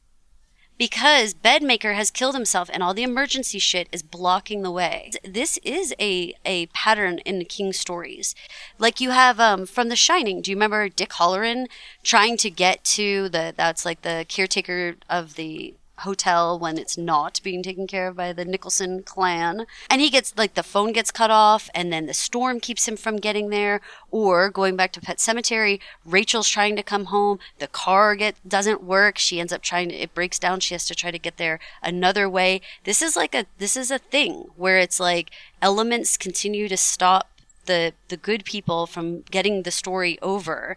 because 0.76 1.34
Bedmaker 1.34 1.94
has 1.94 2.10
killed 2.10 2.34
himself 2.34 2.68
and 2.72 2.82
all 2.82 2.94
the 2.94 3.02
emergency 3.02 3.58
shit 3.58 3.88
is 3.92 4.02
blocking 4.02 4.62
the 4.62 4.70
way. 4.70 5.10
This 5.24 5.58
is 5.62 5.94
a, 6.00 6.34
a 6.44 6.66
pattern 6.66 7.18
in 7.20 7.38
the 7.38 7.44
King 7.44 7.72
stories. 7.72 8.34
Like 8.78 9.00
you 9.00 9.10
have 9.10 9.38
um, 9.38 9.66
from 9.66 9.88
The 9.88 9.96
Shining. 9.96 10.40
Do 10.40 10.50
you 10.50 10.56
remember 10.56 10.88
Dick 10.88 11.10
Hallorann 11.10 11.66
trying 12.02 12.36
to 12.38 12.50
get 12.50 12.84
to 12.84 13.28
the, 13.28 13.54
that's 13.56 13.84
like 13.84 14.02
the 14.02 14.26
caretaker 14.28 14.96
of 15.08 15.34
the 15.34 15.74
hotel 15.98 16.58
when 16.58 16.78
it's 16.78 16.98
not 16.98 17.40
being 17.42 17.62
taken 17.62 17.86
care 17.86 18.08
of 18.08 18.16
by 18.16 18.32
the 18.32 18.44
Nicholson 18.44 19.02
clan. 19.02 19.66
And 19.88 20.00
he 20.00 20.10
gets 20.10 20.34
like 20.36 20.54
the 20.54 20.62
phone 20.62 20.92
gets 20.92 21.10
cut 21.10 21.30
off 21.30 21.70
and 21.74 21.92
then 21.92 22.06
the 22.06 22.14
storm 22.14 22.60
keeps 22.60 22.88
him 22.88 22.96
from 22.96 23.16
getting 23.16 23.50
there. 23.50 23.80
Or 24.10 24.50
going 24.50 24.76
back 24.76 24.92
to 24.92 25.00
Pet 25.00 25.18
Sematary, 25.18 25.80
Rachel's 26.04 26.48
trying 26.48 26.76
to 26.76 26.82
come 26.82 27.06
home. 27.06 27.38
The 27.58 27.68
car 27.68 28.16
get 28.16 28.36
doesn't 28.46 28.82
work. 28.82 29.18
She 29.18 29.40
ends 29.40 29.52
up 29.52 29.62
trying 29.62 29.88
to 29.88 29.94
it 29.94 30.14
breaks 30.14 30.38
down. 30.38 30.60
She 30.60 30.74
has 30.74 30.86
to 30.86 30.94
try 30.94 31.10
to 31.10 31.18
get 31.18 31.36
there 31.36 31.60
another 31.82 32.28
way. 32.28 32.60
This 32.84 33.02
is 33.02 33.16
like 33.16 33.34
a 33.34 33.46
this 33.58 33.76
is 33.76 33.90
a 33.90 33.98
thing 33.98 34.46
where 34.56 34.78
it's 34.78 35.00
like 35.00 35.30
elements 35.62 36.16
continue 36.16 36.68
to 36.68 36.76
stop 36.76 37.30
the 37.66 37.92
the 38.08 38.16
good 38.16 38.44
people 38.44 38.86
from 38.86 39.22
getting 39.22 39.62
the 39.62 39.70
story 39.70 40.18
over 40.20 40.76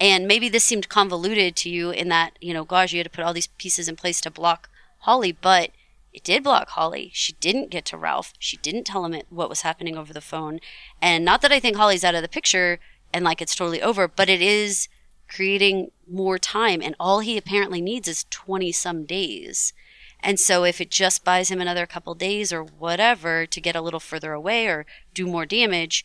and 0.00 0.26
maybe 0.26 0.48
this 0.48 0.64
seemed 0.64 0.88
convoluted 0.88 1.56
to 1.56 1.70
you 1.70 1.90
in 1.90 2.08
that, 2.08 2.38
you 2.40 2.54
know, 2.54 2.64
gosh, 2.64 2.92
you 2.92 2.98
had 2.98 3.06
to 3.06 3.10
put 3.10 3.24
all 3.24 3.32
these 3.32 3.46
pieces 3.46 3.88
in 3.88 3.96
place 3.96 4.20
to 4.20 4.30
block 4.30 4.68
Holly, 5.00 5.32
but 5.32 5.70
it 6.12 6.24
did 6.24 6.44
block 6.44 6.70
Holly. 6.70 7.10
She 7.12 7.32
didn't 7.34 7.70
get 7.70 7.84
to 7.86 7.96
Ralph. 7.96 8.32
She 8.38 8.56
didn't 8.58 8.84
tell 8.84 9.04
him 9.04 9.20
what 9.30 9.48
was 9.48 9.62
happening 9.62 9.96
over 9.96 10.12
the 10.12 10.20
phone. 10.20 10.60
And 11.02 11.24
not 11.24 11.42
that 11.42 11.52
I 11.52 11.60
think 11.60 11.76
Holly's 11.76 12.04
out 12.04 12.14
of 12.14 12.22
the 12.22 12.28
picture 12.28 12.78
and 13.12 13.24
like 13.24 13.40
it's 13.42 13.54
totally 13.54 13.82
over, 13.82 14.08
but 14.08 14.28
it 14.28 14.40
is 14.40 14.88
creating 15.28 15.90
more 16.08 16.38
time. 16.38 16.80
And 16.82 16.94
all 16.98 17.20
he 17.20 17.36
apparently 17.36 17.80
needs 17.80 18.08
is 18.08 18.24
20 18.30 18.72
some 18.72 19.04
days. 19.04 19.72
And 20.20 20.40
so 20.40 20.64
if 20.64 20.80
it 20.80 20.90
just 20.90 21.24
buys 21.24 21.50
him 21.50 21.60
another 21.60 21.86
couple 21.86 22.14
days 22.14 22.52
or 22.52 22.62
whatever 22.64 23.46
to 23.46 23.60
get 23.60 23.76
a 23.76 23.80
little 23.80 24.00
further 24.00 24.32
away 24.32 24.66
or 24.66 24.86
do 25.14 25.26
more 25.26 25.46
damage, 25.46 26.04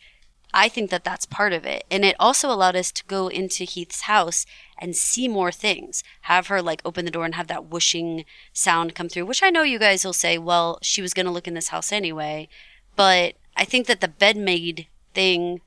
I 0.56 0.68
think 0.68 0.90
that 0.90 1.02
that's 1.02 1.26
part 1.26 1.52
of 1.52 1.66
it. 1.66 1.84
And 1.90 2.04
it 2.04 2.14
also 2.20 2.48
allowed 2.48 2.76
us 2.76 2.92
to 2.92 3.04
go 3.06 3.26
into 3.26 3.64
Heath's 3.64 4.02
house 4.02 4.46
and 4.78 4.94
see 4.94 5.26
more 5.26 5.50
things. 5.50 6.04
Have 6.22 6.46
her 6.46 6.62
like 6.62 6.80
open 6.84 7.04
the 7.04 7.10
door 7.10 7.24
and 7.24 7.34
have 7.34 7.48
that 7.48 7.66
whooshing 7.66 8.24
sound 8.52 8.94
come 8.94 9.08
through, 9.08 9.26
which 9.26 9.42
I 9.42 9.50
know 9.50 9.64
you 9.64 9.80
guys 9.80 10.04
will 10.04 10.12
say, 10.12 10.38
well, 10.38 10.78
she 10.80 11.02
was 11.02 11.12
going 11.12 11.26
to 11.26 11.32
look 11.32 11.48
in 11.48 11.54
this 11.54 11.68
house 11.68 11.90
anyway. 11.90 12.48
But 12.94 13.34
I 13.56 13.64
think 13.64 13.88
that 13.88 14.00
the 14.00 14.06
bedmaid 14.06 14.86
thing 15.12 15.60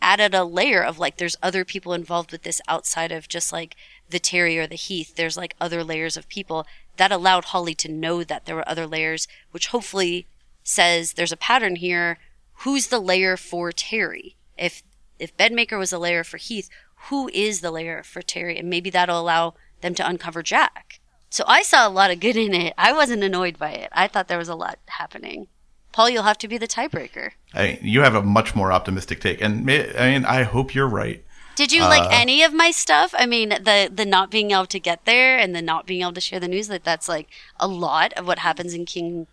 added 0.00 0.36
a 0.36 0.44
layer 0.44 0.84
of 0.84 1.00
like, 1.00 1.16
there's 1.16 1.36
other 1.42 1.64
people 1.64 1.92
involved 1.92 2.30
with 2.30 2.44
this 2.44 2.60
outside 2.68 3.10
of 3.10 3.28
just 3.28 3.52
like 3.52 3.74
the 4.08 4.20
Terry 4.20 4.56
or 4.56 4.68
the 4.68 4.76
Heath. 4.76 5.16
There's 5.16 5.36
like 5.36 5.56
other 5.60 5.82
layers 5.82 6.16
of 6.16 6.28
people 6.28 6.64
that 6.96 7.10
allowed 7.10 7.46
Holly 7.46 7.74
to 7.74 7.90
know 7.90 8.22
that 8.22 8.46
there 8.46 8.54
were 8.54 8.68
other 8.68 8.86
layers, 8.86 9.26
which 9.50 9.68
hopefully 9.68 10.28
says 10.62 11.14
there's 11.14 11.32
a 11.32 11.36
pattern 11.36 11.74
here 11.76 12.18
who's 12.58 12.88
the 12.88 13.00
layer 13.00 13.36
for 13.36 13.72
Terry? 13.72 14.36
If 14.56 14.82
if 15.18 15.36
Bedmaker 15.36 15.78
was 15.78 15.92
a 15.92 15.98
layer 15.98 16.24
for 16.24 16.36
Heath, 16.36 16.70
who 17.08 17.28
is 17.32 17.60
the 17.60 17.70
layer 17.70 18.02
for 18.02 18.22
Terry? 18.22 18.58
And 18.58 18.70
maybe 18.70 18.90
that'll 18.90 19.20
allow 19.20 19.54
them 19.80 19.94
to 19.96 20.08
uncover 20.08 20.42
Jack. 20.42 21.00
So 21.30 21.44
I 21.46 21.62
saw 21.62 21.86
a 21.86 21.90
lot 21.90 22.10
of 22.10 22.20
good 22.20 22.36
in 22.36 22.54
it. 22.54 22.74
I 22.78 22.92
wasn't 22.92 23.22
annoyed 23.22 23.58
by 23.58 23.72
it. 23.72 23.90
I 23.92 24.08
thought 24.08 24.28
there 24.28 24.38
was 24.38 24.48
a 24.48 24.54
lot 24.54 24.78
happening. 24.86 25.48
Paul, 25.92 26.10
you'll 26.10 26.22
have 26.22 26.38
to 26.38 26.48
be 26.48 26.58
the 26.58 26.68
tiebreaker. 26.68 27.32
I, 27.54 27.78
you 27.82 28.02
have 28.02 28.14
a 28.14 28.22
much 28.22 28.54
more 28.54 28.72
optimistic 28.72 29.20
take, 29.20 29.40
and 29.40 29.68
I 29.70 30.10
mean, 30.10 30.24
I 30.24 30.42
hope 30.42 30.74
you're 30.74 30.88
right. 30.88 31.24
Did 31.56 31.72
you 31.72 31.82
uh, 31.82 31.88
like 31.88 32.12
any 32.12 32.42
of 32.44 32.54
my 32.54 32.70
stuff? 32.70 33.14
I 33.18 33.26
mean, 33.26 33.48
the 33.48 33.90
the 33.92 34.06
not 34.06 34.30
being 34.30 34.52
able 34.52 34.66
to 34.66 34.78
get 34.78 35.04
there 35.06 35.38
and 35.38 35.56
the 35.56 35.62
not 35.62 35.86
being 35.86 36.02
able 36.02 36.12
to 36.12 36.20
share 36.20 36.38
the 36.38 36.46
news. 36.46 36.68
That 36.68 36.84
that's 36.84 37.08
like 37.08 37.28
a 37.58 37.66
lot 37.66 38.12
of 38.12 38.26
what 38.26 38.38
happens 38.38 38.74
in 38.74 38.84
King 38.84 39.26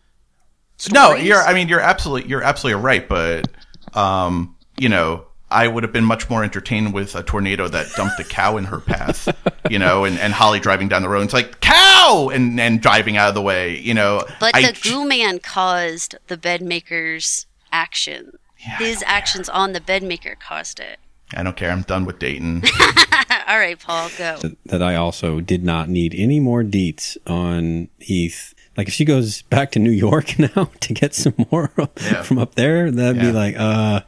Stories. 0.78 0.94
No, 0.94 1.16
you're. 1.16 1.42
I 1.42 1.54
mean, 1.54 1.68
you're 1.68 1.80
absolutely. 1.80 2.30
You're 2.30 2.44
absolutely 2.44 2.82
right. 2.82 3.08
But, 3.08 3.48
um, 3.94 4.56
you 4.78 4.90
know, 4.90 5.26
I 5.50 5.68
would 5.68 5.84
have 5.84 5.94
been 5.94 6.04
much 6.04 6.30
more 6.30 6.44
entertained 6.44 6.94
with 6.94 7.16
a 7.16 7.24
tornado 7.24 7.68
that 7.68 7.88
dumped 7.96 8.20
a 8.20 8.24
cow 8.24 8.58
in 8.58 8.66
her 8.66 8.80
path, 8.80 9.30
you 9.70 9.80
know, 9.80 10.04
and, 10.04 10.20
and 10.20 10.34
Holly 10.34 10.60
driving 10.60 10.88
down 10.90 11.02
the 11.02 11.10
road. 11.10 11.20
And 11.22 11.26
it's 11.26 11.34
like 11.34 11.62
cow 11.62 12.30
and 12.34 12.60
and 12.60 12.82
driving 12.82 13.16
out 13.18 13.30
of 13.30 13.36
the 13.36 13.42
way, 13.42 13.78
you 13.80 13.94
know. 13.94 14.24
But 14.40 14.56
I, 14.56 14.72
the 14.72 14.80
goo 14.82 15.06
man 15.08 15.40
caused 15.40 16.16
the 16.28 16.38
bedmaker's 16.38 17.46
action. 17.72 18.38
Yeah, 18.60 18.78
His 18.80 19.04
actions 19.06 19.48
care. 19.48 19.56
on 19.56 19.74
the 19.74 19.80
bedmaker 19.80 20.40
caused 20.40 20.80
it. 20.80 20.98
I 21.36 21.44
don't 21.44 21.56
care. 21.56 21.72
I'm 21.72 21.82
done 21.84 22.06
with 22.06 22.20
Dayton. 22.20 22.64
All 23.48 23.60
right, 23.60 23.78
Paul, 23.80 24.10
go. 24.18 24.40
That 24.66 24.82
I 24.82 24.96
also 24.96 25.40
did 25.42 25.64
not 25.64 25.90
need 25.90 26.16
any 26.16 26.40
more 26.40 26.64
deets 26.64 27.18
on 27.28 27.90
Heath 28.00 28.55
like 28.78 28.88
if 28.88 28.94
she 28.94 29.06
goes 29.06 29.42
back 29.44 29.72
to 29.72 29.80
New 29.80 29.92
York 29.92 30.38
now 30.56 30.70
to 30.82 30.94
get 30.94 31.14
some 31.14 31.34
more 31.52 31.72
yeah. 31.78 32.22
from 32.24 32.38
up 32.38 32.56
there, 32.56 32.92
that'd 32.92 33.18
yeah. 33.18 33.30
be 33.30 33.32
like, 33.32 33.56
uh, 33.58 34.02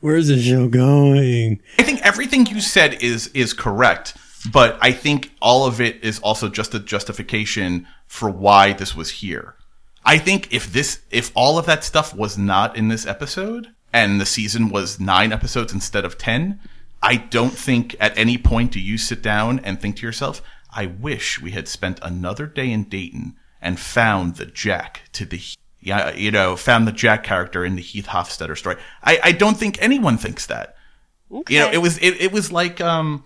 where's 0.00 0.28
the 0.28 0.40
show 0.40 0.68
going? 0.68 1.60
I 1.78 1.82
think 1.82 2.00
everything 2.02 2.46
you 2.46 2.60
said 2.60 3.02
is 3.02 3.28
is 3.28 3.52
correct, 3.52 4.16
but 4.50 4.78
I 4.80 4.92
think 4.92 5.32
all 5.40 5.66
of 5.66 5.80
it 5.80 6.02
is 6.04 6.18
also 6.20 6.48
just 6.48 6.74
a 6.74 6.78
justification 6.78 7.86
for 8.06 8.30
why 8.30 8.72
this 8.72 8.94
was 8.94 9.10
here. 9.10 9.56
I 10.04 10.18
think 10.18 10.52
if 10.52 10.72
this 10.72 11.00
if 11.10 11.30
all 11.34 11.58
of 11.58 11.66
that 11.66 11.84
stuff 11.84 12.14
was 12.14 12.36
not 12.36 12.76
in 12.76 12.88
this 12.88 13.06
episode 13.06 13.68
and 13.92 14.20
the 14.20 14.26
season 14.26 14.70
was 14.70 14.98
9 14.98 15.32
episodes 15.32 15.72
instead 15.72 16.04
of 16.04 16.18
10, 16.18 16.60
I 17.02 17.16
don't 17.16 17.52
think 17.52 17.94
at 18.00 18.16
any 18.18 18.36
point 18.36 18.72
do 18.72 18.80
you 18.80 18.98
sit 18.98 19.22
down 19.22 19.60
and 19.60 19.80
think 19.80 19.96
to 19.96 20.06
yourself, 20.06 20.42
I 20.70 20.86
wish 20.86 21.40
we 21.40 21.52
had 21.52 21.68
spent 21.68 22.00
another 22.02 22.46
day 22.46 22.70
in 22.70 22.84
Dayton 22.84 23.36
and 23.64 23.80
found 23.80 24.36
the 24.36 24.46
Jack 24.46 25.00
to 25.14 25.24
the 25.24 25.40
yeah, 25.80 26.14
you 26.14 26.30
know, 26.30 26.56
found 26.56 26.86
the 26.86 26.92
Jack 26.92 27.24
character 27.24 27.64
in 27.64 27.74
the 27.76 27.82
Heath 27.82 28.06
Hofstadter 28.06 28.56
story. 28.56 28.76
I, 29.02 29.18
I 29.22 29.32
don't 29.32 29.56
think 29.56 29.76
anyone 29.82 30.16
thinks 30.16 30.46
that. 30.46 30.76
Okay. 31.32 31.54
You 31.54 31.60
know, 31.60 31.70
it 31.72 31.78
was 31.78 31.98
it, 31.98 32.20
it 32.20 32.32
was 32.32 32.52
like 32.52 32.80
um 32.80 33.24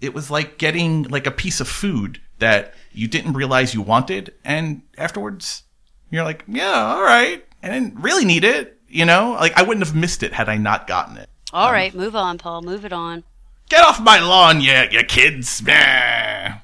it 0.00 0.12
was 0.12 0.30
like 0.30 0.58
getting 0.58 1.04
like 1.04 1.26
a 1.26 1.30
piece 1.30 1.60
of 1.60 1.68
food 1.68 2.20
that 2.38 2.74
you 2.92 3.08
didn't 3.08 3.32
realize 3.32 3.72
you 3.72 3.82
wanted 3.82 4.34
and 4.44 4.82
afterwards 4.98 5.62
you're 6.10 6.24
like, 6.24 6.44
yeah, 6.48 6.94
all 6.94 7.02
right. 7.02 7.44
I 7.62 7.68
didn't 7.68 8.00
really 8.00 8.24
need 8.24 8.44
it, 8.44 8.78
you 8.88 9.04
know? 9.04 9.32
Like 9.32 9.56
I 9.56 9.62
wouldn't 9.62 9.86
have 9.86 9.94
missed 9.94 10.22
it 10.22 10.32
had 10.32 10.48
I 10.48 10.56
not 10.56 10.86
gotten 10.86 11.16
it. 11.16 11.28
All 11.52 11.68
um, 11.68 11.72
right, 11.72 11.94
move 11.94 12.16
on, 12.16 12.38
Paul. 12.38 12.62
Move 12.62 12.84
it 12.84 12.92
on. 12.92 13.24
Get 13.70 13.84
off 13.84 14.00
my 14.00 14.18
lawn, 14.18 14.60
you, 14.60 14.72
you 14.90 15.04
kids. 15.04 15.62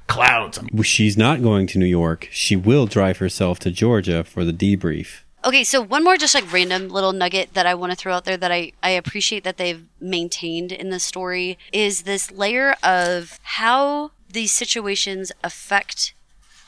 clouds. 0.09 0.59
She's 0.83 1.17
not 1.17 1.41
going 1.41 1.69
to 1.69 1.79
New 1.79 1.87
York. 1.87 2.29
She 2.33 2.57
will 2.57 2.87
drive 2.87 3.19
herself 3.19 3.61
to 3.61 3.71
Georgia 3.71 4.25
for 4.25 4.45
the 4.45 4.53
debrief. 4.53 5.21
Okay, 5.45 5.63
so 5.63 5.81
one 5.81 6.03
more 6.03 6.17
just 6.17 6.35
like 6.35 6.53
random 6.53 6.89
little 6.89 7.13
nugget 7.13 7.55
that 7.55 7.65
I 7.65 7.77
want 7.77 7.93
to 7.93 7.97
throw 7.97 8.13
out 8.13 8.25
there 8.25 8.37
that 8.37 8.51
I, 8.51 8.73
I 8.83 8.91
appreciate 8.91 9.45
that 9.45 9.57
they've 9.57 9.85
maintained 10.01 10.73
in 10.73 10.91
the 10.91 10.99
story 10.99 11.57
is 11.73 12.03
this 12.03 12.33
layer 12.33 12.75
of 12.83 13.39
how 13.43 14.11
these 14.29 14.51
situations 14.51 15.31
affect 15.45 16.13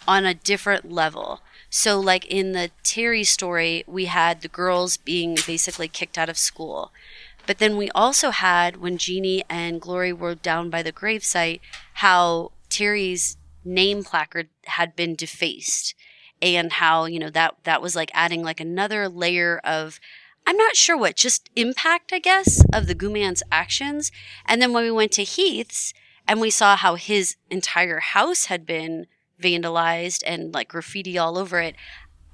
on 0.07 0.24
a 0.24 0.34
different 0.34 0.93
level. 0.93 1.41
So, 1.68 1.99
like 1.99 2.24
in 2.26 2.53
the 2.53 2.70
Terry 2.84 3.24
story, 3.24 3.82
we 3.89 4.05
had 4.05 4.41
the 4.41 4.49
girls 4.49 4.97
being 4.99 5.36
basically 5.47 5.89
kicked 5.89 6.16
out 6.16 6.28
of 6.28 6.39
school. 6.39 6.93
But 7.49 7.59
then 7.59 7.78
we 7.78 7.88
also 7.92 8.28
had 8.28 8.76
when 8.76 8.99
Jeannie 8.99 9.42
and 9.49 9.80
Glory 9.80 10.12
were 10.12 10.34
down 10.34 10.68
by 10.68 10.82
the 10.82 10.92
gravesite, 10.92 11.61
how 11.94 12.53
Terry's 12.68 13.38
name 13.64 14.05
placard 14.05 14.51
had 14.66 14.94
been 14.94 15.14
defaced 15.14 15.94
and 16.42 16.74
how, 16.74 17.07
you 17.07 17.18
know, 17.18 17.30
that 17.30 17.55
that 17.64 17.80
was 17.80 17.96
like 17.96 18.11
adding 18.12 18.42
like 18.42 18.61
another 18.61 19.09
layer 19.09 19.62
of 19.64 19.99
I'm 20.46 20.59
not 20.59 20.76
sure 20.76 20.96
what, 20.96 21.16
just 21.16 21.49
impact, 21.57 22.12
I 22.12 22.18
guess, 22.18 22.62
of 22.70 22.86
the 22.86 22.94
Gooman's 22.94 23.42
actions. 23.51 24.12
And 24.44 24.61
then 24.61 24.74
when 24.74 24.84
we 24.84 24.90
went 24.90 25.12
to 25.12 25.24
Heath's 25.24 25.94
and 26.26 26.42
we 26.42 26.51
saw 26.51 26.76
how 26.76 26.96
his 26.96 27.36
entire 27.49 28.01
house 28.01 28.46
had 28.46 28.66
been 28.66 29.07
vandalized 29.40 30.22
and 30.26 30.53
like 30.53 30.68
graffiti 30.68 31.16
all 31.16 31.38
over 31.38 31.61
it, 31.61 31.76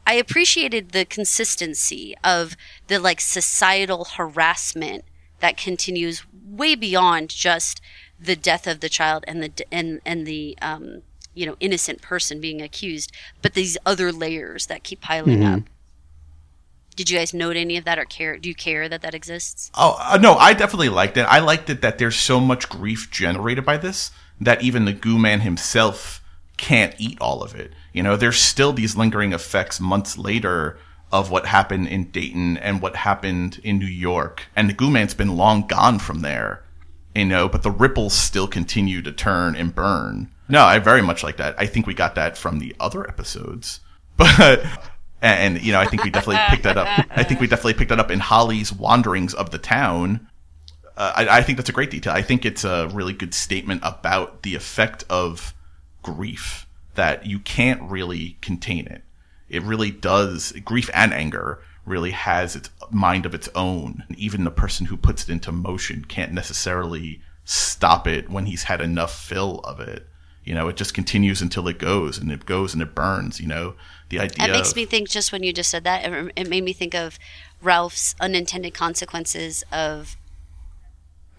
I 0.07 0.15
appreciated 0.15 0.91
the 0.91 1.05
consistency 1.05 2.15
of 2.23 2.57
the 2.89 2.99
like 2.99 3.21
societal 3.21 4.05
harassment 4.05 5.05
that 5.41 5.57
continues 5.57 6.25
way 6.47 6.75
beyond 6.75 7.31
just 7.31 7.81
the 8.21 8.37
death 8.37 8.67
of 8.67 8.81
the 8.81 8.89
child 8.89 9.25
and 9.27 9.43
the 9.43 9.53
and 9.73 10.01
and 10.05 10.27
the 10.27 10.57
um, 10.63 11.03
you 11.35 11.47
know 11.47 11.57
innocent 11.61 12.03
person 12.03 12.41
being 12.41 12.61
accused, 12.61 13.13
but 13.43 13.55
these 13.55 13.77
other 13.85 14.13
layers 14.13 14.67
that 14.67 14.83
keep 14.83 15.01
piling 15.01 15.41
mm-hmm. 15.41 15.55
up. 15.55 15.63
Did 16.97 17.11
you 17.11 17.19
guys 17.19 17.35
note 17.35 17.57
any 17.57 17.77
of 17.77 17.85
that, 17.87 17.99
or 17.99 18.05
care? 18.05 18.39
Do 18.39 18.49
you 18.49 18.55
care 18.55 18.89
that 18.89 19.03
that 19.03 19.15
exists? 19.15 19.71
Oh 19.75 19.97
uh, 19.99 20.19
no, 20.19 20.35
I 20.35 20.53
definitely 20.53 20.91
liked 20.91 21.17
it. 21.17 21.23
I 21.23 21.41
liked 21.41 21.69
it 21.71 21.81
that 21.81 21.99
there's 21.99 22.17
so 22.17 22.39
much 22.39 22.69
grief 22.69 23.11
generated 23.11 23.65
by 23.65 23.79
this 23.79 24.13
that 24.41 24.63
even 24.63 24.85
the 24.85 24.93
goo 24.93 25.19
man 25.19 25.41
himself 25.41 26.21
can't 26.57 26.95
eat 26.99 27.19
all 27.21 27.43
of 27.43 27.55
it. 27.55 27.73
You 27.93 28.03
know, 28.03 28.17
there's 28.17 28.39
still 28.39 28.73
these 28.73 28.97
lingering 28.97 29.33
effects 29.33 29.81
months 29.81 30.17
later 30.19 30.79
of 31.13 31.31
what 31.31 31.47
happened 31.47 31.89
in 31.89 32.11
Dayton 32.11 32.57
and 32.57 32.81
what 32.83 32.97
happened 32.97 33.61
in 33.63 33.79
New 33.79 33.87
York. 33.87 34.45
And 34.57 34.69
the 34.69 34.73
Goo 34.75 34.91
Man's 34.91 35.15
been 35.15 35.37
long 35.37 35.67
gone 35.67 35.99
from 35.99 36.21
there. 36.21 36.65
you 37.15 37.25
know, 37.25 37.49
but 37.49 37.63
the 37.63 37.71
ripples 37.71 38.13
still 38.15 38.49
continue 38.49 39.01
to 39.03 39.13
turn 39.13 39.55
and 39.55 39.75
burn. 39.75 40.31
No, 40.49 40.63
I 40.65 40.79
very 40.81 41.03
much 41.03 41.23
like 41.23 41.37
that. 41.39 41.55
I 41.59 41.67
think 41.67 41.87
we 41.87 41.95
got 41.95 42.17
that 42.17 42.37
from 42.37 42.59
the 42.59 42.75
other 42.81 43.09
episodes, 43.09 43.81
but. 44.17 44.65
And, 45.23 45.63
you 45.63 45.73
know, 45.73 45.81
I 45.81 45.87
think 45.87 46.05
we 46.05 46.11
definitely 46.11 46.43
picked 46.51 46.65
that 46.65 46.77
up. 46.77 47.07
I 47.09 47.23
think 47.23 47.41
we 47.41 47.47
definitely 47.47 47.73
picked 47.73 47.89
that 47.89 47.99
up 47.99 48.11
in 48.11 48.21
Holly's 48.21 48.71
wanderings 48.71 49.33
of 49.33 49.49
the 49.51 49.57
town. 49.57 50.29
Uh, 50.99 51.13
I, 51.17 51.39
I 51.39 51.43
think 51.43 51.57
that's 51.57 51.71
a 51.71 51.73
great 51.73 51.91
detail. 51.91 52.13
I 52.13 52.21
think 52.21 52.45
it's 52.45 52.63
a 52.63 52.91
really 52.93 53.15
good 53.15 53.33
statement 53.33 53.81
about 53.85 54.43
the 54.43 54.55
effect 54.55 55.03
of 55.09 55.55
grief 56.05 56.67
that 56.95 57.27
you 57.27 57.41
can't 57.41 57.83
really 57.83 58.37
contain 58.41 58.87
it. 58.87 59.03
It 59.49 59.63
really 59.63 59.91
does. 59.91 60.53
Grief 60.65 60.89
and 60.95 61.13
anger 61.13 61.61
really 61.85 62.13
has 62.13 62.55
its 62.57 62.71
mind 62.91 63.27
of 63.27 63.35
its 63.35 63.49
own. 63.55 64.05
Even 64.17 64.45
the 64.45 64.51
person 64.51 64.87
who 64.87 64.97
puts 64.97 65.25
it 65.25 65.31
into 65.31 65.51
motion 65.51 66.05
can't 66.05 66.33
necessarily 66.33 67.21
stop 67.45 68.07
it 68.07 68.31
when 68.31 68.47
he's 68.47 68.65
had 68.65 68.81
enough 68.81 69.15
fill 69.19 69.59
of 69.61 69.81
it. 69.81 70.07
You 70.45 70.55
know, 70.55 70.69
it 70.69 70.77
just 70.77 70.95
continues 70.95 71.41
until 71.43 71.67
it 71.69 71.79
goes 71.79 72.19
and 72.19 72.31
it 72.31 72.47
goes 72.47 72.75
and 72.75 72.83
it 72.83 72.95
burns, 72.95 73.41
you 73.41 73.47
know. 73.49 73.75
The 74.11 74.21
idea 74.21 74.47
That 74.47 74.53
makes 74.53 74.71
of- 74.71 74.77
me 74.77 74.85
think, 74.85 75.09
just 75.09 75.33
when 75.33 75.43
you 75.43 75.53
just 75.53 75.71
said 75.71 75.85
that, 75.85 76.05
it, 76.11 76.33
it 76.37 76.49
made 76.49 76.65
me 76.65 76.73
think 76.73 76.95
of 76.95 77.19
Ralph's 77.63 78.15
unintended 78.21 78.75
consequences 78.75 79.65
of 79.73 80.17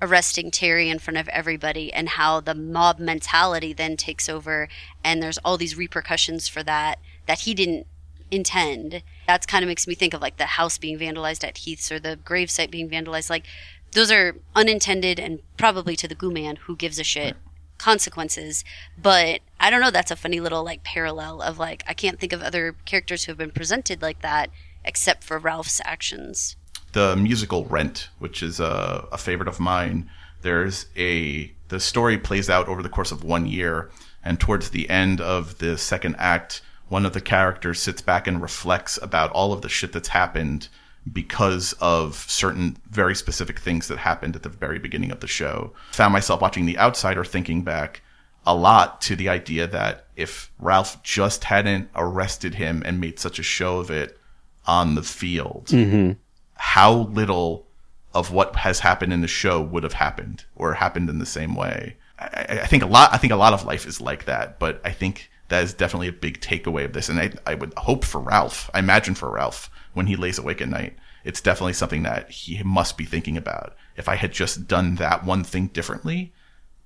arresting 0.01 0.51
Terry 0.51 0.89
in 0.89 0.99
front 0.99 1.17
of 1.17 1.27
everybody 1.29 1.91
and 1.93 2.09
how 2.09 2.39
the 2.39 2.55
mob 2.55 2.99
mentality 2.99 3.73
then 3.73 3.97
takes 3.97 4.27
over 4.27 4.67
and 5.03 5.21
there's 5.21 5.37
all 5.39 5.57
these 5.57 5.77
repercussions 5.77 6.47
for 6.47 6.63
that 6.63 6.99
that 7.27 7.41
he 7.41 7.53
didn't 7.53 7.87
intend. 8.31 9.03
That's 9.27 9.45
kind 9.45 9.63
of 9.63 9.67
makes 9.67 9.87
me 9.87 9.95
think 9.95 10.13
of 10.13 10.21
like 10.21 10.37
the 10.37 10.45
house 10.45 10.77
being 10.77 10.99
vandalized 10.99 11.43
at 11.43 11.59
Heath's 11.59 11.91
or 11.91 11.99
the 11.99 12.17
gravesite 12.23 12.71
being 12.71 12.89
vandalized. 12.89 13.29
Like 13.29 13.45
those 13.93 14.11
are 14.11 14.35
unintended 14.55 15.19
and 15.19 15.39
probably 15.57 15.95
to 15.95 16.07
the 16.07 16.15
goo 16.15 16.31
man 16.31 16.57
who 16.57 16.75
gives 16.75 16.99
a 16.99 17.03
shit 17.03 17.35
consequences. 17.77 18.63
But 19.01 19.41
I 19.59 19.69
don't 19.69 19.81
know, 19.81 19.91
that's 19.91 20.11
a 20.11 20.15
funny 20.15 20.39
little 20.39 20.63
like 20.63 20.83
parallel 20.83 21.41
of 21.41 21.57
like 21.57 21.83
I 21.87 21.93
can't 21.93 22.19
think 22.19 22.33
of 22.33 22.41
other 22.41 22.75
characters 22.85 23.23
who 23.23 23.31
have 23.31 23.37
been 23.37 23.51
presented 23.51 24.01
like 24.01 24.21
that 24.21 24.49
except 24.83 25.23
for 25.23 25.39
Ralph's 25.39 25.81
actions. 25.83 26.55
The 26.95 27.15
musical 27.17 27.65
Rent, 27.65 28.09
which 28.19 28.41
is 28.41 28.59
a, 28.59 29.05
a 29.11 29.17
favorite 29.17 29.49
of 29.49 29.59
mine. 29.59 30.09
There's 30.41 30.85
a 30.95 31.53
the 31.67 31.79
story 31.79 32.17
plays 32.17 32.49
out 32.49 32.67
over 32.69 32.81
the 32.81 32.89
course 32.89 33.11
of 33.11 33.23
one 33.23 33.45
year, 33.45 33.91
and 34.23 34.39
towards 34.39 34.69
the 34.69 34.89
end 34.89 35.19
of 35.19 35.57
the 35.57 35.77
second 35.77 36.15
act, 36.17 36.61
one 36.87 37.05
of 37.05 37.13
the 37.13 37.21
characters 37.21 37.81
sits 37.81 38.01
back 38.01 38.27
and 38.27 38.41
reflects 38.41 38.97
about 39.01 39.29
all 39.31 39.51
of 39.51 39.61
the 39.61 39.69
shit 39.69 39.91
that's 39.91 40.07
happened 40.07 40.69
because 41.11 41.73
of 41.81 42.15
certain 42.15 42.77
very 42.89 43.13
specific 43.13 43.59
things 43.59 43.89
that 43.89 43.97
happened 43.97 44.35
at 44.35 44.43
the 44.43 44.49
very 44.49 44.79
beginning 44.79 45.11
of 45.11 45.19
the 45.19 45.27
show. 45.27 45.73
Found 45.91 46.13
myself 46.13 46.41
watching 46.41 46.65
The 46.65 46.79
Outsider 46.79 47.25
thinking 47.25 47.61
back 47.63 48.01
a 48.45 48.55
lot 48.55 49.01
to 49.01 49.17
the 49.17 49.27
idea 49.27 49.67
that 49.67 50.05
if 50.15 50.49
Ralph 50.59 51.03
just 51.03 51.43
hadn't 51.43 51.89
arrested 51.93 52.55
him 52.55 52.83
and 52.85 53.01
made 53.01 53.19
such 53.19 53.37
a 53.37 53.43
show 53.43 53.79
of 53.79 53.91
it 53.91 54.17
on 54.65 54.95
the 54.95 55.03
field, 55.03 55.67
mm-hmm. 55.67 56.13
How 56.55 56.91
little 56.93 57.65
of 58.13 58.31
what 58.31 58.55
has 58.57 58.79
happened 58.79 59.11
in 59.13 59.21
the 59.21 59.27
show 59.27 59.61
would 59.61 59.83
have 59.83 59.93
happened 59.93 60.45
or 60.55 60.73
happened 60.73 61.09
in 61.09 61.19
the 61.19 61.25
same 61.25 61.53
way. 61.55 61.97
I, 62.17 62.45
I- 62.63 62.65
think 62.67 62.83
a 62.83 62.87
lot. 62.87 63.13
I 63.13 63.17
think 63.17 63.33
a 63.33 63.37
lot 63.37 63.53
of 63.53 63.65
life 63.65 63.85
is 63.85 63.99
like 63.99 64.25
that, 64.25 64.57
but 64.59 64.79
I 64.85 64.91
think 64.91 65.29
that 65.49 65.63
is 65.63 65.73
definitely 65.73 66.07
a 66.07 66.13
big 66.13 66.39
takeaway 66.41 66.85
of 66.85 66.93
this. 66.93 67.09
And 67.09 67.19
I, 67.19 67.31
I 67.45 67.55
would 67.55 67.73
hope 67.77 68.03
for 68.05 68.19
Ralph. 68.19 68.69
I 68.73 68.79
imagine 68.79 69.15
for 69.15 69.29
Ralph 69.29 69.69
when 69.93 70.07
he 70.07 70.15
lays 70.15 70.39
awake 70.39 70.61
at 70.61 70.69
night, 70.69 70.95
it's 71.23 71.41
definitely 71.41 71.73
something 71.73 72.03
that 72.03 72.29
he 72.31 72.61
must 72.63 72.97
be 72.97 73.05
thinking 73.05 73.35
about. 73.37 73.75
If 73.97 74.07
I 74.07 74.15
had 74.15 74.31
just 74.31 74.67
done 74.67 74.95
that 74.95 75.25
one 75.25 75.43
thing 75.43 75.67
differently, 75.67 76.33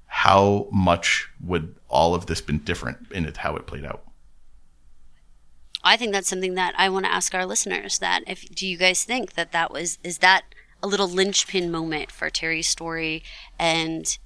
how 0.07 0.67
much 0.71 1.29
would 1.43 1.75
all 1.87 2.15
of 2.15 2.25
this 2.25 2.41
been 2.41 2.59
different 2.59 3.11
in 3.11 3.25
it 3.25 3.37
how 3.37 3.55
it 3.55 3.67
played 3.67 3.85
out? 3.85 4.03
I 5.83 5.95
think 5.97 6.11
that's 6.11 6.27
something 6.27 6.55
that 6.55 6.73
I 6.77 6.89
want 6.89 7.05
to 7.05 7.11
ask 7.11 7.33
our 7.33 7.45
listeners. 7.45 7.99
That 7.99 8.23
if 8.27 8.47
do 8.53 8.67
you 8.67 8.77
guys 8.77 9.03
think 9.03 9.33
that 9.33 9.51
that 9.51 9.71
was 9.71 9.97
is 10.03 10.19
that 10.19 10.43
a 10.83 10.87
little 10.87 11.07
linchpin 11.07 11.71
moment 11.71 12.11
for 12.11 12.29
Terry's 12.29 12.67
story, 12.67 13.23
and 13.57 14.17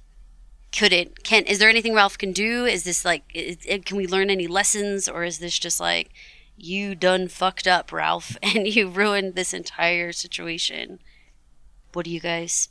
could 0.72 0.92
it 0.92 1.22
can 1.24 1.44
is 1.44 1.58
there 1.58 1.68
anything 1.68 1.94
Ralph 1.94 2.18
can 2.18 2.32
do? 2.32 2.64
Is 2.64 2.84
this 2.84 3.04
like 3.04 3.22
is, 3.32 3.58
it- 3.66 3.86
can 3.86 3.96
we 3.96 4.06
learn 4.06 4.30
any 4.30 4.46
lessons, 4.46 5.08
or 5.08 5.24
is 5.24 5.38
this 5.38 5.58
just 5.58 5.80
like 5.80 6.10
you 6.56 6.94
done 6.94 7.28
fucked 7.28 7.66
up, 7.66 7.92
Ralph, 7.92 8.36
and 8.42 8.66
you 8.66 8.88
ruined 8.88 9.34
this 9.34 9.54
entire 9.54 10.12
situation? 10.12 10.98
What 11.92 12.04
do 12.06 12.10
you 12.10 12.20
guys? 12.20 12.68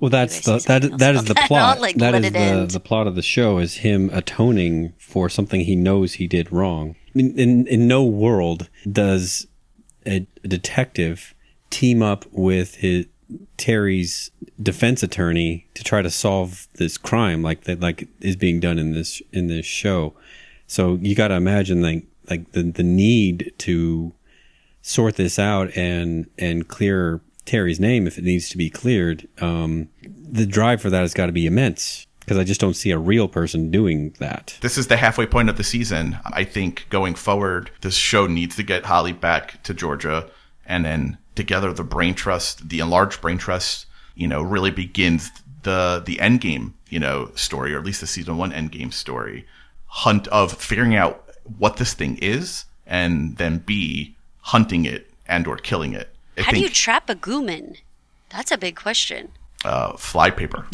Well, 0.00 0.10
that's 0.10 0.40
the 0.40 0.58
that 0.66 0.98
that 0.98 1.14
is 1.14 1.24
the 1.24 1.34
that? 1.34 1.46
plot. 1.48 1.80
Like, 1.80 1.96
that 1.96 2.14
is 2.16 2.32
the 2.32 2.38
end. 2.38 2.70
the 2.72 2.80
plot 2.80 3.06
of 3.06 3.14
the 3.14 3.22
show 3.22 3.58
is 3.58 3.76
him 3.76 4.10
atoning 4.12 4.94
for 4.98 5.28
something 5.28 5.60
he 5.60 5.76
knows 5.76 6.14
he 6.14 6.26
did 6.26 6.50
wrong. 6.52 6.96
I 7.14 7.18
mean, 7.18 7.38
in 7.38 7.66
in 7.66 7.86
no 7.86 8.04
world 8.04 8.68
does 8.90 9.46
a, 10.06 10.26
a 10.44 10.48
detective 10.48 11.34
team 11.70 12.02
up 12.02 12.24
with 12.32 12.76
his 12.76 13.06
Terry's 13.56 14.30
defense 14.62 15.02
attorney 15.02 15.66
to 15.74 15.84
try 15.84 16.02
to 16.02 16.10
solve 16.10 16.68
this 16.74 16.98
crime 16.98 17.42
like 17.42 17.64
that 17.64 17.80
like 17.80 18.08
is 18.20 18.36
being 18.36 18.60
done 18.60 18.78
in 18.78 18.92
this 18.92 19.22
in 19.32 19.48
this 19.48 19.66
show. 19.66 20.14
So 20.66 20.98
you 21.00 21.14
got 21.14 21.28
to 21.28 21.34
imagine 21.34 21.82
like 21.82 22.04
like 22.28 22.52
the 22.52 22.62
the 22.62 22.82
need 22.82 23.52
to 23.58 24.12
sort 24.82 25.16
this 25.16 25.38
out 25.38 25.74
and 25.76 26.28
and 26.38 26.68
clear 26.68 27.20
Terry's 27.44 27.80
name 27.80 28.06
if 28.06 28.18
it 28.18 28.24
needs 28.24 28.48
to 28.50 28.56
be 28.56 28.70
cleared. 28.70 29.28
Um, 29.40 29.88
the 30.02 30.46
drive 30.46 30.80
for 30.80 30.90
that 30.90 31.00
has 31.00 31.14
got 31.14 31.26
to 31.26 31.32
be 31.32 31.46
immense 31.46 32.06
because 32.24 32.38
I 32.38 32.44
just 32.44 32.60
don't 32.60 32.74
see 32.74 32.90
a 32.92 32.98
real 32.98 33.28
person 33.28 33.70
doing 33.70 34.14
that. 34.18 34.56
this 34.60 34.78
is 34.78 34.86
the 34.86 34.96
halfway 34.96 35.26
point 35.26 35.48
of 35.48 35.56
the 35.56 35.64
season. 35.64 36.18
I 36.24 36.44
think 36.44 36.86
going 36.88 37.14
forward, 37.14 37.70
this 37.80 37.96
show 37.96 38.26
needs 38.26 38.56
to 38.56 38.62
get 38.62 38.86
Holly 38.86 39.12
back 39.12 39.62
to 39.64 39.74
Georgia, 39.74 40.30
and 40.64 40.84
then 40.84 41.18
together 41.34 41.72
the 41.72 41.84
brain 41.84 42.14
trust, 42.14 42.68
the 42.68 42.80
enlarged 42.80 43.20
brain 43.20 43.38
trust, 43.38 43.86
you 44.14 44.28
know, 44.28 44.42
really 44.42 44.70
begins 44.70 45.30
the 45.62 46.02
the 46.04 46.20
end 46.20 46.40
game, 46.40 46.74
you 46.88 46.98
know, 47.00 47.30
story, 47.34 47.74
or 47.74 47.78
at 47.78 47.84
least 47.84 48.00
the 48.00 48.06
season 48.06 48.36
one 48.36 48.52
end 48.52 48.72
game 48.72 48.92
story, 48.92 49.46
hunt 49.86 50.28
of 50.28 50.52
figuring 50.52 50.94
out 50.94 51.28
what 51.58 51.76
this 51.76 51.94
thing 51.94 52.18
is, 52.18 52.64
and 52.86 53.36
then 53.38 53.58
B 53.58 54.14
hunting 54.42 54.84
it 54.84 55.10
and 55.26 55.46
or 55.46 55.56
killing 55.56 55.92
it. 55.92 56.08
I 56.36 56.42
How 56.42 56.52
do 56.52 56.60
you 56.60 56.68
trap 56.68 57.08
a 57.08 57.14
gooman? 57.14 57.78
That's 58.30 58.50
a 58.50 58.58
big 58.58 58.76
question. 58.76 59.32
Uh, 59.64 59.92
flypaper, 59.96 60.66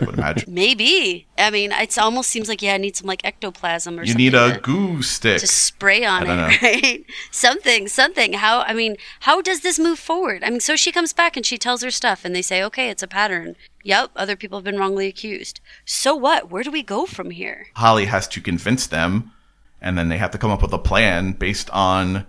I 0.00 0.04
would 0.04 0.14
imagine. 0.16 0.52
Maybe. 0.54 1.26
I 1.36 1.50
mean, 1.50 1.72
it 1.72 1.98
almost 1.98 2.30
seems 2.30 2.48
like 2.48 2.62
yeah, 2.62 2.74
I 2.74 2.76
need 2.76 2.96
some 2.96 3.06
like 3.06 3.24
ectoplasm 3.24 3.98
or 3.98 4.02
You 4.02 4.08
something. 4.12 4.24
You 4.24 4.30
need 4.30 4.36
a 4.38 4.58
goo 4.60 5.02
stick. 5.02 5.40
to 5.40 5.46
spray 5.46 6.04
on 6.04 6.22
it, 6.22 6.26
know. 6.26 6.48
right? 6.62 7.04
something, 7.30 7.88
something. 7.88 8.34
How? 8.34 8.60
I 8.60 8.74
mean, 8.74 8.96
how 9.20 9.40
does 9.42 9.60
this 9.60 9.78
move 9.78 9.98
forward? 9.98 10.44
I 10.44 10.50
mean, 10.50 10.60
so 10.60 10.76
she 10.76 10.92
comes 10.92 11.12
back 11.12 11.36
and 11.36 11.44
she 11.44 11.58
tells 11.58 11.82
her 11.82 11.90
stuff, 11.90 12.24
and 12.24 12.34
they 12.34 12.42
say, 12.42 12.62
okay, 12.64 12.90
it's 12.90 13.02
a 13.02 13.08
pattern. 13.08 13.56
Yep, 13.84 14.10
other 14.16 14.36
people 14.36 14.58
have 14.58 14.64
been 14.64 14.78
wrongly 14.78 15.06
accused. 15.06 15.60
So 15.84 16.14
what? 16.14 16.50
Where 16.50 16.62
do 16.62 16.70
we 16.70 16.82
go 16.82 17.06
from 17.06 17.30
here? 17.30 17.66
Holly 17.74 18.04
has 18.06 18.28
to 18.28 18.40
convince 18.40 18.86
them, 18.86 19.32
and 19.80 19.96
then 19.98 20.08
they 20.08 20.18
have 20.18 20.30
to 20.32 20.38
come 20.38 20.50
up 20.50 20.62
with 20.62 20.72
a 20.72 20.78
plan 20.78 21.32
based 21.32 21.70
on 21.70 22.26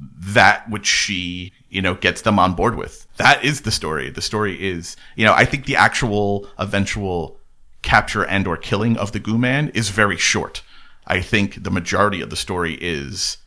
that 0.00 0.68
which 0.70 0.86
she, 0.86 1.52
you 1.70 1.82
know, 1.82 1.94
gets 1.94 2.22
them 2.22 2.38
on 2.38 2.54
board 2.54 2.76
with. 2.76 3.06
That 3.16 3.44
is 3.44 3.62
the 3.62 3.70
story. 3.70 4.10
The 4.10 4.22
story 4.22 4.68
is, 4.68 4.96
you 5.16 5.24
know, 5.24 5.34
I 5.34 5.44
think 5.44 5.66
the 5.66 5.76
actual 5.76 6.48
eventual 6.58 7.38
capture 7.82 8.24
and 8.24 8.46
or 8.46 8.56
killing 8.56 8.96
of 8.96 9.12
the 9.12 9.20
goo 9.20 9.38
man 9.38 9.70
is 9.70 9.90
very 9.90 10.16
short. 10.16 10.62
I 11.06 11.20
think 11.20 11.62
the 11.62 11.70
majority 11.70 12.20
of 12.20 12.30
the 12.30 12.36
story 12.36 12.74
is 12.80 13.38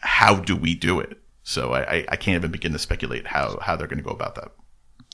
how 0.00 0.36
do 0.36 0.56
we 0.56 0.74
do 0.74 1.00
it? 1.00 1.18
So 1.42 1.72
I, 1.72 1.80
I, 1.80 2.06
I 2.10 2.16
can't 2.16 2.36
even 2.36 2.50
begin 2.50 2.72
to 2.72 2.78
speculate 2.78 3.26
how, 3.26 3.58
how 3.60 3.76
they're 3.76 3.86
going 3.86 3.98
to 3.98 4.04
go 4.04 4.10
about 4.10 4.34
that. 4.36 4.52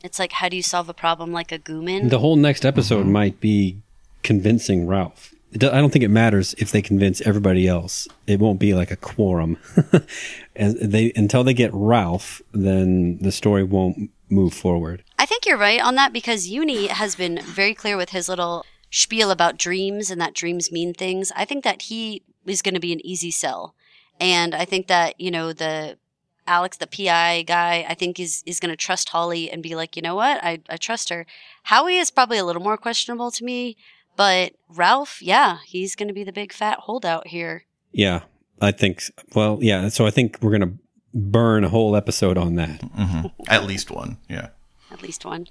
It's 0.05 0.18
like, 0.18 0.32
how 0.32 0.48
do 0.48 0.56
you 0.56 0.62
solve 0.62 0.88
a 0.88 0.94
problem 0.94 1.32
like 1.32 1.51
a 1.51 1.59
gooman? 1.59 2.10
The 2.10 2.18
whole 2.18 2.36
next 2.36 2.64
episode 2.64 3.02
mm-hmm. 3.02 3.12
might 3.12 3.40
be 3.40 3.78
convincing 4.22 4.86
Ralph. 4.86 5.34
I 5.55 5.59
don't 5.59 5.90
think 5.90 6.05
it 6.05 6.09
matters 6.09 6.55
if 6.59 6.73
they 6.73 6.82
convince 6.82 7.20
everybody 7.23 7.66
else. 7.68 8.09
It 8.27 8.40
won't 8.40 8.59
be 8.59 8.74
like 8.74 8.90
a 8.90 8.97
quorum. 8.97 9.59
and 10.56 10.77
they 10.78 11.12
until 11.14 11.44
they 11.44 11.55
get 11.55 11.70
Ralph, 11.73 12.43
then 12.52 13.18
the 13.18 13.32
story 13.32 13.62
won't 13.62 14.10
move 14.28 14.52
forward. 14.52 15.02
I 15.18 15.27
think 15.27 15.47
you're 15.47 15.56
right 15.56 15.81
on 15.81 15.94
that 15.94 16.12
because 16.12 16.48
Uni 16.48 16.89
has 16.89 17.14
been 17.14 17.40
very 17.43 17.74
clear 17.74 17.97
with 17.97 18.10
his 18.10 18.28
little 18.28 18.64
spiel 18.90 19.31
about 19.31 19.59
dreams 19.59 20.10
and 20.10 20.20
that 20.20 20.35
dreams 20.35 20.73
mean 20.73 20.94
things. 20.94 21.32
I 21.36 21.44
think 21.44 21.64
that 21.64 21.82
he 21.82 22.23
is 22.44 22.62
going 22.62 22.74
to 22.74 22.81
be 22.81 22.93
an 22.93 23.05
easy 23.05 23.31
sell. 23.31 23.74
And 24.20 24.55
I 24.55 24.64
think 24.64 24.86
that, 24.86 25.20
you 25.20 25.31
know, 25.31 25.52
the 25.52 25.98
Alex, 26.47 26.77
the 26.77 26.86
PI 26.86 27.43
guy, 27.43 27.85
I 27.89 27.94
think 27.94 28.20
is, 28.20 28.43
is 28.47 28.60
going 28.60 28.70
to 28.70 28.77
trust 28.77 29.09
Holly 29.09 29.51
and 29.51 29.62
be 29.62 29.74
like, 29.74 29.97
you 29.97 30.02
know 30.02 30.14
what? 30.14 30.43
I, 30.43 30.60
I 30.68 30.77
trust 30.77 31.09
her. 31.10 31.27
Howie 31.64 31.97
is 31.97 32.10
probably 32.10 32.39
a 32.39 32.44
little 32.44 32.62
more 32.62 32.77
questionable 32.77 33.31
to 33.32 33.44
me, 33.44 33.77
but 34.16 34.52
Ralph, 34.68 35.20
yeah, 35.22 35.59
he's 35.64 35.94
going 35.94 36.09
to 36.09 36.14
be 36.14 36.24
the 36.24 36.32
big 36.32 36.52
fat 36.52 36.78
holdout 36.80 37.26
here. 37.28 37.64
Yeah, 37.93 38.20
I 38.60 38.72
think. 38.72 39.02
Well, 39.34 39.59
yeah. 39.60 39.88
So 39.88 40.06
I 40.06 40.10
think 40.10 40.38
we're 40.40 40.52
gonna 40.52 40.72
burn 41.14 41.64
a 41.64 41.68
whole 41.68 41.97
episode 41.97 42.36
on 42.38 42.56
that. 42.56 42.82
hmm 42.82 43.26
At 43.48 43.64
least 43.64 43.90
one. 43.90 44.18
Yeah. 44.28 44.48
at 44.90 45.02
least 45.02 45.24
one. 45.24 45.47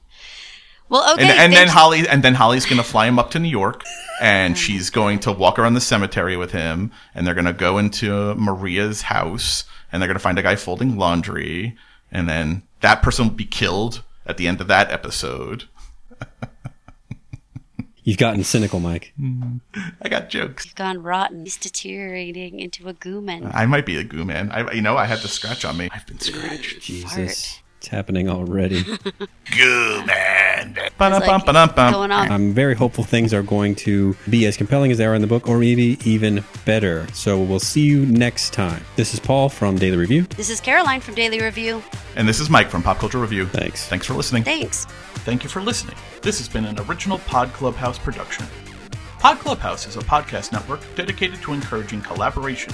Well, 0.87 1.13
okay. 1.13 1.23
and, 1.23 1.31
and 1.31 1.53
then 1.53 1.67
Holly 1.67 2.07
and 2.07 2.21
then 2.23 2.35
Holly's 2.35 2.65
going 2.67 2.77
to 2.77 2.83
fly 2.87 3.07
him 3.07 3.17
up 3.17 3.31
to 3.31 3.39
New 3.39 3.49
York, 3.49 3.83
and 4.21 4.55
she's 4.55 4.91
going 4.91 5.17
to 5.21 5.31
walk 5.31 5.57
around 5.57 5.73
the 5.73 5.81
cemetery 5.81 6.37
with 6.37 6.51
him, 6.51 6.91
and 7.15 7.25
they're 7.25 7.33
going 7.33 7.45
to 7.45 7.53
go 7.53 7.79
into 7.79 8.35
Maria's 8.35 9.01
house, 9.03 9.63
and 9.91 9.99
they're 9.99 10.07
going 10.07 10.13
to 10.17 10.21
find 10.23 10.37
a 10.37 10.43
guy 10.43 10.55
folding 10.55 10.95
laundry, 10.95 11.75
and 12.11 12.29
then 12.29 12.61
that 12.81 13.01
person 13.01 13.27
will 13.29 13.33
be 13.33 13.45
killed 13.45 14.03
at 14.27 14.37
the 14.37 14.47
end 14.47 14.61
of 14.61 14.67
that 14.67 14.91
episode. 14.91 15.63
You've 18.05 18.19
gotten 18.19 18.43
cynical, 18.43 18.79
Mike. 18.79 19.13
I 20.01 20.09
got 20.09 20.29
jokes. 20.29 20.63
He's 20.63 20.73
gone 20.73 21.01
rotten. 21.01 21.43
He's 21.43 21.57
deteriorating 21.57 22.59
into 22.59 22.87
a 22.87 22.93
gooman. 22.93 23.49
I 23.51 23.65
might 23.65 23.87
be 23.87 23.97
a 23.97 24.03
goo 24.03 24.23
man. 24.23 24.51
I, 24.51 24.71
you 24.73 24.81
know, 24.83 24.95
I 24.95 25.05
had 25.05 25.19
the 25.19 25.27
scratch 25.27 25.65
on 25.65 25.75
me. 25.75 25.89
I've 25.91 26.05
been 26.05 26.19
scratched. 26.19 26.81
Jesus. 26.81 27.61
It's 27.85 27.91
happening 27.91 28.27
already. 28.27 28.81
Goo 29.55 30.05
man. 30.07 30.75
It's 30.75 30.99
like 30.99 31.45
going 31.45 32.11
on. 32.11 32.31
I'm 32.31 32.51
very 32.51 32.73
hopeful 32.73 33.03
things 33.03 33.31
are 33.31 33.43
going 33.43 33.75
to 33.75 34.17
be 34.27 34.47
as 34.47 34.57
compelling 34.57 34.89
as 34.89 34.97
they 34.97 35.05
are 35.05 35.13
in 35.13 35.21
the 35.21 35.27
book, 35.27 35.47
or 35.47 35.59
maybe 35.59 35.99
even 36.03 36.43
better. 36.65 37.05
So 37.13 37.39
we'll 37.39 37.59
see 37.59 37.81
you 37.81 38.07
next 38.07 38.53
time. 38.53 38.83
This 38.95 39.13
is 39.13 39.19
Paul 39.19 39.49
from 39.49 39.77
Daily 39.77 39.97
Review. 39.97 40.23
This 40.35 40.49
is 40.49 40.59
Caroline 40.59 40.99
from 40.99 41.13
Daily 41.13 41.39
Review. 41.43 41.83
And 42.15 42.27
this 42.27 42.39
is 42.39 42.49
Mike 42.49 42.69
from 42.69 42.81
Pop 42.81 42.97
Culture 42.97 43.19
Review. 43.19 43.45
Thanks. 43.45 43.87
Thanks 43.87 44.07
for 44.07 44.15
listening. 44.15 44.43
Thanks. 44.43 44.85
Thank 45.17 45.43
you 45.43 45.49
for 45.51 45.61
listening. 45.61 45.95
This 46.23 46.39
has 46.39 46.49
been 46.49 46.65
an 46.65 46.79
original 46.89 47.19
Pod 47.19 47.53
Clubhouse 47.53 47.99
production. 47.99 48.47
Pod 49.19 49.37
Clubhouse 49.37 49.85
is 49.85 49.95
a 49.95 49.99
podcast 49.99 50.51
network 50.51 50.81
dedicated 50.95 51.39
to 51.43 51.53
encouraging 51.53 52.01
collaboration 52.01 52.73